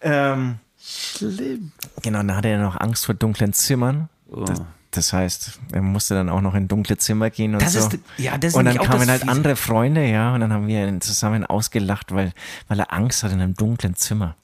Ähm, 0.00 0.56
Schlimm. 0.88 1.72
Genau, 2.02 2.18
dann 2.18 2.36
hatte 2.36 2.48
er 2.48 2.58
noch 2.58 2.78
Angst 2.80 3.06
vor 3.06 3.14
dunklen 3.14 3.52
Zimmern. 3.52 4.08
Oh. 4.30 4.44
Das, 4.44 4.62
das 4.92 5.12
heißt, 5.12 5.58
er 5.72 5.82
musste 5.82 6.14
dann 6.14 6.28
auch 6.28 6.40
noch 6.40 6.54
in 6.54 6.68
dunkle 6.68 6.96
Zimmer 6.96 7.30
gehen 7.30 7.54
und 7.54 7.62
Das 7.62 7.72
so. 7.74 7.80
ist, 7.80 7.98
ja, 8.18 8.38
das 8.38 8.52
ist 8.52 8.56
und 8.56 8.64
dann 8.66 8.78
kamen 8.78 9.08
halt 9.08 9.22
Fiese. 9.22 9.30
andere 9.32 9.56
Freunde, 9.56 10.06
ja, 10.08 10.34
und 10.34 10.40
dann 10.40 10.52
haben 10.52 10.66
wir 10.68 10.86
ihn 10.88 11.00
zusammen 11.00 11.44
ausgelacht, 11.44 12.14
weil, 12.14 12.32
weil 12.68 12.78
er 12.78 12.92
Angst 12.92 13.22
hat 13.24 13.32
in 13.32 13.40
einem 13.40 13.54
dunklen 13.54 13.94
Zimmer. 13.96 14.36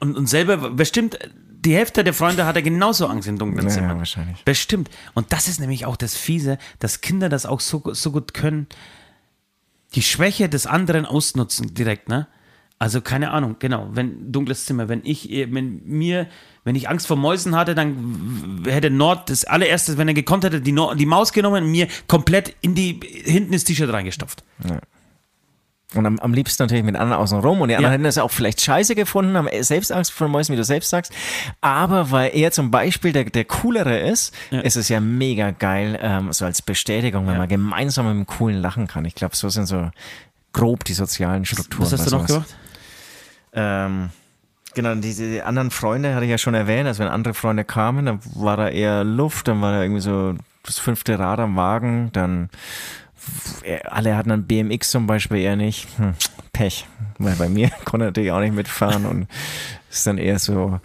Und, 0.00 0.16
und 0.16 0.28
selber, 0.28 0.56
bestimmt, 0.70 1.18
die 1.64 1.74
Hälfte 1.74 2.02
der 2.04 2.14
Freunde 2.14 2.44
hat 2.46 2.56
er 2.56 2.62
genauso 2.62 3.06
Angst 3.06 3.28
in 3.28 3.38
dunklen 3.38 3.66
Ja, 3.66 3.72
Zimmern. 3.72 3.98
wahrscheinlich. 3.98 4.44
Bestimmt. 4.44 4.90
Und 5.14 5.32
das 5.32 5.48
ist 5.48 5.60
nämlich 5.60 5.86
auch 5.86 5.96
das 5.96 6.16
Fiese, 6.16 6.58
dass 6.78 7.00
Kinder 7.00 7.28
das 7.28 7.46
auch 7.46 7.60
so, 7.60 7.82
so 7.92 8.10
gut 8.12 8.34
können, 8.34 8.66
die 9.94 10.02
Schwäche 10.02 10.48
des 10.48 10.66
anderen 10.66 11.06
ausnutzen 11.06 11.74
direkt, 11.74 12.08
ne? 12.08 12.26
Also 12.78 13.00
keine 13.00 13.30
Ahnung, 13.30 13.56
genau, 13.60 13.90
wenn 13.92 14.32
dunkles 14.32 14.64
Zimmer, 14.66 14.88
wenn 14.88 15.02
ich, 15.04 15.28
wenn 15.30 15.82
mir, 15.84 16.26
wenn 16.64 16.74
ich 16.74 16.88
Angst 16.88 17.06
vor 17.06 17.16
Mäusen 17.16 17.54
hatte, 17.54 17.76
dann 17.76 18.64
hätte 18.66 18.90
Nord 18.90 19.30
das 19.30 19.44
allererste, 19.44 19.98
wenn 19.98 20.08
er 20.08 20.14
gekonnt 20.14 20.42
hätte, 20.42 20.60
die, 20.60 20.72
Nord, 20.72 20.98
die 20.98 21.06
Maus 21.06 21.32
genommen 21.32 21.62
und 21.62 21.70
mir 21.70 21.86
komplett 22.08 22.56
in 22.60 22.74
die, 22.74 22.98
hinten 23.24 23.52
ins 23.52 23.62
T-Shirt 23.62 23.92
reingestopft. 23.92 24.42
Ja. 24.68 24.80
Und 25.94 26.06
am, 26.06 26.18
am 26.18 26.32
liebsten 26.34 26.62
natürlich 26.62 26.84
mit 26.84 26.96
anderen 26.96 27.20
außen 27.20 27.38
rum. 27.40 27.60
Und 27.60 27.68
die 27.68 27.74
anderen 27.76 27.90
Ja. 27.90 27.94
hätten 27.94 28.04
das 28.04 28.18
auch 28.18 28.30
vielleicht 28.30 28.60
scheiße 28.60 28.94
gefunden, 28.94 29.36
haben 29.36 29.48
selbst 29.60 29.92
Angst 29.92 30.12
vor 30.12 30.28
Mäusen, 30.28 30.52
wie 30.52 30.56
du 30.56 30.64
selbst 30.64 30.90
sagst. 30.90 31.12
Aber 31.60 32.10
weil 32.10 32.30
er 32.34 32.50
zum 32.52 32.70
Beispiel 32.70 33.12
der, 33.12 33.24
der 33.24 33.44
Coolere 33.44 33.98
ist, 33.98 34.34
ist 34.50 34.76
es 34.76 34.88
ja 34.88 35.00
mega 35.00 35.50
geil, 35.50 35.98
ähm, 36.00 36.32
so 36.32 36.44
als 36.44 36.62
Bestätigung, 36.62 37.26
wenn 37.26 37.36
man 37.36 37.48
gemeinsam 37.48 38.06
mit 38.06 38.14
einem 38.14 38.26
coolen 38.26 38.60
lachen 38.60 38.86
kann. 38.86 39.04
Ich 39.04 39.14
glaube, 39.14 39.36
so 39.36 39.48
sind 39.48 39.66
so 39.66 39.90
grob 40.52 40.84
die 40.84 40.94
sozialen 40.94 41.44
Strukturen. 41.44 41.84
Was 41.84 41.92
hast 41.92 42.06
du 42.10 42.16
noch 42.16 42.28
sowas. 42.28 42.44
gemacht? 42.46 42.56
Ähm, 43.54 44.10
genau, 44.74 44.94
diese 44.94 45.44
anderen 45.44 45.70
Freunde 45.70 46.14
hatte 46.14 46.24
ich 46.24 46.30
ja 46.30 46.38
schon 46.38 46.54
erwähnt. 46.54 46.86
Also 46.86 47.02
wenn 47.02 47.08
andere 47.10 47.34
Freunde 47.34 47.64
kamen, 47.64 48.06
dann 48.06 48.20
war 48.34 48.56
da 48.56 48.68
eher 48.68 49.04
Luft, 49.04 49.48
dann 49.48 49.60
war 49.60 49.72
da 49.72 49.82
irgendwie 49.82 50.00
so 50.00 50.34
das 50.64 50.78
fünfte 50.78 51.18
Rad 51.18 51.40
am 51.40 51.56
Wagen, 51.56 52.10
dann 52.12 52.48
alle 53.84 54.16
hatten 54.16 54.30
dann 54.30 54.46
BMX 54.46 54.90
zum 54.90 55.06
Beispiel, 55.06 55.38
er 55.38 55.56
nicht. 55.56 55.86
Hm, 55.96 56.14
Pech. 56.52 56.86
Weil 57.18 57.36
bei 57.36 57.48
mir 57.48 57.70
konnte 57.84 58.06
er 58.06 58.08
natürlich 58.08 58.32
auch 58.32 58.40
nicht 58.40 58.54
mitfahren 58.54 59.06
und 59.06 59.28
ist 59.90 60.06
dann 60.06 60.18
eher 60.18 60.38
so, 60.38 60.80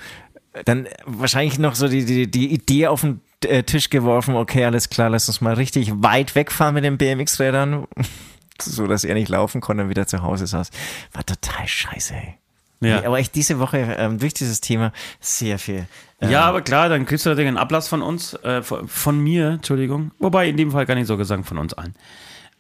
dann 0.66 0.88
wahrscheinlich 1.06 1.60
noch 1.60 1.76
so 1.76 1.88
die, 1.88 2.06
die, 2.06 2.30
die 2.30 2.54
Idee 2.54 2.88
auf 2.88 3.02
den 3.02 3.22
äh, 3.46 3.64
Tisch 3.64 3.90
geworfen, 3.90 4.36
okay, 4.36 4.66
alles 4.66 4.90
klar, 4.90 5.10
lass 5.10 5.28
uns 5.28 5.42
mal 5.42 5.54
richtig 5.54 5.92
weit 5.96 6.36
wegfahren 6.36 6.74
mit 6.74 6.84
den 6.84 6.98
BMX-Rädern, 6.98 7.88
so 8.62 8.88
dass 8.88 9.04
er 9.04 9.14
nicht 9.14 9.30
laufen 9.30 9.62
konnte 9.62 9.84
und 9.84 9.90
wieder 9.90 10.08
zu 10.08 10.22
Hause 10.22 10.48
saß. 10.48 10.72
War 11.14 11.26
total 11.26 11.68
scheiße, 11.68 12.16
ey. 12.16 12.36
Ja. 12.80 13.04
Aber 13.06 13.18
echt 13.18 13.34
diese 13.34 13.58
Woche 13.58 13.96
ähm, 13.98 14.20
durch 14.20 14.36
dieses 14.36 14.62
Thema 14.62 14.92
sehr 15.20 15.58
viel. 15.58 15.88
Ähm, 16.22 16.30
Ja, 16.30 16.42
aber 16.42 16.62
klar, 16.62 16.90
dann 16.90 17.06
kriegst 17.06 17.26
du 17.26 17.30
natürlich 17.30 17.48
einen 17.48 17.58
Ablass 17.58 17.88
von 17.88 18.04
uns, 18.04 18.36
äh, 18.44 18.62
von, 18.62 18.88
von 18.88 19.20
mir, 19.20 19.50
Entschuldigung. 19.50 20.12
Wobei 20.20 20.48
in 20.48 20.58
dem 20.58 20.72
Fall 20.72 20.86
kann 20.86 21.00
ich 21.00 21.08
sogar 21.08 21.26
sagen, 21.26 21.44
von 21.44 21.58
uns 21.58 21.74
allen. 21.74 21.96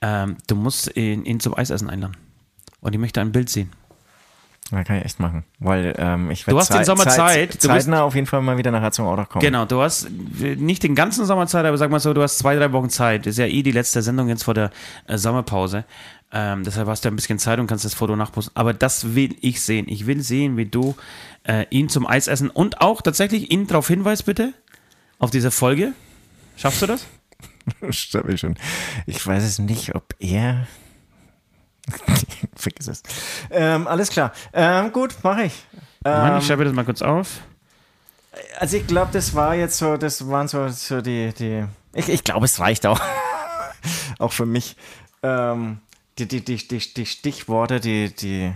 Ähm, 0.02 0.38
du 0.48 0.56
musst 0.56 0.96
ihn, 0.96 1.26
ihn 1.26 1.40
zum 1.40 1.58
Eisessen 1.58 1.90
einladen. 1.90 2.18
Und 2.82 2.94
ich 2.94 3.00
möchte 3.00 3.22
ein 3.22 3.32
Bild 3.32 3.50
sehen. 3.50 3.72
Ja, 4.72 4.84
kann 4.84 4.98
ich 4.98 5.06
echt 5.06 5.20
machen. 5.20 5.46
Weil 5.60 5.94
ähm, 5.98 6.30
ich 6.30 6.44
Du 6.44 6.58
hast 6.58 6.74
den 6.74 6.84
Sommer 6.84 7.08
Zeit. 7.08 7.50
Du 7.64 7.70
bist- 7.70 7.86
zeitnah 7.86 8.04
auf 8.04 8.16
jeden 8.16 8.28
Fall 8.28 8.42
mal 8.42 8.58
wieder 8.58 8.72
nach 8.72 8.84
Auto 8.84 9.24
kommen. 9.26 9.42
Genau, 9.42 9.66
du 9.66 9.82
hast 9.82 10.10
nicht 10.12 10.84
den 10.84 10.94
ganzen 10.94 11.26
Sommer 11.26 11.48
Zeit, 11.48 11.66
aber 11.66 11.78
sag 11.78 11.90
mal 11.90 12.00
so, 12.00 12.14
du 12.14 12.22
hast 12.22 12.38
zwei, 12.38 12.56
drei 12.56 12.72
Wochen 12.74 12.90
Zeit. 12.90 13.26
Das 13.26 13.32
ist 13.32 13.38
ja 13.38 13.46
eh 13.46 13.64
die 13.64 13.72
letzte 13.72 14.02
Sendung 14.02 14.28
jetzt 14.28 14.44
vor 14.44 14.54
der 14.54 14.72
äh, 15.08 15.18
Sommerpause. 15.18 15.86
Ähm, 16.34 16.64
deshalb 16.66 16.90
hast 16.90 17.06
du 17.06 17.10
ein 17.10 17.16
bisschen 17.16 17.40
Zeit 17.40 17.60
und 17.60 17.68
kannst 17.68 17.86
das 17.86 17.94
Foto 17.94 18.18
nachposten. 18.18 18.54
Aber 18.56 18.74
das 18.74 19.16
will 19.16 19.36
ich 19.40 19.62
sehen. 19.62 19.86
Ich 19.88 20.06
will 20.06 20.22
sehen, 20.22 20.58
wie 20.58 20.66
du 20.66 20.96
äh, 21.44 21.66
ihn 21.70 21.88
zum 21.88 22.06
Eis 22.06 22.28
essen 22.28 22.50
und 22.50 22.82
auch 22.82 23.02
tatsächlich 23.02 23.50
ihn 23.52 23.68
darauf 23.68 23.88
hinweist, 23.88 24.26
bitte, 24.26 24.54
auf 25.20 25.32
diese 25.32 25.50
Folge. 25.52 25.94
Schaffst 26.58 26.82
du 26.82 26.88
das? 26.88 27.06
Ich 27.90 28.40
schon. 28.40 28.56
Ich 29.06 29.26
weiß 29.26 29.44
es 29.44 29.60
nicht, 29.60 29.96
ob 29.96 30.16
er. 30.20 30.68
Vergiss 32.56 32.88
es. 32.88 33.04
Ähm, 33.50 33.88
alles 33.88 34.10
klar. 34.10 34.34
Ähm, 34.54 34.92
gut, 34.92 35.16
mache 35.24 35.44
ich. 35.44 35.66
Mann, 36.04 36.34
Ähm, 36.34 36.38
ich 36.40 36.48
schreibe 36.48 36.66
das 36.66 36.74
mal 36.74 36.86
kurz 36.86 37.02
auf. 37.02 37.42
also 38.60 38.78
ich 38.78 38.88
glaube, 38.88 39.12
das 39.14 39.34
war 39.36 39.56
jetzt 39.56 39.78
so, 39.78 39.98
das 39.98 40.28
waren 40.28 40.48
so, 40.48 40.68
so 40.70 41.02
die, 41.02 41.34
die. 41.34 41.66
Ich, 41.94 42.10
ich 42.10 42.24
glaube, 42.24 42.46
es 42.46 42.60
reicht 42.60 42.86
auch. 42.86 43.00
auch 44.20 44.34
für 44.34 44.46
mich. 44.46 44.76
Ähm, 45.24 45.80
die, 46.20 46.28
die, 46.28 46.44
die, 46.44 46.58
die, 46.58 46.80
die 46.80 47.06
Stichworte, 47.06 47.80
die, 47.80 48.14
die, 48.14 48.54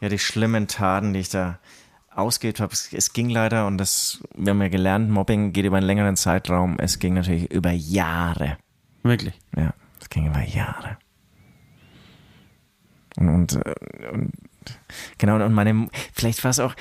ja, 0.00 0.08
die 0.08 0.18
schlimmen 0.18 0.68
Taten, 0.68 1.12
die 1.12 1.20
ich 1.20 1.28
da 1.28 1.58
ausgeht. 2.14 2.60
Es, 2.60 3.12
ging 3.12 3.28
leider, 3.30 3.66
und 3.66 3.78
das, 3.78 4.22
wir 4.36 4.50
haben 4.50 4.62
ja 4.62 4.68
gelernt, 4.68 5.10
Mobbing 5.10 5.52
geht 5.52 5.64
über 5.64 5.76
einen 5.76 5.86
längeren 5.86 6.16
Zeitraum. 6.16 6.76
Es 6.78 6.98
ging 6.98 7.14
natürlich 7.14 7.50
über 7.50 7.70
Jahre. 7.72 8.56
Wirklich. 9.02 9.34
Ja, 9.56 9.74
es 10.00 10.08
ging 10.10 10.26
über 10.26 10.42
Jahre. 10.42 10.96
Und, 13.16 13.28
und, 13.28 13.56
und 14.12 14.32
genau, 15.18 15.36
und 15.44 15.52
meine, 15.52 15.88
vielleicht 16.12 16.42
war 16.42 16.50
es 16.50 16.58
auch, 16.60 16.74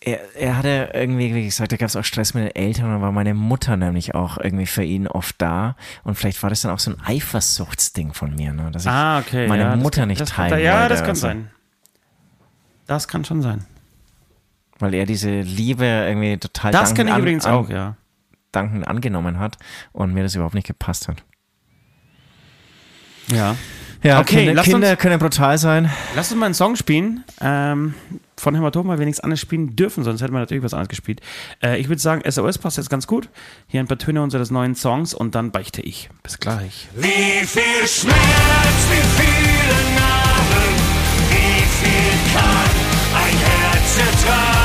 er, 0.00 0.20
er 0.36 0.56
hatte 0.58 0.90
irgendwie, 0.94 1.34
wie 1.34 1.44
gesagt, 1.44 1.72
da 1.72 1.76
gab 1.76 1.88
es 1.88 1.96
auch 1.96 2.04
Stress 2.04 2.34
mit 2.34 2.44
den 2.44 2.54
Eltern 2.54 2.86
und 2.86 2.92
dann 2.92 3.00
war 3.02 3.12
meine 3.12 3.32
Mutter 3.34 3.76
nämlich 3.76 4.14
auch 4.14 4.36
irgendwie 4.38 4.66
für 4.66 4.82
ihn 4.84 5.06
oft 5.08 5.40
da. 5.40 5.76
Und 6.02 6.14
vielleicht 6.16 6.42
war 6.42 6.50
das 6.50 6.60
dann 6.60 6.70
auch 6.72 6.78
so 6.78 6.90
ein 6.90 7.00
Eifersuchtsding 7.02 8.12
von 8.12 8.34
mir, 8.34 8.52
ne? 8.52 8.70
dass 8.70 8.84
ich 8.84 8.90
Ah, 8.90 9.18
okay. 9.20 9.48
meine 9.48 9.62
ja, 9.62 9.76
Mutter 9.76 10.02
kann, 10.02 10.08
nicht 10.08 10.26
teilen 10.26 10.50
kann, 10.50 10.60
Ja, 10.62 10.80
wollte. 10.80 10.88
das 10.90 11.00
kann 11.00 11.08
also, 11.10 11.20
sein. 11.22 11.50
Das 12.86 13.08
kann 13.08 13.24
schon 13.24 13.40
sein. 13.40 13.64
Weil 14.78 14.94
er 14.94 15.06
diese 15.06 15.40
Liebe 15.40 15.84
irgendwie 15.84 16.36
total 16.38 16.72
Das 16.72 16.88
dankend 16.90 16.96
kann 16.98 17.06
ich 17.08 17.12
an- 17.14 17.20
übrigens 17.20 17.44
an, 17.46 17.52
auch, 17.54 17.68
ja. 17.70 17.96
dankend 18.52 18.86
angenommen 18.88 19.38
hat 19.38 19.56
und 19.92 20.12
mir 20.14 20.22
das 20.22 20.34
überhaupt 20.34 20.54
nicht 20.54 20.66
gepasst 20.66 21.08
hat. 21.08 21.22
Ja. 23.32 23.56
Ja, 24.02 24.20
Okay, 24.20 24.44
Kinder, 24.46 24.62
Kinder 24.62 24.90
uns- 24.90 24.98
können 24.98 25.18
brutal 25.18 25.56
sein. 25.56 25.90
Lass 26.14 26.30
uns 26.30 26.38
mal 26.38 26.44
einen 26.46 26.54
Song 26.54 26.76
spielen. 26.76 27.24
Ähm, 27.40 27.94
von 28.36 28.54
Hämatom, 28.54 28.86
weil 28.88 28.98
wir 28.98 29.06
nichts 29.06 29.20
anderes 29.20 29.40
spielen 29.40 29.76
dürfen, 29.76 30.04
sonst 30.04 30.20
hätten 30.20 30.34
wir 30.34 30.40
natürlich 30.40 30.62
was 30.62 30.74
anderes 30.74 30.88
gespielt. 30.90 31.22
Äh, 31.62 31.78
ich 31.78 31.88
würde 31.88 32.02
sagen, 32.02 32.20
SOS 32.30 32.58
passt 32.58 32.76
jetzt 32.76 32.90
ganz 32.90 33.06
gut. 33.06 33.30
Hier 33.66 33.80
ein 33.80 33.86
paar 33.86 33.96
Töne 33.96 34.22
unseres 34.22 34.50
neuen 34.50 34.74
Songs 34.74 35.14
und 35.14 35.34
dann 35.34 35.52
beichte 35.52 35.80
ich. 35.80 36.10
Bis 36.22 36.38
gleich. 36.38 36.88
Wie 36.96 37.46
viel 37.46 37.86
Schmerz, 37.86 38.16
wie 38.90 39.22
viele 39.22 39.94
Narben, 39.94 40.74
wie 41.30 41.62
viel 41.62 42.34
kann 42.34 42.70
ein 43.22 43.38
Herz 43.38 43.98
ertragen, 43.98 44.63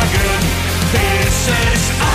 bis 1.50 2.09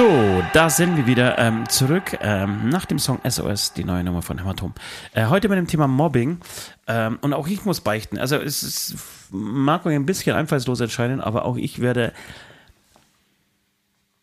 So, 0.00 0.42
da 0.54 0.70
sind 0.70 0.96
wir 0.96 1.06
wieder 1.06 1.36
ähm, 1.36 1.68
zurück 1.68 2.16
ähm, 2.22 2.70
nach 2.70 2.86
dem 2.86 2.98
Song 2.98 3.20
SOS, 3.22 3.74
die 3.74 3.84
neue 3.84 4.02
Nummer 4.02 4.22
von 4.22 4.38
Hämatom. 4.38 4.72
Äh, 5.12 5.26
heute 5.26 5.50
mit 5.50 5.58
dem 5.58 5.66
Thema 5.66 5.88
Mobbing. 5.88 6.38
Ähm, 6.86 7.18
und 7.20 7.34
auch 7.34 7.46
ich 7.46 7.66
muss 7.66 7.82
beichten. 7.82 8.16
Also 8.16 8.36
es 8.36 8.62
ist, 8.62 8.96
mag 9.30 9.84
euch 9.84 9.94
ein 9.94 10.06
bisschen 10.06 10.34
einfallslos 10.34 10.80
erscheinen, 10.80 11.20
aber 11.20 11.44
auch 11.44 11.58
ich 11.58 11.82
werde 11.82 12.14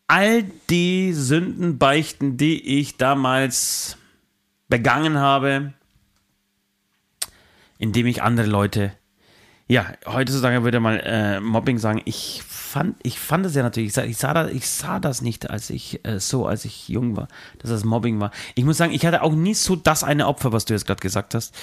all 0.08 0.42
die 0.68 1.12
Sünden 1.12 1.78
beichten, 1.78 2.36
die 2.36 2.80
ich 2.80 2.96
damals 2.96 3.98
begangen 4.68 5.18
habe, 5.18 5.74
indem 7.78 8.06
ich 8.06 8.20
andere 8.20 8.48
Leute 8.48 8.94
ja, 9.70 9.92
heutzutage 10.06 10.64
würde 10.64 10.80
man 10.80 10.98
äh, 10.98 11.40
Mobbing 11.40 11.78
sagen. 11.78 12.00
Ich 12.06 12.42
fand, 12.46 12.96
ich 13.02 13.18
fand 13.18 13.44
es 13.44 13.54
ja 13.54 13.62
natürlich, 13.62 13.88
ich 13.88 13.94
sah, 13.94 14.04
ich 14.04 14.16
sah, 14.16 14.32
das, 14.32 14.50
ich 14.50 14.66
sah 14.66 14.98
das 14.98 15.20
nicht, 15.20 15.50
als 15.50 15.68
ich 15.68 16.02
äh, 16.06 16.18
so, 16.18 16.46
als 16.46 16.64
ich 16.64 16.88
jung 16.88 17.18
war, 17.18 17.28
dass 17.58 17.70
das 17.70 17.84
Mobbing 17.84 18.18
war. 18.18 18.30
Ich 18.54 18.64
muss 18.64 18.78
sagen, 18.78 18.94
ich 18.94 19.04
hatte 19.04 19.22
auch 19.22 19.34
nie 19.34 19.52
so 19.52 19.76
das 19.76 20.04
eine 20.04 20.26
Opfer, 20.26 20.52
was 20.52 20.64
du 20.64 20.72
jetzt 20.72 20.86
gerade 20.86 21.00
gesagt 21.00 21.34
hast. 21.34 21.54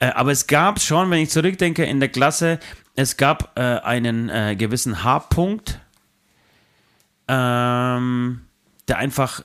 Äh, 0.00 0.08
aber 0.08 0.32
es 0.32 0.48
gab 0.48 0.80
schon, 0.80 1.08
wenn 1.10 1.20
ich 1.20 1.30
zurückdenke, 1.30 1.84
in 1.84 2.00
der 2.00 2.08
Klasse, 2.08 2.58
es 2.96 3.16
gab 3.16 3.56
äh, 3.56 3.60
einen 3.60 4.28
äh, 4.28 4.56
gewissen 4.56 5.04
H-Punkt, 5.04 5.78
ähm, 7.28 8.40
der 8.88 8.98
einfach 8.98 9.44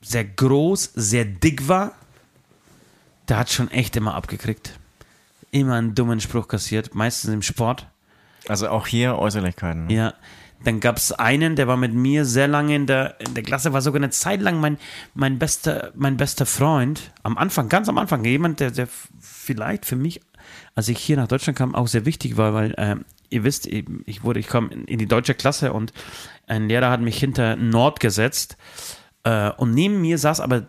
sehr 0.00 0.24
groß, 0.24 0.92
sehr 0.94 1.26
dick 1.26 1.68
war. 1.68 1.92
Der 3.28 3.36
hat 3.36 3.50
schon 3.50 3.70
echt 3.70 3.94
immer 3.96 4.14
abgekriegt. 4.14 4.78
Immer 5.56 5.76
einen 5.76 5.94
dummen 5.94 6.20
Spruch 6.20 6.48
kassiert, 6.48 6.94
meistens 6.94 7.32
im 7.32 7.40
Sport. 7.40 7.86
Also 8.46 8.68
auch 8.68 8.86
hier 8.86 9.16
Äußerlichkeiten. 9.16 9.88
Ja. 9.88 10.12
Dann 10.64 10.80
gab 10.80 10.98
es 10.98 11.12
einen, 11.12 11.56
der 11.56 11.66
war 11.66 11.78
mit 11.78 11.94
mir 11.94 12.26
sehr 12.26 12.46
lange 12.46 12.74
in 12.74 12.86
der, 12.86 13.18
in 13.20 13.32
der 13.32 13.42
Klasse, 13.42 13.72
war 13.72 13.80
sogar 13.80 14.00
eine 14.00 14.10
Zeit 14.10 14.42
lang 14.42 14.60
mein, 14.60 14.76
mein, 15.14 15.38
bester, 15.38 15.92
mein 15.94 16.18
bester 16.18 16.44
Freund. 16.44 17.10
Am 17.22 17.38
Anfang, 17.38 17.70
ganz 17.70 17.88
am 17.88 17.96
Anfang, 17.96 18.22
jemand, 18.26 18.60
der, 18.60 18.70
der 18.70 18.86
vielleicht 19.18 19.86
für 19.86 19.96
mich, 19.96 20.20
als 20.74 20.88
ich 20.88 20.98
hier 20.98 21.16
nach 21.16 21.28
Deutschland 21.28 21.56
kam, 21.56 21.74
auch 21.74 21.88
sehr 21.88 22.04
wichtig 22.04 22.36
war, 22.36 22.52
weil 22.52 22.74
ähm, 22.76 23.06
ihr 23.30 23.42
wisst, 23.42 23.66
ich 23.66 24.24
wurde, 24.24 24.40
ich 24.40 24.48
komme 24.48 24.68
in 24.74 24.98
die 24.98 25.08
deutsche 25.08 25.34
Klasse 25.34 25.72
und 25.72 25.94
ein 26.46 26.68
Lehrer 26.68 26.90
hat 26.90 27.00
mich 27.00 27.18
hinter 27.18 27.56
Nord 27.56 28.00
gesetzt 28.00 28.58
äh, 29.24 29.50
und 29.52 29.72
neben 29.72 30.02
mir 30.02 30.18
saß 30.18 30.40
aber 30.40 30.66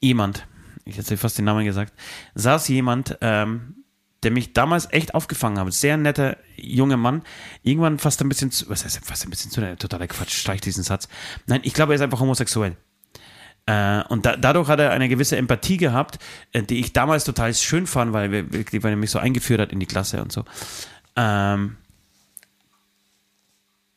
jemand, 0.00 0.46
ich 0.88 0.96
hätte 0.96 1.16
fast 1.16 1.38
den 1.38 1.44
Namen 1.44 1.64
gesagt, 1.64 1.92
saß 2.34 2.68
jemand, 2.68 3.18
ähm, 3.20 3.84
der 4.22 4.30
mich 4.30 4.52
damals 4.52 4.90
echt 4.92 5.14
aufgefangen 5.14 5.58
hat. 5.58 5.72
Sehr 5.72 5.96
netter 5.96 6.36
junger 6.56 6.96
Mann. 6.96 7.22
Irgendwann 7.62 7.98
fast 7.98 8.20
ein 8.20 8.28
bisschen 8.28 8.50
zu, 8.50 8.68
was 8.68 8.84
heißt 8.84 9.04
fast 9.04 9.24
ein 9.24 9.30
bisschen 9.30 9.50
zu, 9.50 9.60
totaler 9.76 10.08
Quatsch, 10.08 10.32
streich 10.32 10.60
diesen 10.60 10.82
Satz. 10.82 11.08
Nein, 11.46 11.60
ich 11.62 11.74
glaube, 11.74 11.92
er 11.92 11.96
ist 11.96 12.02
einfach 12.02 12.20
homosexuell. 12.20 12.76
Äh, 13.66 14.02
und 14.08 14.26
da, 14.26 14.36
dadurch 14.36 14.68
hat 14.68 14.80
er 14.80 14.90
eine 14.90 15.08
gewisse 15.08 15.36
Empathie 15.36 15.76
gehabt, 15.76 16.18
äh, 16.52 16.62
die 16.62 16.80
ich 16.80 16.92
damals 16.92 17.24
total 17.24 17.54
schön 17.54 17.86
fand, 17.86 18.12
weil, 18.12 18.50
weil 18.50 18.90
er 18.90 18.96
mich 18.96 19.10
so 19.10 19.18
eingeführt 19.18 19.60
hat 19.60 19.72
in 19.72 19.78
die 19.78 19.86
Klasse 19.86 20.22
und 20.22 20.32
so. 20.32 20.44
Ähm, 21.14 21.76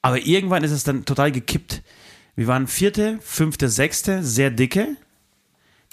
aber 0.02 0.20
irgendwann 0.20 0.64
ist 0.64 0.72
es 0.72 0.84
dann 0.84 1.06
total 1.06 1.32
gekippt. 1.32 1.82
Wir 2.36 2.48
waren 2.48 2.68
vierte, 2.68 3.20
fünfte, 3.22 3.70
sechste, 3.70 4.24
sehr 4.24 4.52
dicke. 4.52 4.98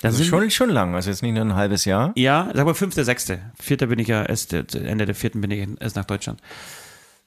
Da 0.00 0.08
also 0.08 0.22
schon, 0.22 0.50
schon 0.50 0.70
lang, 0.70 0.94
also 0.94 1.10
jetzt 1.10 1.22
nicht 1.22 1.34
nur 1.34 1.44
ein 1.44 1.54
halbes 1.54 1.84
Jahr. 1.84 2.12
Ja, 2.14 2.50
sag 2.54 2.64
mal 2.64 2.74
fünfte, 2.74 3.04
sechste. 3.04 3.40
Vierter 3.58 3.88
bin 3.88 3.98
ich 3.98 4.08
ja 4.08 4.22
erst, 4.22 4.52
Ende 4.52 5.06
der 5.06 5.14
vierten 5.14 5.40
bin 5.40 5.50
ich 5.50 5.68
erst 5.80 5.96
nach 5.96 6.04
Deutschland. 6.04 6.40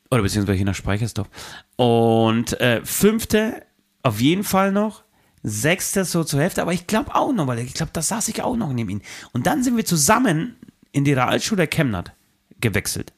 Oder 0.10 0.22
beziehungsweise 0.22 0.58
hier 0.58 0.66
nach 0.66 0.76
Speichersdorf. 0.76 1.28
Und 1.76 2.60
äh, 2.62 2.82
fünfte 2.86 3.66
auf 4.04 4.22
jeden 4.22 4.44
Fall 4.44 4.72
noch. 4.72 5.04
Sechster 5.44 6.06
so 6.06 6.24
zur 6.24 6.40
Hälfte, 6.40 6.62
aber 6.62 6.72
ich 6.72 6.86
glaube 6.86 7.16
auch 7.16 7.34
noch, 7.34 7.48
weil 7.48 7.60
ich 7.60 7.74
glaube, 7.74 7.92
da 7.94 8.02
saß 8.04 8.28
ich 8.28 8.44
auch 8.44 8.56
noch 8.56 8.72
neben 8.74 8.90
ihm. 8.90 9.02
Und 9.34 9.48
dann 9.48 9.64
sind 9.64 9.76
wir 9.76 9.86
zusammen 9.86 10.56
in 10.92 11.04
die 11.04 11.14
Realschule 11.14 11.68
Chemnat 11.68 12.14
gewechselt. 12.60 13.12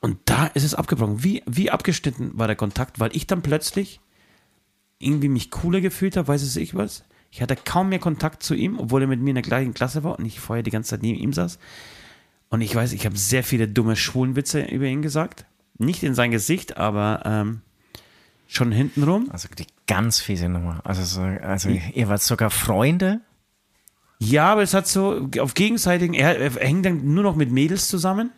Und 0.00 0.18
da 0.26 0.46
ist 0.46 0.62
es 0.62 0.74
abgebrochen. 0.74 1.24
Wie, 1.24 1.42
wie 1.46 1.70
abgeschnitten 1.70 2.30
war 2.34 2.46
der 2.46 2.56
Kontakt, 2.56 3.00
weil 3.00 3.14
ich 3.14 3.26
dann 3.26 3.42
plötzlich 3.42 4.00
irgendwie 5.02 5.28
mich 5.28 5.50
cooler 5.50 5.80
gefühlt 5.80 6.16
habe, 6.16 6.28
weiß 6.28 6.42
es 6.42 6.56
ich 6.56 6.74
was. 6.74 7.04
Ich 7.30 7.40
hatte 7.40 7.56
kaum 7.56 7.88
mehr 7.88 7.98
Kontakt 7.98 8.42
zu 8.42 8.54
ihm, 8.54 8.78
obwohl 8.78 9.02
er 9.02 9.08
mit 9.08 9.20
mir 9.20 9.30
in 9.30 9.36
der 9.36 9.42
gleichen 9.42 9.74
Klasse 9.74 10.04
war 10.04 10.18
und 10.18 10.26
ich 10.26 10.38
vorher 10.38 10.62
die 10.62 10.70
ganze 10.70 10.90
Zeit 10.90 11.02
neben 11.02 11.18
ihm 11.18 11.32
saß. 11.32 11.58
Und 12.50 12.60
ich 12.60 12.74
weiß, 12.74 12.92
ich 12.92 13.06
habe 13.06 13.16
sehr 13.16 13.42
viele 13.42 13.66
dumme 13.66 13.96
Schwulenwitze 13.96 14.62
über 14.62 14.84
ihn 14.84 15.00
gesagt. 15.00 15.46
Nicht 15.78 16.02
in 16.02 16.14
sein 16.14 16.30
Gesicht, 16.30 16.76
aber 16.76 17.22
ähm, 17.24 17.62
schon 18.46 18.70
hintenrum. 18.70 19.30
Also 19.30 19.48
die 19.58 19.66
ganz 19.86 20.20
fiese 20.20 20.48
Nummer. 20.48 20.82
Also, 20.84 21.02
so, 21.04 21.22
also 21.22 21.70
ihr 21.70 22.08
wart 22.08 22.20
sogar 22.20 22.50
Freunde? 22.50 23.20
Ja, 24.18 24.52
aber 24.52 24.62
es 24.62 24.74
hat 24.74 24.86
so 24.86 25.28
auf 25.40 25.54
gegenseitigen, 25.54 26.14
er, 26.14 26.38
er 26.38 26.50
hängt 26.52 26.84
dann 26.84 27.14
nur 27.14 27.24
noch 27.24 27.34
mit 27.34 27.50
Mädels 27.50 27.88
zusammen 27.88 28.30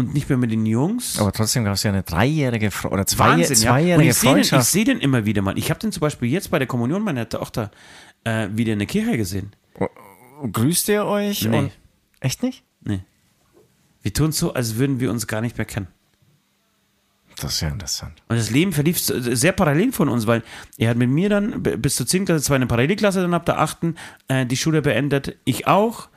und 0.00 0.14
nicht 0.14 0.28
mehr 0.28 0.38
mit 0.38 0.50
den 0.50 0.66
Jungs. 0.66 1.18
Aber 1.18 1.32
trotzdem 1.32 1.64
gab 1.64 1.74
es 1.74 1.82
ja 1.82 1.90
eine 1.90 2.02
dreijährige 2.02 2.70
Fre 2.70 2.88
oder 2.88 3.06
zwei, 3.06 3.30
Wahnsinn, 3.30 3.56
zweijährige 3.56 4.06
ja. 4.06 4.10
ich 4.10 4.16
Freundschaft. 4.16 4.52
Den, 4.52 4.60
ich 4.60 4.68
sehe 4.68 4.84
den 4.84 4.98
immer 4.98 5.24
wieder 5.24 5.42
mal. 5.42 5.56
Ich 5.56 5.70
habe 5.70 5.78
den 5.78 5.92
zum 5.92 6.00
Beispiel 6.00 6.28
jetzt 6.28 6.50
bei 6.50 6.58
der 6.58 6.66
Kommunion 6.66 7.02
meiner 7.02 7.28
Tochter 7.28 7.70
äh, 8.24 8.48
wieder 8.52 8.72
in 8.72 8.78
der 8.78 8.88
Kirche 8.88 9.16
gesehen. 9.16 9.52
Oh, 9.78 9.88
grüßt 10.50 10.88
ihr 10.88 11.04
euch? 11.04 11.44
Nee. 11.44 11.70
Echt 12.20 12.42
nicht? 12.42 12.64
Nee. 12.82 13.00
Wir 14.02 14.12
tun 14.12 14.32
so, 14.32 14.54
als 14.54 14.76
würden 14.76 15.00
wir 15.00 15.10
uns 15.10 15.26
gar 15.26 15.40
nicht 15.40 15.56
mehr 15.58 15.66
kennen. 15.66 15.88
Das 17.36 17.54
ist 17.54 17.60
ja 17.60 17.68
interessant. 17.68 18.22
Und 18.28 18.36
das 18.36 18.50
Leben 18.50 18.72
verlief 18.72 18.98
sehr 18.98 19.52
parallel 19.52 19.92
von 19.92 20.08
uns, 20.08 20.26
weil 20.26 20.42
er 20.76 20.90
hat 20.90 20.96
mit 20.96 21.08
mir 21.08 21.28
dann 21.28 21.62
bis 21.62 21.96
zur 21.96 22.06
10. 22.06 22.26
Klasse, 22.26 22.44
zwar 22.44 22.56
eine 22.56 22.66
Parallelklasse, 22.66 23.22
dann 23.22 23.34
ab 23.34 23.46
der 23.46 23.60
8. 23.60 23.78
Äh, 24.28 24.46
die 24.46 24.56
Schule 24.56 24.82
beendet. 24.82 25.36
Ich 25.44 25.66
auch. 25.66 26.08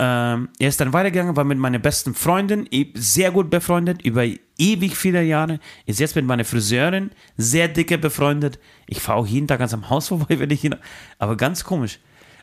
Ähm, 0.00 0.48
er 0.60 0.68
ist 0.68 0.80
dann 0.80 0.92
weitergegangen, 0.92 1.34
war 1.34 1.44
mit 1.44 1.58
meiner 1.58 1.80
besten 1.80 2.14
Freundin 2.14 2.68
sehr 2.94 3.32
gut 3.32 3.50
befreundet, 3.50 4.02
über 4.02 4.24
ewig 4.56 4.96
viele 4.96 5.22
Jahre. 5.22 5.58
Ist 5.86 5.98
jetzt 5.98 6.14
mit 6.14 6.24
meiner 6.24 6.44
Friseurin 6.44 7.10
sehr 7.36 7.66
dicke 7.66 7.98
befreundet. 7.98 8.60
Ich 8.86 9.00
fahre 9.00 9.18
auch 9.18 9.26
jeden 9.26 9.48
Tag 9.48 9.58
ganz 9.58 9.74
am 9.74 9.90
Haus 9.90 10.08
vorbei, 10.08 10.38
wenn 10.38 10.50
ich 10.50 10.62
ihn. 10.62 10.76
Aber 11.18 11.36
ganz 11.36 11.64
komisch. 11.64 11.98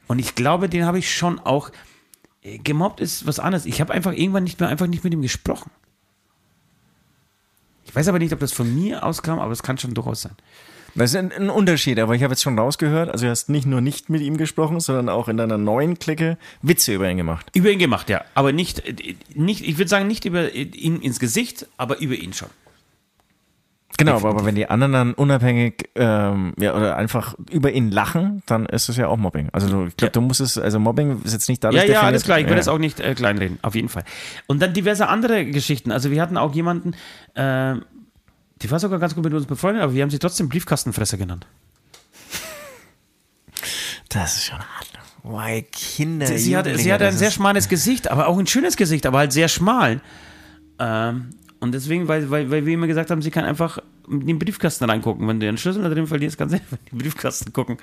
Und 0.08 0.20
ich 0.20 0.36
glaube, 0.36 0.70
den 0.70 0.86
habe 0.86 1.00
ich 1.00 1.14
schon 1.14 1.40
auch. 1.40 1.72
Äh, 2.42 2.58
gemobbt 2.58 3.00
ist 3.00 3.26
was 3.26 3.40
anderes. 3.40 3.66
Ich 3.66 3.80
habe 3.80 3.94
einfach 3.94 4.12
irgendwann 4.12 4.44
nicht 4.44 4.60
mehr 4.60 4.70
einfach 4.70 4.88
nicht 4.88 5.04
mit 5.04 5.14
ihm 5.14 5.22
gesprochen. 5.22 5.72
Ich 7.86 7.96
weiß 7.96 8.08
aber 8.10 8.20
nicht, 8.20 8.34
ob 8.34 8.40
das 8.40 8.52
von 8.52 8.74
mir 8.76 9.06
auskam, 9.06 9.40
aber 9.40 9.54
es 9.54 9.64
kann 9.64 9.78
schon 9.78 9.94
durchaus 9.94 10.24
sein. 10.24 10.36
Das 10.96 11.14
ist 11.14 11.18
ein, 11.18 11.50
Unterschied, 11.50 12.00
aber 12.00 12.16
ich 12.16 12.24
habe 12.24 12.32
jetzt 12.32 12.42
schon 12.42 12.58
rausgehört, 12.58 13.10
also 13.10 13.26
du 13.26 13.30
hast 13.30 13.50
nicht 13.50 13.66
nur 13.66 13.82
nicht 13.82 14.10
mit 14.10 14.22
ihm 14.22 14.38
gesprochen, 14.38 14.80
sondern 14.80 15.10
auch 15.10 15.28
in 15.28 15.36
deiner 15.36 15.58
neuen 15.58 16.00
Clique 16.00 16.38
Witze 16.62 16.94
über 16.94 17.10
ihn 17.10 17.18
gemacht. 17.18 17.48
Über 17.54 17.70
ihn 17.70 17.80
gemacht, 17.80 18.10
ja. 18.10 18.24
Aber 18.34 18.54
nicht, 18.54 18.84
nicht 19.36 19.68
ich 19.68 19.78
würde 19.78 19.90
sagen, 19.90 20.08
nicht 20.08 20.24
über 20.24 20.54
ihn 20.54 21.02
ins 21.02 21.20
Gesicht, 21.20 21.68
aber 21.78 22.00
über 22.00 22.16
ihn 22.16 22.34
schon. 22.34 22.50
Genau, 23.98 24.18
aber, 24.18 24.30
aber 24.30 24.46
wenn 24.46 24.56
die 24.56 24.70
anderen 24.70 24.92
dann 24.92 25.14
unabhängig 25.14 25.90
ähm, 25.96 26.54
ja, 26.58 26.76
oder 26.76 26.98
einfach 26.98 27.36
über 27.50 27.72
ihn 27.72 27.92
lachen, 27.92 28.44
dann 28.46 28.66
ist 28.66 28.90
es 28.90 28.98
ja 28.98 29.08
auch 29.08 29.18
Mobbing. 29.18 29.50
Also 29.54 29.70
du, 29.70 29.86
ich 29.88 29.96
glaube, 29.96 30.10
ja. 30.10 30.14
du 30.14 30.22
musst 30.22 30.42
es, 30.42 30.58
also 30.58 30.80
Mobbing 30.80 31.22
ist 31.24 31.34
jetzt 31.34 31.48
nicht 31.48 31.64
dadurch 31.64 31.86
Ja, 31.86 31.94
ja, 31.94 32.02
alles 32.02 32.24
klar, 32.24 32.40
ich 32.40 32.46
will 32.46 32.54
ja. 32.54 32.58
das 32.58 32.68
auch 32.68 32.78
nicht 32.78 33.00
äh, 33.00 33.16
kleinreden, 33.16 33.58
auf 33.62 33.76
jeden 33.76 33.90
Fall. 33.90 34.04
Und 34.48 34.62
dann 34.62 34.74
diverse 34.74 35.08
andere 35.08 35.46
Geschichten. 35.46 35.92
Also 35.92 36.12
wir 36.12 36.22
hatten 36.22 36.38
auch 36.38 36.54
jemanden, 36.54 36.94
äh, 37.36 37.76
die 38.62 38.72
war 38.72 38.80
sogar 38.80 39.00
ganz 39.00 39.16
gut 39.16 39.24
mit 39.24 39.34
uns 39.34 39.46
befreundet, 39.46 39.84
aber 39.84 39.94
wir 39.94 40.02
haben 40.02 40.10
sie 40.10 40.20
trotzdem 40.20 40.50
Briefkastenfresser 40.50 41.18
genannt. 41.18 41.46
Das 44.10 44.36
ist 44.36 44.46
schon 44.46 44.60
hart. 44.60 44.96
Why, 45.24 45.64
Kinder. 45.64 46.28
Sie, 46.28 46.38
sie, 46.38 46.56
hat, 46.56 46.68
sie 46.68 46.94
hat 46.94 47.02
ein 47.02 47.18
sehr 47.18 47.32
schmales 47.32 47.68
Gesicht, 47.68 48.10
aber 48.10 48.28
auch 48.28 48.38
ein 48.38 48.48
schönes 48.48 48.78
Gesicht, 48.78 49.06
aber 49.06 49.18
halt 49.18 49.34
sehr 49.34 49.48
schmal. 49.48 50.00
Ähm, 50.80 51.32
und 51.60 51.74
deswegen, 51.74 52.08
weil, 52.08 52.30
weil, 52.30 52.52
weil 52.52 52.66
wir 52.66 52.74
immer 52.76 52.88
gesagt 52.88 53.10
haben, 53.10 53.22
sie 53.22 53.32
kann 53.32 53.44
einfach 53.44 53.80
in 54.08 54.28
den 54.28 54.38
Briefkasten 54.38 54.86
reingucken. 54.86 55.28
Wenn 55.28 55.40
du 55.40 55.48
den 55.48 55.58
Schlüssel 55.58 55.82
da 55.82 55.90
drin 55.90 56.06
verlierst, 56.06 56.38
kannst 56.38 56.54
du 56.54 56.60
in 56.72 56.78
den 56.92 56.98
Briefkasten 57.00 57.52
gucken. 57.54 57.78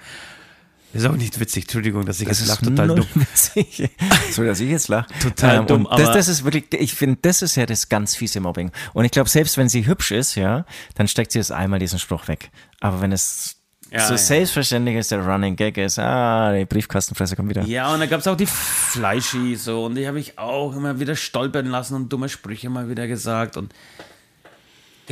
Ist 0.92 1.06
auch 1.06 1.16
nicht 1.16 1.40
witzig, 1.40 1.64
Entschuldigung, 1.64 2.04
dass 2.04 2.20
ich 2.20 2.28
das 2.28 2.40
jetzt 2.40 2.48
lache, 2.48 2.66
total 2.66 2.88
dumm. 2.88 3.06
Witzig. 3.14 3.90
so, 4.30 4.44
dass 4.44 4.60
ich 4.60 4.70
jetzt 4.70 4.88
lache. 4.88 5.06
Total 5.20 5.56
ähm, 5.56 5.66
dumm. 5.66 5.88
Das, 5.90 6.12
das, 6.12 6.28
ist 6.28 6.44
wirklich, 6.44 6.64
ich 6.72 6.94
finde, 6.94 7.18
das 7.22 7.40
ist 7.40 7.56
ja 7.56 7.64
das 7.64 7.88
ganz 7.88 8.14
fiese 8.14 8.40
Mobbing. 8.40 8.70
Und 8.92 9.06
ich 9.06 9.10
glaube, 9.10 9.30
selbst 9.30 9.56
wenn 9.56 9.70
sie 9.70 9.86
hübsch 9.86 10.10
ist, 10.10 10.34
ja, 10.34 10.66
dann 10.94 11.08
steckt 11.08 11.32
sie 11.32 11.38
das 11.38 11.50
einmal 11.50 11.78
diesen 11.78 11.98
Spruch 11.98 12.28
weg. 12.28 12.50
Aber 12.80 13.00
wenn 13.00 13.12
es 13.12 13.56
ja, 13.90 14.06
so 14.06 14.14
ja. 14.14 14.18
selbstverständlich 14.18 14.96
ist, 14.96 15.10
der 15.10 15.26
Running 15.26 15.56
Gag 15.56 15.78
ist, 15.78 15.98
ah, 15.98 16.52
die 16.52 16.66
Briefkastenfresse 16.66 17.36
kommt 17.36 17.48
wieder. 17.48 17.62
Ja, 17.64 17.92
und 17.92 18.00
da 18.00 18.06
gab 18.06 18.20
es 18.20 18.26
auch 18.26 18.36
die 18.36 18.46
Fleischi, 18.46 19.56
so, 19.56 19.86
und 19.86 19.94
die 19.94 20.06
habe 20.06 20.18
ich 20.20 20.38
auch 20.38 20.74
immer 20.74 21.00
wieder 21.00 21.16
stolpern 21.16 21.66
lassen 21.66 21.94
und 21.94 22.10
dumme 22.10 22.28
Sprüche 22.28 22.68
mal 22.68 22.88
wieder 22.88 23.06
gesagt. 23.06 23.56
Und 23.56 23.74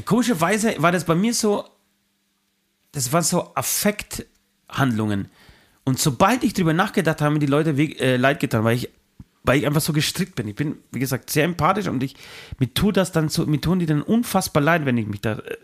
komischerweise 0.05 0.75
war 0.79 0.93
das 0.93 1.05
bei 1.05 1.15
mir 1.15 1.33
so, 1.33 1.65
das 2.93 3.13
waren 3.13 3.23
so 3.23 3.55
Affekthandlungen 3.55 5.31
und 5.91 5.99
sobald 5.99 6.45
ich 6.45 6.55
drüber 6.55 6.73
nachgedacht 6.73 7.21
habe, 7.21 7.35
haben 7.35 7.41
die 7.41 7.47
Leute 7.47 7.71
äh, 7.71 8.17
leid 8.17 8.39
getan, 8.39 8.63
weil 8.63 8.77
ich, 8.77 8.91
weil 9.43 9.59
ich 9.59 9.67
einfach 9.67 9.81
so 9.81 9.93
gestrickt 9.93 10.37
bin. 10.37 10.47
Ich 10.47 10.55
bin, 10.55 10.77
wie 10.93 11.01
gesagt, 11.01 11.31
sehr 11.31 11.43
empathisch 11.43 11.89
und 11.89 12.01
ich, 12.05 12.15
mir 12.61 12.73
tut 12.73 12.97
das 12.97 13.11
dann 13.11 13.29
so, 13.29 13.45
mir 13.45 13.61
tun 13.61 13.81
die 13.81 13.87
dann 13.87 14.01
unfassbar 14.01 14.63
leid, 14.63 14.87
wenn 14.87 14.97
ich 14.97 15.09
mich 15.09 15.21
da 15.21 15.41
äh, 15.41 15.57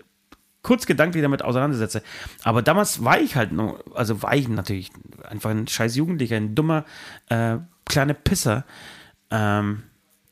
kurz 0.62 0.84
gedanklich 0.86 1.22
damit 1.22 1.42
auseinandersetze. 1.42 2.02
Aber 2.42 2.60
damals 2.60 3.04
war 3.04 3.20
ich 3.20 3.36
halt 3.36 3.52
nur, 3.52 3.84
also 3.94 4.20
war 4.20 4.34
ich 4.34 4.48
natürlich 4.48 4.90
einfach 5.22 5.50
ein 5.50 5.68
scheiß 5.68 5.94
Jugendlicher, 5.94 6.34
ein 6.34 6.56
dummer, 6.56 6.84
äh, 7.28 7.58
kleiner 7.84 8.14
Pisser, 8.14 8.64
ähm, 9.30 9.84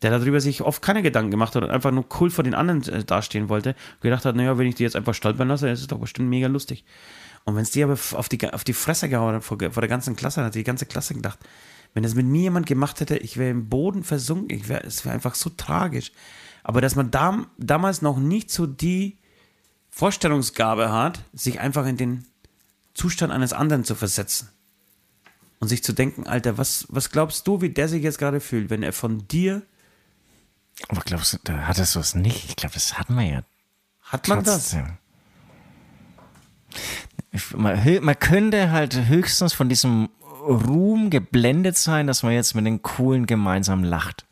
der 0.02 0.10
darüber 0.10 0.40
sich 0.40 0.60
oft 0.60 0.82
keine 0.82 1.02
Gedanken 1.02 1.30
gemacht 1.30 1.54
hat 1.54 1.62
und 1.62 1.70
einfach 1.70 1.92
nur 1.92 2.06
cool 2.18 2.30
vor 2.30 2.42
den 2.42 2.54
anderen 2.54 2.82
äh, 2.88 3.04
dastehen 3.04 3.48
wollte. 3.48 3.76
Und 3.94 4.00
gedacht 4.00 4.24
hat, 4.24 4.34
naja, 4.34 4.58
wenn 4.58 4.66
ich 4.66 4.74
die 4.74 4.82
jetzt 4.82 4.96
einfach 4.96 5.14
stolpern 5.14 5.46
lasse, 5.46 5.68
ist 5.68 5.82
es 5.82 5.86
doch 5.86 6.00
bestimmt 6.00 6.28
mega 6.28 6.48
lustig. 6.48 6.84
Und 7.44 7.56
wenn 7.56 7.62
es 7.62 7.70
die 7.70 7.84
aber 7.84 7.92
auf 7.92 8.28
die, 8.28 8.52
auf 8.52 8.64
die 8.64 8.72
Fresse 8.72 9.08
gehauen 9.08 9.34
hat 9.34 9.44
vor, 9.44 9.58
vor 9.58 9.80
der 9.80 9.88
ganzen 9.88 10.16
Klasse, 10.16 10.42
hat 10.42 10.54
die 10.54 10.64
ganze 10.64 10.86
Klasse 10.86 11.14
gedacht, 11.14 11.38
wenn 11.92 12.02
das 12.02 12.14
mit 12.14 12.26
mir 12.26 12.42
jemand 12.42 12.66
gemacht 12.66 13.00
hätte, 13.00 13.16
ich 13.18 13.36
wäre 13.36 13.50
im 13.50 13.68
Boden 13.68 14.02
versunken, 14.02 14.56
ich 14.56 14.68
wär, 14.68 14.84
es 14.84 15.04
wäre 15.04 15.14
einfach 15.14 15.34
so 15.34 15.50
tragisch. 15.50 16.10
Aber 16.62 16.80
dass 16.80 16.96
man 16.96 17.10
da, 17.10 17.46
damals 17.58 18.02
noch 18.02 18.18
nicht 18.18 18.50
so 18.50 18.66
die 18.66 19.18
Vorstellungsgabe 19.90 20.90
hat, 20.90 21.20
sich 21.32 21.60
einfach 21.60 21.86
in 21.86 21.96
den 21.96 22.26
Zustand 22.94 23.32
eines 23.32 23.52
anderen 23.52 23.84
zu 23.84 23.94
versetzen. 23.94 24.48
Und 25.60 25.68
sich 25.68 25.84
zu 25.84 25.92
denken, 25.92 26.26
Alter, 26.26 26.58
was, 26.58 26.86
was 26.88 27.10
glaubst 27.10 27.46
du, 27.46 27.60
wie 27.60 27.70
der 27.70 27.88
sich 27.88 28.02
jetzt 28.02 28.18
gerade 28.18 28.40
fühlt, 28.40 28.70
wenn 28.70 28.82
er 28.82 28.92
von 28.92 29.28
dir. 29.28 29.62
Aber 30.88 31.02
glaubst 31.02 31.32
du, 31.32 31.38
da 31.44 31.66
hattest 31.66 31.94
du 31.94 32.00
es 32.00 32.14
nicht? 32.14 32.48
Ich 32.48 32.56
glaube, 32.56 32.74
das 32.74 32.98
hatten 32.98 33.14
wir 33.14 33.24
ja. 33.24 33.42
Hat 34.00 34.26
man 34.28 34.42
trotzdem. 34.42 34.98
das? 36.70 36.82
Man, 37.56 38.04
man 38.04 38.18
könnte 38.18 38.70
halt 38.70 39.08
höchstens 39.08 39.52
von 39.52 39.68
diesem 39.68 40.08
Ruhm 40.44 41.10
geblendet 41.10 41.76
sein, 41.76 42.06
dass 42.06 42.22
man 42.22 42.32
jetzt 42.32 42.54
mit 42.54 42.66
den 42.66 42.82
Coolen 42.82 43.26
gemeinsam 43.26 43.82
lacht. 43.82 44.26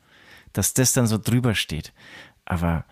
Dass 0.53 0.75
das 0.75 0.93
dann 0.93 1.07
so 1.07 1.19
drüber 1.19 1.55
steht. 1.55 1.93
Aber. 2.45 2.85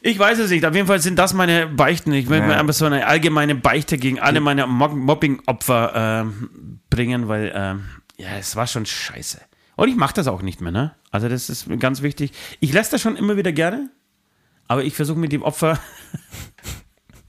Ich 0.00 0.18
weiß 0.18 0.38
es 0.40 0.50
nicht. 0.50 0.66
Auf 0.66 0.74
jeden 0.74 0.86
Fall 0.86 1.00
sind 1.00 1.18
das 1.18 1.32
meine 1.32 1.66
Beichten. 1.66 2.12
Ich 2.12 2.28
will 2.28 2.40
ja. 2.40 2.46
mir 2.46 2.58
einfach 2.58 2.74
so 2.74 2.84
eine 2.84 3.06
allgemeine 3.06 3.54
Beichte 3.54 3.96
gegen 3.96 4.20
alle 4.20 4.40
meine 4.40 4.66
Mobbing-Opfer 4.66 6.24
äh, 6.26 6.46
bringen, 6.90 7.28
weil 7.28 7.46
äh, 7.46 8.22
ja, 8.22 8.36
es 8.38 8.54
war 8.56 8.66
schon 8.66 8.84
scheiße. 8.84 9.40
Und 9.76 9.88
ich 9.88 9.96
mache 9.96 10.14
das 10.14 10.26
auch 10.26 10.42
nicht 10.42 10.60
mehr, 10.60 10.72
ne? 10.72 10.94
Also 11.10 11.28
das 11.28 11.48
ist 11.48 11.68
ganz 11.80 12.02
wichtig. 12.02 12.32
Ich 12.60 12.72
lasse 12.72 12.90
das 12.92 13.00
schon 13.00 13.16
immer 13.16 13.36
wieder 13.36 13.52
gerne, 13.52 13.90
aber 14.68 14.84
ich 14.84 14.94
versuche 14.94 15.18
mit 15.18 15.32
dem 15.32 15.42
Opfer 15.42 15.78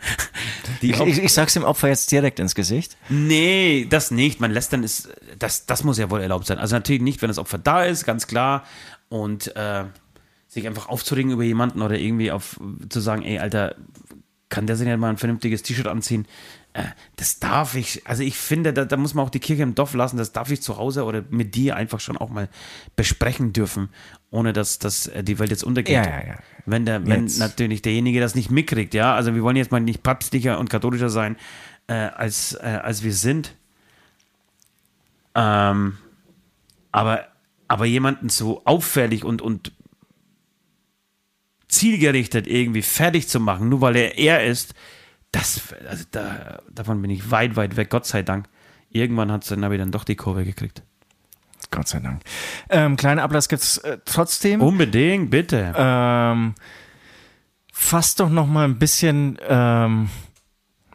Ich, 0.81 0.99
ich, 0.99 1.23
ich 1.23 1.33
sag's 1.33 1.53
dem 1.53 1.63
Opfer 1.63 1.87
jetzt 1.87 2.11
direkt 2.11 2.39
ins 2.39 2.53
Gesicht. 2.53 2.97
Nee, 3.09 3.87
das 3.89 4.11
nicht. 4.11 4.39
Man 4.39 4.51
lässt 4.51 4.73
dann 4.73 4.83
ist, 4.83 5.09
das, 5.39 5.65
das 5.65 5.83
muss 5.83 5.97
ja 5.97 6.11
wohl 6.11 6.21
erlaubt 6.21 6.45
sein. 6.45 6.59
Also 6.59 6.75
natürlich 6.75 7.01
nicht, 7.01 7.21
wenn 7.21 7.27
das 7.27 7.37
Opfer 7.37 7.57
da 7.57 7.83
ist, 7.83 8.05
ganz 8.05 8.27
klar. 8.27 8.63
Und 9.09 9.55
äh, 9.55 9.85
sich 10.47 10.67
einfach 10.67 10.87
aufzuregen 10.87 11.31
über 11.31 11.43
jemanden 11.43 11.81
oder 11.81 11.97
irgendwie 11.97 12.31
auf 12.31 12.59
zu 12.89 12.99
sagen, 12.99 13.23
ey, 13.23 13.39
Alter, 13.39 13.75
kann 14.49 14.67
der 14.67 14.75
sich 14.75 14.87
nicht 14.87 14.97
mal 14.97 15.09
ein 15.09 15.17
vernünftiges 15.17 15.63
T-Shirt 15.63 15.87
anziehen? 15.87 16.27
Äh, 16.73 16.83
das 17.15 17.39
darf 17.39 17.75
ich, 17.75 18.05
also 18.07 18.23
ich 18.23 18.37
finde, 18.37 18.73
da, 18.73 18.85
da 18.85 18.97
muss 18.97 19.13
man 19.13 19.25
auch 19.25 19.29
die 19.29 19.39
Kirche 19.39 19.63
im 19.63 19.75
Dorf 19.75 19.93
lassen, 19.93 20.17
das 20.17 20.33
darf 20.33 20.51
ich 20.51 20.61
zu 20.61 20.77
Hause 20.77 21.05
oder 21.05 21.23
mit 21.29 21.55
dir 21.55 21.75
einfach 21.75 21.99
schon 21.99 22.17
auch 22.17 22.29
mal 22.29 22.49
besprechen 22.95 23.53
dürfen, 23.53 23.89
ohne 24.36 24.53
dass, 24.53 24.79
dass 24.79 25.09
die 25.21 25.39
Welt 25.39 25.49
jetzt 25.49 25.63
untergeht. 25.63 25.95
Ja, 25.95 26.03
ja, 26.03 26.27
ja. 26.27 26.36
Wenn, 26.65 26.86
der, 26.86 27.05
wenn 27.05 27.23
Jetzt. 27.23 27.39
natürlich 27.39 27.81
derjenige 27.81 28.19
das 28.19 28.36
nicht 28.36 28.51
mitkriegt, 28.51 28.93
ja, 28.93 29.15
also 29.15 29.33
wir 29.33 29.43
wollen 29.43 29.55
jetzt 29.55 29.71
mal 29.71 29.79
nicht 29.79 30.03
papstlicher 30.03 30.59
und 30.59 30.69
katholischer 30.69 31.09
sein, 31.09 31.38
äh, 31.88 31.93
als, 31.93 32.53
äh, 32.53 32.79
als 32.83 33.03
wir 33.03 33.13
sind. 33.13 33.55
Ähm, 35.36 35.97
aber, 36.91 37.27
aber 37.67 37.86
jemanden 37.86 38.29
so 38.29 38.63
auffällig 38.65 39.23
und, 39.23 39.41
und 39.41 39.71
zielgerichtet 41.67 42.47
irgendwie 42.47 42.81
fertig 42.81 43.27
zu 43.27 43.39
machen, 43.39 43.69
nur 43.69 43.81
weil 43.81 43.95
er 43.95 44.17
er 44.17 44.45
ist, 44.45 44.73
das, 45.31 45.73
also 45.88 46.05
da, 46.11 46.61
davon 46.71 47.01
bin 47.01 47.11
ich 47.11 47.29
weit, 47.31 47.55
weit 47.55 47.75
weg, 47.75 47.89
Gott 47.89 48.05
sei 48.05 48.23
Dank. 48.23 48.47
Irgendwann 48.89 49.31
hat 49.31 49.49
dann 49.51 49.63
aber 49.63 49.77
dann 49.77 49.91
doch 49.91 50.05
die 50.05 50.15
Kurve 50.15 50.45
gekriegt. 50.45 50.83
Gott 51.72 51.88
sei 51.88 51.99
Dank. 51.99 52.22
Ähm, 52.70 52.95
kleiner 52.95 53.24
Ablass 53.24 53.49
gibt's 53.49 53.78
äh, 53.80 53.97
trotzdem. 54.05 54.61
Unbedingt, 54.61 55.30
bitte. 55.30 55.74
Ähm, 55.76 56.55
fass 57.72 58.16
doch 58.16 58.30
noch 58.30 58.47
mal 58.47 58.66
ein 58.66 58.80
bisschen 58.80 59.38
ähm, 59.47 60.09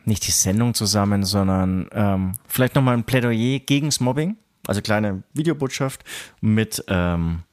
nicht 0.04 0.26
die 0.26 0.32
Sendung 0.32 0.74
zusammen, 0.74 1.24
sondern 1.24 1.88
ähm, 1.92 2.32
vielleicht 2.46 2.74
noch 2.74 2.82
mal 2.82 2.94
ein 2.94 3.04
Plädoyer 3.04 3.60
gegens 3.60 4.00
Mobbing. 4.00 4.36
Also 4.66 4.82
kleine 4.82 5.22
Videobotschaft 5.32 6.04
mit 6.40 6.84
ähm, 6.88 7.44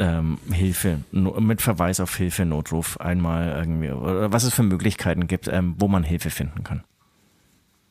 ähm, 0.00 0.38
Hilfe, 0.52 1.00
no, 1.12 1.38
mit 1.40 1.62
Verweis 1.62 2.00
auf 2.00 2.16
Hilfe, 2.16 2.44
Notruf 2.44 3.00
einmal 3.00 3.48
irgendwie, 3.48 3.90
oder 3.90 4.32
was 4.32 4.44
es 4.44 4.54
für 4.54 4.62
Möglichkeiten 4.62 5.26
gibt, 5.26 5.48
ähm, 5.48 5.74
wo 5.78 5.88
man 5.88 6.04
Hilfe 6.04 6.30
finden 6.30 6.64
kann. 6.64 6.84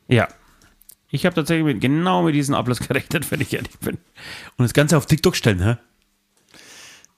Ja. 0.08 0.28
Ich 1.14 1.28
habe 1.28 1.36
tatsächlich 1.36 1.64
mit, 1.64 1.80
genau 1.80 2.24
mit 2.24 2.34
diesem 2.34 2.56
Ablass 2.56 2.80
gerechnet, 2.88 3.30
wenn 3.30 3.40
ich 3.40 3.54
ehrlich 3.54 3.78
bin. 3.80 3.98
Und 4.58 4.64
das 4.66 4.74
Ganze 4.74 4.98
auf 4.98 5.06
TikTok 5.06 5.36
stellen, 5.36 5.62
hä? 5.62 5.78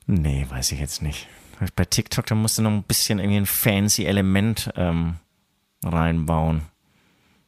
Nee, 0.05 0.45
weiß 0.49 0.73
ich 0.73 0.81
jetzt 0.81 1.01
nicht. 1.01 1.27
Bei 1.77 1.85
TikTok, 1.85 2.25
da 2.25 2.35
musst 2.35 2.57
du 2.57 2.61
noch 2.61 2.71
ein 2.71 2.83
bisschen 2.83 3.19
irgendwie 3.19 3.37
ein 3.37 3.45
fancy 3.45 4.03
Element 4.03 4.69
ähm, 4.75 5.15
reinbauen. 5.81 6.63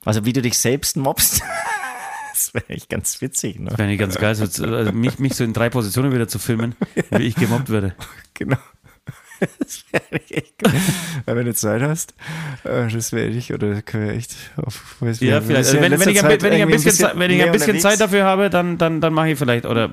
Also 0.05 0.23
wie 0.23 0.31
du 0.31 0.41
dich 0.41 0.57
selbst 0.57 0.95
mobst. 0.95 1.41
das 2.31 2.53
wäre 2.53 2.69
echt 2.69 2.89
ganz 2.89 3.19
witzig, 3.19 3.59
ne? 3.59 3.77
Wäre 3.77 3.89
nicht 3.89 3.99
ganz 3.99 4.15
geil, 4.15 4.33
so, 4.33 4.43
also 4.43 4.93
mich, 4.93 5.19
mich 5.19 5.35
so 5.35 5.43
in 5.43 5.51
drei 5.51 5.69
Positionen 5.69 6.13
wieder 6.13 6.29
zu 6.29 6.39
filmen, 6.39 6.75
wie 7.09 7.23
ich 7.23 7.35
gemobbt 7.35 7.69
werde. 7.69 7.93
Genau. 8.35 8.57
Das 9.59 9.83
wäre 9.91 10.21
echt 10.29 10.57
gut. 10.63 10.71
Wenn 11.25 11.45
du 11.45 11.53
Zeit 11.53 11.81
hast, 11.81 12.13
äh, 12.63 12.87
das 12.87 13.11
wäre 13.11 13.27
ich, 13.27 13.53
oder 13.53 13.81
können 13.81 14.07
wir 14.07 14.13
echt 14.15 14.35
auf, 14.55 14.95
weiß 15.01 15.19
Ja, 15.19 15.41
vielleicht. 15.41 15.67
Also 15.67 15.81
wenn, 15.81 15.91
wenn, 15.91 16.09
ich 16.09 16.23
wenn 16.23 16.53
ich 16.53 16.61
ein 16.61 16.69
bisschen, 16.69 16.91
Zeit- 16.93 17.19
wenn 17.19 17.31
ich 17.31 17.43
ein 17.43 17.51
bisschen 17.51 17.79
Zeit 17.79 17.99
dafür 17.99 18.23
habe, 18.23 18.49
dann, 18.49 18.77
dann, 18.77 19.01
dann 19.01 19.13
mache 19.13 19.29
ich 19.31 19.39
vielleicht. 19.39 19.65
Oder 19.65 19.91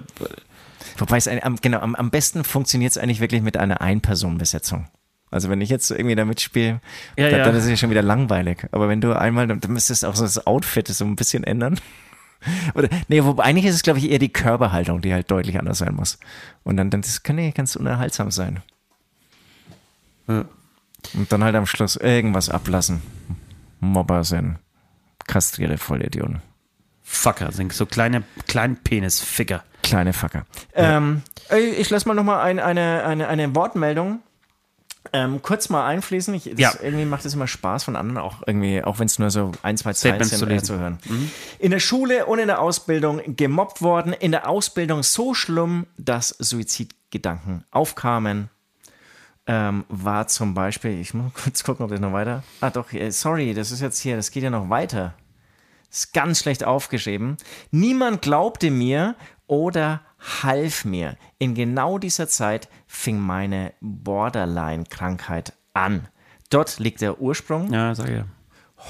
Wobei 0.99 1.17
es 1.17 1.27
ein, 1.29 1.43
am, 1.43 1.57
genau, 1.61 1.81
am, 1.81 1.95
am 1.95 2.11
besten 2.11 2.45
funktioniert 2.45 2.93
es 2.93 2.99
eigentlich 2.99 3.21
wirklich 3.21 3.43
mit 3.43 3.57
einer 3.57 3.81
Ein-Personen-Besetzung. 3.81 4.87
Also 5.31 5.51
wenn 5.51 5.61
ich 5.61 5.69
jetzt 5.69 5.91
irgendwie 5.91 6.15
da 6.15 6.25
mitspiele, 6.25 6.81
Ja, 7.17 7.31
dann, 7.31 7.39
ja. 7.41 7.45
dann 7.45 7.57
ist 7.57 7.65
es 7.65 7.71
ja 7.71 7.77
schon 7.77 7.91
wieder 7.91 8.03
langweilig. 8.03 8.59
Aber 8.71 8.89
wenn 8.89 9.01
du 9.01 9.13
einmal, 9.19 9.49
dann 9.49 9.61
müsstest 9.69 10.05
du 10.05 10.07
auch 10.07 10.15
so 10.15 10.23
das 10.23 10.47
Outfit 10.47 10.87
so 10.89 11.05
ein 11.05 11.17
bisschen 11.17 11.43
ändern. 11.43 11.81
Oder, 12.75 12.89
nee, 13.09 13.25
wobei 13.25 13.43
eigentlich 13.45 13.65
ist 13.65 13.75
es, 13.75 13.83
glaube 13.83 13.99
ich, 13.99 14.11
eher 14.11 14.19
die 14.21 14.33
Körperhaltung, 14.33 15.01
die 15.01 15.13
halt 15.13 15.31
deutlich 15.31 15.59
anders 15.59 15.79
sein 15.79 15.95
muss. 15.95 16.19
Und 16.63 16.77
dann, 16.77 16.91
dann 16.91 17.01
das 17.01 17.23
kann 17.25 17.39
ja 17.39 17.51
ganz 17.51 17.75
unerhaltsam 17.75 18.31
sein. 18.31 18.63
Ja. 20.29 20.45
Und 21.13 21.31
dann 21.33 21.45
halt 21.45 21.55
am 21.55 21.67
Schluss 21.67 21.97
irgendwas 21.97 22.49
ablassen. 22.49 23.03
Mobber 23.81 24.25
sind 24.25 24.59
kastrierte 25.27 25.79
Vollidioten. 25.79 26.41
Fucker 27.03 27.53
sind 27.53 27.73
so 27.73 27.85
kleine, 27.85 28.23
kleine 28.47 28.77
Penis-Ficker. 28.83 29.63
Kleine 29.83 30.15
Facker. 30.15 30.47
Ähm, 30.75 31.23
ey, 31.49 31.71
ich 31.71 31.91
lasse 31.91 32.09
mal 32.09 32.15
nochmal 32.15 32.41
ein, 32.41 32.59
eine, 32.59 33.05
eine, 33.05 33.29
eine 33.29 33.55
Wortmeldung 33.55 34.21
ähm, 35.13 35.43
kurz 35.43 35.69
mal 35.69 35.87
einfließen. 35.87 36.35
Ich, 36.35 36.45
das, 36.45 36.59
Ja. 36.59 36.73
Irgendwie 36.83 37.05
macht 37.05 37.25
es 37.25 37.35
immer 37.35 37.47
Spaß 37.47 37.85
von 37.85 37.97
anderen, 37.97 38.19
auch 38.19 38.43
irgendwie, 38.47 38.83
auch 38.83 38.99
wenn 38.99 39.07
es 39.07 39.19
nur 39.19 39.31
so 39.31 39.53
ein, 39.63 39.77
zwei 39.77 39.93
Zeilen 39.93 40.25
sind, 40.25 40.39
zu 40.39 40.47
äh, 40.47 40.63
zu 40.63 40.79
hören. 40.79 40.99
In 41.59 41.71
der 41.71 41.81
Schule 41.81 42.27
und 42.27 42.39
in 42.39 42.47
der 42.47 42.61
Ausbildung 42.61 43.21
gemobbt 43.37 43.83
worden, 43.83 44.13
in 44.13 44.33
der 44.33 44.49
Ausbildung 44.49 45.03
so 45.03 45.35
schlimm, 45.35 45.87
dass 45.99 46.31
Suizidgedanken 46.39 47.65
aufkamen. 47.71 48.49
Ähm, 49.47 49.85
war 49.89 50.27
zum 50.27 50.55
Beispiel, 50.55 50.99
ich 51.01 51.13
muss 51.13 51.33
kurz 51.45 51.65
gucken, 51.65 51.85
ob 51.85 51.91
das 51.91 52.01
noch 52.01 52.13
weiter. 52.13 52.43
Ah, 52.61 52.71
doch, 52.71 52.93
äh, 52.93 53.11
sorry, 53.11 53.55
das 53.55 53.71
ist 53.71 53.81
jetzt 53.81 54.01
hier, 54.01 54.17
das 54.17 54.31
geht 54.31 54.43
ja 54.43 54.51
noch 54.51 54.71
weiter. 54.71 55.15
Ist 55.91 56.13
ganz 56.13 56.41
schlecht 56.41 56.65
aufgeschrieben. 56.65 57.37
Niemand 57.71 58.23
glaubte 58.23 58.71
mir 58.71 59.15
oder 59.47 60.01
half 60.43 60.85
mir. 60.85 61.17
In 61.39 61.55
genau 61.55 61.99
dieser 61.99 62.27
Zeit 62.27 62.69
fing 62.87 63.19
meine 63.19 63.73
Borderline-Krankheit 63.81 65.53
an. 65.73 66.09
Dort 66.51 66.79
liegt 66.79 67.01
der 67.01 67.21
Ursprung. 67.21 67.73
Ja, 67.73 67.95
sag 67.95 68.09
ja. 68.09 68.25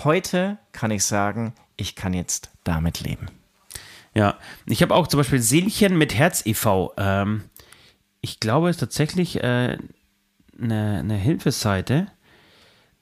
Heute 0.05 0.59
kann 0.73 0.91
ich 0.91 1.05
sagen, 1.05 1.53
ich 1.77 1.97
kann 1.97 2.15
jetzt 2.15 2.51
damit 2.65 3.01
leben. 3.01 3.29
Ja, 4.15 4.39
ich 4.67 4.81
habe 4.83 4.95
auch 4.95 5.09
zum 5.09 5.19
Beispiel 5.19 5.43
Seelchen 5.43 5.99
mit 5.99 6.15
Herz 6.15 6.43
e.V. 6.47 6.93
Ähm, 6.97 7.45
ich 8.21 8.41
glaube, 8.41 8.71
es 8.71 8.77
ist 8.77 8.81
tatsächlich 8.81 9.43
äh, 9.43 9.77
eine, 10.61 10.99
eine 11.01 11.15
Hilfeseite. 11.17 12.07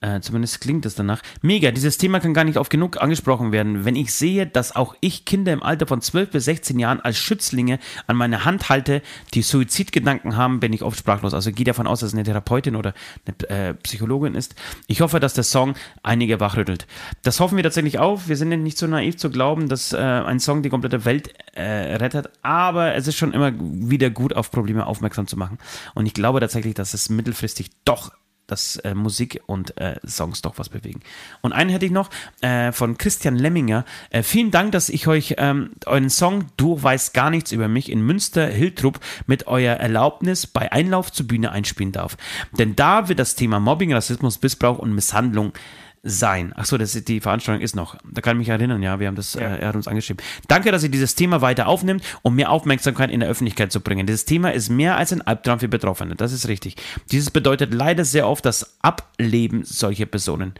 Äh, 0.02 0.20
zumindest 0.20 0.60
klingt 0.60 0.84
es 0.84 0.96
danach. 0.96 1.22
Mega, 1.42 1.70
dieses 1.70 1.96
Thema 1.96 2.18
kann 2.18 2.34
gar 2.34 2.42
nicht 2.42 2.58
oft 2.58 2.70
genug 2.70 3.00
angesprochen 3.00 3.52
werden. 3.52 3.84
Wenn 3.84 3.94
ich 3.94 4.12
sehe, 4.12 4.46
dass 4.46 4.74
auch 4.74 4.96
ich 5.00 5.24
Kinder 5.24 5.52
im 5.52 5.62
Alter 5.62 5.86
von 5.86 6.00
12 6.00 6.30
bis 6.30 6.44
16 6.46 6.78
Jahren 6.80 7.00
als 7.00 7.18
Schützlinge 7.18 7.78
an 8.08 8.16
meine 8.16 8.44
Hand 8.44 8.68
halte, 8.68 9.00
die 9.32 9.42
Suizidgedanken 9.42 10.36
haben, 10.36 10.58
bin 10.58 10.72
ich 10.72 10.82
oft 10.82 10.98
sprachlos. 10.98 11.34
Also 11.34 11.52
gehe 11.52 11.64
davon 11.64 11.86
aus, 11.86 12.00
dass 12.00 12.08
es 12.08 12.14
eine 12.14 12.24
Therapeutin 12.24 12.74
oder 12.74 12.94
eine 13.26 13.48
äh, 13.48 13.74
Psychologin 13.74 14.34
ist. 14.34 14.56
Ich 14.88 15.00
hoffe, 15.00 15.20
dass 15.20 15.34
der 15.34 15.44
Song 15.44 15.74
einige 16.02 16.40
wachrüttelt. 16.40 16.88
Das 17.22 17.38
hoffen 17.38 17.56
wir 17.56 17.62
tatsächlich 17.62 18.00
auf. 18.00 18.28
Wir 18.28 18.36
sind 18.36 18.48
nicht 18.48 18.78
so 18.78 18.88
naiv 18.88 19.16
zu 19.16 19.30
glauben, 19.30 19.68
dass 19.68 19.92
äh, 19.92 19.98
ein 19.98 20.40
Song 20.40 20.64
die 20.64 20.68
komplette 20.68 21.04
Welt 21.04 21.32
äh, 21.54 21.62
rettet, 21.62 22.28
aber 22.42 22.94
es 22.94 23.06
ist 23.06 23.16
schon 23.16 23.32
immer 23.32 23.52
wieder 23.56 24.10
gut, 24.10 24.34
auf 24.34 24.50
Probleme 24.50 24.84
aufmerksam 24.86 25.28
zu 25.28 25.36
machen. 25.36 25.58
Und 25.94 26.06
ich 26.06 26.14
glaube 26.14 26.40
tatsächlich, 26.40 26.74
dass 26.74 26.92
es 26.92 27.08
mittelfristig 27.08 27.70
doch 27.84 28.10
dass 28.52 28.76
äh, 28.76 28.94
Musik 28.94 29.40
und 29.46 29.78
äh, 29.78 29.96
Songs 30.06 30.42
doch 30.42 30.58
was 30.58 30.68
bewegen. 30.68 31.00
Und 31.40 31.54
einen 31.54 31.70
hätte 31.70 31.86
ich 31.86 31.90
noch 31.90 32.10
äh, 32.42 32.70
von 32.70 32.98
Christian 32.98 33.36
Lemminger. 33.36 33.86
Äh, 34.10 34.22
vielen 34.22 34.50
Dank, 34.50 34.72
dass 34.72 34.90
ich 34.90 35.08
euch 35.08 35.36
ähm, 35.38 35.70
euren 35.86 36.10
Song 36.10 36.44
Du 36.58 36.80
weißt 36.80 37.14
gar 37.14 37.30
nichts 37.30 37.50
über 37.50 37.66
mich 37.66 37.90
in 37.90 38.02
Münster 38.02 38.46
Hiltrup 38.46 39.00
mit 39.26 39.46
eurer 39.46 39.80
Erlaubnis 39.80 40.46
bei 40.46 40.70
Einlauf 40.70 41.10
zur 41.10 41.26
Bühne 41.26 41.50
einspielen 41.50 41.92
darf. 41.92 42.18
Denn 42.58 42.76
da 42.76 43.08
wird 43.08 43.18
das 43.18 43.34
Thema 43.36 43.58
Mobbing, 43.58 43.94
Rassismus, 43.94 44.40
Missbrauch 44.42 44.78
und 44.78 44.94
Misshandlung 44.94 45.54
sein. 46.02 46.52
Achso, 46.54 46.78
die 46.78 47.20
Veranstaltung 47.20 47.62
ist 47.62 47.76
noch. 47.76 47.96
Da 48.04 48.20
kann 48.20 48.36
ich 48.36 48.38
mich 48.40 48.48
erinnern, 48.48 48.82
ja, 48.82 48.98
wir 48.98 49.06
haben 49.06 49.14
das, 49.14 49.36
äh, 49.36 49.42
er 49.44 49.68
hat 49.68 49.76
uns 49.76 49.86
angeschrieben. 49.86 50.24
Danke, 50.48 50.72
dass 50.72 50.82
ihr 50.82 50.88
dieses 50.88 51.14
Thema 51.14 51.40
weiter 51.42 51.68
aufnimmt, 51.68 52.02
um 52.22 52.34
mehr 52.34 52.50
Aufmerksamkeit 52.50 53.10
in 53.10 53.20
der 53.20 53.28
Öffentlichkeit 53.28 53.70
zu 53.70 53.80
bringen. 53.80 54.06
Dieses 54.06 54.24
Thema 54.24 54.52
ist 54.52 54.68
mehr 54.68 54.96
als 54.96 55.12
ein 55.12 55.22
Albtraum 55.22 55.60
für 55.60 55.68
Betroffene, 55.68 56.16
das 56.16 56.32
ist 56.32 56.48
richtig. 56.48 56.76
Dieses 57.10 57.30
bedeutet 57.30 57.72
leider 57.72 58.04
sehr 58.04 58.28
oft 58.28 58.44
das 58.44 58.76
Ableben 58.82 59.64
solcher 59.64 60.06
Personen. 60.06 60.54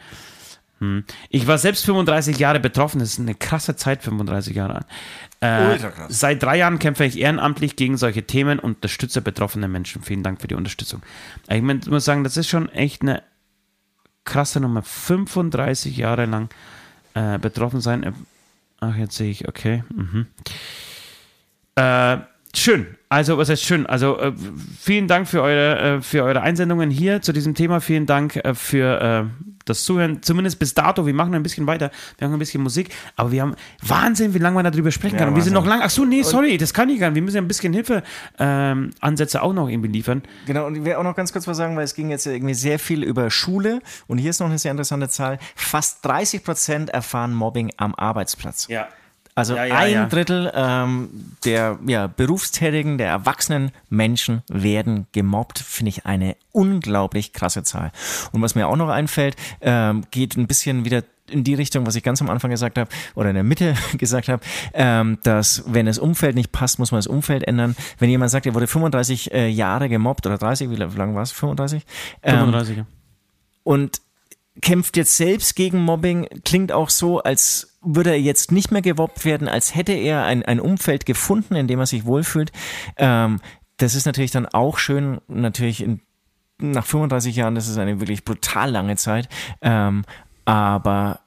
Hm. 0.79 1.05
Ich 1.29 1.47
war 1.47 1.59
selbst 1.59 1.85
35 1.87 2.39
Jahre 2.39 2.61
betroffen, 2.61 3.01
das 3.01 3.11
ist 3.11 3.21
eine 3.21 3.35
krasse 3.35 3.75
Zeit, 3.75 4.03
35 4.03 4.55
Jahre 4.55 4.77
an. 4.77 4.85
Äh, 5.41 5.79
seit 6.09 6.43
drei 6.43 6.59
Jahren 6.59 6.79
kämpfe 6.79 7.05
ich 7.05 7.19
ehrenamtlich 7.19 7.75
gegen 7.75 7.97
solche 7.97 8.25
Themen 8.25 8.61
und 8.61 8.77
unterstütze 8.77 9.23
betroffene 9.23 9.67
Menschen. 9.67 10.03
Vielen 10.03 10.23
Dank 10.23 10.41
für 10.41 10.49
die 10.49 10.55
Unterstützung. 10.55 11.03
Ich 11.49 11.63
muss 11.63 12.05
sagen, 12.05 12.23
das 12.23 12.37
ist 12.37 12.49
schon 12.49 12.69
echt 12.69 13.03
eine 13.03 13.23
krasse 14.25 14.61
Nummer. 14.61 14.83
35 14.83 15.97
Jahre 15.97 16.27
lang 16.27 16.49
äh, 17.15 17.39
betroffen 17.39 17.81
sein. 17.81 18.15
Ach, 18.81 18.97
jetzt 18.97 19.17
sehe 19.17 19.31
ich, 19.31 19.49
okay. 19.49 19.85
Mhm. 19.95 20.27
Äh, 21.77 22.19
schön. 22.55 22.99
Also, 23.13 23.37
was 23.37 23.51
heißt 23.51 23.63
schön? 23.63 23.85
Also, 23.85 24.19
äh, 24.19 24.33
vielen 24.81 25.07
Dank 25.07 25.29
für 25.29 25.43
eure, 25.43 25.97
äh, 25.99 26.01
für 26.01 26.25
eure 26.25 26.41
Einsendungen 26.41 26.91
hier 26.91 27.21
zu 27.21 27.35
diesem 27.35 27.55
Thema. 27.55 27.83
Vielen 27.83 28.07
Dank 28.07 28.37
äh, 28.37 28.55
für 28.55 29.29
äh, 29.29 29.45
das 29.67 29.85
Zuhören. 29.85 30.23
Zumindest 30.23 30.59
bis 30.59 30.73
dato. 30.73 31.05
Wir 31.05 31.13
machen 31.13 31.35
ein 31.35 31.43
bisschen 31.43 31.67
weiter. 31.67 31.91
Wir 32.17 32.27
haben 32.27 32.33
ein 32.33 32.39
bisschen 32.39 32.63
Musik. 32.63 32.89
Aber 33.17 33.31
wir 33.31 33.43
haben 33.43 33.55
Wahnsinn, 33.83 34.33
wie 34.33 34.39
lange 34.39 34.55
man 34.55 34.65
darüber 34.65 34.91
sprechen 34.91 35.17
Ja, 35.17 35.19
kann. 35.21 35.29
Und 35.29 35.35
wir 35.35 35.43
sind 35.43 35.53
noch 35.53 35.61
Wahnsinn. 35.67 35.81
lang. 35.81 35.87
Ach 35.87 35.91
so, 35.91 36.07
nee, 36.07 36.23
sorry, 36.23 36.57
das 36.57 36.73
kann 36.73 36.89
ich 36.89 37.01
gar 37.01 37.11
nicht. 37.11 37.17
Wir 37.17 37.23
müssen 37.23 37.37
ja 37.37 37.43
ein 37.43 37.49
bisschen 37.49 37.75
Hilfeansätze 37.75 38.91
Ansätze 39.01 39.43
auch 39.43 39.53
noch 39.53 39.69
irgendwie 39.69 39.91
liefern. 39.91 40.23
Genau, 40.47 40.67
und 40.67 40.77
ich 40.77 40.83
will 40.83 40.95
auch 40.95 41.03
noch 41.03 41.15
ganz 41.15 41.35
kurz 41.35 41.47
was 41.47 41.59
sagen, 41.59 41.77
weil 41.77 41.85
es 41.85 41.95
ging 41.95 42.09
jetzt 42.09 42.25
irgendwie 42.25 42.55
sehr 42.55 42.79
viel 42.79 43.03
über 43.05 43.31
Schule 43.31 43.81
und 44.07 44.17
hier 44.17 44.31
ist 44.31 44.41
noch 44.41 44.49
eine 44.49 44.57
sehr 44.57 44.71
interessante 44.71 45.11
Zahl. 45.11 45.39
Fast 45.55 46.03
30 46.07 46.45
Prozent 46.45 46.89
erfahren 46.89 47.35
Mobbing 47.35 47.73
am 47.77 47.95
Arbeitsplatz. 47.95 48.69
Ja. 48.69 48.89
Also 49.35 49.57
Ja, 49.57 49.65
ja, 49.65 49.77
ein 49.77 49.93
ja. 49.93 50.07
Drittel 50.07 50.53
ähm, 50.55 51.09
der 51.45 51.79
ja, 51.87 52.07
berufstätigen, 52.07 52.99
der 52.99 53.09
erwachsenen 53.09 53.73
Menschen 53.89 54.43
werden 54.49 55.07
gemobbt, 55.13 55.59
finde 55.59 55.91
ich 55.91 56.05
eine 56.05 56.37
unglaublich 56.53 57.33
krasse 57.33 57.63
Zahl. 57.63 57.93
Und 58.33 58.43
was 58.43 58.55
mir 58.55 58.69
auch 58.69 58.77
noch 58.77 58.91
einfällt, 58.91 59.37
ähm, 59.63 60.05
geht 60.11 60.37
ein 60.37 60.47
bisschen 60.47 60.85
wieder 60.85 61.03
in 61.31 61.45
die 61.45 61.55
Richtung, 61.55 61.87
was 61.87 61.95
ich 61.95 62.03
ganz 62.03 62.21
am 62.21 62.29
Anfang 62.29 62.51
gesagt 62.51 62.79
habe 62.79 62.91
oder 63.15 63.31
in 63.31 63.35
der 63.35 63.45
Mitte 63.45 63.75
gesagt 63.99 64.29
habe, 64.29 64.43
ähm, 64.75 65.19
dass 65.23 65.65
wenn 65.67 65.87
das 65.87 65.99
Umfeld 65.99 66.35
nicht 66.35 66.53
passt, 66.53 66.79
muss 66.79 66.93
man 66.93 66.99
das 66.99 67.07
Umfeld 67.07 67.45
ändern. 67.45 67.75
Wenn 67.99 68.11
jemand 68.11 68.31
sagt, 68.31 68.45
er 68.45 68.55
wurde 68.55 68.67
35 68.67 69.33
äh, 69.33 69.49
Jahre 69.49 69.89
gemobbt 69.89 70.27
oder 70.27 70.37
30, 70.37 70.69
wie 70.69 70.77
lange 70.77 71.15
war 71.15 71.23
es? 71.23 71.33
35? 71.33 71.85
Ähm, 72.23 72.39
35. 72.39 72.77
ja. 72.77 72.87
und 73.63 74.03
kämpft 74.61 74.99
jetzt 74.99 75.17
selbst 75.17 75.57
gegen 75.57 75.81
Mobbing, 75.81 76.29
klingt 76.45 76.73
auch 76.73 76.91
so, 76.91 77.23
als 77.23 77.72
würde 77.83 78.11
er 78.11 78.21
jetzt 78.21 78.53
nicht 78.53 78.71
mehr 78.71 78.83
gewobbt 78.83 79.25
werden, 79.25 79.49
als 79.49 79.75
hätte 79.75 79.93
er 79.93 80.25
ein, 80.25 80.45
ein 80.45 80.61
Umfeld 80.61 81.07
gefunden, 81.07 81.55
in 81.55 81.67
dem 81.67 81.81
er 81.81 81.87
sich 81.87 82.05
wohlfühlt. 82.05 82.53
Ähm, 82.97 83.41
das 83.77 83.95
ist 83.95 84.07
natürlich 84.07 84.31
dann 84.31 84.47
auch 84.47 84.79
schön, 84.79 85.21
natürlich 85.29 85.83
in, 85.83 86.01
nach 86.59 86.87
35 86.87 87.35
Jahren, 87.37 87.55
das 87.55 87.69
ist 87.69 87.79
eine 87.79 88.01
wirklich 88.01 88.25
brutal 88.25 88.71
lange 88.71 88.97
Zeit, 88.97 89.29
ähm, 89.61 90.05
aber 90.45 91.21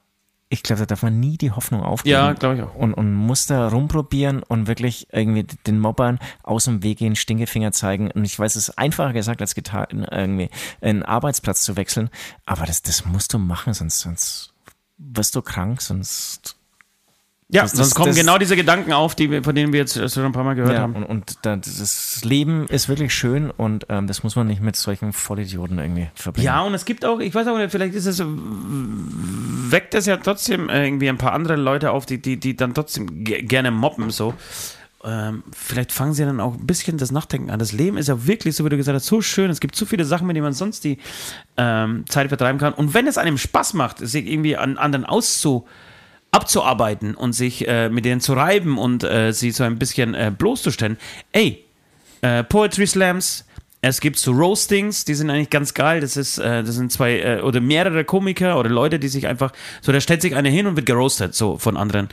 ich 0.48 0.62
glaube, 0.62 0.80
da 0.80 0.86
darf 0.86 1.02
man 1.02 1.18
nie 1.18 1.36
die 1.36 1.50
Hoffnung 1.50 1.82
aufgeben. 1.82 2.12
Ja, 2.12 2.32
glaube 2.32 2.56
ich 2.56 2.62
auch. 2.62 2.74
Und, 2.76 2.94
und 2.94 3.12
muss 3.12 3.46
da 3.46 3.68
rumprobieren 3.68 4.44
und 4.44 4.68
wirklich 4.68 5.08
irgendwie 5.10 5.42
den 5.66 5.80
Mobbern 5.80 6.20
aus 6.44 6.66
dem 6.66 6.84
Weg 6.84 6.98
gehen, 6.98 7.16
Stinkefinger 7.16 7.72
zeigen. 7.72 8.12
Und 8.12 8.24
ich 8.24 8.38
weiß, 8.38 8.54
es 8.54 8.68
ist 8.68 8.78
einfacher 8.78 9.12
gesagt, 9.12 9.40
als 9.40 9.56
getan, 9.56 10.06
irgendwie 10.08 10.48
einen 10.80 11.02
Arbeitsplatz 11.02 11.62
zu 11.62 11.76
wechseln. 11.76 12.10
Aber 12.44 12.64
das, 12.64 12.80
das 12.82 13.04
musst 13.04 13.34
du 13.34 13.38
machen, 13.38 13.74
sonst, 13.74 14.00
sonst 14.00 14.54
wirst 14.98 15.34
du 15.34 15.42
krank, 15.42 15.80
sonst. 15.82 16.56
Ja, 17.48 17.62
Das- 17.62 17.72
sonst 17.72 17.90
das- 17.90 17.94
kommen 17.94 18.08
das- 18.08 18.16
genau 18.16 18.38
diese 18.38 18.56
Gedanken 18.56 18.92
auf, 18.92 19.14
die 19.14 19.30
wir, 19.30 19.44
von 19.44 19.54
denen 19.54 19.72
wir 19.72 19.78
jetzt 19.78 19.94
schon 20.12 20.24
ein 20.24 20.32
paar 20.32 20.42
Mal 20.42 20.54
gehört 20.54 20.72
Ja, 20.74 20.80
haben. 20.80 20.96
und, 20.96 21.04
und 21.04 21.38
da, 21.42 21.54
das 21.54 22.24
Leben 22.24 22.66
ist 22.66 22.88
wirklich 22.88 23.14
schön 23.14 23.52
und 23.52 23.86
ähm, 23.88 24.08
das 24.08 24.24
muss 24.24 24.34
man 24.34 24.48
nicht 24.48 24.60
mit 24.60 24.74
solchen 24.74 25.12
Vollidioten 25.12 25.78
irgendwie 25.78 26.08
verbringen. 26.16 26.44
Ja, 26.46 26.62
und 26.62 26.74
es 26.74 26.84
gibt 26.84 27.04
auch, 27.04 27.20
ich 27.20 27.32
weiß 27.32 27.46
auch 27.46 27.56
nicht, 27.56 27.70
vielleicht 27.70 27.94
ist 27.94 28.06
es, 28.06 28.20
weckt 28.20 29.94
es 29.94 30.06
ja 30.06 30.16
trotzdem 30.16 30.68
irgendwie 30.68 31.08
ein 31.08 31.18
paar 31.18 31.32
andere 31.34 31.54
Leute 31.56 31.92
auf, 31.92 32.04
die, 32.06 32.20
die, 32.20 32.36
die 32.38 32.56
dann 32.56 32.74
trotzdem 32.74 33.22
ge 33.24 33.42
gerne 33.42 33.70
mobben, 33.70 34.10
so. 34.10 34.34
Ähm, 35.06 35.44
vielleicht 35.52 35.92
fangen 35.92 36.14
sie 36.14 36.24
dann 36.24 36.40
auch 36.40 36.54
ein 36.54 36.66
bisschen 36.66 36.98
das 36.98 37.12
Nachdenken 37.12 37.50
an. 37.50 37.60
Das 37.60 37.72
Leben 37.72 37.96
ist 37.96 38.08
ja 38.08 38.26
wirklich, 38.26 38.56
so 38.56 38.64
wie 38.64 38.68
du 38.70 38.76
gesagt 38.76 38.96
hast, 38.96 39.06
so 39.06 39.22
schön. 39.22 39.50
Es 39.50 39.60
gibt 39.60 39.76
so 39.76 39.86
viele 39.86 40.04
Sachen, 40.04 40.26
mit 40.26 40.34
denen 40.34 40.44
man 40.44 40.52
sonst 40.52 40.82
die 40.82 40.98
ähm, 41.56 42.04
Zeit 42.08 42.28
vertreiben 42.28 42.58
kann. 42.58 42.74
Und 42.74 42.92
wenn 42.92 43.06
es 43.06 43.16
einem 43.16 43.38
Spaß 43.38 43.74
macht, 43.74 43.98
sich 43.98 44.26
irgendwie 44.26 44.56
an 44.56 44.76
anderen 44.78 45.04
auszu 45.04 45.66
abzuarbeiten 46.32 47.14
und 47.14 47.32
sich 47.32 47.66
äh, 47.68 47.88
mit 47.88 48.04
denen 48.04 48.20
zu 48.20 48.34
reiben 48.34 48.78
und 48.78 49.04
äh, 49.04 49.32
sie 49.32 49.52
so 49.52 49.62
ein 49.62 49.78
bisschen 49.78 50.14
äh, 50.14 50.32
bloßzustellen. 50.36 50.98
Ey, 51.32 51.64
äh, 52.20 52.42
Poetry 52.42 52.86
Slams, 52.86 53.45
es 53.82 54.00
gibt 54.00 54.18
so 54.18 54.32
Roastings, 54.32 55.04
die 55.04 55.14
sind 55.14 55.30
eigentlich 55.30 55.50
ganz 55.50 55.74
geil. 55.74 56.00
Das 56.00 56.16
ist, 56.16 56.38
äh, 56.38 56.64
das 56.64 56.74
sind 56.74 56.90
zwei 56.90 57.20
äh, 57.20 57.40
oder 57.40 57.60
mehrere 57.60 58.04
Komiker 58.04 58.58
oder 58.58 58.68
Leute, 58.68 58.98
die 58.98 59.08
sich 59.08 59.26
einfach, 59.26 59.52
so 59.80 59.92
da 59.92 60.00
stellt 60.00 60.22
sich 60.22 60.34
einer 60.34 60.48
hin 60.48 60.66
und 60.66 60.76
wird 60.76 60.86
geroastet, 60.86 61.34
so 61.34 61.58
von 61.58 61.76
anderen. 61.76 62.08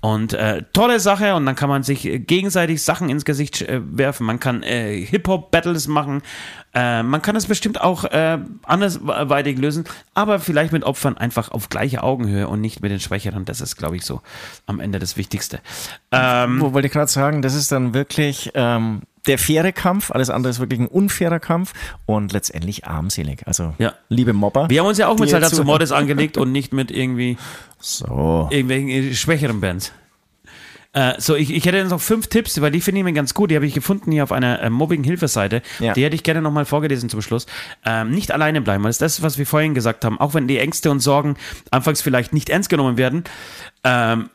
Und 0.00 0.34
äh, 0.34 0.64
tolle 0.72 1.00
Sache 1.00 1.34
und 1.34 1.46
dann 1.46 1.54
kann 1.54 1.68
man 1.68 1.82
sich 1.82 2.04
äh, 2.04 2.18
gegenseitig 2.18 2.82
Sachen 2.82 3.08
ins 3.08 3.24
Gesicht 3.24 3.64
werfen. 3.68 4.26
Man 4.26 4.40
kann 4.40 4.62
äh, 4.62 5.00
Hip-Hop-Battles 5.00 5.88
machen. 5.88 6.22
Äh, 6.74 7.02
man 7.02 7.22
kann 7.22 7.36
es 7.36 7.46
bestimmt 7.46 7.80
auch 7.80 8.04
andersweitig 8.64 9.58
lösen, 9.58 9.84
aber 10.14 10.40
vielleicht 10.40 10.72
mit 10.72 10.84
Opfern 10.84 11.16
einfach 11.16 11.50
auf 11.50 11.68
gleicher 11.68 12.02
Augenhöhe 12.04 12.48
und 12.48 12.60
nicht 12.60 12.82
mit 12.82 12.90
den 12.90 13.00
Schwächeren. 13.00 13.44
Das 13.44 13.60
ist, 13.60 13.76
glaube 13.76 13.96
ich, 13.96 14.04
so 14.04 14.20
am 14.66 14.80
Ende 14.80 14.98
das 14.98 15.16
Wichtigste. 15.16 15.60
Ähm, 16.10 16.60
Wo 16.60 16.72
wollte 16.72 16.86
ich 16.86 16.92
gerade 16.92 17.10
sagen, 17.10 17.42
das 17.42 17.54
ist 17.54 17.72
dann 17.72 17.94
wirklich 17.94 18.50
ähm, 18.54 19.02
der 19.26 19.38
faire 19.38 19.72
Kampf, 19.72 20.10
alles 20.10 20.30
andere 20.30 20.50
ist 20.50 20.60
wirklich 20.60 20.80
ein 20.80 20.86
unfairer 20.86 21.40
Kampf 21.40 21.72
und 22.06 22.32
letztendlich 22.32 22.86
armselig. 22.86 23.46
Also, 23.46 23.74
Ja. 23.78 23.94
liebe 24.08 24.32
Mobber. 24.32 24.68
wir 24.70 24.80
haben 24.80 24.88
uns 24.88 24.98
ja 24.98 25.08
auch 25.08 25.18
mit 25.18 25.30
jetzt 25.30 25.54
zu. 25.54 25.64
Mordes 25.64 25.92
angelegt 25.92 26.36
und 26.36 26.52
nicht 26.52 26.72
mit 26.72 26.90
irgendwie 26.90 27.36
So. 27.80 28.48
irgendwelchen 28.50 28.88
äh, 28.88 29.14
schwächeren 29.14 29.60
Bands. 29.60 29.92
Äh, 30.92 31.14
so, 31.18 31.34
ich, 31.34 31.52
ich 31.52 31.64
hätte 31.66 31.76
jetzt 31.78 31.90
noch 31.90 32.00
fünf 32.00 32.28
Tipps, 32.28 32.60
weil 32.60 32.70
die 32.70 32.80
finde 32.80 32.98
ich 33.00 33.04
mir 33.04 33.12
ganz 33.12 33.34
gut. 33.34 33.50
Die 33.50 33.56
habe 33.56 33.66
ich 33.66 33.74
gefunden 33.74 34.12
hier 34.12 34.22
auf 34.22 34.30
einer 34.30 34.62
äh, 34.62 34.70
Mobbing-Hilfeseite. 34.70 35.60
Ja. 35.80 35.92
Die 35.92 36.04
hätte 36.04 36.14
ich 36.14 36.22
gerne 36.22 36.40
nochmal 36.40 36.66
vorgelesen 36.66 37.08
zum 37.08 37.20
Schluss. 37.20 37.46
Ähm, 37.84 38.12
nicht 38.12 38.30
alleine 38.30 38.60
bleiben, 38.60 38.84
weil 38.84 38.90
das 38.90 38.96
ist 38.96 39.02
das, 39.18 39.22
was 39.22 39.36
wir 39.36 39.44
vorhin 39.46 39.74
gesagt 39.74 40.04
haben. 40.04 40.20
Auch 40.20 40.34
wenn 40.34 40.46
die 40.46 40.58
Ängste 40.58 40.92
und 40.92 41.00
Sorgen 41.00 41.36
anfangs 41.72 42.00
vielleicht 42.00 42.32
nicht 42.32 42.48
ernst 42.48 42.68
genommen 42.68 42.96
werden. 42.96 43.24
Ähm, 43.82 44.30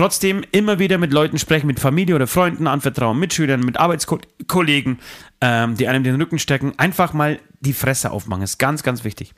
trotzdem 0.00 0.42
immer 0.50 0.78
wieder 0.78 0.96
mit 0.96 1.12
Leuten 1.12 1.38
sprechen, 1.38 1.66
mit 1.66 1.78
Familie 1.78 2.14
oder 2.14 2.26
Freunden 2.26 2.66
anvertrauen, 2.66 3.18
Mitschülern, 3.18 3.60
mit 3.60 3.76
Arbeitskollegen, 3.76 4.98
ähm, 5.42 5.76
die 5.76 5.88
einem 5.88 6.04
den 6.04 6.14
Rücken 6.14 6.38
stecken. 6.38 6.72
Einfach 6.78 7.12
mal 7.12 7.38
die 7.60 7.74
Fresse 7.74 8.10
aufmachen. 8.10 8.42
Ist 8.42 8.58
ganz, 8.58 8.82
ganz 8.82 9.04
wichtig. 9.04 9.34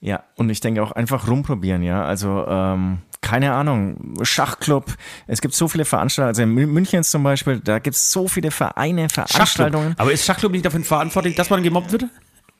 Ja, 0.00 0.22
und 0.36 0.50
ich 0.50 0.60
denke 0.60 0.82
auch 0.82 0.92
einfach 0.92 1.26
rumprobieren, 1.26 1.82
ja. 1.82 2.04
Also, 2.04 2.46
ähm, 2.46 2.98
keine 3.22 3.54
Ahnung, 3.54 4.14
Schachclub, 4.22 4.94
es 5.26 5.40
gibt 5.40 5.54
so 5.54 5.66
viele 5.66 5.84
Veranstaltungen, 5.84 6.28
also 6.28 6.42
in 6.42 6.54
Mün- 6.54 6.72
München 6.72 7.02
zum 7.02 7.24
Beispiel, 7.24 7.58
da 7.58 7.80
gibt 7.80 7.96
es 7.96 8.12
so 8.12 8.28
viele 8.28 8.52
Vereine, 8.52 9.08
Veranstaltungen. 9.08 9.94
Aber 9.98 10.12
ist 10.12 10.24
Schachclub 10.24 10.52
nicht 10.52 10.64
dafür 10.64 10.84
verantwortlich, 10.84 11.34
dass 11.34 11.50
man 11.50 11.64
gemobbt 11.64 11.90
wird? 11.90 12.04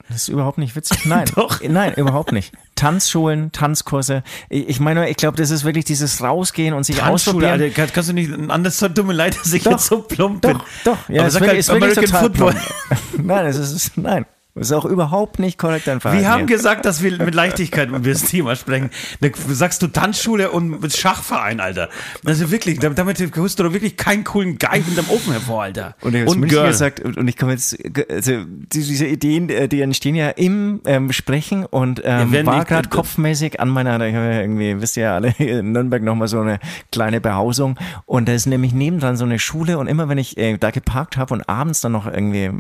Das 0.09 0.19
ist 0.19 0.29
überhaupt 0.29 0.59
nicht 0.59 0.77
witzig. 0.77 1.05
Nein, 1.07 1.29
Doch. 1.35 1.61
nein, 1.63 1.95
überhaupt 1.95 2.33
nicht. 2.33 2.53
Tanzschulen, 2.77 3.51
Tanzkurse. 3.53 4.23
Ich 4.49 4.79
meine, 4.79 5.09
ich 5.09 5.17
glaube, 5.17 5.37
das 5.37 5.51
ist 5.51 5.65
wirklich 5.65 5.85
dieses 5.85 6.23
Rausgehen 6.23 6.75
und 6.75 6.85
sich 6.85 6.97
Tanzschule, 6.97 7.15
ausprobieren. 7.15 7.53
Alter, 7.53 7.71
kann, 7.71 7.93
kannst 7.93 8.11
du 8.11 8.13
nicht 8.13 8.33
anders 8.51 8.79
tut 8.79 9.05
mir 9.05 9.13
leid, 9.13 9.37
dass 9.37 9.53
ich 9.53 9.65
Doch, 9.65 9.73
jetzt 9.73 9.87
so 9.87 10.03
plump 10.03 10.43
bin. 10.43 10.59
Doch, 10.59 10.65
doch. 10.85 11.09
Ja, 11.09 11.23
Aber 11.23 11.31
sag 11.31 11.41
halt 11.41 11.51
wirklich, 11.51 11.59
ist 11.61 11.69
wirklich 11.73 11.99
American 11.99 12.21
Football. 12.21 12.55
Nein, 13.23 13.47
es 13.47 13.57
ist, 13.59 13.97
nein. 13.97 14.27
Es 14.59 14.69
ist 14.69 14.73
auch 14.73 14.87
überhaupt 14.87 15.39
nicht 15.39 15.59
korrekt 15.59 15.87
dein 15.87 16.01
Verhalten. 16.01 16.23
Wir 16.25 16.31
haben 16.31 16.47
hier. 16.47 16.57
gesagt, 16.57 16.87
dass 16.87 17.03
wir 17.03 17.23
mit 17.23 17.35
Leichtigkeit 17.35 17.91
über 17.91 17.99
das 18.01 18.23
Thema 18.23 18.57
sprechen. 18.57 18.91
Da 19.21 19.29
sagst 19.49 19.83
du 19.83 19.89
Tanzschule 19.89 20.51
und 20.51 20.91
Schachverein, 20.97 21.61
Alter. 21.61 21.91
Also 22.25 22.51
wirklich, 22.51 22.79
damit 22.79 23.37
holst 23.37 23.59
du 23.59 23.65
doch 23.65 23.73
wirklich 23.73 23.97
keinen 23.97 24.25
coolen 24.25 24.57
Guy 24.59 24.83
hinterm 24.83 25.11
Ofen 25.11 25.33
hervor, 25.33 25.63
Alter. 25.65 25.95
Und 26.01 26.15
ich 26.15 26.23
habe 26.27 26.37
München 26.37 26.65
gesagt, 26.65 27.01
und 27.01 27.17
und 27.19 27.29
ich 27.29 27.37
komme 27.37 27.53
jetzt, 27.53 27.77
also 28.11 28.33
die- 28.47 28.67
diese 28.83 29.07
Ideen, 29.07 29.49
äh, 29.51 29.69
die 29.69 29.81
entstehen 29.81 30.15
ja 30.15 30.29
im 30.31 30.81
ähm, 30.87 31.13
Sprechen 31.13 31.67
und 31.67 32.01
ähm, 32.05 32.33
werden 32.33 32.47
war 32.47 32.65
gerade 32.65 32.89
kopfmäßig 32.89 33.61
an 33.61 33.69
meiner, 33.69 33.95
ich 34.07 34.15
habe 34.15 34.27
ja 34.33 34.41
irgendwie, 34.41 34.81
wisst 34.81 34.97
ihr 34.97 35.05
ja 35.05 35.15
alle, 35.17 35.29
in 35.39 35.73
Nürnberg 35.73 36.03
nochmal 36.03 36.29
so 36.29 36.41
eine 36.41 36.59
kleine 36.93 37.21
Behausung 37.21 37.79
und 38.07 38.29
da 38.29 38.33
ist 38.33 38.47
nämlich 38.47 38.73
nebendran 38.73 39.17
so 39.17 39.25
eine 39.25 39.39
Schule 39.39 39.79
und 39.79 39.87
immer 39.87 40.09
wenn 40.09 40.19
ich 40.19 40.39
äh, 40.39 40.57
da 40.57 40.71
geparkt 40.71 41.17
habe 41.17 41.35
und 41.35 41.49
abends 41.49 41.81
dann 41.81 41.93
noch 41.93 42.07
irgendwie 42.07 42.51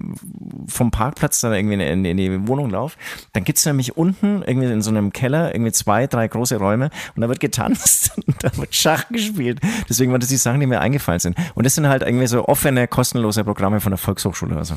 vom 0.68 0.90
Parkplatz 0.90 1.40
dann 1.40 1.52
irgendwie 1.54 1.85
in, 1.86 2.04
in 2.04 2.16
die 2.16 2.48
Wohnung 2.48 2.70
laufe, 2.70 2.98
dann 3.32 3.44
gibt's 3.44 3.64
nämlich 3.66 3.96
unten 3.96 4.42
irgendwie 4.42 4.70
in 4.70 4.82
so 4.82 4.90
einem 4.90 5.12
Keller 5.12 5.54
irgendwie 5.54 5.72
zwei, 5.72 6.06
drei 6.06 6.28
große 6.28 6.56
Räume 6.56 6.90
und 7.14 7.22
da 7.22 7.28
wird 7.28 7.40
getanzt 7.40 8.12
und 8.26 8.36
da 8.42 8.56
wird 8.56 8.74
Schach 8.74 9.08
gespielt. 9.08 9.60
Deswegen 9.88 10.12
waren 10.12 10.20
das 10.20 10.28
die 10.28 10.36
Sachen, 10.36 10.60
die 10.60 10.66
mir 10.66 10.80
eingefallen 10.80 11.20
sind. 11.20 11.36
Und 11.54 11.64
das 11.64 11.74
sind 11.74 11.88
halt 11.88 12.02
irgendwie 12.02 12.26
so 12.26 12.46
offene, 12.46 12.88
kostenlose 12.88 13.44
Programme 13.44 13.80
von 13.80 13.90
der 13.90 13.98
Volkshochschule 13.98 14.54
oder 14.54 14.64
so. 14.64 14.76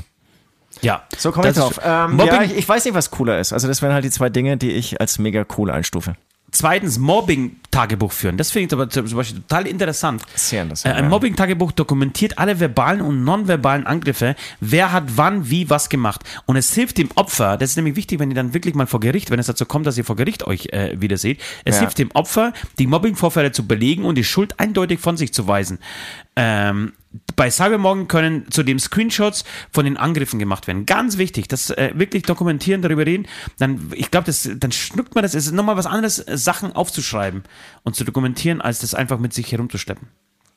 Ja. 0.82 1.04
So 1.18 1.32
komme 1.32 1.50
ich 1.50 1.56
drauf. 1.56 1.80
Ähm, 1.84 2.20
ja, 2.20 2.44
ich, 2.44 2.56
ich 2.56 2.70
weiß 2.70 2.86
nicht, 2.86 2.94
was 2.94 3.12
cooler 3.12 3.40
ist. 3.40 3.54
Also 3.54 3.68
das 3.68 3.82
wären 3.82 3.94
halt 3.94 4.06
die 4.06 4.12
zwei 4.12 4.30
Dinge, 4.30 4.58
die 4.58 4.72
ich 4.72 5.02
als 5.02 5.20
mega 5.20 5.46
cool 5.58 5.72
einstufe. 5.72 6.16
Zweitens, 6.52 6.98
Mobbing-Tagebuch 7.00 8.12
führen. 8.12 8.38
Das 8.38 8.52
finde 8.52 8.68
ich 8.68 8.74
aber 8.74 8.90
zum 8.90 9.06
Beispiel 9.16 9.42
total 9.42 9.68
interessant. 9.68 10.22
Sehr 10.36 10.64
interessant, 10.64 10.96
Äh, 10.96 11.00
ein. 11.00 11.10
Mobbing-Tagebuch 11.10 11.72
dokumentiert 11.72 12.38
alle 12.38 12.60
verbalen 12.60 13.02
und 13.02 13.24
nonverbalen 13.24 13.86
Angriffe. 13.86 14.36
Wer 14.60 14.92
hat 14.92 15.04
wann, 15.16 15.50
wie, 15.50 15.70
was 15.70 15.90
gemacht. 15.90 16.22
Und 16.46 16.56
es 16.56 16.74
hilft 16.74 16.98
dem 16.98 17.10
Opfer, 17.16 17.58
das 17.58 17.72
ist 17.72 17.76
nämlich 17.76 17.96
wichtig, 17.96 18.20
wenn 18.20 18.30
ihr 18.32 18.36
dann 18.36 18.54
wirklich 18.54 18.76
mal 18.76 18.88
vor 18.88 19.00
Gericht, 19.00 19.30
wenn 19.32 19.40
es 19.40 19.48
dazu 19.48 19.66
kommt, 19.66 19.86
dass 19.86 19.98
ihr 19.98 20.06
vor 20.06 20.16
Gericht 20.16 20.46
euch 20.48 20.68
äh, 20.72 21.00
wieder 21.00 21.18
seht, 21.18 21.40
es 21.66 21.76
Ja. 21.76 21.82
hilft 21.82 21.98
dem 22.00 22.12
Opfer, 22.12 22.54
die 22.80 22.88
Mobbing-Vorfälle 22.88 23.52
zu 23.52 23.68
belegen 23.68 24.04
und 24.06 24.16
die 24.16 24.24
Schuld 24.24 24.60
eindeutig 24.60 25.00
von 25.00 25.18
sich 25.18 25.34
zu 25.34 25.48
weisen. 25.48 25.80
Ähm, 26.36 26.94
bei 27.36 27.50
Cybermorgen 27.50 28.08
können 28.08 28.52
zudem 28.52 28.80
Screenshots 28.80 29.44
von 29.72 29.86
den 29.86 29.98
Angriffen 29.98 30.38
gemacht 30.38 30.68
werden. 30.68 30.86
Ganz 30.86 31.18
wichtig, 31.18 31.48
das 31.48 31.72
äh, 31.72 31.92
wirklich 31.96 32.24
dokumentieren, 32.24 32.82
darüber 32.82 33.06
reden. 33.06 33.28
Dann, 33.58 33.92
ich 33.96 34.12
glaube, 34.12 34.32
dann 34.32 34.72
schnuckt 34.72 35.16
man 35.16 35.24
das. 35.24 35.34
Es 35.34 35.48
ist 35.48 35.54
nochmal 35.54 35.78
was 35.78 35.88
anderes, 35.88 36.20
äh, 36.20 36.38
Sachen 36.38 36.74
aufzuschreiben 36.74 37.44
und 37.84 37.96
zu 37.96 38.04
dokumentieren, 38.04 38.62
als 38.62 38.80
das 38.80 38.94
einfach 38.94 39.18
mit 39.18 39.34
sich 39.34 39.52
herumzuschleppen. 39.52 40.08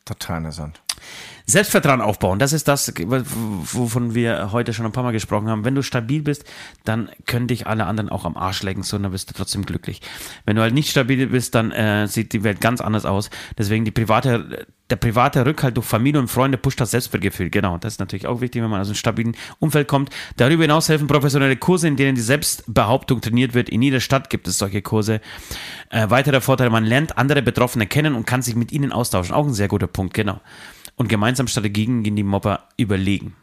Total 0.05 0.39
interessant. 0.39 0.83
Selbstvertrauen 1.53 2.01
aufbauen, 2.01 2.39
das 2.39 2.53
ist 2.53 2.67
das, 2.67 2.93
wovon 2.97 4.15
wir 4.15 4.53
heute 4.53 4.73
schon 4.73 4.87
ein 4.87 4.93
paar 4.93 5.05
Mal 5.05 5.13
gesprochen 5.13 5.49
haben. 5.49 5.65
Wenn 5.65 5.75
du 5.75 5.83
stabil 5.83 6.23
bist, 6.23 6.45
dann 6.85 7.11
können 7.27 7.47
dich 7.47 7.67
alle 7.67 7.87
anderen 7.87 8.09
auch 8.09 8.25
am 8.25 8.37
Arsch 8.37 8.63
lecken, 8.63 8.83
so, 8.83 8.99
dann 8.99 9.13
bist 9.13 9.31
du 9.31 9.35
trotzdem 9.35 9.65
glücklich. 9.65 10.01
Wenn 10.45 10.57
du 10.57 10.63
halt 10.63 10.75
nicht 10.75 10.91
stabil 10.91 11.27
bist, 11.27 11.55
dann 11.55 11.71
äh, 11.71 12.09
sieht 12.09 12.33
die 12.33 12.43
Welt 12.43 12.61
ganz 12.61 12.81
anders 12.81 13.05
aus. 13.05 13.31
Deswegen 13.59 13.85
die 13.85 13.91
private, 13.91 14.67
der 14.91 14.97
private 14.97 15.47
Rückhalt 15.47 15.77
durch 15.77 15.87
Familie 15.87 16.21
und 16.21 16.29
Freunde 16.29 16.59
pusht 16.59 16.81
das 16.81 16.91
Selbstwertgefühl. 16.91 17.51
Genau, 17.51 17.79
das 17.79 17.95
ist 17.95 18.01
natürlich 18.01 18.27
auch 18.27 18.41
wichtig, 18.41 18.63
wenn 18.63 18.71
man 18.71 18.81
aus 18.81 18.89
einem 18.89 18.97
stabilen 18.97 19.37
Umfeld 19.59 19.89
kommt. 19.89 20.11
Darüber 20.37 20.65
hinaus 20.65 20.89
helfen 20.89 21.07
professionelle 21.07 21.57
Kurse, 21.57 21.89
in 21.89 21.97
denen 21.97 22.15
die 22.15 22.23
Selbstbehauptung 22.23 23.21
trainiert 23.21 23.55
wird. 23.55 23.69
In 23.69 23.83
jeder 23.83 24.01
Stadt 24.01 24.31
gibt 24.31 24.49
es 24.49 24.59
solche 24.59 24.83
Kurse. 24.83 25.21
Äh, 25.91 26.11
weiterer 26.11 26.41
Vorteil, 26.41 26.71
man 26.71 26.85
lernt 26.85 27.19
andere 27.19 27.43
Betroffene 27.43 27.87
kennen 27.87 28.15
und 28.15 28.27
kann 28.27 28.43
sich 28.43 28.57
mit 28.57 28.73
ihnen 28.73 28.93
austauschen. 28.93 29.35
Auch 29.35 29.47
ein 29.47 29.55
sehr 29.55 29.69
guter 29.69 29.87
Punkt, 29.87 30.15
genau 30.15 30.41
und 30.97 31.09
gemeinsam 31.09 31.47
Strategien 31.47 32.03
gegen 32.03 32.17
die 32.17 32.23
Mobber 32.23 32.69
überlegen. 32.77 33.35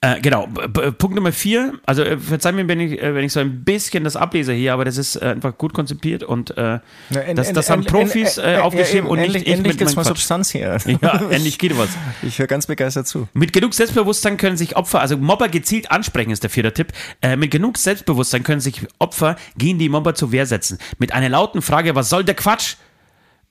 Äh, 0.00 0.20
genau, 0.20 0.46
Punkt 0.46 1.16
Nummer 1.16 1.32
vier, 1.32 1.72
also 1.84 2.04
äh, 2.04 2.18
verzeih 2.18 2.52
mir, 2.52 2.68
wenn 2.68 2.78
ich, 2.78 3.02
äh, 3.02 3.16
wenn 3.16 3.24
ich 3.24 3.32
so 3.32 3.40
ein 3.40 3.64
bisschen 3.64 4.04
das 4.04 4.14
ablese 4.14 4.52
hier, 4.52 4.72
aber 4.72 4.84
das 4.84 4.96
ist 4.96 5.16
äh, 5.16 5.24
einfach 5.24 5.58
gut 5.58 5.74
konzipiert 5.74 6.22
und 6.22 6.56
äh, 6.56 6.78
en, 7.10 7.34
das, 7.34 7.52
das 7.52 7.66
en, 7.68 7.72
haben 7.72 7.80
en, 7.80 7.86
Profis 7.86 8.38
äh, 8.38 8.58
aufgeschrieben 8.62 9.06
ja, 9.06 9.10
und 9.10 9.18
endlich, 9.18 9.46
nicht 9.46 9.52
endlich 9.52 9.76
gibt 9.76 9.90
es 9.90 9.96
mal 9.96 10.04
Substanz 10.04 10.50
hier. 10.50 10.78
Ja, 11.02 11.20
endlich 11.30 11.58
geht 11.58 11.76
was. 11.76 11.90
Ich 12.22 12.38
höre 12.38 12.46
ganz 12.46 12.66
begeistert 12.68 13.08
zu. 13.08 13.26
Mit 13.34 13.52
genug 13.52 13.74
Selbstbewusstsein 13.74 14.36
können 14.36 14.56
sich 14.56 14.76
Opfer, 14.76 15.00
also 15.00 15.16
Mobber 15.16 15.48
gezielt 15.48 15.90
ansprechen, 15.90 16.30
ist 16.30 16.44
der 16.44 16.50
vierte 16.50 16.72
Tipp. 16.72 16.92
mit 17.36 17.50
genug 17.50 17.76
Selbstbewusstsein 17.76 18.44
können 18.44 18.60
sich 18.60 18.86
Opfer 19.00 19.34
gegen 19.56 19.78
die 19.78 19.88
Mobber 19.88 20.14
zur 20.14 20.30
Wehr 20.30 20.46
setzen. 20.46 20.78
Mit 20.98 21.12
einer 21.12 21.28
lauten 21.28 21.60
Frage, 21.60 21.96
was 21.96 22.08
soll 22.08 22.22
der 22.24 22.34
Quatsch? 22.34 22.76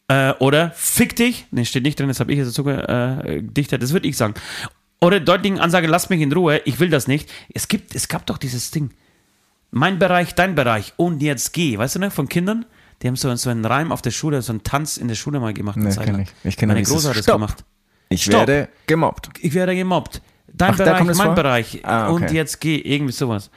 Äh, 0.09 0.33
oder 0.39 0.71
fick 0.71 1.15
dich, 1.15 1.45
ne, 1.51 1.65
steht 1.65 1.83
nicht 1.83 1.99
drin, 1.99 2.07
das 2.07 2.19
habe 2.19 2.31
ich 2.31 2.37
jetzt 2.37 2.53
sogar 2.53 3.25
äh, 3.25 3.41
gedichtet, 3.41 3.83
das 3.83 3.91
würde 3.91 4.07
ich 4.07 4.15
sagen. 4.15 4.35
Oder 5.01 5.19
deutlichen 5.19 5.59
Ansage, 5.59 5.87
lass 5.87 6.09
mich 6.09 6.21
in 6.21 6.31
Ruhe, 6.31 6.61
ich 6.65 6.79
will 6.79 6.89
das 6.89 7.07
nicht. 7.07 7.29
Es 7.53 7.67
gibt, 7.67 7.93
es 7.93 8.07
gab 8.07 8.25
doch 8.25 8.37
dieses 8.37 8.71
Ding. 8.71 8.91
Mein 9.69 9.99
Bereich, 9.99 10.33
dein 10.33 10.55
Bereich 10.55 10.93
und 10.95 11.21
jetzt 11.21 11.53
geh. 11.53 11.77
Weißt 11.77 11.95
du 11.95 11.99
noch, 11.99 12.11
von 12.11 12.29
Kindern? 12.29 12.65
Die 13.01 13.07
haben 13.07 13.15
so, 13.15 13.33
so 13.35 13.49
einen 13.49 13.65
Reim 13.65 13.91
auf 13.91 14.01
der 14.01 14.11
Schule, 14.11 14.41
so 14.41 14.53
einen 14.53 14.63
Tanz 14.63 14.97
in 14.97 15.07
der 15.07 15.15
Schule 15.15 15.39
mal 15.39 15.53
gemacht. 15.53 15.77
Nee, 15.77 15.93
kenn 15.93 16.21
ich. 16.21 16.29
ich 16.43 16.61
Meine 16.65 16.81
Große 16.81 17.09
hat 17.09 17.17
das 17.17 17.25
gemacht. 17.25 17.63
Ich 18.09 18.23
Stopp. 18.23 18.47
werde 18.47 18.69
gemobbt. 18.87 19.29
Ich 19.41 19.53
werde 19.53 19.75
gemobbt. 19.75 20.21
Dein 20.47 20.71
Ach, 20.71 20.77
Bereich, 20.77 21.03
mein 21.03 21.15
vor? 21.15 21.35
Bereich 21.35 21.81
ah, 21.83 22.09
okay. 22.09 22.23
und 22.23 22.31
jetzt 22.31 22.61
geh. 22.61 22.77
Irgendwie 22.77 23.11
sowas. 23.11 23.51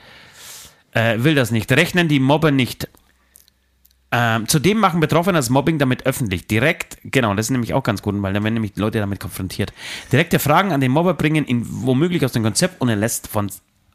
Äh, 0.91 1.23
will 1.23 1.33
das 1.33 1.51
nicht. 1.51 1.71
Rechnen 1.71 2.07
die 2.09 2.19
Mobber 2.19 2.51
nicht 2.51 2.89
ähm, 4.11 4.47
zudem 4.47 4.77
machen 4.77 4.99
Betroffene 4.99 5.37
das 5.37 5.49
Mobbing 5.49 5.79
damit 5.79 6.05
öffentlich. 6.05 6.45
Direkt, 6.45 6.97
genau, 7.03 7.33
das 7.33 7.45
ist 7.45 7.51
nämlich 7.51 7.73
auch 7.73 7.83
ganz 7.83 8.01
gut, 8.01 8.21
weil 8.21 8.33
dann 8.33 8.43
werden 8.43 8.55
nämlich 8.55 8.73
die 8.73 8.81
Leute 8.81 8.99
damit 8.99 9.19
konfrontiert. 9.19 9.71
Direkte 10.11 10.39
Fragen 10.39 10.73
an 10.73 10.81
den 10.81 10.91
Mobber 10.91 11.13
bringen 11.13 11.45
ihn 11.45 11.65
womöglich 11.65 12.25
aus 12.25 12.33
dem 12.33 12.43
Konzept 12.43 12.81
und 12.81 12.89
er 12.89 12.97
lässt 12.97 13.27
von, 13.27 13.49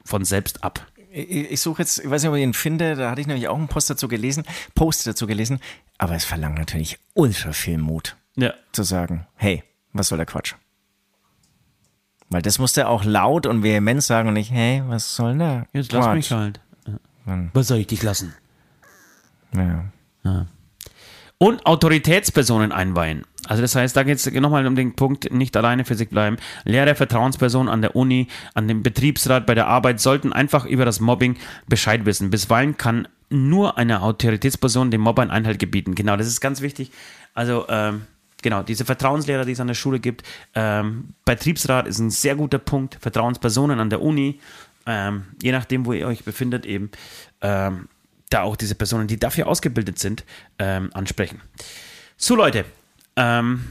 von 0.05 0.25
selbst 0.25 0.65
ab. 0.65 0.87
Ich, 1.11 1.53
ich 1.53 1.61
suche 1.61 1.83
jetzt, 1.83 1.99
ich 1.99 2.09
weiß 2.09 2.23
nicht, 2.23 2.31
ob 2.31 2.37
ich 2.37 2.43
ihn 2.43 2.55
finde, 2.55 2.95
da 2.97 3.11
hatte 3.11 3.21
ich 3.21 3.27
nämlich 3.27 3.49
auch 3.49 3.59
einen 3.59 3.69
Post 3.69 3.91
dazu 3.91 4.09
gelesen, 4.09 4.45
Post 4.75 5.07
dazu 5.07 5.27
gelesen, 5.27 5.61
aber 5.99 6.15
es 6.15 6.25
verlangt 6.25 6.59
natürlich 6.59 6.99
ultra 7.15 7.53
viel 7.53 7.79
Mut, 7.79 8.17
ja. 8.37 8.55
zu 8.73 8.85
sagen, 8.85 9.27
hey, 9.35 9.65
was 9.93 10.09
soll 10.09 10.19
der 10.19 10.27
Quatsch? 10.27 10.55
Weil 12.29 12.43
das 12.43 12.59
musste 12.59 12.83
er 12.83 12.89
auch 12.89 13.05
laut 13.05 13.47
und 13.47 13.63
vehement 13.63 14.03
sagen 14.03 14.29
und 14.29 14.35
nicht, 14.35 14.51
hey, 14.51 14.83
was 14.87 15.15
soll 15.15 15.31
denn 15.31 15.39
der 15.39 15.67
Jetzt 15.73 15.91
Quatsch? 15.91 16.05
lass 16.05 16.15
mich 16.15 16.33
halt. 16.33 16.61
Was 17.53 17.69
soll 17.69 17.79
ich 17.79 17.87
dich 17.87 18.03
lassen? 18.03 18.35
Ja. 19.55 19.85
Ja. 20.27 20.47
Und 21.39 21.67
Autoritätspersonen 21.67 22.73
einweihen. 22.73 23.25
Also 23.47 23.63
das 23.63 23.77
heißt, 23.77 23.97
da 23.97 24.03
geht 24.03 24.17
es 24.17 24.31
nochmal 24.33 24.67
um 24.67 24.75
den 24.75 24.97
Punkt, 24.97 25.33
nicht 25.33 25.57
alleine 25.57 25.85
für 25.85 25.95
sich 25.95 26.09
bleiben. 26.09 26.37
Lehrer, 26.65 26.95
Vertrauenspersonen 26.95 27.69
an 27.69 27.83
der 27.83 27.95
Uni, 27.95 28.29
an 28.55 28.67
dem 28.67 28.83
Betriebsrat, 28.83 29.47
bei 29.47 29.55
der 29.55 29.67
Arbeit 29.67 30.01
sollten 30.01 30.33
einfach 30.33 30.65
über 30.65 30.85
das 30.85 30.99
Mobbing 30.99 31.37
Bescheid 31.69 32.07
wissen. 32.07 32.31
Bisweilen 32.31 32.77
kann 32.77 33.07
nur 33.29 33.79
eine 33.79 34.03
Autoritätsperson 34.03 34.91
dem 34.91 35.03
Mobber 35.03 35.23
einen 35.23 35.31
Einhalt 35.31 35.59
gebieten. 35.59 35.95
Genau, 35.95 36.17
das 36.17 36.27
ist 36.27 36.41
ganz 36.41 36.61
wichtig. 36.61 36.91
Also 37.35 37.67
ähm, 37.69 38.03
genau, 38.43 38.63
diese 38.63 38.85
Vertrauenslehrer, 38.85 39.45
die 39.45 39.53
es 39.53 39.61
an 39.61 39.67
der 39.69 39.75
Schule 39.75 40.01
gibt. 40.01 40.23
Ähm, 40.55 41.11
Betriebsrat 41.25 41.87
ist 41.87 41.99
ein 41.99 42.11
sehr 42.11 42.35
guter 42.35 42.59
Punkt. 42.59 42.97
Vertrauenspersonen 43.01 43.79
an 43.79 43.91
der 43.91 44.03
Uni, 44.03 44.41
ähm, 44.87 45.25
je 45.43 45.53
nachdem, 45.53 45.87
wo 45.87 45.93
ihr 45.93 46.07
euch 46.07 46.25
befindet, 46.25 46.65
eben. 46.65 46.91
Ähm, 47.43 47.89
da 48.31 48.43
auch 48.43 48.57
diese 48.57 48.75
Personen, 48.75 49.07
die 49.07 49.19
dafür 49.19 49.47
ausgebildet 49.47 49.99
sind, 49.99 50.25
ähm, 50.59 50.91
ansprechen. 50.95 51.41
So, 52.17 52.35
Leute, 52.35 52.65
ähm, 53.17 53.65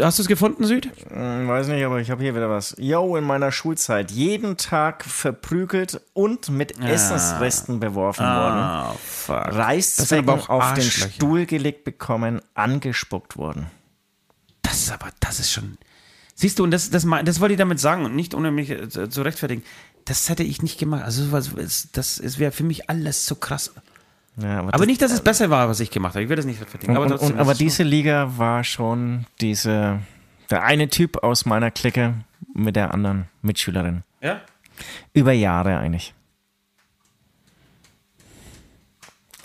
hast 0.00 0.18
du 0.18 0.22
es 0.22 0.28
gefunden, 0.28 0.64
Süd? 0.64 0.90
Hm, 1.08 1.48
weiß 1.48 1.68
nicht, 1.68 1.84
aber 1.84 2.00
ich 2.00 2.10
habe 2.10 2.22
hier 2.22 2.34
wieder 2.34 2.50
was. 2.50 2.74
Yo, 2.78 3.16
in 3.16 3.24
meiner 3.24 3.52
Schulzeit 3.52 4.10
jeden 4.10 4.56
Tag 4.56 5.04
verprügelt 5.04 6.00
und 6.12 6.48
mit 6.50 6.80
ah. 6.80 6.88
Essensresten 6.88 7.80
beworfen 7.80 8.24
ah, 8.24 8.86
worden. 8.86 8.98
Fuck. 9.04 9.56
Reißzwecken 9.56 10.28
auch 10.28 10.48
auf 10.48 10.74
den 10.74 10.84
Stuhl 10.84 11.46
gelegt 11.46 11.84
bekommen, 11.84 12.40
angespuckt 12.54 13.36
worden. 13.36 13.66
Das 14.62 14.74
ist 14.74 14.92
aber, 14.92 15.10
das 15.20 15.40
ist 15.40 15.52
schon. 15.52 15.78
Siehst 16.34 16.58
du, 16.58 16.64
und 16.64 16.70
das, 16.70 16.90
das, 16.90 17.06
das 17.24 17.40
wollte 17.40 17.54
ich 17.54 17.58
damit 17.58 17.78
sagen 17.78 18.04
und 18.04 18.16
nicht 18.16 18.34
ohne 18.34 18.50
mich 18.50 18.70
äh, 18.70 18.88
zu 18.88 19.22
rechtfertigen. 19.22 19.62
Das 20.04 20.28
hätte 20.28 20.42
ich 20.42 20.62
nicht 20.62 20.78
gemacht. 20.78 21.04
Also, 21.04 21.24
das, 21.30 21.88
das 21.92 22.38
wäre 22.38 22.52
für 22.52 22.64
mich 22.64 22.90
alles 22.90 23.26
so 23.26 23.36
krass. 23.36 23.72
Ja, 24.36 24.60
aber, 24.60 24.68
aber 24.68 24.78
das, 24.78 24.86
nicht, 24.86 25.02
dass 25.02 25.12
es 25.12 25.20
besser 25.20 25.50
war, 25.50 25.68
was 25.68 25.80
ich 25.80 25.90
gemacht 25.90 26.14
habe. 26.14 26.22
Ich 26.22 26.28
will 26.28 26.36
das 26.36 26.46
nicht 26.46 26.58
verteidigen. 26.58 26.96
Aber, 26.96 27.06
trotzdem, 27.06 27.32
und, 27.32 27.38
aber 27.38 27.54
diese 27.54 27.82
Liga 27.82 28.38
war 28.38 28.64
schon 28.64 29.26
diese, 29.40 30.00
der 30.50 30.64
eine 30.64 30.88
Typ 30.88 31.22
aus 31.22 31.44
meiner 31.44 31.70
Clique 31.70 32.14
mit 32.54 32.76
der 32.76 32.94
anderen 32.94 33.26
Mitschülerin. 33.42 34.02
Ja? 34.22 34.40
Über 35.12 35.32
Jahre 35.32 35.76
eigentlich. 35.78 36.14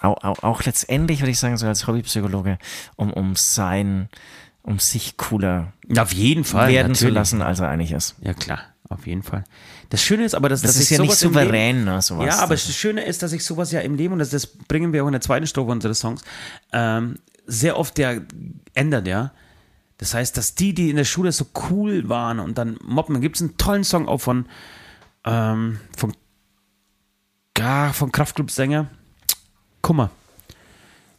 Auch, 0.01 0.23
auch, 0.23 0.43
auch 0.43 0.63
letztendlich 0.63 1.21
würde 1.21 1.31
ich 1.31 1.39
sagen, 1.39 1.57
so 1.57 1.67
als 1.67 1.87
Hobbypsychologe, 1.87 2.57
um, 2.95 3.11
um 3.11 3.35
sein, 3.35 4.09
um 4.61 4.79
sich 4.79 5.17
cooler 5.17 5.73
auf 5.97 6.13
jeden 6.13 6.43
Fall 6.43 6.69
werden 6.71 6.91
natürlich. 6.91 6.99
zu 6.99 7.09
lassen, 7.09 7.41
als 7.41 7.59
er 7.59 7.69
eigentlich 7.69 7.91
ist. 7.91 8.15
Ja, 8.21 8.33
klar, 8.33 8.59
auf 8.89 9.07
jeden 9.07 9.23
Fall. 9.23 9.43
Das 9.89 10.01
Schöne 10.01 10.25
ist 10.25 10.35
aber, 10.35 10.49
dass, 10.49 10.61
das 10.61 10.73
dass 10.73 10.81
ist 10.81 10.89
ja 10.89 10.99
nicht 10.99 11.15
souverän, 11.15 11.85
ne, 11.85 12.01
sowas. 12.01 12.25
Ja, 12.25 12.39
aber 12.39 12.55
das 12.55 12.75
Schöne 12.75 13.05
ist, 13.05 13.23
dass 13.23 13.31
ich 13.31 13.43
sowas 13.43 13.71
ja 13.71 13.79
im 13.79 13.95
Leben, 13.95 14.13
und 14.13 14.19
das, 14.19 14.29
das 14.29 14.45
bringen 14.45 14.91
wir 14.91 15.03
auch 15.03 15.07
in 15.07 15.13
der 15.13 15.21
zweiten 15.21 15.47
Strophe 15.47 15.71
unseres 15.71 15.99
Songs, 15.99 16.23
ähm, 16.73 17.19
sehr 17.45 17.77
oft 17.77 17.97
ja 17.97 18.15
ändert, 18.73 19.07
ja. 19.07 19.31
Das 19.97 20.13
heißt, 20.13 20.37
dass 20.37 20.55
die, 20.55 20.73
die 20.73 20.89
in 20.89 20.97
der 20.97 21.05
Schule 21.05 21.31
so 21.31 21.45
cool 21.69 22.07
waren 22.09 22.39
und 22.39 22.57
dann 22.57 22.77
mobben, 22.83 23.21
gibt 23.21 23.37
es 23.37 23.41
einen 23.41 23.57
tollen 23.57 23.83
Song 23.83 24.07
auch 24.07 24.19
von, 24.19 24.45
ähm, 25.25 25.79
von, 25.95 26.13
ja, 27.57 27.93
von 27.93 28.11
Kraftclub-Sänger 28.11 28.87
Kummer. 29.81 30.11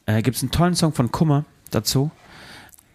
Äh, 0.07 0.23
gibt 0.23 0.36
es 0.36 0.43
einen 0.43 0.53
tollen 0.53 0.74
Song 0.74 0.93
von 0.93 1.11
Kummer 1.11 1.45
dazu. 1.70 2.11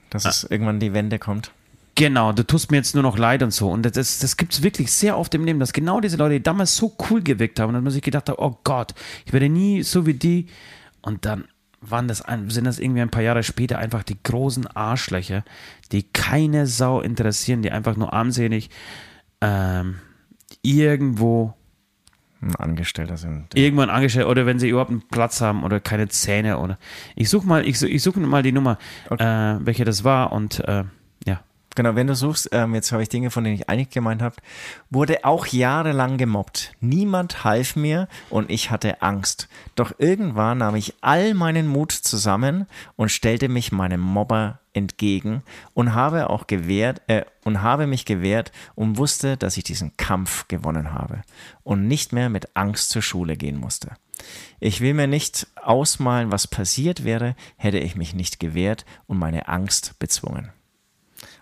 Dass 0.10 0.26
ah. 0.26 0.30
es 0.30 0.44
irgendwann 0.44 0.80
die 0.80 0.94
Wende 0.94 1.18
kommt. 1.18 1.52
Genau, 1.95 2.32
du 2.32 2.44
tust 2.44 2.72
mir 2.72 2.78
jetzt 2.78 2.95
nur 2.95 3.03
noch 3.03 3.18
leid 3.18 3.44
und 3.44 3.52
so. 3.52 3.70
Und 3.70 3.84
das, 3.84 4.20
das 4.20 4.38
gibt 4.38 4.53
es 4.53 4.64
wirklich 4.64 4.91
sehr 4.91 5.18
oft 5.18 5.34
im 5.36 5.45
Leben, 5.45 5.60
dass 5.60 5.74
genau 5.74 6.02
diese 6.02 6.18
Leute, 6.18 6.36
die 6.36 6.44
damals 6.44 6.76
so 6.76 6.95
cool 7.10 7.22
gewirkt 7.22 7.60
haben, 7.60 7.74
dass 7.74 7.84
man 7.84 7.91
sich 7.91 8.02
gedacht 8.02 8.30
hat, 8.30 8.40
oh 8.40 8.57
Gott, 8.64 8.95
ich 9.26 9.34
werde 9.34 9.49
nie 9.49 9.84
so 9.84 10.06
wie 10.06 10.15
die. 10.15 10.48
Und 11.02 11.26
dann 11.26 11.45
waren 11.82 12.07
das, 12.07 12.24
sind 12.48 12.65
das 12.65 12.80
irgendwie 12.80 13.02
ein 13.02 13.10
paar 13.10 13.22
Jahre 13.22 13.44
später 13.44 13.78
einfach 13.78 14.03
die 14.03 14.22
großen 14.22 14.65
Arschlöcher, 14.68 15.44
die 15.91 16.03
keine 16.03 16.65
Sau 16.65 17.02
interessieren, 17.02 17.61
die 17.61 17.72
einfach 17.72 17.95
nur 17.95 18.14
armselig 18.14 18.70
ähm, 19.41 19.99
irgendwo 20.61 21.53
ein 22.41 22.56
Angestellter 22.56 23.18
sind. 23.18 23.56
Irgendwann 23.56 23.90
angestellt 23.90 24.28
oder 24.28 24.45
wenn 24.45 24.60
sie 24.60 24.70
überhaupt 24.70 24.91
einen 24.91 25.07
Platz 25.07 25.41
haben 25.41 25.64
oder 25.64 25.80
keine 25.80 26.07
Zähne 26.10 26.57
oder 26.57 26.78
ich 27.15 27.30
suche 27.30 27.48
mal, 27.48 27.68
ich, 27.68 27.82
ich 27.82 28.02
suche 28.02 28.20
mal 28.20 28.44
die 28.44 28.52
Nummer, 28.52 28.78
okay. 29.10 29.57
äh, 29.57 29.65
welche 29.65 29.86
das 29.86 30.03
war 30.03 30.32
und 30.32 30.60
äh, 30.61 30.84
Genau, 31.76 31.95
wenn 31.95 32.08
du 32.08 32.16
suchst, 32.16 32.50
ähm, 32.52 32.76
jetzt 32.76 32.91
habe 32.91 33.02
ich 33.02 33.10
Dinge, 33.10 33.32
von 33.32 33.44
denen 33.44 33.56
ich 33.56 33.70
einig 33.70 33.90
gemeint 33.90 34.22
habe, 34.22 34.36
wurde 34.90 35.26
auch 35.26 35.48
jahrelang 35.48 36.18
gemobbt. 36.18 36.74
Niemand 36.80 37.44
half 37.44 37.76
mir 37.76 38.08
und 38.30 38.52
ich 38.52 38.70
hatte 38.70 39.02
Angst. 39.02 39.50
Doch 39.76 39.94
irgendwann 39.98 40.60
nahm 40.60 40.76
ich 40.76 40.94
all 41.02 41.34
meinen 41.34 41.68
Mut 41.68 41.91
zusammen 41.91 42.68
und 42.95 43.10
stellte 43.10 43.50
mich 43.50 43.72
meinem 43.72 44.02
Mobber 44.02 44.60
entgegen 44.74 45.44
und 45.74 45.94
habe 45.94 46.30
auch 46.30 46.48
gewehrt 46.48 47.02
äh, 47.08 47.24
und 47.44 47.62
habe 47.62 47.88
mich 47.88 48.06
gewehrt 48.06 48.52
und 48.76 48.98
wusste, 48.98 49.38
dass 49.38 49.58
ich 49.58 49.64
diesen 49.64 49.95
Kampf 49.98 50.48
gewonnen 50.48 50.94
habe 50.94 51.22
und 51.64 51.88
nicht 51.88 52.12
mehr 52.14 52.30
mit 52.30 52.56
Angst 52.56 52.90
zur 52.90 53.02
Schule 53.02 53.38
gehen 53.38 53.58
musste. 53.58 53.91
Ich 54.60 54.82
will 54.82 54.94
mir 54.94 55.08
nicht 55.08 55.48
ausmalen, 55.56 56.32
was 56.32 56.48
passiert 56.48 57.04
wäre, 57.04 57.36
hätte 57.58 57.80
ich 57.80 57.95
mich 57.95 58.14
nicht 58.14 58.40
gewehrt 58.40 58.86
und 59.08 59.18
meine 59.18 59.48
Angst 59.48 59.98
bezwungen. 60.00 60.52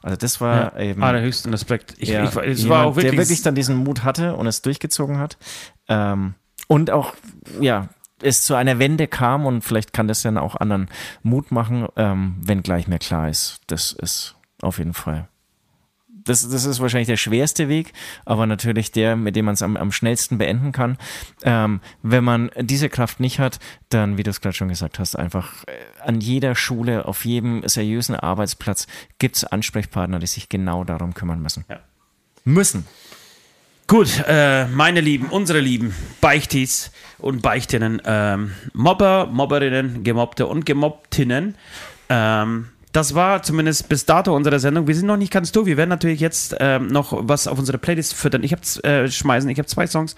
Also 0.02 0.18
das 0.18 0.41
war 0.41 0.80
ja, 0.80 0.80
eben. 0.80 1.03
Allerhöchsten 1.03 1.52
Respekt. 1.52 1.95
Ich, 1.98 2.10
ja, 2.10 2.23
ich, 2.23 2.36
ich 2.36 2.60
jemand, 2.60 2.69
war 2.69 2.86
auch 2.86 2.95
wirklich 2.95 3.11
der 3.11 3.19
wirklich 3.19 3.41
dann 3.41 3.56
diesen 3.56 3.78
Mut 3.78 4.03
hatte 4.03 4.36
und 4.36 4.48
es 4.48 4.61
durchgezogen 4.61 5.19
hat. 5.19 5.38
Ähm, 5.88 6.36
und 6.68 6.90
auch, 6.91 7.14
ja, 7.60 7.90
es 8.22 8.44
zu 8.44 8.56
einer 8.56 8.80
Wende 8.80 9.07
kam 9.07 9.45
und 9.45 9.64
vielleicht 9.64 9.94
kann 9.94 10.07
das 10.07 10.22
dann 10.22 10.38
auch 10.38 10.56
anderen 10.56 10.90
Mut 11.23 11.52
machen, 11.52 11.88
ähm, 11.95 12.36
wenn 12.41 12.64
gleich 12.64 12.88
mehr 12.88 12.99
klar 12.99 13.30
ist, 13.30 13.60
das 13.68 13.91
ist 13.91 14.36
auf 14.61 14.78
jeden 14.78 14.94
Fall 14.94 15.28
das, 16.23 16.48
das 16.48 16.65
ist 16.65 16.80
wahrscheinlich 16.80 17.07
der 17.07 17.18
schwerste 17.18 17.69
Weg, 17.69 17.93
aber 18.26 18.45
natürlich 18.45 18.91
der, 18.91 19.15
mit 19.15 19.35
dem 19.35 19.45
man 19.45 19.53
es 19.53 19.61
am, 19.61 19.77
am 19.77 19.91
schnellsten 19.91 20.38
beenden 20.38 20.72
kann. 20.72 20.98
Ähm, 21.43 21.81
wenn 22.03 22.23
man 22.23 22.52
diese 22.60 22.89
Kraft 22.89 23.19
nicht 23.19 23.39
hat, 23.39 23.60
dann, 23.89 24.18
wie 24.18 24.23
du 24.23 24.30
es 24.30 24.41
gerade 24.41 24.56
schon 24.56 24.69
gesagt 24.69 24.99
hast, 24.99 25.15
einfach 25.15 25.64
äh, 25.65 25.72
an 26.06 26.22
jeder 26.22 26.56
Schule, 26.56 27.06
auf 27.06 27.26
jedem 27.26 27.68
seriösen 27.68 28.15
Arbeitsplatz 28.15 28.88
gibt 29.19 29.38
es 29.38 29.43
Ansprechpartner, 29.43 30.19
die 30.19 30.27
sich 30.27 30.49
genau 30.49 30.84
darum 30.84 31.14
kümmern 31.14 31.41
müssen. 31.41 31.65
Ja. 31.69 31.80
Müssen. 32.43 32.88
Gut, 33.88 34.23
äh, 34.26 34.68
meine 34.68 35.02
Lieben, 35.02 35.27
unsere 35.27 35.60
Lieben, 35.60 35.93
Beichtis 36.22 36.91
und 37.18 37.41
Beichtinnen, 37.41 38.02
ähm, 38.06 38.53
Mobber, 38.73 39.27
Mobberinnen, 39.30 40.03
Gemobbte 40.03 40.48
und 40.48 40.65
Gemobbtinnen. 40.65 41.56
Ähm, 42.07 42.69
das 42.92 43.16
war 43.16 43.42
zumindest 43.42 43.88
bis 43.88 44.06
dato 44.06 44.36
unsere 44.36 44.60
Sendung. 44.60 44.88
Wir 44.88 44.96
sind 44.96 45.06
noch 45.06 45.18
nicht 45.18 45.32
ganz 45.32 45.52
durch. 45.52 45.66
Wir 45.66 45.78
werden 45.78 45.90
natürlich 45.90 46.20
jetzt 46.20 46.56
ähm, 46.60 46.88
noch 46.88 47.14
was 47.28 47.48
auf 47.48 47.58
unsere 47.58 47.78
Playlist 47.78 48.14
füttern. 48.14 48.44
Ich 48.44 48.52
habe 48.52 48.62
äh, 48.88 49.10
schmeißen. 49.10 49.50
Ich 49.50 49.58
habe 49.58 49.68
zwei 49.68 49.88
Songs, 49.88 50.16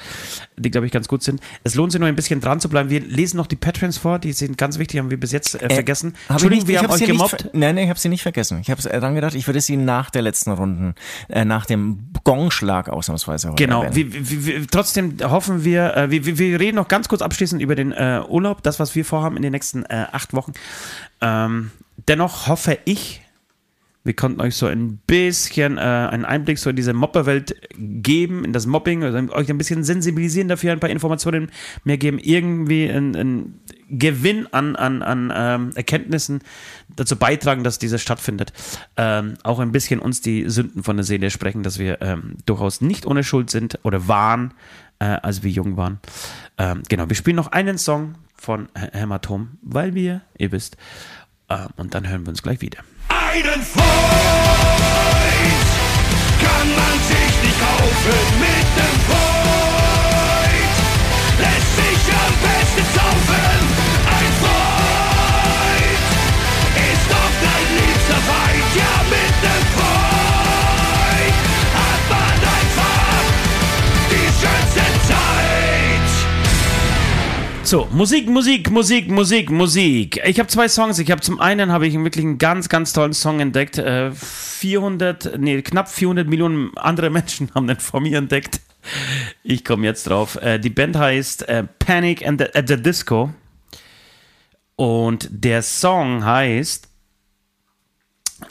die 0.57 0.71
glaube 0.71 0.87
ich 0.87 0.91
ganz 0.91 1.07
gut 1.07 1.21
sind. 1.21 1.39
Es 1.63 1.75
lohnt 1.75 1.91
sich 1.91 2.01
noch 2.01 2.07
ein 2.07 2.15
bisschen 2.15 2.41
dran 2.41 2.59
zu 2.59 2.69
bleiben. 2.69 2.89
Wir 2.89 3.01
lesen 3.01 3.37
noch 3.37 3.47
die 3.47 3.55
Patrons 3.55 3.97
vor. 3.97 4.17
Die 4.17 4.33
sind 4.33 4.57
ganz 4.57 4.79
wichtig. 4.79 4.99
Haben 4.99 5.11
wir 5.11 5.19
bis 5.19 5.31
jetzt 5.31 5.61
äh, 5.61 5.73
vergessen. 5.73 6.15
Hab 6.29 6.41
ich 6.41 6.49
nicht, 6.49 6.67
wir 6.67 6.79
haben 6.79 6.89
euch 6.89 7.05
gemobbt. 7.05 7.49
nein, 7.53 7.75
nein, 7.75 7.83
ich 7.85 7.89
habe 7.89 7.99
sie 7.99 8.09
nicht 8.09 8.23
vergessen. 8.23 8.59
Ich 8.61 8.71
habe 8.71 8.81
dran 8.81 9.13
gedacht, 9.13 9.35
ich 9.35 9.47
würde 9.47 9.61
sie 9.61 9.77
nach 9.77 10.09
der 10.09 10.23
letzten 10.23 10.51
Runde, 10.51 10.95
äh, 11.29 11.45
nach 11.45 11.65
dem 11.65 12.09
Gongschlag 12.23 12.89
ausnahmsweise 12.89 13.49
heute 13.49 13.63
Genau. 13.63 13.85
Wir, 13.91 14.13
wir, 14.13 14.45
wir, 14.45 14.67
trotzdem 14.67 15.17
hoffen 15.21 15.63
wir, 15.63 15.95
äh, 15.95 16.09
wir, 16.09 16.37
wir 16.37 16.59
reden 16.59 16.77
noch 16.77 16.87
ganz 16.87 17.07
kurz 17.07 17.21
abschließend 17.21 17.61
über 17.61 17.75
den 17.75 17.91
äh, 17.91 18.21
Urlaub, 18.27 18.63
das, 18.63 18.79
was 18.79 18.95
wir 18.95 19.05
vorhaben 19.05 19.35
in 19.37 19.43
den 19.43 19.51
nächsten 19.51 19.83
äh, 19.83 20.07
acht 20.11 20.33
Wochen. 20.33 20.53
Ähm, 21.21 21.71
dennoch 21.97 22.47
hoffe 22.47 22.79
ich, 22.85 23.21
wir 24.03 24.15
konnten 24.15 24.41
euch 24.41 24.55
so 24.55 24.67
ein 24.67 24.97
bisschen 25.07 25.77
äh, 25.77 25.81
einen 25.81 26.25
Einblick 26.25 26.59
so 26.59 26.69
in 26.69 26.75
diese 26.75 26.93
Mobberwelt 26.93 27.55
geben, 27.77 28.43
in 28.43 28.51
das 28.51 28.65
Mobbing, 28.65 29.03
also 29.03 29.17
euch 29.33 29.49
ein 29.49 29.57
bisschen 29.57 29.83
sensibilisieren 29.85 30.49
dafür, 30.49 30.73
ein 30.73 30.81
paar 30.81 30.89
Informationen 30.89 31.49
mehr 31.85 31.97
geben, 31.97 32.19
irgendwie 32.19 32.89
einen 32.89 33.61
Gewinn 33.89 34.47
an, 34.51 34.75
an, 34.75 35.01
an 35.01 35.31
ähm, 35.33 35.71
Erkenntnissen 35.75 36.41
dazu 36.95 37.15
beitragen, 37.15 37.63
dass 37.63 37.79
dieses 37.79 38.01
stattfindet. 38.01 38.51
Ähm, 38.97 39.35
auch 39.43 39.59
ein 39.59 39.71
bisschen 39.71 39.99
uns 39.99 40.19
die 40.19 40.49
Sünden 40.49 40.83
von 40.83 40.97
der 40.97 41.05
Seele 41.05 41.29
sprechen, 41.29 41.63
dass 41.63 41.79
wir 41.79 42.01
ähm, 42.01 42.35
durchaus 42.45 42.81
nicht 42.81 43.05
ohne 43.05 43.23
Schuld 43.23 43.49
sind 43.49 43.79
oder 43.83 44.09
waren, 44.09 44.53
äh, 44.99 45.05
als 45.05 45.43
wir 45.43 45.51
jung 45.51 45.77
waren. 45.77 45.99
Ähm, 46.57 46.83
genau, 46.89 47.07
wir 47.07 47.15
spielen 47.15 47.37
noch 47.37 47.53
einen 47.53 47.77
Song 47.77 48.15
von 48.35 48.67
Hämatom, 48.75 49.51
weil 49.61 49.95
wir, 49.95 50.21
ihr 50.37 50.51
wisst, 50.51 50.75
und 51.77 51.93
dann 51.93 52.07
hören 52.07 52.25
wir 52.25 52.29
uns 52.29 52.41
gleich 52.41 52.61
wieder. 52.61 52.79
Einen 53.09 53.61
Freund 53.61 53.83
kann 56.41 56.69
man 56.75 56.97
sich 57.07 57.33
nicht 57.43 57.59
kaufen 57.59 58.39
mit 58.39 58.67
dem 58.77 58.99
Freund. 59.07 59.22
So, 77.65 77.87
Musik, 77.93 78.27
Musik, 78.27 78.69
Musik, 78.69 79.09
Musik, 79.09 79.49
Musik. 79.49 80.21
Ich 80.25 80.37
habe 80.37 80.49
zwei 80.49 80.67
Songs. 80.67 80.99
Ich 80.99 81.09
habe 81.09 81.21
zum 81.21 81.39
einen 81.39 81.71
habe 81.71 81.87
ich 81.87 81.97
wirklich 81.97 82.25
einen 82.25 82.37
ganz, 82.37 82.67
ganz 82.67 82.91
tollen 82.91 83.13
Song 83.13 83.39
entdeckt. 83.39 83.77
Äh, 83.77 84.11
400, 84.11 85.39
nee, 85.39 85.61
knapp 85.61 85.87
400 85.87 86.27
Millionen 86.27 86.77
andere 86.77 87.09
Menschen 87.09 87.49
haben 87.55 87.67
den 87.67 87.79
vor 87.79 88.01
mir 88.01 88.17
entdeckt. 88.17 88.59
Ich 89.43 89.63
komme 89.63 89.85
jetzt 89.85 90.09
drauf. 90.09 90.35
Äh, 90.41 90.59
die 90.59 90.69
Band 90.69 90.97
heißt 90.97 91.47
äh, 91.47 91.63
Panic 91.79 92.27
and 92.27 92.41
the, 92.41 92.53
at 92.53 92.67
the 92.67 92.75
Disco. 92.75 93.33
Und 94.75 95.29
der 95.31 95.61
Song 95.61 96.25
heißt 96.25 96.89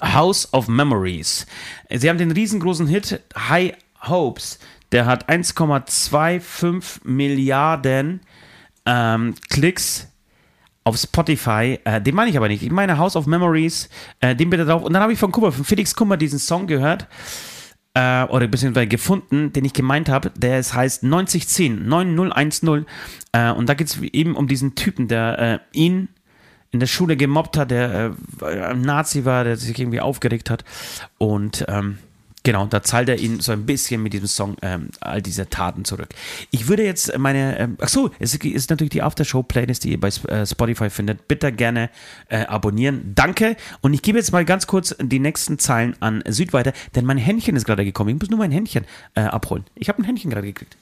House 0.02 0.48
of 0.54 0.68
Memories. 0.68 1.46
Sie 1.90 2.08
haben 2.08 2.18
den 2.18 2.30
riesengroßen 2.30 2.86
Hit 2.86 3.20
High 3.36 3.74
Hopes. 4.08 4.58
Der 4.90 5.04
hat 5.04 5.28
1,25 5.28 7.00
Milliarden 7.04 8.22
ähm, 8.86 9.34
Klicks 9.50 10.08
auf 10.84 10.96
Spotify. 10.96 11.78
Äh, 11.84 12.00
den 12.00 12.14
meine 12.14 12.30
ich 12.30 12.36
aber 12.36 12.48
nicht. 12.48 12.62
Ich 12.62 12.70
meine 12.70 12.98
House 12.98 13.16
of 13.16 13.26
Memories. 13.26 13.88
Äh, 14.20 14.34
den 14.34 14.50
bitte 14.50 14.64
drauf. 14.64 14.82
Und 14.82 14.92
dann 14.92 15.02
habe 15.02 15.12
ich 15.12 15.18
von 15.18 15.32
Kummer, 15.32 15.52
von 15.52 15.64
Felix 15.64 15.94
Kummer 15.94 16.16
diesen 16.16 16.38
Song 16.38 16.66
gehört. 16.66 17.06
Äh, 17.94 18.24
oder 18.24 18.46
beziehungsweise 18.48 18.86
gefunden, 18.86 19.52
den 19.52 19.64
ich 19.64 19.72
gemeint 19.72 20.08
habe. 20.08 20.30
Der 20.36 20.58
ist, 20.58 20.74
heißt 20.74 21.02
9010, 21.02 21.86
9010. 21.86 22.86
Äh, 23.32 23.52
und 23.52 23.68
da 23.68 23.74
geht 23.74 23.88
es 23.88 24.00
eben 24.00 24.34
um 24.34 24.48
diesen 24.48 24.74
Typen, 24.74 25.08
der 25.08 25.38
äh, 25.38 25.58
ihn 25.72 26.08
in 26.70 26.80
der 26.80 26.86
Schule 26.86 27.16
gemobbt 27.16 27.58
hat, 27.58 27.70
der 27.70 28.14
äh, 28.40 28.74
Nazi 28.74 29.26
war, 29.26 29.44
der 29.44 29.56
sich 29.56 29.78
irgendwie 29.78 30.00
aufgeregt 30.00 30.48
hat. 30.48 30.64
Und 31.18 31.66
ähm, 31.68 31.98
genau, 32.42 32.66
da 32.66 32.82
zahlt 32.82 33.08
er 33.08 33.18
ihn 33.18 33.40
so 33.40 33.52
ein 33.52 33.66
bisschen 33.66 34.02
mit 34.02 34.12
diesem 34.12 34.26
Song 34.26 34.56
ähm, 34.62 34.88
all 35.00 35.22
diese 35.22 35.48
Taten 35.48 35.84
zurück. 35.84 36.08
Ich 36.50 36.68
würde 36.68 36.84
jetzt 36.84 37.16
meine, 37.18 37.58
ähm, 37.58 37.76
ach 37.80 37.88
so, 37.88 38.10
es 38.18 38.34
ist 38.34 38.70
natürlich 38.70 38.90
die 38.90 39.02
Aftershow-Playlist, 39.02 39.84
die 39.84 39.92
ihr 39.92 40.00
bei 40.00 40.08
äh, 40.08 40.46
Spotify 40.46 40.90
findet. 40.90 41.28
Bitte 41.28 41.52
gerne 41.52 41.90
äh, 42.28 42.44
abonnieren. 42.44 43.12
Danke. 43.14 43.56
Und 43.80 43.94
ich 43.94 44.02
gebe 44.02 44.18
jetzt 44.18 44.32
mal 44.32 44.44
ganz 44.44 44.66
kurz 44.66 44.94
die 45.00 45.18
nächsten 45.18 45.58
Zeilen 45.58 45.96
an 46.00 46.22
Süd 46.28 46.52
weiter, 46.52 46.72
denn 46.94 47.04
mein 47.04 47.18
Händchen 47.18 47.56
ist 47.56 47.64
gerade 47.64 47.84
gekommen. 47.84 48.10
Ich 48.10 48.20
muss 48.20 48.30
nur 48.30 48.38
mein 48.38 48.52
Händchen 48.52 48.84
äh, 49.14 49.22
abholen. 49.22 49.64
Ich 49.74 49.88
habe 49.88 50.02
ein 50.02 50.04
Händchen 50.04 50.30
gerade 50.30 50.46
gekriegt. 50.46 50.76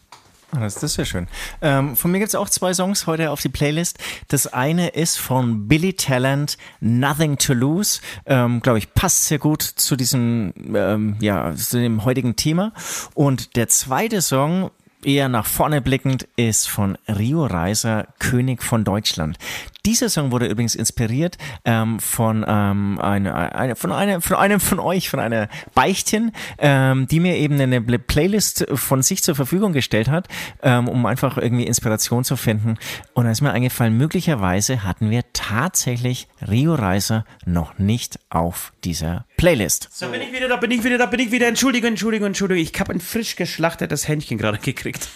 Ah, 0.52 0.60
das, 0.60 0.74
das 0.74 0.84
ist 0.84 0.96
ja 0.96 1.04
schön. 1.04 1.28
Ähm, 1.62 1.96
von 1.96 2.10
mir 2.10 2.18
gibt 2.18 2.30
es 2.30 2.34
auch 2.34 2.48
zwei 2.48 2.74
Songs 2.74 3.06
heute 3.06 3.30
auf 3.30 3.40
die 3.40 3.48
Playlist. 3.48 3.98
Das 4.28 4.48
eine 4.48 4.88
ist 4.88 5.18
von 5.18 5.68
Billy 5.68 5.92
Talent, 5.92 6.58
Nothing 6.80 7.38
to 7.38 7.52
Lose. 7.52 8.00
Ähm, 8.26 8.60
Glaube 8.60 8.78
ich, 8.78 8.92
passt 8.94 9.26
sehr 9.26 9.38
gut 9.38 9.62
zu 9.62 9.94
diesem, 9.94 10.52
ähm, 10.74 11.16
ja, 11.20 11.54
zu 11.54 11.78
dem 11.78 12.04
heutigen 12.04 12.34
Thema. 12.34 12.72
Und 13.14 13.56
der 13.56 13.68
zweite 13.68 14.22
Song, 14.22 14.70
eher 15.04 15.28
nach 15.28 15.46
vorne 15.46 15.80
blickend, 15.80 16.26
ist 16.36 16.68
von 16.68 16.98
Rio 17.06 17.46
Reiser, 17.46 18.08
König 18.18 18.62
von 18.62 18.84
Deutschland. 18.84 19.38
Dieser 19.86 20.08
Song 20.08 20.30
wurde 20.30 20.46
übrigens 20.46 20.74
inspiriert 20.74 21.38
ähm, 21.64 22.00
von, 22.00 22.44
ähm, 22.46 22.98
eine, 23.00 23.54
eine, 23.54 23.76
von, 23.76 23.92
einem, 23.92 24.20
von 24.20 24.36
einem 24.36 24.60
von 24.60 24.78
euch, 24.78 25.08
von 25.08 25.20
einer 25.20 25.48
Beichtchen, 25.74 26.32
ähm, 26.58 27.06
die 27.06 27.20
mir 27.20 27.36
eben 27.36 27.60
eine 27.60 27.80
Playlist 27.80 28.66
von 28.74 29.02
sich 29.02 29.22
zur 29.22 29.34
Verfügung 29.34 29.72
gestellt 29.72 30.08
hat, 30.08 30.28
ähm, 30.62 30.88
um 30.88 31.06
einfach 31.06 31.38
irgendwie 31.38 31.64
Inspiration 31.64 32.24
zu 32.24 32.36
finden. 32.36 32.76
Und 33.14 33.24
da 33.24 33.30
ist 33.30 33.40
mir 33.40 33.52
eingefallen, 33.52 33.96
möglicherweise 33.96 34.84
hatten 34.84 35.10
wir 35.10 35.22
tatsächlich 35.32 36.28
Rio 36.46 36.74
Reiser 36.74 37.24
noch 37.44 37.78
nicht 37.78 38.18
auf 38.28 38.72
dieser 38.84 39.26
Playlist. 39.36 39.88
Da 40.00 40.08
bin 40.08 40.20
ich 40.20 40.32
wieder, 40.32 40.48
da 40.48 40.56
bin 40.56 40.70
ich 40.70 40.84
wieder, 40.84 40.98
da 40.98 41.06
bin 41.06 41.20
ich 41.20 41.32
wieder. 41.32 41.48
Entschuldigung, 41.48 41.88
Entschuldigung, 41.90 42.28
Entschuldigung. 42.28 42.62
Ich 42.62 42.78
habe 42.78 42.92
ein 42.92 43.00
frisch 43.00 43.36
geschlachtetes 43.36 44.08
Hähnchen 44.08 44.38
gerade 44.38 44.58
gekriegt. 44.62 45.08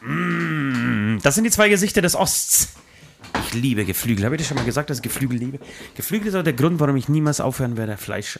Mm, 0.00 1.18
das 1.22 1.34
sind 1.34 1.44
die 1.44 1.50
zwei 1.50 1.68
Gesichter 1.68 2.02
des 2.02 2.16
Osts. 2.16 2.74
Ich 3.38 3.54
liebe 3.54 3.84
Geflügel. 3.84 4.24
Habe 4.24 4.36
ich 4.36 4.42
dir 4.42 4.48
schon 4.48 4.56
mal 4.56 4.64
gesagt, 4.64 4.90
dass 4.90 4.98
ich 4.98 5.02
Geflügel 5.02 5.38
liebe? 5.38 5.58
Geflügel 5.94 6.28
ist 6.28 6.34
auch 6.34 6.42
der 6.42 6.52
Grund, 6.52 6.80
warum 6.80 6.96
ich 6.96 7.08
niemals 7.08 7.40
aufhören 7.40 7.76
werde, 7.76 7.96
Fleisch 7.96 8.38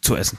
zu 0.00 0.16
essen. 0.16 0.38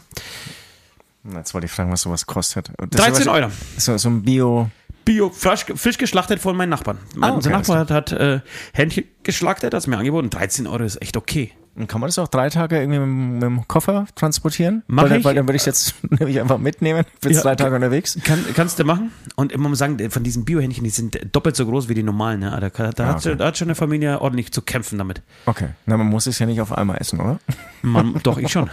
Jetzt 1.34 1.54
wollte 1.54 1.66
ich 1.66 1.72
fragen, 1.72 1.91
was 1.91 2.02
sowas 2.02 2.26
kostet. 2.26 2.72
Das 2.78 2.90
13 2.90 3.14
ist 3.14 3.26
ja 3.26 3.34
Euro. 3.34 3.52
So, 3.78 3.98
so 3.98 4.10
ein 4.10 4.24
Bio. 4.24 4.70
Bio, 5.06 5.30
frisch, 5.30 5.66
frisch 5.76 5.98
geschlachtet 5.98 6.40
von 6.40 6.56
meinen 6.56 6.70
Nachbarn. 6.70 6.98
Mein 7.16 7.32
Ah, 7.32 7.34
okay, 7.34 7.36
unser 7.38 7.50
Nachbar 7.52 7.80
hat, 7.80 7.91
hat 7.91 8.12
äh, 8.12 8.41
Hähnchen 8.74 9.06
geschlachtet, 9.24 9.74
hat 9.74 9.80
es 9.82 9.88
mir 9.88 9.98
angeboten. 9.98 10.30
13 10.30 10.68
Euro 10.68 10.84
ist 10.84 11.02
echt 11.02 11.18
okay. 11.18 11.52
Und 11.80 11.88
kann 11.88 12.01
man 12.01 12.10
das 12.10 12.19
auch 12.19 12.27
drei 12.27 12.49
Tage 12.49 12.77
irgendwie 12.80 12.99
mit, 12.99 13.07
dem- 13.07 13.34
mit 13.35 13.43
dem 13.43 13.68
Koffer 13.69 14.06
transportieren? 14.15 14.84
Mach 14.88 15.03
weil, 15.10 15.18
ich. 15.19 15.23
weil 15.26 15.34
dann 15.35 15.47
würde 15.47 15.56
ich 15.56 15.65
jetzt 15.65 15.95
nämlich 16.10 16.39
einfach 16.39 16.57
mitnehmen. 16.57 17.06
Ich 17.15 17.19
bin 17.22 17.31
Ja, 17.31 17.41
drei 17.41 17.56
Tage 17.56 17.73
unterwegs. 17.76 18.18
Kann, 18.26 18.43
kannst 18.53 18.77
du 18.80 18.84
machen. 18.84 19.11
Und 19.35 19.51
ich 19.53 19.57
muss 19.57 19.80
sagen, 19.80 20.11
von 20.11 20.23
diesen 20.23 20.43
Bio-Hähnchen, 20.45 20.84
die 20.84 20.89
sind 20.89 21.18
doppelt 21.31 21.56
so 21.56 21.65
groß 21.65 21.88
wie 21.89 21.93
die 21.93 22.03
normalen. 22.03 22.41
Ne? 22.41 22.49
Da, 22.76 22.91
da, 22.91 23.03
Ah, 23.06 23.07
hat, 23.14 23.26
okay. 23.26 23.35
da 23.38 23.45
hat 23.45 23.57
schon 23.57 23.68
eine 23.69 23.76
Familie 23.76 24.19
ordentlich 24.22 24.51
zu 24.51 24.61
kämpfen 24.61 24.97
damit. 24.97 25.22
Okay. 25.45 25.69
Na, 25.85 25.95
man 25.97 26.07
muss 26.07 26.27
es 26.27 26.38
ja 26.38 26.45
nicht 26.45 26.60
auf 26.61 26.77
einmal 26.77 26.97
essen, 26.97 27.19
oder? 27.22 27.39
Man, 27.81 28.19
doch, 28.23 28.38
ich 28.38 28.51
schon. 28.51 28.69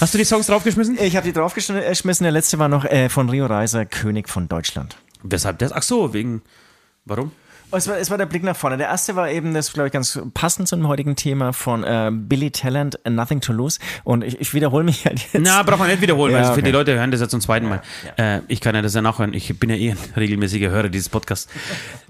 Hast 0.00 0.14
du 0.14 0.18
die 0.18 0.24
Songs 0.24 0.46
draufgeschmissen? 0.46 0.96
Ich 0.98 1.16
habe 1.16 1.26
die 1.26 1.32
draufgeschmissen. 1.34 2.24
Der 2.24 2.32
letzte 2.32 2.58
war 2.58 2.68
noch 2.68 2.86
äh, 2.86 3.08
von 3.10 3.28
Rio 3.28 3.44
Reiser, 3.46 3.84
König 3.84 4.28
von 4.28 4.48
Deutschland. 4.48 4.96
Weshalb 5.22 5.58
das? 5.58 5.70
Ach 5.72 5.82
so, 5.82 6.14
wegen. 6.14 6.40
Warum? 7.04 7.32
Es 7.72 7.86
war, 7.86 7.98
es 7.98 8.10
war 8.10 8.18
der 8.18 8.26
Blick 8.26 8.42
nach 8.42 8.56
vorne. 8.56 8.76
Der 8.76 8.88
erste 8.88 9.14
war 9.14 9.30
eben, 9.30 9.54
das 9.54 9.72
glaube 9.72 9.88
ich 9.88 9.92
ganz 9.92 10.20
passend 10.34 10.68
zum 10.68 10.86
heutigen 10.88 11.14
Thema 11.14 11.52
von 11.52 11.84
äh, 11.84 12.10
Billy 12.12 12.50
Talent, 12.50 12.98
Nothing 13.08 13.40
to 13.40 13.52
Lose. 13.52 13.78
Und 14.02 14.24
ich, 14.24 14.40
ich 14.40 14.54
wiederhole 14.54 14.84
mich 14.84 15.04
halt 15.04 15.20
jetzt. 15.32 15.42
Na, 15.44 15.62
braucht 15.62 15.78
man 15.78 15.88
nicht 15.88 16.00
wiederholen, 16.00 16.32
weil 16.32 16.40
Ja, 16.42 16.46
für 16.48 16.52
okay. 16.54 16.62
die 16.62 16.70
Leute 16.70 16.94
hören 16.96 17.10
das 17.10 17.20
ja 17.20 17.28
zum 17.28 17.40
zweiten 17.40 17.68
Mal. 17.68 17.82
Äh, 18.16 18.40
ich 18.48 18.60
kann 18.60 18.74
ja 18.74 18.82
das 18.82 18.94
ja 18.94 19.02
nachhören. 19.02 19.34
Ich 19.34 19.58
bin 19.58 19.70
ja 19.70 19.76
eh 19.76 19.90
ein 19.92 19.98
regelmäßiger 20.16 20.70
Hörer 20.70 20.88
dieses 20.88 21.08
Podcasts. 21.08 21.48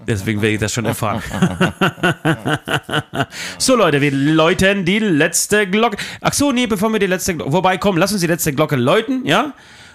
Deswegen 0.07 0.41
werde 0.41 0.55
ich 0.55 0.59
das 0.59 0.73
schon 0.73 0.85
erfahren. 0.85 1.21
so, 3.57 3.75
Leute, 3.75 4.01
wir 4.01 4.11
läuten 4.11 4.85
die 4.85 4.99
letzte 4.99 5.67
Glocke. 5.67 5.97
Ach 6.21 6.33
so, 6.33 6.51
nee, 6.51 6.67
bevor 6.67 6.91
wir 6.91 6.99
die 6.99 7.07
letzte 7.07 7.35
Glocke. 7.35 7.53
Wobei, 7.53 7.77
komm, 7.77 7.97
lass 7.97 8.11
uns 8.11 8.21
die 8.21 8.27
letzte 8.27 8.53
Glocke 8.53 8.75
läuten, 8.75 9.25
ja? 9.25 9.53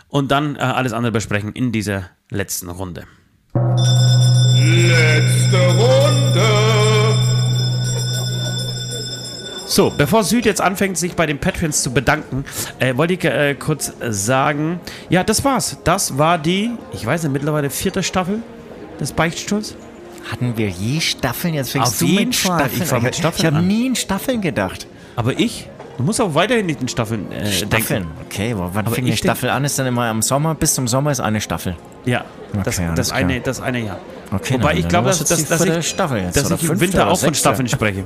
Und 0.09 0.31
dann 0.31 0.57
äh, 0.57 0.61
alles 0.61 0.93
andere 0.93 1.13
besprechen 1.13 1.53
in 1.53 1.73
dieser 1.73 2.11
letzten 2.31 2.71
Runde. 2.71 3.05
Letzte 4.97 5.59
Runde. 5.69 6.43
So, 9.67 9.93
bevor 9.97 10.25
Süd 10.25 10.47
jetzt 10.47 10.61
anfängt, 10.61 10.97
sich 10.97 11.15
bei 11.15 11.27
den 11.27 11.39
Patreons 11.39 11.83
zu 11.83 11.93
bedanken, 11.93 12.45
äh, 12.79 12.97
wollte 12.97 13.15
ich 13.15 13.25
äh, 13.25 13.55
kurz 13.55 13.93
sagen, 14.09 14.81
ja, 15.11 15.23
das 15.25 15.45
war's. 15.45 15.77
Das 15.85 16.17
war 16.19 16.39
die, 16.39 16.71
ich 16.93 17.05
weiß 17.05 17.25
nicht, 17.25 17.33
mittlerweile 17.33 17.69
vierte 17.69 18.03
Staffel 18.03 18.39
des 19.01 19.13
Beichtstuhls. 19.13 19.75
Hatten 20.31 20.57
wir 20.57 20.69
je 20.69 21.01
Staffeln? 21.01 21.55
Jetzt 21.55 21.73
fängst 21.73 21.93
Auf 21.93 21.99
du 21.99 22.07
jeden 22.07 22.27
mit 22.29 22.37
Fall. 22.37 22.59
Staffeln 22.61 22.83
Ich 22.83 23.03
mit 23.03 23.17
Staffeln 23.17 23.47
Ich 23.49 23.55
habe 23.55 23.65
nie 23.67 23.87
in 23.87 23.97
Staffeln 23.97 24.41
gedacht. 24.41 24.87
Aber 25.15 25.39
ich, 25.39 25.69
du 25.99 26.03
musst 26.05 26.21
auch 26.21 26.35
weiterhin 26.35 26.67
nicht 26.67 26.81
in 26.81 26.89
Staffeln 26.89 27.31
äh, 27.31 27.47
Staffeln. 27.51 28.03
denken. 28.05 28.11
Okay, 28.25 28.53
aber 28.53 28.71
wann 28.73 28.87
fing 28.87 29.05
ich 29.05 29.11
eine 29.11 29.17
Staffel 29.19 29.51
an? 29.51 29.65
Ist 29.65 29.79
dann 29.79 29.87
immer 29.87 30.07
am 30.07 30.23
Sommer. 30.23 30.55
Bis 30.55 30.75
zum 30.75 30.89
Sommer 30.89 31.11
ist 31.11 31.21
eine 31.21 31.41
Staffel. 31.41 31.77
Ja, 32.07 32.25
das, 32.65 32.79
Okay, 32.79 32.89
das, 32.97 33.09
klar. 33.09 33.21
eine, 33.21 33.41
das 33.41 33.61
eine 33.61 33.81
Jahr. 33.85 33.99
Okay, 34.33 34.55
Wobei 34.55 34.75
na, 34.75 34.81
ich 34.81 34.89
glaube, 34.89 35.09
dass, 35.09 35.25
dass, 35.25 35.45
dass 35.47 35.65
ich, 35.65 35.89
Staffel 35.89 36.23
jetzt, 36.23 36.37
dass 36.37 36.47
oder 36.47 36.57
ich 36.57 36.69
im 36.69 36.81
Winter 36.81 37.03
oder 37.03 37.13
auch 37.13 37.19
von. 37.19 37.35
Staffeln 37.35 37.69
spreche. 37.69 38.05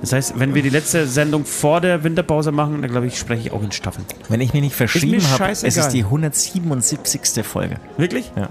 Das 0.00 0.12
heißt, 0.12 0.38
wenn 0.38 0.54
wir 0.54 0.62
die 0.62 0.70
letzte 0.70 1.06
Sendung 1.06 1.44
vor 1.44 1.80
der 1.82 2.02
Winterpause 2.02 2.52
machen, 2.52 2.80
dann 2.80 2.90
glaube 2.90 3.06
ich, 3.06 3.18
spreche 3.18 3.48
ich 3.48 3.52
auch 3.52 3.62
in 3.62 3.70
Staffeln. 3.70 4.06
Wenn 4.30 4.40
ich 4.40 4.54
mich 4.54 4.62
nicht 4.62 4.74
verschrieben 4.74 5.22
habe, 5.28 5.36
scheißegal. 5.36 5.68
ist 5.68 5.76
es 5.76 5.88
die 5.88 6.04
177. 6.04 7.44
Folge. 7.44 7.76
Wirklich? 7.98 8.32
Ja. 8.34 8.48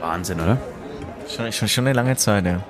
Wahnsinn, 0.00 0.40
oder? 0.40 0.58
Schon, 1.28 1.52
schon, 1.52 1.68
schon 1.68 1.86
eine 1.86 1.94
lange 1.94 2.16
Zeit, 2.16 2.44
ja. 2.44 2.64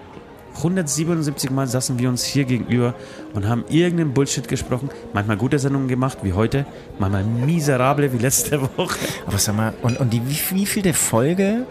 177 0.57 1.51
Mal 1.51 1.67
saßen 1.67 1.99
wir 1.99 2.09
uns 2.09 2.25
hier 2.25 2.45
gegenüber 2.45 2.95
und 3.35 3.47
haben 3.47 3.65
irgendeinen 3.69 4.13
Bullshit 4.15 4.49
gesprochen. 4.49 4.91
Manchmal 5.13 5.37
gute 5.37 5.59
Sendungen 5.59 5.89
gemacht, 5.89 6.19
wie 6.23 6.33
heute. 6.33 6.67
Manchmal 6.99 7.25
miserable, 7.25 8.13
wie 8.13 8.19
letzte 8.19 8.61
Woche. 8.77 8.99
Aber 9.27 9.39
sag 9.39 9.57
mal, 9.57 9.75
und, 9.83 9.99
und 9.99 10.13
die 10.13 10.23
wie, 10.27 10.57
wie 10.57 10.67
vielte 10.67 10.95
Folge 10.95 11.67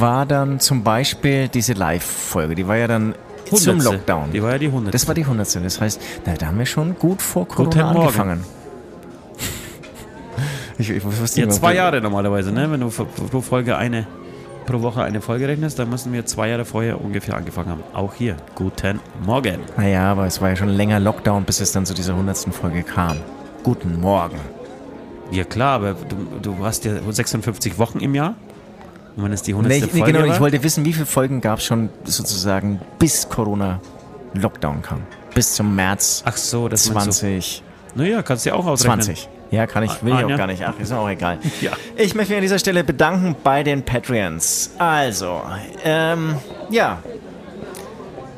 war 0.00 0.26
dann 0.26 0.60
zum 0.60 0.82
Beispiel 0.82 1.48
diese 1.48 1.72
Live-Folge? 1.72 2.54
Die 2.54 2.66
war 2.66 2.76
ja 2.76 2.86
dann 2.86 3.14
zum 3.46 3.74
Hundertste. 3.74 3.92
Lockdown. 3.92 4.32
Die 4.32 4.42
war 4.42 4.52
ja 4.52 4.58
die 4.58 4.66
100. 4.66 4.92
Das 4.92 5.06
war 5.06 5.14
die 5.14 5.22
100. 5.22 5.64
Das 5.64 5.80
heißt, 5.80 6.00
da, 6.24 6.34
da 6.34 6.46
haben 6.46 6.58
wir 6.58 6.66
schon 6.66 6.98
gut 6.98 7.22
vor 7.22 7.46
Corona 7.48 7.90
angefangen. 7.90 8.44
Ich, 10.80 10.90
ich 10.90 11.04
wusste 11.04 11.40
ja, 11.40 11.48
zwei 11.48 11.74
Jahre 11.74 12.00
normalerweise, 12.00 12.52
ne? 12.52 12.70
Wenn 12.70 12.78
du 12.78 12.88
pro 12.88 13.04
pro 13.04 13.40
Folge 13.40 13.76
eine, 13.76 14.06
pro 14.64 14.80
Woche 14.80 15.02
eine 15.02 15.20
Folge 15.20 15.48
rechnest, 15.48 15.76
dann 15.80 15.90
müssen 15.90 16.12
wir 16.12 16.24
zwei 16.24 16.50
Jahre 16.50 16.64
vorher 16.64 17.00
ungefähr 17.00 17.34
angefangen 17.34 17.70
haben. 17.70 17.82
Auch 17.94 18.14
hier. 18.14 18.36
Guten 18.54 19.00
Morgen. 19.26 19.58
Naja, 19.76 20.12
aber 20.12 20.26
es 20.26 20.40
war 20.40 20.50
ja 20.50 20.56
schon 20.56 20.68
länger 20.68 21.00
Lockdown, 21.00 21.42
bis 21.42 21.58
es 21.58 21.72
dann 21.72 21.84
zu 21.84 21.94
dieser 21.94 22.12
100. 22.12 22.54
Folge 22.54 22.84
kam. 22.84 23.16
Guten 23.64 24.00
Morgen. 24.00 24.38
Ja 25.32 25.42
klar, 25.42 25.74
aber 25.74 25.94
du, 25.94 26.16
du 26.40 26.64
hast 26.64 26.84
ja 26.84 26.92
56 27.10 27.76
Wochen 27.78 27.98
im 27.98 28.14
Jahr. 28.14 28.36
Und 29.18 29.24
wenn 29.24 29.32
es 29.32 29.42
die 29.42 29.50
100. 29.50 29.68
Nee, 29.68 29.78
ich, 29.78 29.92
nee, 29.92 29.98
Folge 29.98 30.12
genau, 30.12 30.26
war, 30.28 30.32
ich 30.32 30.40
wollte 30.40 30.62
wissen, 30.62 30.84
wie 30.84 30.92
viele 30.92 31.04
Folgen 31.04 31.40
gab 31.40 31.58
es 31.58 31.64
schon 31.64 31.88
sozusagen 32.04 32.80
bis 33.00 33.28
Corona 33.28 33.80
Lockdown 34.34 34.80
kam. 34.80 35.02
Bis 35.34 35.54
zum 35.56 35.74
März 35.74 36.22
Ach 36.24 36.36
so, 36.36 36.68
das 36.68 36.88
meinst 36.92 37.18
20. 37.18 37.62
du. 37.96 38.00
Naja, 38.02 38.22
kannst 38.22 38.46
du 38.46 38.50
ja 38.50 38.54
auch 38.54 38.64
ausrechnen. 38.64 39.00
20. 39.02 39.28
Ja, 39.50 39.66
kann 39.66 39.82
ich, 39.82 40.04
will 40.04 40.12
ich 40.12 40.20
Ah, 40.20 40.24
auch 40.26 40.36
gar 40.36 40.46
nicht. 40.46 40.62
Ach, 40.64 40.78
ist 40.78 40.92
auch 40.92 41.08
egal. 41.08 41.38
Ja. 41.60 41.72
Ich 41.96 42.14
möchte 42.14 42.30
mich 42.30 42.36
an 42.36 42.42
dieser 42.42 42.60
Stelle 42.60 42.84
bedanken 42.84 43.34
bei 43.42 43.64
den 43.64 43.82
Patreons. 43.82 44.70
Also, 44.78 45.42
ähm, 45.82 46.36
ja. 46.70 46.98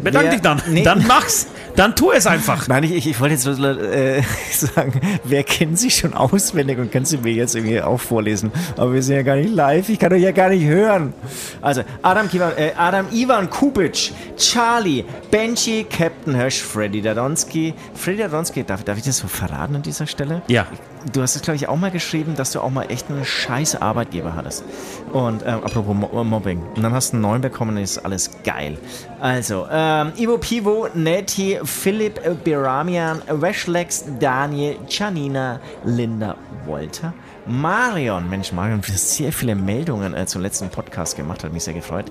Bedank 0.03 0.25
Wer- 0.27 0.33
dich 0.33 0.41
dann. 0.41 0.63
Nee. 0.69 0.83
Dann 0.83 1.07
mach's. 1.07 1.47
Dann 1.77 1.95
tu 1.95 2.11
es 2.11 2.27
einfach. 2.27 2.67
Nein, 2.69 2.83
ich, 2.83 2.93
ich, 2.93 3.07
ich 3.09 3.21
wollte 3.21 3.35
jetzt 3.35 3.47
äh, 3.47 4.23
sagen, 4.53 5.01
wer 5.25 5.45
kennt 5.45 5.79
sie 5.79 5.91
schon 5.91 6.15
auswendig 6.15 6.79
und 6.79 6.91
kann 6.91 7.05
sie 7.05 7.19
mir 7.19 7.33
jetzt 7.33 7.55
irgendwie 7.55 7.81
auch 7.81 8.01
vorlesen. 8.01 8.51
Aber 8.77 8.93
wir 8.93 9.03
sind 9.03 9.17
ja 9.17 9.23
gar 9.23 9.37
nicht 9.37 9.55
live, 9.55 9.89
ich 9.89 9.99
kann 9.99 10.13
euch 10.13 10.23
ja 10.23 10.33
gar 10.33 10.49
nicht 10.49 10.65
hören. 10.65 11.15
Also, 11.63 11.83
Adam, 12.03 12.29
Kivan, 12.29 12.53
äh, 12.57 12.73
Adam 12.77 13.07
Ivan 13.13 13.49
Kubic, 13.49 14.13
Charlie, 14.37 15.05
Benji, 15.31 15.85
Captain 15.89 16.35
Hirsch, 16.35 16.61
Freddy 16.61 17.01
Dadonski. 17.01 17.73
Freddy 17.95 18.19
Dadonski, 18.19 18.65
darf, 18.65 18.83
darf 18.83 18.99
ich 18.99 19.05
das 19.05 19.19
so 19.19 19.29
verraten 19.29 19.77
an 19.77 19.83
dieser 19.83 20.07
Stelle? 20.07 20.43
Ja. 20.49 20.67
Du 21.13 21.23
hast 21.23 21.37
es, 21.37 21.43
glaube 21.43 21.57
ich, 21.57 21.69
auch 21.69 21.77
mal 21.77 21.91
geschrieben, 21.91 22.35
dass 22.37 22.53
du 22.53 22.61
auch 22.61 22.71
mal 22.71 22.91
echt 22.91 23.11
einen 23.11 23.25
scheiß 23.25 23.81
Arbeitgeber 23.81 24.35
hattest. 24.35 24.65
Und 25.13 25.43
ähm, 25.47 25.65
apropos 25.65 25.95
Mo 25.95 26.25
Mobbing. 26.25 26.63
Und 26.77 26.83
dann 26.83 26.93
hast 26.93 27.13
du 27.13 27.17
einen 27.17 27.23
neuen 27.23 27.41
bekommen 27.41 27.77
und 27.77 27.83
ist 27.83 27.99
alles 27.99 28.31
geil. 28.45 28.77
Also, 29.21 29.67
ähm, 29.71 30.13
Ivo 30.17 30.39
Pivo, 30.39 30.89
Neti, 30.95 31.59
Philipp 31.65 32.25
äh, 32.25 32.35
Biramian, 32.35 33.23
Weshlex, 33.29 34.05
Daniel, 34.19 34.77
Janina, 34.89 35.61
Linda 35.85 36.37
Wolter, 36.67 37.13
Marion. 37.47 38.29
Mensch, 38.29 38.53
Marion, 38.53 38.81
du 38.81 38.93
hast 38.93 39.17
sehr 39.17 39.33
viele 39.33 39.55
Meldungen 39.55 40.15
äh, 40.15 40.27
zum 40.27 40.43
letzten 40.43 40.69
Podcast 40.69 41.17
gemacht, 41.17 41.43
hat 41.45 41.53
mich 41.53 41.65
sehr 41.65 41.75
gefreut. 41.75 42.07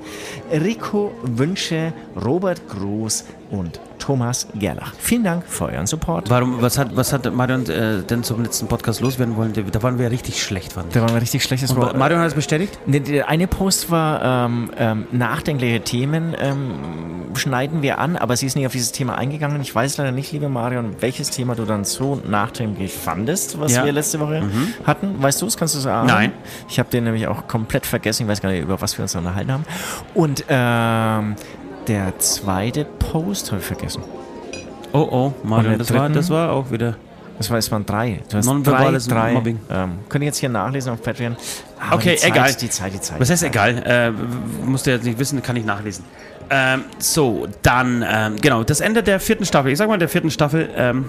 Rico 0.51 1.11
Wünsche, 1.23 1.93
Robert 2.15 2.67
Gruß 2.69 3.25
und 3.49 3.79
Thomas 3.99 4.47
Gerlach. 4.55 4.93
Vielen 4.97 5.23
Dank 5.23 5.43
für 5.45 5.65
euren 5.65 5.85
Support. 5.85 6.29
Warum, 6.29 6.61
was 6.61 6.77
hat, 6.77 6.95
was 6.95 7.11
hat 7.13 7.31
Marion 7.33 7.69
äh, 7.69 8.01
denn 8.01 8.23
zum 8.23 8.41
letzten 8.43 8.67
Podcast 8.67 9.01
loswerden 9.01 9.35
wollen? 9.35 9.53
Da 9.53 9.83
waren 9.83 9.97
wir 9.97 10.05
ja 10.05 10.09
richtig 10.09 10.41
schlecht, 10.41 10.73
fand 10.73 10.87
ich. 10.87 10.93
Da 10.93 11.01
waren 11.01 11.13
wir 11.13 11.21
richtig 11.21 11.43
schlechtes 11.43 11.71
Und 11.71 11.97
Marion 11.97 12.19
hat 12.19 12.27
es 12.27 12.33
bestätigt? 12.33 12.79
Ne, 12.87 13.01
Der 13.01 13.27
eine 13.29 13.47
Post 13.47 13.91
war 13.91 14.45
ähm, 14.45 14.71
ähm, 14.77 15.07
nachdenkliche 15.11 15.81
Themen 15.81 16.35
ähm, 16.39 16.71
schneiden 17.35 17.81
wir 17.81 17.99
an, 17.99 18.15
aber 18.15 18.35
sie 18.35 18.45
ist 18.47 18.55
nicht 18.55 18.65
auf 18.65 18.71
dieses 18.71 18.91
Thema 18.91 19.15
eingegangen. 19.17 19.61
Ich 19.61 19.73
weiß 19.75 19.97
leider 19.97 20.11
nicht, 20.11 20.31
liebe 20.31 20.49
Marion, 20.49 20.95
welches 21.01 21.29
Thema 21.29 21.55
du 21.55 21.65
dann 21.65 21.83
so 21.85 22.19
nachdenklich 22.27 22.93
fandest, 22.93 23.59
was 23.59 23.75
Ja. 23.75 23.85
wir 23.85 23.91
letzte 23.91 24.19
Woche 24.19 24.43
hatten. 24.85 25.21
Weißt 25.21 25.41
du 25.41 25.45
es? 25.45 25.57
Kannst 25.57 25.75
du 25.75 25.79
sagen? 25.79 26.07
Nein. 26.07 26.31
Ich 26.67 26.79
habe 26.79 26.89
den 26.89 27.03
nämlich 27.03 27.27
auch 27.27 27.47
komplett 27.47 27.85
vergessen. 27.85 28.23
Ich 28.23 28.29
weiß 28.29 28.41
gar 28.41 28.49
nicht, 28.49 28.61
über 28.63 28.81
was 28.81 28.97
wir 28.97 29.03
uns 29.03 29.15
unterhalten 29.15 29.51
haben. 29.51 29.65
Und 30.15 30.45
ähm, 30.49 31.35
der 31.89 32.17
zweite 32.19 32.85
Post 32.85 33.51
habe 33.51 33.59
ich 33.59 33.67
vergessen. 33.67 34.03
Oh 34.93 35.07
oh, 35.11 35.33
Marion, 35.43 35.71
der 35.71 35.77
das 35.79 35.93
war, 35.93 36.09
das 36.09 36.29
war 36.29 36.51
auch 36.51 36.71
wieder. 36.71 36.95
Das 37.37 37.49
war, 37.49 37.57
es 37.57 37.71
waren 37.71 37.85
drei. 37.85 38.21
Du 38.29 38.37
hast 38.37 38.47
drei, 38.63 38.91
drei, 38.97 39.33
Mobbing. 39.33 39.59
Ähm, 39.69 39.99
könnt 40.09 40.23
ihr 40.23 40.27
jetzt 40.27 40.37
hier 40.37 40.49
nachlesen 40.49 40.93
auf 40.93 41.01
Patreon. 41.01 41.35
Aber 41.79 41.95
Okay, 41.95 42.11
die 42.15 42.17
Zeit, 42.17 42.31
egal. 42.31 42.53
Die 42.53 42.69
Zeit, 42.69 42.93
die 42.93 42.99
Zeit. 42.99 43.19
Was 43.19 43.29
heißt 43.29 43.43
egal? 43.43 43.77
Äh, 43.85 44.11
musst 44.65 44.85
du 44.85 44.91
jetzt 44.91 45.05
nicht 45.05 45.17
wissen, 45.17 45.41
kann 45.41 45.55
ich 45.55 45.65
nachlesen. 45.65 46.03
Ähm, 46.49 46.83
so, 46.97 47.47
dann, 47.61 48.05
ähm, 48.07 48.35
genau, 48.41 48.63
das 48.63 48.81
Ende 48.81 49.03
der 49.03 49.19
vierten 49.19 49.45
Staffel. 49.45 49.71
Ich 49.71 49.77
sag 49.77 49.87
mal, 49.87 49.97
der 49.97 50.09
vierten 50.09 50.31
Staffel 50.31 50.69
ähm, 50.75 51.05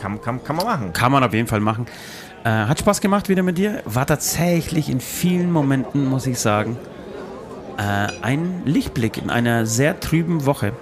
Kann, 0.00 0.20
kann, 0.20 0.42
kann 0.42 0.56
man 0.56 0.66
machen. 0.66 0.92
kann 0.92 1.12
man 1.12 1.22
auf 1.22 1.32
jeden 1.32 1.46
Fall 1.46 1.60
machen. 1.60 1.86
Äh, 2.44 2.48
hat 2.50 2.80
Spaß 2.80 3.00
gemacht 3.00 3.28
wieder 3.28 3.42
mit 3.42 3.56
dir. 3.56 3.82
War 3.84 4.06
tatsächlich 4.06 4.90
in 4.90 5.00
vielen 5.00 5.52
Momenten, 5.52 6.06
muss 6.06 6.26
ich 6.26 6.38
sagen, 6.38 6.76
äh, 7.78 8.08
ein 8.22 8.62
Lichtblick 8.64 9.18
in 9.18 9.30
einer 9.30 9.66
sehr 9.66 10.00
trüben 10.00 10.46
Woche. 10.46 10.72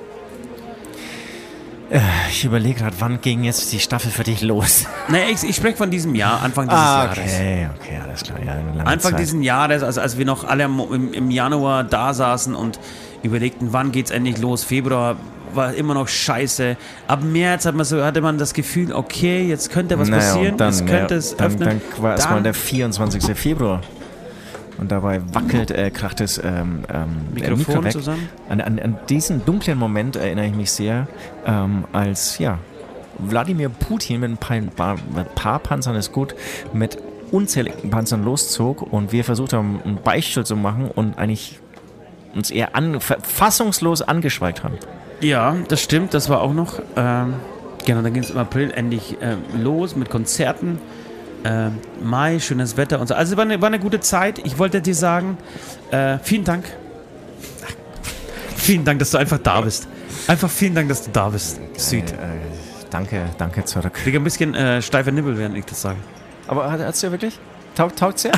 Ich 2.30 2.44
überlege 2.44 2.80
gerade, 2.80 2.96
wann 2.98 3.20
ging 3.20 3.44
jetzt 3.44 3.72
die 3.72 3.78
Staffel 3.78 4.10
für 4.10 4.24
dich 4.24 4.42
los? 4.42 4.86
Nee, 5.08 5.30
ich, 5.30 5.44
ich 5.44 5.54
spreche 5.54 5.76
von 5.76 5.90
diesem 5.90 6.14
Jahr, 6.14 6.42
Anfang 6.42 6.66
dieses 6.66 6.82
Jahres. 6.82 7.18
Ah, 7.18 7.22
okay, 7.22 7.68
okay, 7.78 8.00
alles 8.02 8.22
klar. 8.22 8.38
Ja, 8.42 8.84
Anfang 8.84 9.12
Zeit. 9.12 9.20
diesen 9.20 9.42
Jahres, 9.42 9.82
also 9.82 10.00
als 10.00 10.16
wir 10.16 10.24
noch 10.24 10.44
alle 10.44 10.64
im, 10.64 11.12
im, 11.12 11.30
Januar 11.30 11.84
da 11.84 12.14
saßen 12.14 12.54
und 12.54 12.80
überlegten, 13.22 13.74
wann 13.74 13.92
geht's 13.92 14.10
endlich 14.10 14.38
los? 14.38 14.64
Februar 14.64 15.16
war 15.52 15.74
immer 15.74 15.92
noch 15.92 16.08
scheiße. 16.08 16.78
Ab 17.06 17.22
März 17.22 17.66
hat 17.66 17.74
man 17.74 17.84
so, 17.84 18.02
hatte 18.02 18.22
man 18.22 18.38
das 18.38 18.54
Gefühl, 18.54 18.94
okay, 18.94 19.46
jetzt 19.46 19.70
könnte 19.70 19.98
was 19.98 20.08
Naja, 20.08 20.22
passieren, 20.22 20.56
dann, 20.56 20.70
es 20.70 20.78
könnte 20.86 21.14
ja, 21.14 21.18
es 21.18 21.36
dann, 21.36 21.46
öffnen. 21.46 21.68
Dann 21.68 22.02
war 22.02 22.12
erstmal 22.12 22.36
Dann- 22.36 22.44
der 22.44 22.54
24. 22.54 23.36
Februar. 23.36 23.82
Und 24.78 24.90
dabei 24.90 25.20
wackelt, 25.32 25.70
äh, 25.70 25.90
kracht 25.90 26.20
das 26.20 26.38
ähm, 26.38 26.84
ähm, 26.92 27.06
Mikrofon 27.32 27.58
Mikro 27.58 27.84
weg. 27.84 27.92
zusammen. 27.92 28.28
An, 28.48 28.60
an, 28.60 28.78
an 28.78 28.98
diesen 29.08 29.44
dunklen 29.44 29.78
Moment 29.78 30.16
erinnere 30.16 30.46
ich 30.46 30.54
mich 30.54 30.72
sehr, 30.72 31.06
ähm, 31.46 31.84
als 31.92 32.38
ja, 32.38 32.58
Wladimir 33.18 33.68
Putin 33.68 34.20
mit 34.20 34.30
ein 34.30 34.36
paar, 34.36 34.60
paar, 34.74 34.96
paar 35.34 35.58
Panzern 35.60 35.94
ist 35.96 36.12
gut, 36.12 36.34
mit 36.72 36.98
unzähligen 37.30 37.90
Panzern 37.90 38.24
loszog 38.24 38.82
und 38.82 39.12
wir 39.12 39.24
versucht 39.24 39.52
haben, 39.52 39.80
einen 39.84 39.96
Beichtstuhl 39.96 40.44
zu 40.44 40.56
machen 40.56 40.90
und 40.90 41.18
eigentlich 41.18 41.58
uns 42.34 42.50
eher 42.50 42.74
an, 42.74 43.00
fassungslos 43.00 44.02
angeschweigt 44.02 44.64
haben. 44.64 44.74
Ja, 45.20 45.56
das 45.68 45.80
stimmt, 45.82 46.14
das 46.14 46.28
war 46.28 46.42
auch 46.42 46.52
noch. 46.52 46.80
Ähm, 46.96 47.34
genau, 47.84 48.02
dann 48.02 48.12
ging 48.12 48.22
es 48.22 48.30
im 48.30 48.38
April 48.38 48.70
endlich 48.72 49.16
ähm, 49.20 49.38
los 49.62 49.96
mit 49.96 50.10
Konzerten. 50.10 50.78
Ähm, 51.44 51.78
Mai, 52.02 52.38
schönes 52.40 52.76
Wetter 52.76 53.00
und 53.00 53.06
so. 53.06 53.14
Also 53.14 53.36
war 53.36 53.44
eine, 53.44 53.60
war 53.60 53.68
eine 53.68 53.78
gute 53.78 54.00
Zeit. 54.00 54.38
Ich 54.44 54.58
wollte 54.58 54.80
dir 54.80 54.94
sagen, 54.94 55.36
äh, 55.90 56.18
vielen 56.22 56.44
Dank. 56.44 56.64
Vielen 58.56 58.84
Dank, 58.84 58.98
dass 58.98 59.10
du 59.10 59.18
einfach 59.18 59.38
da 59.38 59.60
bist. 59.60 59.86
Einfach 60.26 60.48
vielen 60.48 60.74
Dank, 60.74 60.88
dass 60.88 61.04
du 61.04 61.10
da 61.10 61.28
bist. 61.28 61.60
Süd. 61.76 62.12
Äh, 62.12 62.16
danke, 62.88 63.26
danke 63.36 63.64
zurück. 63.64 63.92
Krieg 63.92 64.14
ein 64.14 64.24
bisschen 64.24 64.54
äh, 64.54 64.80
steife 64.80 65.12
Nibbel, 65.12 65.36
während 65.36 65.56
ich 65.56 65.66
das 65.66 65.82
sage. 65.82 65.98
Aber 66.46 66.70
hat 66.70 66.80
es 66.80 67.02
ja 67.02 67.10
wirklich? 67.10 67.38
Taugt, 67.74 67.98
taugt's 67.98 68.22
ja? 68.22 68.32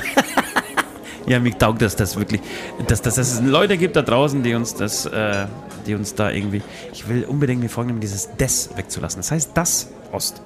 Ja, 1.26 1.40
mir 1.40 1.58
taugt 1.58 1.82
das, 1.82 1.96
das 1.96 2.16
wirklich, 2.16 2.40
dass, 2.86 3.02
dass, 3.02 3.16
dass 3.16 3.32
es 3.32 3.40
Leute 3.40 3.76
gibt 3.76 3.96
da 3.96 4.02
draußen, 4.02 4.44
die 4.44 4.54
uns 4.54 4.74
das, 4.74 5.06
äh, 5.06 5.46
die 5.84 5.94
uns 5.96 6.14
da 6.14 6.30
irgendwie. 6.30 6.62
Ich 6.92 7.08
will 7.08 7.24
unbedingt 7.24 7.60
mir 7.60 7.68
vornehmen, 7.68 7.98
dieses 7.98 8.36
Des 8.36 8.70
wegzulassen. 8.76 9.18
Das 9.18 9.32
heißt 9.32 9.50
das 9.54 9.88
Ost. 10.12 10.40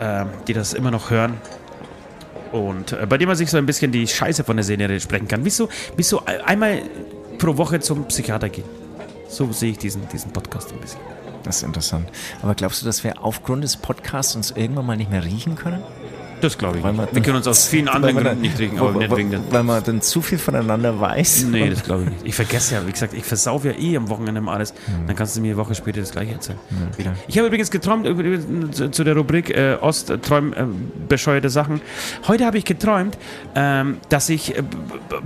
Ähm, 0.00 0.28
die 0.46 0.52
das 0.52 0.74
immer 0.74 0.92
noch 0.92 1.10
hören. 1.10 1.38
Und 2.52 2.92
äh, 2.92 3.06
bei 3.06 3.18
dem 3.18 3.28
man 3.28 3.36
sich 3.36 3.50
so 3.50 3.56
ein 3.58 3.66
bisschen 3.66 3.92
die 3.92 4.06
Scheiße 4.06 4.44
von 4.44 4.56
der 4.56 4.64
Serie 4.64 5.00
sprechen 5.00 5.28
kann. 5.28 5.44
Wieso, 5.44 5.68
wieso 5.96 6.24
einmal 6.24 6.82
pro 7.38 7.56
Woche 7.56 7.80
zum 7.80 8.06
Psychiater 8.06 8.48
gehen? 8.48 8.64
So 9.28 9.52
sehe 9.52 9.72
ich 9.72 9.78
diesen, 9.78 10.08
diesen 10.08 10.32
Podcast 10.32 10.72
ein 10.72 10.80
bisschen. 10.80 11.00
Das 11.44 11.58
ist 11.58 11.62
interessant. 11.62 12.08
Aber 12.42 12.54
glaubst 12.54 12.82
du, 12.82 12.86
dass 12.86 13.04
wir 13.04 13.22
aufgrund 13.22 13.64
des 13.64 13.76
Podcasts 13.76 14.34
uns 14.34 14.50
irgendwann 14.50 14.86
mal 14.86 14.96
nicht 14.96 15.10
mehr 15.10 15.24
riechen 15.24 15.54
können? 15.54 15.82
Das 16.40 16.56
glaube 16.58 16.78
ich. 16.78 16.84
Weil 16.84 16.92
nicht. 16.92 17.14
wir 17.14 17.22
können 17.22 17.36
uns 17.36 17.46
aus 17.46 17.66
vielen 17.66 17.88
anderen 17.88 18.16
Gründen 18.16 18.40
nicht 18.40 18.58
riechen, 18.58 18.78
weil- 18.80 18.88
aber 18.88 18.98
nicht 18.98 19.10
weil- 19.10 19.18
wegen 19.18 19.30
den. 19.30 19.42
Weil 19.50 19.62
man 19.62 19.82
dann 19.82 20.00
zu 20.02 20.22
viel 20.22 20.38
voneinander 20.38 20.98
weiß. 21.00 21.44
Nee, 21.50 21.70
das 21.70 21.82
glaube 21.82 22.04
ich 22.04 22.10
nicht. 22.10 22.26
Ich 22.26 22.34
vergesse 22.34 22.74
ja, 22.74 22.86
wie 22.86 22.92
gesagt, 22.92 23.14
ich 23.14 23.24
versaufe 23.24 23.68
ja 23.68 23.74
eh 23.78 23.96
am 23.96 24.08
Wochenende 24.08 24.40
mal 24.40 24.54
alles. 24.54 24.74
Dann 25.06 25.16
kannst 25.16 25.36
du 25.36 25.40
mir 25.40 25.48
eine 25.48 25.56
Woche 25.56 25.74
später 25.74 26.00
das 26.00 26.10
gleiche 26.12 26.32
erzählen. 26.32 26.58
wieder. 26.96 27.14
Ich 27.26 27.36
habe 27.38 27.46
übrigens 27.48 27.70
geträumt 27.70 28.06
über, 28.06 28.22
über, 28.22 28.70
zu- 28.72 28.90
zu 28.90 29.04
der 29.04 29.16
Rubrik 29.16 29.50
äh, 29.50 29.76
Ost 29.80 30.10
äh, 30.10 30.18
träum 30.18 30.52
äh, 30.52 30.64
bescheuerte 31.08 31.50
Sachen. 31.50 31.80
Heute 32.26 32.44
habe 32.46 32.58
ich 32.58 32.64
geträumt, 32.64 33.16
ähm, 33.54 33.98
dass 34.08 34.28
ich 34.28 34.56
äh, 34.56 34.62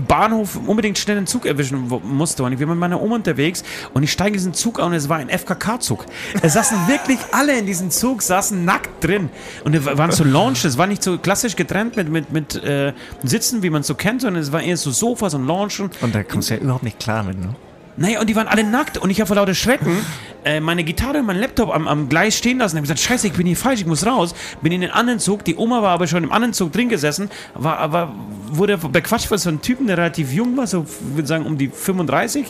Bahnhof 0.09 0.59
unbedingt 0.66 0.98
schnell 0.98 1.16
einen 1.18 1.26
Zug 1.26 1.47
erwischen 1.47 1.89
musste. 2.05 2.43
Und 2.43 2.52
ich 2.52 2.60
war 2.60 2.66
mit 2.68 2.78
meiner 2.78 3.01
Oma 3.01 3.16
unterwegs 3.16 3.62
und 3.94 4.02
ich 4.02 4.12
steige 4.12 4.28
in 4.30 4.34
diesen 4.34 4.55
Zug 4.55 4.78
an 4.80 4.86
und 4.86 4.94
es 4.94 5.09
war 5.09 5.18
ein 5.18 5.28
FKK-Zug. 5.28 6.06
Es 6.43 6.55
saßen 6.55 6.76
wirklich 6.89 7.18
alle 7.32 7.59
in 7.59 7.66
diesem 7.66 7.90
Zug, 7.90 8.22
saßen 8.22 8.64
nackt 8.64 9.02
drin. 9.05 9.28
Und 9.64 9.74
es 9.74 9.84
waren 9.84 10.10
so 10.12 10.24
Lounges, 10.24 10.64
es 10.64 10.78
war 10.78 10.86
nicht 10.86 11.01
so 11.02 11.18
klassisch 11.18 11.56
getrennt 11.56 11.96
mit, 11.96 12.08
mit, 12.08 12.32
mit 12.32 12.62
äh, 12.62 12.92
Sitzen, 13.22 13.62
wie 13.62 13.70
man 13.70 13.80
es 13.80 13.86
so 13.86 13.94
kennt, 13.94 14.22
sondern 14.22 14.42
es 14.42 14.52
war 14.52 14.62
eher 14.62 14.76
so 14.76 14.90
Sofas 14.90 15.34
und 15.34 15.46
Loungen. 15.46 15.90
Und 16.00 16.14
da 16.14 16.22
kommst 16.22 16.50
du 16.50 16.54
ja 16.54 16.60
überhaupt 16.60 16.84
nicht 16.84 16.98
klar 16.98 17.22
mit, 17.22 17.38
ne? 17.38 17.54
Naja, 17.96 18.20
und 18.20 18.30
die 18.30 18.36
waren 18.36 18.48
alle 18.48 18.64
nackt 18.64 18.96
und 18.96 19.10
ich 19.10 19.20
habe 19.20 19.26
vor 19.26 19.36
lauter 19.36 19.54
Schrecken 19.54 19.98
äh, 20.44 20.60
meine 20.60 20.82
Gitarre 20.82 21.18
und 21.18 21.26
meinen 21.26 21.40
Laptop 21.40 21.74
am, 21.74 21.86
am 21.86 22.08
Gleis 22.08 22.38
stehen 22.38 22.58
lassen. 22.58 22.76
Ich 22.76 22.78
habe 22.78 22.82
gesagt, 22.82 23.00
scheiße, 23.00 23.26
ich 23.26 23.34
bin 23.34 23.46
hier 23.46 23.56
falsch, 23.56 23.80
ich 23.80 23.86
muss 23.86 24.06
raus. 24.06 24.34
Bin 24.62 24.72
in 24.72 24.80
den 24.80 24.90
anderen 24.90 25.18
Zug, 25.18 25.44
die 25.44 25.56
Oma 25.56 25.82
war 25.82 25.90
aber 25.90 26.06
schon 26.06 26.24
im 26.24 26.32
anderen 26.32 26.54
Zug 26.54 26.72
drin 26.72 26.88
gesessen, 26.88 27.30
war 27.54 27.78
aber 27.78 28.14
wurde 28.50 28.78
bequatscht 28.78 29.26
von 29.26 29.36
so 29.36 29.50
einem 29.50 29.60
Typen, 29.60 29.88
der 29.88 29.98
relativ 29.98 30.32
jung 30.32 30.56
war, 30.56 30.66
so 30.66 30.86
ich 30.88 31.16
würde 31.16 31.28
sagen 31.28 31.44
um 31.44 31.58
die 31.58 31.68
35. 31.68 32.46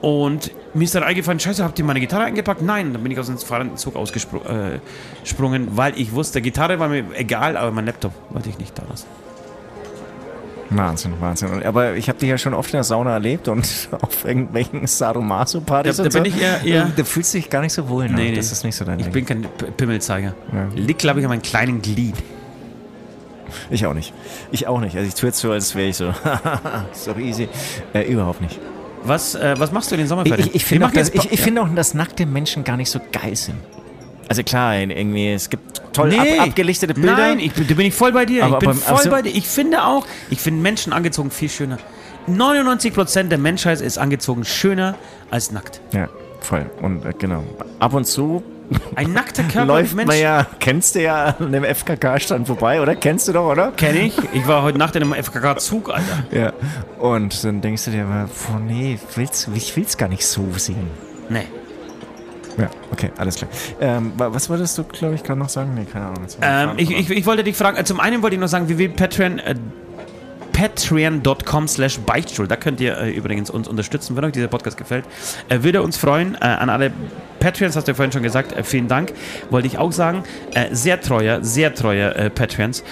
Und 0.00 0.52
mir 0.74 0.84
ist 0.84 0.94
dann 0.94 1.02
eingefallen, 1.02 1.40
scheiße, 1.40 1.64
habt 1.64 1.78
ihr 1.78 1.84
meine 1.84 1.98
Gitarre 1.98 2.24
eingepackt? 2.24 2.62
Nein, 2.62 2.92
dann 2.92 3.02
bin 3.02 3.10
ich 3.10 3.18
aus 3.18 3.26
dem 3.26 3.36
fahrenden 3.38 3.76
Zug 3.76 3.96
ausgesprungen, 3.96 5.64
äh, 5.64 5.68
weil 5.76 5.98
ich 5.98 6.12
wusste, 6.12 6.40
Gitarre 6.40 6.78
war 6.78 6.88
mir 6.88 7.04
egal, 7.14 7.56
aber 7.56 7.72
mein 7.72 7.86
Laptop 7.86 8.12
wollte 8.30 8.48
ich 8.48 8.58
nicht 8.58 8.78
da 8.78 8.82
lassen. 8.88 9.06
Wahnsinn, 10.70 11.14
Wahnsinn. 11.18 11.62
Aber 11.64 11.94
ich 11.94 12.08
habe 12.10 12.18
dich 12.18 12.28
ja 12.28 12.36
schon 12.36 12.52
oft 12.52 12.68
in 12.68 12.76
der 12.76 12.84
Sauna 12.84 13.12
erlebt 13.14 13.48
und 13.48 13.66
auf 14.02 14.24
irgendwelchen 14.26 14.86
Sadomaso-Partys 14.86 15.96
Da- 15.96 16.02
da 16.02 16.06
und 16.06 16.12
so. 16.12 16.22
bin 16.22 16.32
ich 16.32 16.40
eher- 16.42 16.62
eher- 16.62 16.92
Da 16.94 17.04
fühlst 17.04 17.32
du 17.32 17.38
dich 17.38 17.48
gar 17.48 17.62
nicht 17.62 17.72
so 17.72 17.88
wohl, 17.88 18.06
ne? 18.08 18.14
Nee, 18.14 18.30
nee. 18.30 18.36
Das 18.36 18.52
ist 18.52 18.62
nicht 18.64 18.76
so 18.76 18.84
dein 18.84 18.98
Ich 19.00 19.06
Ding. 19.06 19.12
bin 19.14 19.24
kein 19.26 19.46
Pimmelzeiger. 19.76 20.34
Ja. 20.52 20.68
Liegt, 20.76 21.00
glaube 21.00 21.20
ich, 21.20 21.24
an 21.26 21.30
meinem 21.30 21.42
kleinen 21.42 21.80
Glied. 21.80 22.14
Ich 23.70 23.86
auch 23.86 23.94
nicht. 23.94 24.12
Ich 24.50 24.66
auch 24.66 24.78
nicht. 24.80 24.94
Also 24.94 25.08
ich 25.08 25.14
tue 25.14 25.30
jetzt 25.30 25.38
so, 25.40 25.50
als 25.50 25.74
wäre 25.74 25.88
ich 25.88 25.96
so. 25.96 26.12
doch 27.06 27.18
easy. 27.18 27.48
Äh, 27.94 28.02
überhaupt 28.02 28.42
nicht. 28.42 28.60
Was, 29.04 29.34
äh, 29.34 29.54
was 29.58 29.72
machst 29.72 29.90
du 29.90 29.94
in 29.94 30.00
den 30.00 30.04
Ich, 30.04 30.08
Sommerferien? 30.08 30.48
ich, 30.48 30.54
ich 30.56 30.64
finde 30.64 30.86
auch, 30.86 30.92
ich, 30.92 31.32
ich 31.32 31.40
finde 31.40 31.62
auch, 31.62 31.68
dass 31.74 31.94
nackte 31.94 32.26
Menschen 32.26 32.64
gar 32.64 32.76
nicht 32.76 32.90
so 32.90 33.00
geil 33.12 33.34
sind. 33.36 33.56
Also 34.28 34.42
klar, 34.42 34.76
irgendwie, 34.76 35.32
es 35.32 35.48
gibt 35.48 35.80
toll 35.94 36.10
Nee. 36.10 36.38
ab, 36.38 36.48
abgelichtete 36.48 36.92
Bilder. 36.94 37.16
Nein, 37.16 37.38
ich, 37.40 37.52
bin- 37.52 37.66
da 37.66 37.74
bin 37.74 37.86
ich 37.86 37.94
voll 37.94 38.12
bei 38.12 38.26
dir. 38.26 38.44
Aber 38.44 38.54
ich 38.54 38.58
bin 38.60 38.68
beim- 38.70 38.78
voll 38.78 38.96
also- 38.98 39.10
bei 39.10 39.22
dir. 39.22 39.30
Ich 39.34 39.46
finde 39.46 39.84
auch, 39.84 40.06
ich 40.28 40.40
finde 40.40 40.60
Menschen 40.62 40.92
angezogen 40.92 41.30
viel 41.30 41.48
schöner. 41.48 41.78
99% 42.26 43.28
der 43.30 43.38
Menschheit 43.38 43.80
ist 43.80 43.96
angezogen 43.98 44.44
schöner 44.44 44.96
als 45.30 45.50
nackt. 45.50 45.80
Ja, 45.92 46.08
voll. 46.40 46.66
Und 46.82 47.04
äh, 47.06 47.12
genau. 47.18 47.42
Ab 47.78 47.94
und 47.94 48.04
zu 48.06 48.42
Ein 48.96 49.12
nackter 49.12 49.44
Körper 49.44 49.66
läuft 49.66 49.94
Mensch. 49.94 50.08
man 50.08 50.18
ja, 50.18 50.46
kennst 50.60 50.94
du 50.94 51.02
ja 51.02 51.36
an 51.38 51.52
dem 51.52 51.64
FKK-Stand 51.64 52.46
vorbei, 52.46 52.80
oder? 52.82 52.94
Kennst 52.96 53.26
du 53.28 53.32
doch, 53.32 53.48
oder? 53.50 53.72
Kenn 53.72 53.96
ich. 53.96 54.14
Ich 54.34 54.46
war 54.46 54.62
heute 54.62 54.76
Nacht 54.78 54.94
in 54.96 55.02
einem 55.02 55.14
FKK-Zug, 55.14 55.90
Alter. 55.90 56.24
Ja. 56.30 56.52
Und 56.98 57.42
dann 57.44 57.60
denkst 57.60 57.84
du 57.86 57.90
dir 57.92 58.04
aber, 58.04 58.28
boah, 58.48 58.58
nee, 58.60 58.98
will's, 59.14 59.48
ich 59.54 59.74
will's 59.76 59.96
gar 59.96 60.08
nicht 60.08 60.26
so 60.26 60.44
sehen. 60.56 60.90
Nee. 61.28 61.44
Ja, 62.58 62.68
okay, 62.90 63.10
alles 63.16 63.36
klar. 63.36 63.48
Ähm, 63.80 64.12
wa- 64.16 64.32
was 64.34 64.50
wolltest 64.50 64.76
du, 64.76 64.82
glaube 64.84 65.14
ich, 65.14 65.22
gerade 65.22 65.38
noch 65.38 65.48
sagen? 65.48 65.74
Nee, 65.74 65.84
keine 65.84 66.06
Ahnung. 66.06 66.26
Ähm, 66.42 66.70
ich, 66.76 66.90
ich, 66.90 67.08
ich 67.10 67.24
wollte 67.26 67.44
dich 67.44 67.56
fragen, 67.56 67.76
äh, 67.76 67.84
zum 67.84 68.00
einen 68.00 68.20
wollte 68.22 68.34
ich 68.34 68.40
noch 68.40 68.48
sagen, 68.48 68.68
www.patreon 68.68 69.38
äh, 69.38 69.54
patreon.com 70.58 71.68
slash 71.68 72.00
beichtstuhl. 72.00 72.48
Da 72.48 72.56
könnt 72.56 72.80
ihr 72.80 72.98
äh, 72.98 73.10
übrigens 73.12 73.48
uns 73.48 73.68
unterstützen, 73.68 74.16
wenn 74.16 74.24
euch 74.24 74.32
dieser 74.32 74.48
Podcast 74.48 74.76
gefällt. 74.76 75.04
Äh, 75.48 75.62
würde 75.62 75.82
uns 75.82 75.96
freuen. 75.96 76.34
Äh, 76.34 76.46
an 76.46 76.68
alle 76.68 76.90
Patreons, 77.38 77.76
hast 77.76 77.86
du 77.86 77.92
ja 77.92 77.94
vorhin 77.94 78.10
schon 78.10 78.24
gesagt, 78.24 78.50
äh, 78.50 78.64
vielen 78.64 78.88
Dank. 78.88 79.12
Wollte 79.50 79.68
ich 79.68 79.78
auch 79.78 79.92
sagen. 79.92 80.24
Äh, 80.54 80.74
sehr 80.74 81.00
treuer, 81.00 81.44
sehr 81.44 81.76
treuer 81.76 82.16
äh, 82.16 82.28
Patreons. 82.28 82.82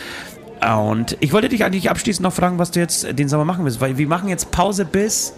Und 0.80 1.16
ich 1.18 1.32
wollte 1.32 1.48
dich 1.48 1.64
eigentlich 1.64 1.90
abschließend 1.90 2.22
noch 2.22 2.32
fragen, 2.32 2.60
was 2.60 2.70
du 2.70 2.78
jetzt 2.78 3.18
den 3.18 3.28
Sommer 3.28 3.44
machen 3.44 3.64
willst, 3.64 3.80
weil 3.80 3.98
wir 3.98 4.06
machen 4.06 4.28
jetzt 4.28 4.52
Pause 4.52 4.84
bis 4.84 5.34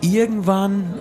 irgendwann 0.00 0.94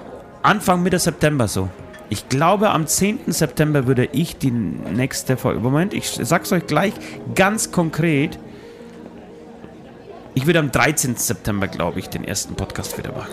Anfang 0.44 0.84
Mitte 0.84 1.00
September 1.00 1.48
so. 1.48 1.70
Ich 2.10 2.30
glaube, 2.30 2.70
am 2.70 2.86
10. 2.86 3.20
September 3.28 3.88
würde 3.88 4.10
ich 4.12 4.38
die 4.38 4.52
nächste 4.52 5.38
Folge. 5.38 5.60
Moment, 5.60 5.96
ich 5.96 6.08
sag's 6.10 6.52
euch 6.52 6.68
gleich 6.68 6.94
ganz 7.34 7.72
konkret. 7.72 8.38
Ich 10.38 10.46
würde 10.46 10.60
am 10.60 10.72
13. 10.72 11.16
September, 11.16 11.68
glaube 11.68 11.98
ich, 11.98 12.10
den 12.10 12.24
ersten 12.24 12.54
Podcast 12.54 12.96
wieder 12.96 13.12
machen. 13.12 13.32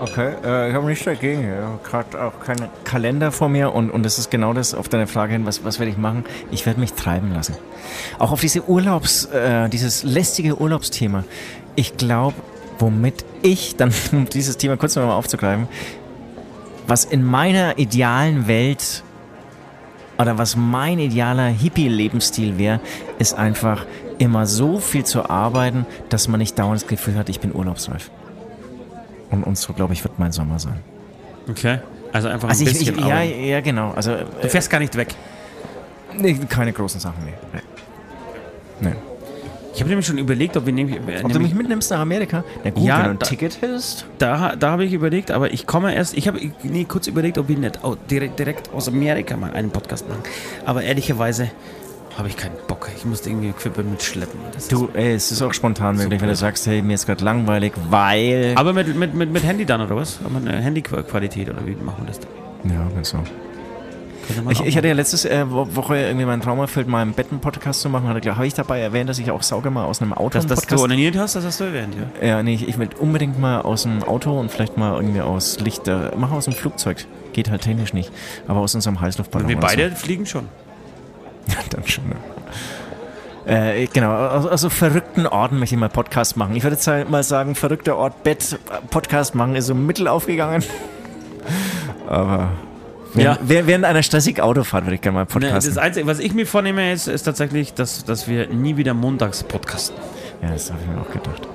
Okay, 0.00 0.32
äh, 0.42 0.70
ich 0.70 0.74
habe 0.74 0.86
nichts 0.86 1.04
dagegen. 1.04 1.42
Ich 1.42 1.50
habe 1.50 1.78
gerade 1.84 2.24
auch 2.24 2.40
keinen 2.40 2.70
Kalender 2.84 3.30
vor 3.30 3.50
mir 3.50 3.74
und, 3.74 3.90
und 3.90 4.02
das 4.02 4.18
ist 4.18 4.30
genau 4.30 4.54
das 4.54 4.72
auf 4.72 4.88
deine 4.88 5.06
Frage 5.06 5.34
hin, 5.34 5.44
was, 5.44 5.62
was 5.62 5.78
werde 5.78 5.92
ich 5.92 5.98
machen? 5.98 6.24
Ich 6.50 6.64
werde 6.64 6.80
mich 6.80 6.94
treiben 6.94 7.34
lassen. 7.34 7.54
Auch 8.18 8.32
auf 8.32 8.40
diese 8.40 8.66
Urlaubs, 8.66 9.26
äh, 9.26 9.68
dieses 9.68 10.04
lästige 10.04 10.58
Urlaubsthema. 10.58 11.24
Ich 11.76 11.98
glaube, 11.98 12.36
womit 12.78 13.26
ich, 13.42 13.76
dann 13.76 13.92
um 14.12 14.26
dieses 14.26 14.56
Thema 14.56 14.78
kurz 14.78 14.96
noch 14.96 15.04
mal 15.04 15.16
aufzugreifen, 15.16 15.68
was 16.86 17.04
in 17.04 17.22
meiner 17.22 17.76
idealen 17.76 18.48
Welt 18.48 19.02
oder 20.16 20.38
was 20.38 20.56
mein 20.56 20.98
idealer 20.98 21.48
Hippie-Lebensstil 21.48 22.56
wäre, 22.56 22.80
ist 23.18 23.34
einfach 23.34 23.84
immer 24.18 24.46
so 24.46 24.78
viel 24.78 25.04
zu 25.04 25.28
arbeiten, 25.28 25.86
dass 26.08 26.28
man 26.28 26.38
nicht 26.40 26.58
dauernd 26.58 26.80
das 26.82 26.86
Gefühl 26.88 27.16
hat, 27.16 27.28
ich 27.28 27.40
bin 27.40 27.54
urlaubsreif. 27.54 28.10
Und, 29.30 29.42
und 29.44 29.58
so, 29.58 29.72
glaube 29.72 29.92
ich, 29.94 30.04
wird 30.04 30.18
mein 30.18 30.32
Sommer 30.32 30.58
sein. 30.58 30.80
Okay. 31.48 31.78
Also 32.12 32.28
einfach 32.28 32.48
ein 32.48 32.50
Also 32.50 32.64
ich, 32.64 32.70
bisschen. 32.78 32.94
ich, 32.98 33.04
ja, 33.04 33.14
arbeiten. 33.14 33.44
ja, 33.44 33.60
genau. 33.60 33.90
Also 33.92 34.12
äh, 34.12 34.24
du 34.42 34.48
fährst 34.48 34.70
gar 34.70 34.78
nicht 34.78 34.96
weg. 34.96 35.14
nee, 36.16 36.34
keine 36.48 36.72
großen 36.72 37.00
Sachen, 37.00 37.24
nee. 37.24 37.32
nee. 38.80 38.90
nee. 38.90 38.96
Ich 39.74 39.80
habe 39.80 39.88
nämlich 39.90 40.06
schon 40.06 40.18
überlegt, 40.18 40.56
ob 40.56 40.66
wir 40.66 40.72
nämlich. 40.72 41.00
Ob 41.24 41.32
du 41.32 41.40
mich 41.40 41.52
mitnimmst 41.52 41.90
nach 41.90 41.98
Amerika? 41.98 42.44
Na 42.62 42.70
gut, 42.70 42.84
Ja, 42.84 42.98
wenn 42.98 43.04
du 43.06 43.10
ein 43.10 43.18
da- 43.18 43.26
Ticket 43.26 43.58
hast. 43.60 44.06
da 44.18 44.54
da 44.54 44.70
habe 44.70 44.84
ich 44.84 44.92
überlegt, 44.92 45.32
aber 45.32 45.52
ich 45.52 45.66
komme 45.66 45.92
erst. 45.92 46.16
Ich 46.16 46.28
habe 46.28 46.38
nee, 46.62 46.84
kurz 46.84 47.08
überlegt, 47.08 47.38
ob 47.38 47.48
wir 47.48 47.58
nicht 47.58 47.80
direkt, 48.08 48.38
direkt 48.38 48.72
aus 48.72 48.86
Amerika 48.86 49.36
mal 49.36 49.50
einen 49.52 49.70
Podcast 49.70 50.08
machen. 50.08 50.22
Aber 50.64 50.84
ehrlicherweise 50.84 51.50
habe 52.16 52.28
ich 52.28 52.36
keinen 52.36 52.54
Bock. 52.68 52.88
Ich 52.96 53.04
musste 53.04 53.28
irgendwie 53.30 53.48
Equipment 53.48 53.90
mitschleppen. 53.90 54.38
Das 54.52 54.68
Du, 54.68 54.88
ey, 54.94 55.14
es 55.14 55.32
ist 55.32 55.42
auch 55.42 55.52
spontan 55.52 55.96
möglich, 55.96 56.20
wenn 56.20 56.28
du 56.28 56.36
sagst, 56.36 56.66
hey, 56.66 56.80
mir 56.82 56.94
ist 56.94 57.06
gerade 57.06 57.24
langweilig, 57.24 57.72
weil... 57.90 58.54
aber 58.56 58.72
mit, 58.72 58.94
mit, 58.96 59.14
mit, 59.14 59.32
mit 59.32 59.42
Handy 59.42 59.64
dann, 59.64 59.80
oder 59.80 59.96
was? 59.96 60.18
Aber 60.24 60.36
eine 60.36 60.60
Handyqualität, 60.60 61.50
oder 61.50 61.66
wie 61.66 61.74
machen 61.74 62.04
wir 62.04 62.06
das 62.06 62.20
dann? 62.20 62.70
Ja, 62.70 62.86
ganz 62.94 63.10
so. 63.10 63.18
Ich, 64.48 64.64
ich 64.64 64.76
hatte 64.76 64.88
ja 64.88 64.94
letzte 64.94 65.28
äh, 65.28 65.50
Wo- 65.50 65.68
Woche 65.76 65.98
irgendwie 65.98 66.24
meinen 66.24 66.40
Traum 66.40 66.58
erfüllt, 66.58 66.88
mal 66.88 67.02
einen 67.02 67.12
Podcast 67.12 67.82
zu 67.82 67.90
machen. 67.90 68.08
Habe 68.08 68.46
ich 68.46 68.54
dabei 68.54 68.80
erwähnt, 68.80 69.10
dass 69.10 69.18
ich 69.18 69.30
auch 69.30 69.42
sauge 69.42 69.68
mal 69.70 69.84
aus 69.84 70.00
einem 70.00 70.14
Auto 70.14 70.38
Dass, 70.38 70.46
dass 70.46 70.66
du 70.66 70.82
onaniert 70.82 71.18
hast, 71.18 71.36
das 71.36 71.44
hast 71.44 71.60
du 71.60 71.64
erwähnt, 71.64 71.94
ja. 72.22 72.26
ja, 72.26 72.42
nee, 72.42 72.54
ich, 72.54 72.66
ich 72.66 72.78
will 72.78 72.88
unbedingt 72.98 73.38
mal 73.38 73.60
aus 73.60 73.82
dem 73.82 74.02
Auto 74.02 74.38
und 74.40 74.50
vielleicht 74.50 74.78
mal 74.78 74.94
irgendwie 74.96 75.20
aus 75.20 75.60
Licht... 75.60 75.88
Äh, 75.88 76.12
mach 76.16 76.30
aus 76.30 76.46
dem 76.46 76.54
Flugzeug. 76.54 77.04
Geht 77.34 77.50
halt 77.50 77.62
technisch 77.62 77.92
nicht. 77.92 78.10
Aber 78.48 78.60
aus 78.60 78.74
unserem 78.74 79.00
Heißluftballon. 79.00 79.48
Wir 79.48 79.58
oder 79.58 79.66
beide 79.66 79.90
fliegen 79.90 80.24
schon. 80.24 80.48
Dann 81.70 81.86
schon? 81.86 82.04
Äh, 83.46 83.86
genau, 83.92 84.10
aus, 84.14 84.46
aus 84.46 84.60
so 84.62 84.70
verrückten 84.70 85.26
Orten 85.26 85.58
möchte 85.58 85.74
ich 85.74 85.80
mal 85.80 85.90
Podcast 85.90 86.36
machen. 86.36 86.56
Ich 86.56 86.62
würde 86.62 86.76
jetzt 86.76 86.86
halt 86.86 87.10
mal 87.10 87.22
sagen, 87.22 87.54
verrückter 87.54 87.96
Ort, 87.96 88.22
Bett, 88.22 88.58
Podcast 88.90 89.34
machen 89.34 89.54
ist 89.54 89.66
so 89.66 89.74
mittel 89.74 90.08
aufgegangen. 90.08 90.62
Aber 92.06 92.48
Ja. 93.14 93.38
während, 93.42 93.68
während- 93.68 93.84
einer 93.84 94.02
stressigen 94.02 94.42
Autofahrt 94.42 94.84
würde 94.86 94.94
ich 94.94 95.00
gerne 95.02 95.14
mal 95.16 95.20
Ne, 95.22 95.26
podcasten. 95.26 95.74
das 95.74 95.78
Einzige, 95.82 96.06
was 96.06 96.20
ich 96.20 96.32
mir 96.32 96.46
vornehme, 96.46 96.92
ist, 96.92 97.06
ist 97.06 97.24
tatsächlich, 97.24 97.74
dass, 97.74 98.04
dass 98.04 98.28
wir 98.28 98.48
nie 98.48 98.76
wieder 98.78 98.94
montags 98.94 99.42
podcasten. 99.42 99.96
ja, 100.42 100.48
das 100.50 100.70
habe 100.70 100.80
ich 100.82 100.88
mir 100.88 101.00
auch 101.00 101.10
gedacht. 101.10 101.46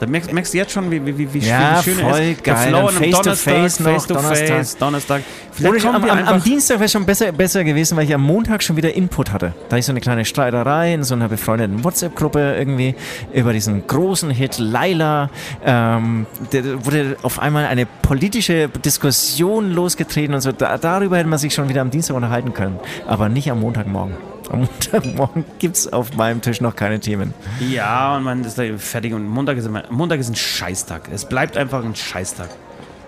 Da 0.00 0.06
merkst, 0.06 0.32
merkst 0.32 0.54
du 0.54 0.58
jetzt 0.58 0.72
schon, 0.72 0.90
wie, 0.90 1.04
wie, 1.04 1.34
wie, 1.34 1.38
Ja, 1.40 1.82
schön 1.82 1.96
voll 1.96 2.20
ist. 2.20 2.42
geil. 2.42 2.68
Flow 2.68 2.86
an 2.86 2.94
face 2.94 3.10
to 3.10 3.22
Donnerstag, 3.22 3.54
face 3.54 3.80
noch, 3.80 3.92
face 3.92 4.06
to 4.06 4.14
face, 4.14 4.76
Donnerstag. 4.78 4.78
Donnerstag. 4.78 5.22
Ohne, 5.60 5.78
Vielleicht 5.78 5.86
am, 5.86 6.04
am. 6.04 6.42
Dienstag 6.42 6.76
wäre 6.76 6.86
es 6.86 6.92
schon 6.92 7.04
besser, 7.04 7.32
besser 7.32 7.64
gewesen, 7.64 7.98
weil 7.98 8.04
ich 8.04 8.14
am 8.14 8.22
Montag 8.22 8.62
schon 8.62 8.78
wieder 8.78 8.94
Input 8.94 9.30
hatte. 9.30 9.52
Da 9.68 9.76
ich 9.76 9.84
so 9.84 9.92
eine 9.92 10.00
kleine 10.00 10.24
Streiterei 10.24 10.94
in 10.94 11.04
so 11.04 11.14
einer 11.14 11.28
befreundeten 11.28 11.84
WhatsApp-Gruppe 11.84 12.56
irgendwie 12.58 12.94
über 13.34 13.52
diesen 13.52 13.86
großen 13.86 14.30
Hit 14.30 14.58
Laila. 14.58 15.28
Ähm, 15.66 16.24
der 16.50 16.86
wurde 16.86 17.18
auf 17.20 17.38
einmal 17.38 17.66
eine 17.66 17.84
politische 17.84 18.68
Diskussion 18.68 19.70
losgetreten 19.70 20.34
und 20.34 20.40
so. 20.40 20.50
Da, 20.52 20.78
darüber 20.78 21.18
hätte 21.18 21.28
man 21.28 21.38
sich 21.38 21.52
schon 21.52 21.68
wieder 21.68 21.82
am 21.82 21.90
Dienstag 21.90 22.16
unterhalten 22.16 22.54
können. 22.54 22.80
Aber 23.06 23.28
nicht 23.28 23.50
am 23.50 23.60
Montagmorgen. 23.60 24.14
Am 24.50 24.60
Montagmorgen 24.60 25.44
gibt 25.60 25.76
es 25.76 25.92
auf 25.92 26.16
meinem 26.16 26.42
Tisch 26.42 26.60
noch 26.60 26.74
keine 26.74 26.98
Themen. 26.98 27.34
Ja, 27.70 28.16
und 28.16 28.24
man 28.24 28.44
ist 28.44 28.60
fertig. 28.78 29.14
Und 29.14 29.26
Montag 29.26 29.56
ist, 29.56 29.66
immer, 29.66 29.84
Montag 29.90 30.18
ist 30.18 30.28
ein 30.28 30.34
Scheißtag. 30.34 31.08
Es 31.12 31.24
bleibt 31.24 31.56
einfach 31.56 31.84
ein 31.84 31.94
Scheißtag. 31.94 32.48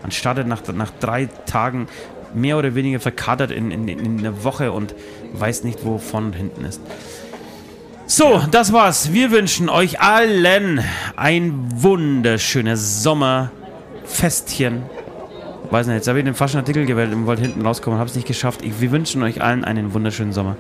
Man 0.02 0.12
startet 0.12 0.46
nach, 0.46 0.62
nach 0.72 0.92
drei 1.00 1.26
Tagen 1.46 1.88
mehr 2.32 2.58
oder 2.58 2.74
weniger 2.74 3.00
verkatert 3.00 3.50
in, 3.50 3.70
in, 3.70 3.88
in 3.88 4.18
eine 4.18 4.44
Woche 4.44 4.72
und 4.72 4.94
weiß 5.32 5.64
nicht, 5.64 5.84
wo 5.84 5.98
vorne 5.98 6.28
und 6.28 6.32
hinten 6.34 6.64
ist. 6.64 6.80
So, 8.06 8.42
das 8.50 8.72
war's. 8.72 9.12
Wir 9.12 9.30
wünschen 9.30 9.68
euch 9.68 10.00
allen 10.00 10.80
ein 11.16 11.54
wunderschönes 11.74 13.02
Sommerfestchen. 13.02 14.82
Weiß 15.70 15.86
nicht, 15.86 15.96
jetzt 15.96 16.08
habe 16.08 16.18
ich 16.18 16.24
den 16.24 16.34
falschen 16.34 16.58
Artikel 16.58 16.84
gewählt 16.84 17.12
und 17.12 17.26
wollte 17.26 17.42
hinten 17.42 17.64
rauskommen, 17.64 17.98
habe 17.98 18.10
es 18.10 18.14
nicht 18.14 18.28
geschafft. 18.28 18.62
Ich, 18.62 18.80
wir 18.80 18.92
wünschen 18.92 19.22
euch 19.22 19.40
allen 19.40 19.64
einen 19.64 19.94
wunderschönen 19.94 20.32
Sommer. 20.32 20.56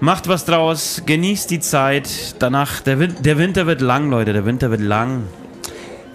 Macht 0.00 0.28
was 0.28 0.44
draus, 0.44 1.02
genießt 1.06 1.50
die 1.50 1.58
Zeit. 1.58 2.36
Danach, 2.38 2.80
der, 2.82 3.00
Win 3.00 3.16
der 3.20 3.36
Winter 3.36 3.66
wird 3.66 3.80
lang, 3.80 4.10
Leute, 4.10 4.32
der 4.32 4.46
Winter 4.46 4.70
wird 4.70 4.80
lang. 4.80 5.24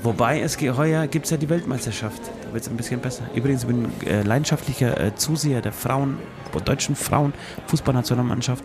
Wobei, 0.02 0.40
es 0.40 0.58
heuer 0.58 1.08
gibt 1.08 1.26
es 1.26 1.32
ja 1.32 1.38
die 1.38 1.50
Weltmeisterschaft. 1.50 2.22
Da 2.44 2.54
wird 2.54 2.64
es 2.64 2.70
ein 2.70 2.78
bisschen 2.78 3.02
besser. 3.02 3.24
Übrigens, 3.36 3.64
ich 3.64 3.68
bin 3.68 3.92
äh, 4.06 4.22
leidenschaftlicher 4.22 4.98
äh, 5.00 5.16
Zuseher 5.16 5.60
der 5.60 5.74
Frauen, 5.74 6.18
der 6.54 6.62
deutschen 6.62 6.96
Frauen-Fußballnationalmannschaft. 6.96 8.64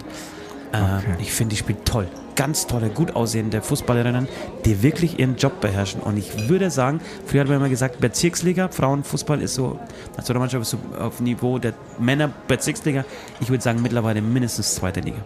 Äh, 0.73 1.21
Ich 1.21 1.33
finde, 1.33 1.55
die 1.55 1.59
spielt 1.59 1.85
toll. 1.85 2.09
Ganz 2.37 2.67
tolle, 2.69 2.89
gut 2.89 3.17
aussehende 3.17 3.61
Fußballerinnen, 3.63 4.29
die 4.65 4.83
wirklich 4.83 5.19
ihren 5.19 5.37
Job 5.37 5.61
beherrschen. 5.61 6.01
Und 6.01 6.17
ich 6.17 6.49
würde 6.49 6.71
sagen, 6.71 7.01
früher 7.27 7.41
hat 7.41 7.49
man 7.49 7.57
immer 7.57 7.69
gesagt, 7.69 7.99
Bezirksliga, 7.99 8.69
Frauenfußball 8.69 9.43
ist 9.43 9.55
so, 9.55 9.79
Nationalmannschaft 10.17 10.63
ist 10.63 10.71
so 10.71 10.79
auf 11.01 11.21
Niveau 11.21 11.59
der 11.59 11.73
Männer 11.99 12.31
Bezirksliga. 12.47 13.05
Ich 13.41 13.51
würde 13.51 13.63
sagen, 13.65 13.83
mittlerweile 13.83 14.23
mindestens 14.23 14.77
zweite 14.77 15.01
Liga. 15.01 15.19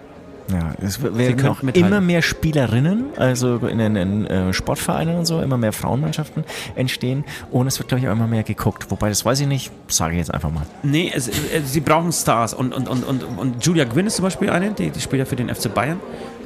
Ja, 0.51 0.73
es 0.83 1.03
werden 1.03 1.47
auch 1.47 1.63
immer 1.63 2.01
mehr 2.01 2.21
Spielerinnen, 2.21 3.07
also 3.17 3.57
in 3.59 3.79
den 3.79 4.27
äh, 4.27 4.53
Sportvereinen 4.53 5.17
und 5.17 5.25
so, 5.25 5.41
immer 5.41 5.57
mehr 5.57 5.73
Frauenmannschaften 5.73 6.45
entstehen 6.75 7.25
und 7.51 7.67
es 7.67 7.79
wird, 7.79 7.89
glaube 7.89 8.01
ich, 8.03 8.09
auch 8.09 8.13
immer 8.13 8.27
mehr 8.27 8.43
geguckt. 8.43 8.91
Wobei, 8.91 9.09
das 9.09 9.25
weiß 9.25 9.41
ich 9.41 9.47
nicht, 9.47 9.71
sage 9.89 10.15
ich 10.15 10.19
jetzt 10.19 10.35
einfach 10.35 10.51
mal. 10.51 10.67
Nee, 10.83 11.13
es, 11.15 11.29
äh, 11.29 11.33
sie 11.65 11.81
brauchen 11.81 12.13
Stars. 12.13 12.55
Und, 12.55 12.75
und, 12.75 12.89
und, 12.89 13.05
und, 13.05 13.23
und 13.23 13.65
Julia 13.65 13.85
Gwynn 13.85 14.07
ist 14.07 14.17
zum 14.17 14.25
Beispiel 14.25 14.51
eine, 14.51 14.73
die, 14.73 14.91
die 14.91 15.01
spielt 15.01 15.21
ja 15.21 15.27
für 15.27 15.37
den 15.37 15.55
FC 15.55 15.73
Bayern. 15.73 16.01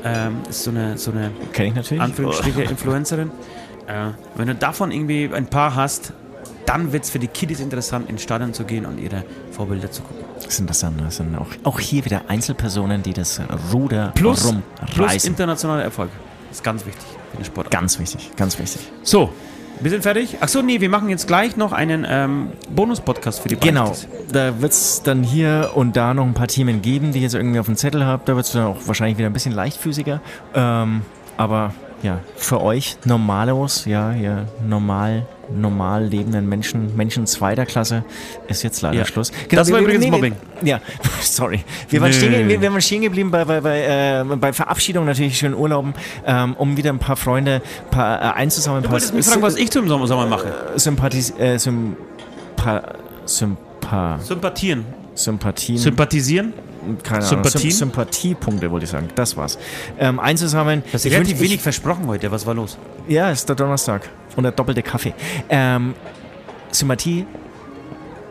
Ähm, 0.05 0.37
ist 0.49 0.63
so 0.63 0.71
eine, 0.71 0.99
so 0.99 1.11
eine 1.11 1.31
Kenne 1.53 1.69
ich 1.71 1.75
natürlich. 1.75 2.03
Anführungsstriche 2.03 2.63
Influencerin. 2.71 3.31
Äh, 3.87 4.11
wenn 4.37 4.49
du 4.49 4.55
davon 4.55 4.91
irgendwie 4.91 5.31
ein 5.33 5.47
paar 5.47 5.75
hast, 5.75 6.13
dann 6.67 6.93
wird 6.93 7.05
es 7.05 7.11
für 7.11 7.19
die 7.19 7.29
Kiddies 7.29 7.61
interessant, 7.61 8.11
ins 8.11 8.23
Stadion 8.23 8.53
zu 8.53 8.65
gehen 8.65 8.85
und 8.87 8.99
ihre 8.99 9.25
Vorbilder 9.53 9.91
zu 9.91 10.03
gucken. 10.03 10.25
Das 10.43 10.57
sind 10.57 10.69
das 10.69 10.81
dann, 10.81 10.99
das 10.99 11.17
sind 11.17 11.37
auch, 11.37 11.47
auch 11.65 11.81
hier 11.81 12.05
wieder 12.05 12.23
Einzelpersonen, 12.29 13.03
die 13.03 13.13
das 13.13 13.41
Ruder 13.73 14.13
Plus, 14.15 14.43
plus 14.43 14.55
rumreißen. 14.99 15.31
internationaler 15.31 15.83
Erfolg. 15.85 16.11
Das 16.49 16.59
ist 16.59 16.65
ganz 16.65 16.85
wichtig 16.87 17.05
für 17.31 17.37
den 17.39 17.45
Sport. 17.45 17.71
Ganz 17.71 17.99
wichtig, 17.99 18.31
ganz 18.37 18.59
wichtig. 18.59 18.81
So, 19.03 19.31
wir 19.81 19.91
sind 19.91 20.03
fertig. 20.03 20.39
Achso, 20.41 20.63
nee, 20.63 20.81
wir 20.81 20.89
machen 20.89 21.09
jetzt 21.11 21.27
gleich 21.27 21.57
noch 21.57 21.73
einen 21.73 22.07
ähm, 22.09 22.49
Bonus-Podcast 22.71 23.41
für 23.41 23.49
die 23.49 23.57
Genau, 23.57 23.89
Beichtis. 23.89 24.09
da 24.33 24.61
wird 24.61 24.73
es 24.73 25.03
dann 25.03 25.23
hier 25.23 25.73
und 25.75 25.97
da 25.97 26.15
noch 26.15 26.25
ein 26.25 26.33
paar 26.35 26.49
Themen 26.49 26.81
geben, 26.83 27.13
die 27.13 27.19
ich 27.19 27.25
jetzt 27.25 27.35
irgendwie 27.35 27.59
auf 27.61 27.67
dem 27.67 27.77
Zettel 27.77 28.05
habe. 28.07 28.23
Da 28.25 28.37
wird 28.37 28.47
es 28.47 28.53
dann 28.53 28.65
auch 28.65 28.77
wahrscheinlich 28.87 29.19
wieder 29.19 29.29
ein 29.29 29.33
bisschen 29.35 29.53
leichtfüßiger. 29.53 30.21
Ähm, 30.55 31.03
aber 31.37 31.75
ja, 32.03 32.21
für 32.37 32.61
euch 32.61 32.97
Normalos, 33.05 33.85
ja, 33.87 34.13
ihr 34.13 34.47
normal, 34.67 35.27
normal 35.55 36.05
lebenden 36.05 36.49
Menschen, 36.49 36.95
Menschen 36.97 37.27
zweiter 37.27 37.67
Klasse, 37.67 38.05
ist 38.49 38.63
jetzt 38.63 38.83
leider 38.83 38.99
Ja. 38.99 39.05
Schluss. 39.05 39.33
Das 39.51 39.73
war 39.73 39.81
übrigens 39.81 40.05
nee, 40.05 40.11
Mobbing. 40.11 40.35
Nee, 40.61 40.71
ja, 40.71 40.81
sorry. 41.23 41.65
Wir 41.89 42.01
waren, 42.01 42.13
stehen, 42.13 42.49
wir, 42.49 42.61
wir 42.61 42.71
waren 42.71 42.81
stehen 42.81 43.03
geblieben 43.03 43.31
bei, 43.31 43.45
bei, 43.45 43.61
bei, 43.61 43.81
äh, 43.83 44.25
bei 44.37 44.53
Verabschiedung, 44.53 45.05
natürlich 45.07 45.39
schön 45.39 45.55
Urlauben, 45.55 45.95
ähm, 46.27 46.55
um 46.59 46.77
wieder 46.77 46.91
ein 46.91 46.99
paar 46.99 47.17
Freunde 47.17 47.63
paar, 47.91 48.21
äh, 48.21 48.35
einzusammeln. 48.35 48.83
Du 48.85 48.91
wolltest 48.91 49.15
mich 49.15 49.27
fragen, 49.27 49.43
was 49.43 49.57
ich 49.57 49.71
zum 49.71 49.89
Sommer, 49.89 50.07
Sommer 50.07 50.27
mache. 50.27 50.53
Sympathis, 50.77 51.33
äh, 51.39 51.59
Sympa, 51.59 52.95
Sympa, 53.25 54.19
Sympathieren. 54.21 54.85
Sympathien, 55.15 55.79
Sympathisieren? 55.79 56.53
Keine 57.03 57.19
Ahnung, 57.19 57.29
Sympathien? 57.29 57.71
Sym 57.71 57.89
Sympathiepunkte 57.89 58.71
wollte 58.71 58.85
ich 58.85 58.91
sagen, 58.91 59.09
das 59.15 59.37
war's. 59.37 59.59
Ähm, 59.99 60.21
einzusammeln. 60.21 60.83
Das 60.93 61.03
ist 61.03 61.07
Ich 61.07 61.13
relativ 61.13 61.41
wenig 61.41 61.61
versprochen 61.61 62.07
heute. 62.07 62.31
Was 62.31 62.47
war 62.47 62.55
los? 62.55 62.79
Ja, 63.09 63.31
ist 63.31 63.49
der 63.49 63.57
Donnerstag 63.57 64.09
und 64.37 64.43
der 64.43 64.53
doppelte 64.53 64.83
Kaffee. 64.83 65.15
Ähm, 65.49 65.95
Sympathie. 66.71 67.27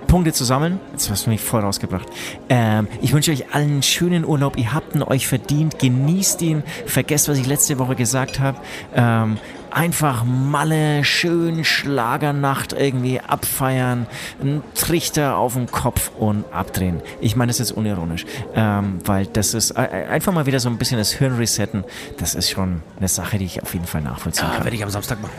Punkte 0.08 0.32
zusammen. 0.34 0.80
Jetzt 0.92 1.10
hast 1.10 1.26
du 1.26 1.32
mich 1.32 1.42
voll 1.42 1.62
rausgebracht. 1.62 2.08
Ähm, 2.48 2.88
ich 3.02 3.12
wünsche 3.12 3.32
euch 3.32 3.54
allen 3.54 3.72
einen 3.72 3.84
schönen 3.84 4.24
Urlaub. 4.24 4.58
Ihr 4.58 4.74
habt 4.74 4.96
ihn 4.96 5.04
euch 5.04 5.28
verdient. 5.28 5.80
Genießt 5.80 6.42
ihn. 6.44 6.64
Vergesst, 6.86 7.28
was 7.28 7.38
ich 7.38 7.48
letzte 7.48 7.80
Woche 7.80 7.96
gesagt 7.96 8.40
habe. 8.40 8.58
Ähm, 8.96 9.38
einfach 9.76 10.24
Malle, 10.24 11.04
schön 11.04 11.64
Schlagernacht 11.66 12.74
irgendwie 12.74 13.20
abfeiern, 13.20 14.08
einen 14.42 14.64
Trichter 14.74 15.38
auf 15.38 15.54
den 15.54 15.70
Kopf 15.70 16.12
und 16.18 16.46
abdrehen. 16.54 17.02
Ich 17.20 17.36
meine 17.36 17.50
das 17.50 17.60
ist 17.60 17.72
unironisch, 17.74 18.26
ähm, 18.56 19.00
weil 19.06 19.26
das 19.28 19.54
ist 19.54 19.72
äh, 19.72 19.82
einfach 20.10 20.32
mal 20.34 20.46
wieder 20.46 20.60
so 20.60 20.70
ein 20.70 20.78
bisschen 20.78 20.98
das 20.98 21.12
Hirn 21.12 21.36
resetten. 21.36 21.84
Das 22.18 22.36
ist 22.36 22.50
schon 22.50 22.82
eine 22.98 23.10
Sache, 23.10 23.38
die 23.38 23.46
ich 23.46 23.62
auf 23.62 23.74
jeden 23.74 23.86
Fall 23.86 24.02
nachvollziehen 24.02 24.48
Ah, 24.50 24.56
kann. 24.56 24.64
werde 24.64 24.78
ich 24.78 24.84
am 24.84 24.90
Samstag 24.90 25.22
machen. 25.22 25.34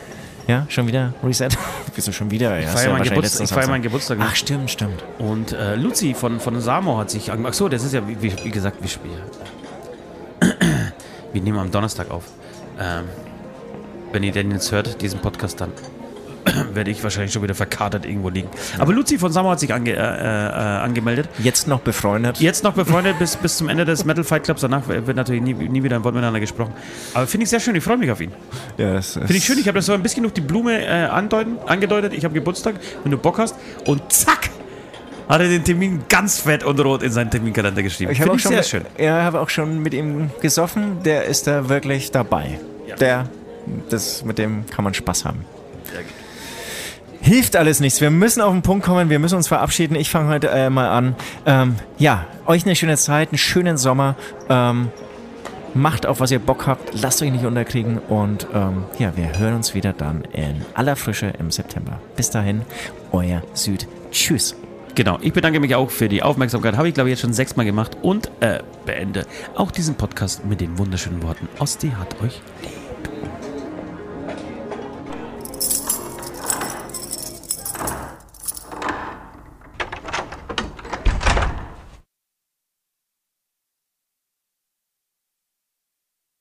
Ja, 0.46 0.66
schon 0.68 0.86
wieder 0.86 1.12
Reset? 1.24 1.48
Bist 1.94 2.06
du 2.06 2.12
schon 2.12 2.30
wieder? 2.30 2.52
Ja, 2.60 2.60
Ich 2.60 2.66
feiere 2.68 2.86
du 2.88 2.92
meinen, 2.92 3.02
Geburtstag, 3.04 3.42
ich 3.42 3.48
Samstag. 3.48 3.68
meinen 3.70 3.82
Geburtstag. 3.82 4.18
Ach, 4.20 4.36
stimmt, 4.36 4.70
stimmt. 4.70 5.02
Und 5.18 5.52
äh, 5.52 5.74
Luzi 5.76 6.14
von, 6.14 6.38
von 6.40 6.60
Samo 6.60 6.98
hat 6.98 7.10
sich 7.10 7.32
angemacht. 7.32 7.54
Ach 7.54 7.58
so, 7.58 7.68
das 7.68 7.82
ist 7.82 7.94
ja, 7.94 8.06
wie, 8.06 8.20
wie 8.22 8.32
wie 8.44 8.50
gesagt, 8.50 8.76
wir 8.80 8.88
spielen. 8.88 9.20
Wir 11.32 11.42
nehmen 11.42 11.58
am 11.58 11.70
Donnerstag 11.70 12.10
auf. 12.10 12.24
Ähm, 12.78 13.04
wenn 14.16 14.22
ihr 14.22 14.32
den 14.32 14.50
jetzt 14.50 14.72
hört, 14.72 15.02
diesen 15.02 15.20
Podcast, 15.20 15.60
dann 15.60 15.70
werde 16.72 16.90
ich 16.90 17.02
wahrscheinlich 17.02 17.34
schon 17.34 17.42
wieder 17.42 17.54
verkatert 17.54 18.06
irgendwo 18.06 18.30
liegen. 18.30 18.48
Aber 18.78 18.94
Luzi 18.94 19.18
von 19.18 19.30
Samo 19.30 19.50
hat 19.50 19.60
sich 19.60 19.74
ange, 19.74 19.90
äh, 19.92 19.96
äh, 19.96 19.98
angemeldet. 19.98 21.28
Jetzt 21.38 21.68
noch 21.68 21.80
befreundet. 21.80 22.40
Jetzt 22.40 22.64
noch 22.64 22.72
befreundet 22.72 23.18
bis, 23.18 23.36
bis 23.36 23.58
zum 23.58 23.68
Ende 23.68 23.84
des 23.84 24.06
Metal 24.06 24.24
Fight 24.24 24.44
Clubs. 24.44 24.62
Danach 24.62 24.88
wird 24.88 25.14
natürlich 25.16 25.42
nie, 25.42 25.52
nie 25.52 25.82
wieder 25.82 25.96
ein 25.96 26.04
Wort 26.04 26.14
miteinander 26.14 26.40
gesprochen. 26.40 26.72
Aber 27.12 27.26
finde 27.26 27.44
ich 27.44 27.50
sehr 27.50 27.60
schön. 27.60 27.74
Ich 27.76 27.84
freue 27.84 27.98
mich 27.98 28.10
auf 28.10 28.22
ihn. 28.22 28.32
Ja, 28.78 29.02
Finde 29.02 29.34
ich 29.34 29.44
schön. 29.44 29.58
Ich 29.58 29.68
habe 29.68 29.76
das 29.76 29.84
so 29.84 29.92
ein 29.92 30.02
bisschen 30.02 30.22
durch 30.22 30.32
die 30.32 30.40
Blume 30.40 30.82
äh, 30.82 30.88
andeuten, 31.04 31.58
angedeutet. 31.66 32.14
Ich 32.14 32.24
habe 32.24 32.32
Geburtstag, 32.32 32.76
wenn 33.02 33.12
du 33.12 33.18
Bock 33.18 33.36
hast. 33.38 33.54
Und 33.84 34.10
zack, 34.10 34.48
hat 35.28 35.42
er 35.42 35.48
den 35.48 35.62
Termin 35.62 36.04
ganz 36.08 36.40
fett 36.40 36.64
und 36.64 36.80
rot 36.80 37.02
in 37.02 37.12
seinen 37.12 37.30
Terminkalender 37.30 37.82
geschrieben. 37.82 38.12
Ich 38.12 38.20
habe 38.22 38.30
Finde 38.30 38.38
auch, 38.38 38.42
schon 38.42 38.64
sehr 38.64 38.80
mit- 38.80 38.88
schön. 38.96 39.04
ja, 39.04 39.24
habe 39.24 39.40
auch 39.40 39.50
schon 39.50 39.82
mit 39.82 39.92
ihm 39.92 40.30
gesoffen. 40.40 41.02
Der 41.04 41.24
ist 41.26 41.46
da 41.48 41.68
wirklich 41.68 42.12
dabei. 42.12 42.60
Der, 42.98 43.28
das, 43.88 44.24
mit 44.24 44.38
dem 44.38 44.66
kann 44.66 44.84
man 44.84 44.94
Spaß 44.94 45.24
haben. 45.24 45.44
Hilft 47.20 47.56
alles 47.56 47.80
nichts. 47.80 48.00
Wir 48.00 48.10
müssen 48.10 48.40
auf 48.40 48.52
den 48.52 48.62
Punkt 48.62 48.84
kommen. 48.84 49.10
Wir 49.10 49.18
müssen 49.18 49.36
uns 49.36 49.48
verabschieden. 49.48 49.96
Ich 49.96 50.10
fange 50.10 50.28
heute 50.28 50.48
äh, 50.48 50.70
mal 50.70 50.88
an. 50.88 51.16
Ähm, 51.44 51.74
ja, 51.98 52.26
euch 52.46 52.64
eine 52.64 52.76
schöne 52.76 52.96
Zeit, 52.96 53.30
einen 53.30 53.38
schönen 53.38 53.76
Sommer. 53.76 54.14
Ähm, 54.48 54.90
macht 55.74 56.06
auf, 56.06 56.20
was 56.20 56.30
ihr 56.30 56.38
Bock 56.38 56.66
habt. 56.66 57.00
Lasst 57.00 57.22
euch 57.22 57.32
nicht 57.32 57.44
unterkriegen. 57.44 57.98
Und 57.98 58.46
ähm, 58.54 58.84
ja, 58.98 59.16
wir 59.16 59.38
hören 59.38 59.54
uns 59.54 59.74
wieder 59.74 59.92
dann 59.92 60.22
in 60.32 60.64
aller 60.74 60.94
Frische 60.96 61.32
im 61.38 61.50
September. 61.50 62.00
Bis 62.16 62.30
dahin, 62.30 62.62
euer 63.12 63.42
Süd. 63.54 63.88
Tschüss. 64.10 64.54
Genau. 64.94 65.18
Ich 65.20 65.32
bedanke 65.32 65.60
mich 65.60 65.74
auch 65.74 65.90
für 65.90 66.08
die 66.08 66.22
Aufmerksamkeit. 66.22 66.76
Habe 66.76 66.88
ich, 66.88 66.94
glaube 66.94 67.10
ich, 67.10 67.14
jetzt 67.14 67.22
schon 67.22 67.32
sechsmal 67.32 67.66
gemacht. 67.66 67.96
Und 68.02 68.30
äh, 68.40 68.60
beende 68.84 69.26
auch 69.56 69.70
diesen 69.70 69.96
Podcast 69.96 70.44
mit 70.46 70.60
den 70.60 70.78
wunderschönen 70.78 71.22
Worten. 71.22 71.48
Osti 71.58 71.90
hat 71.90 72.22
euch 72.22 72.40
lieb. 72.62 72.85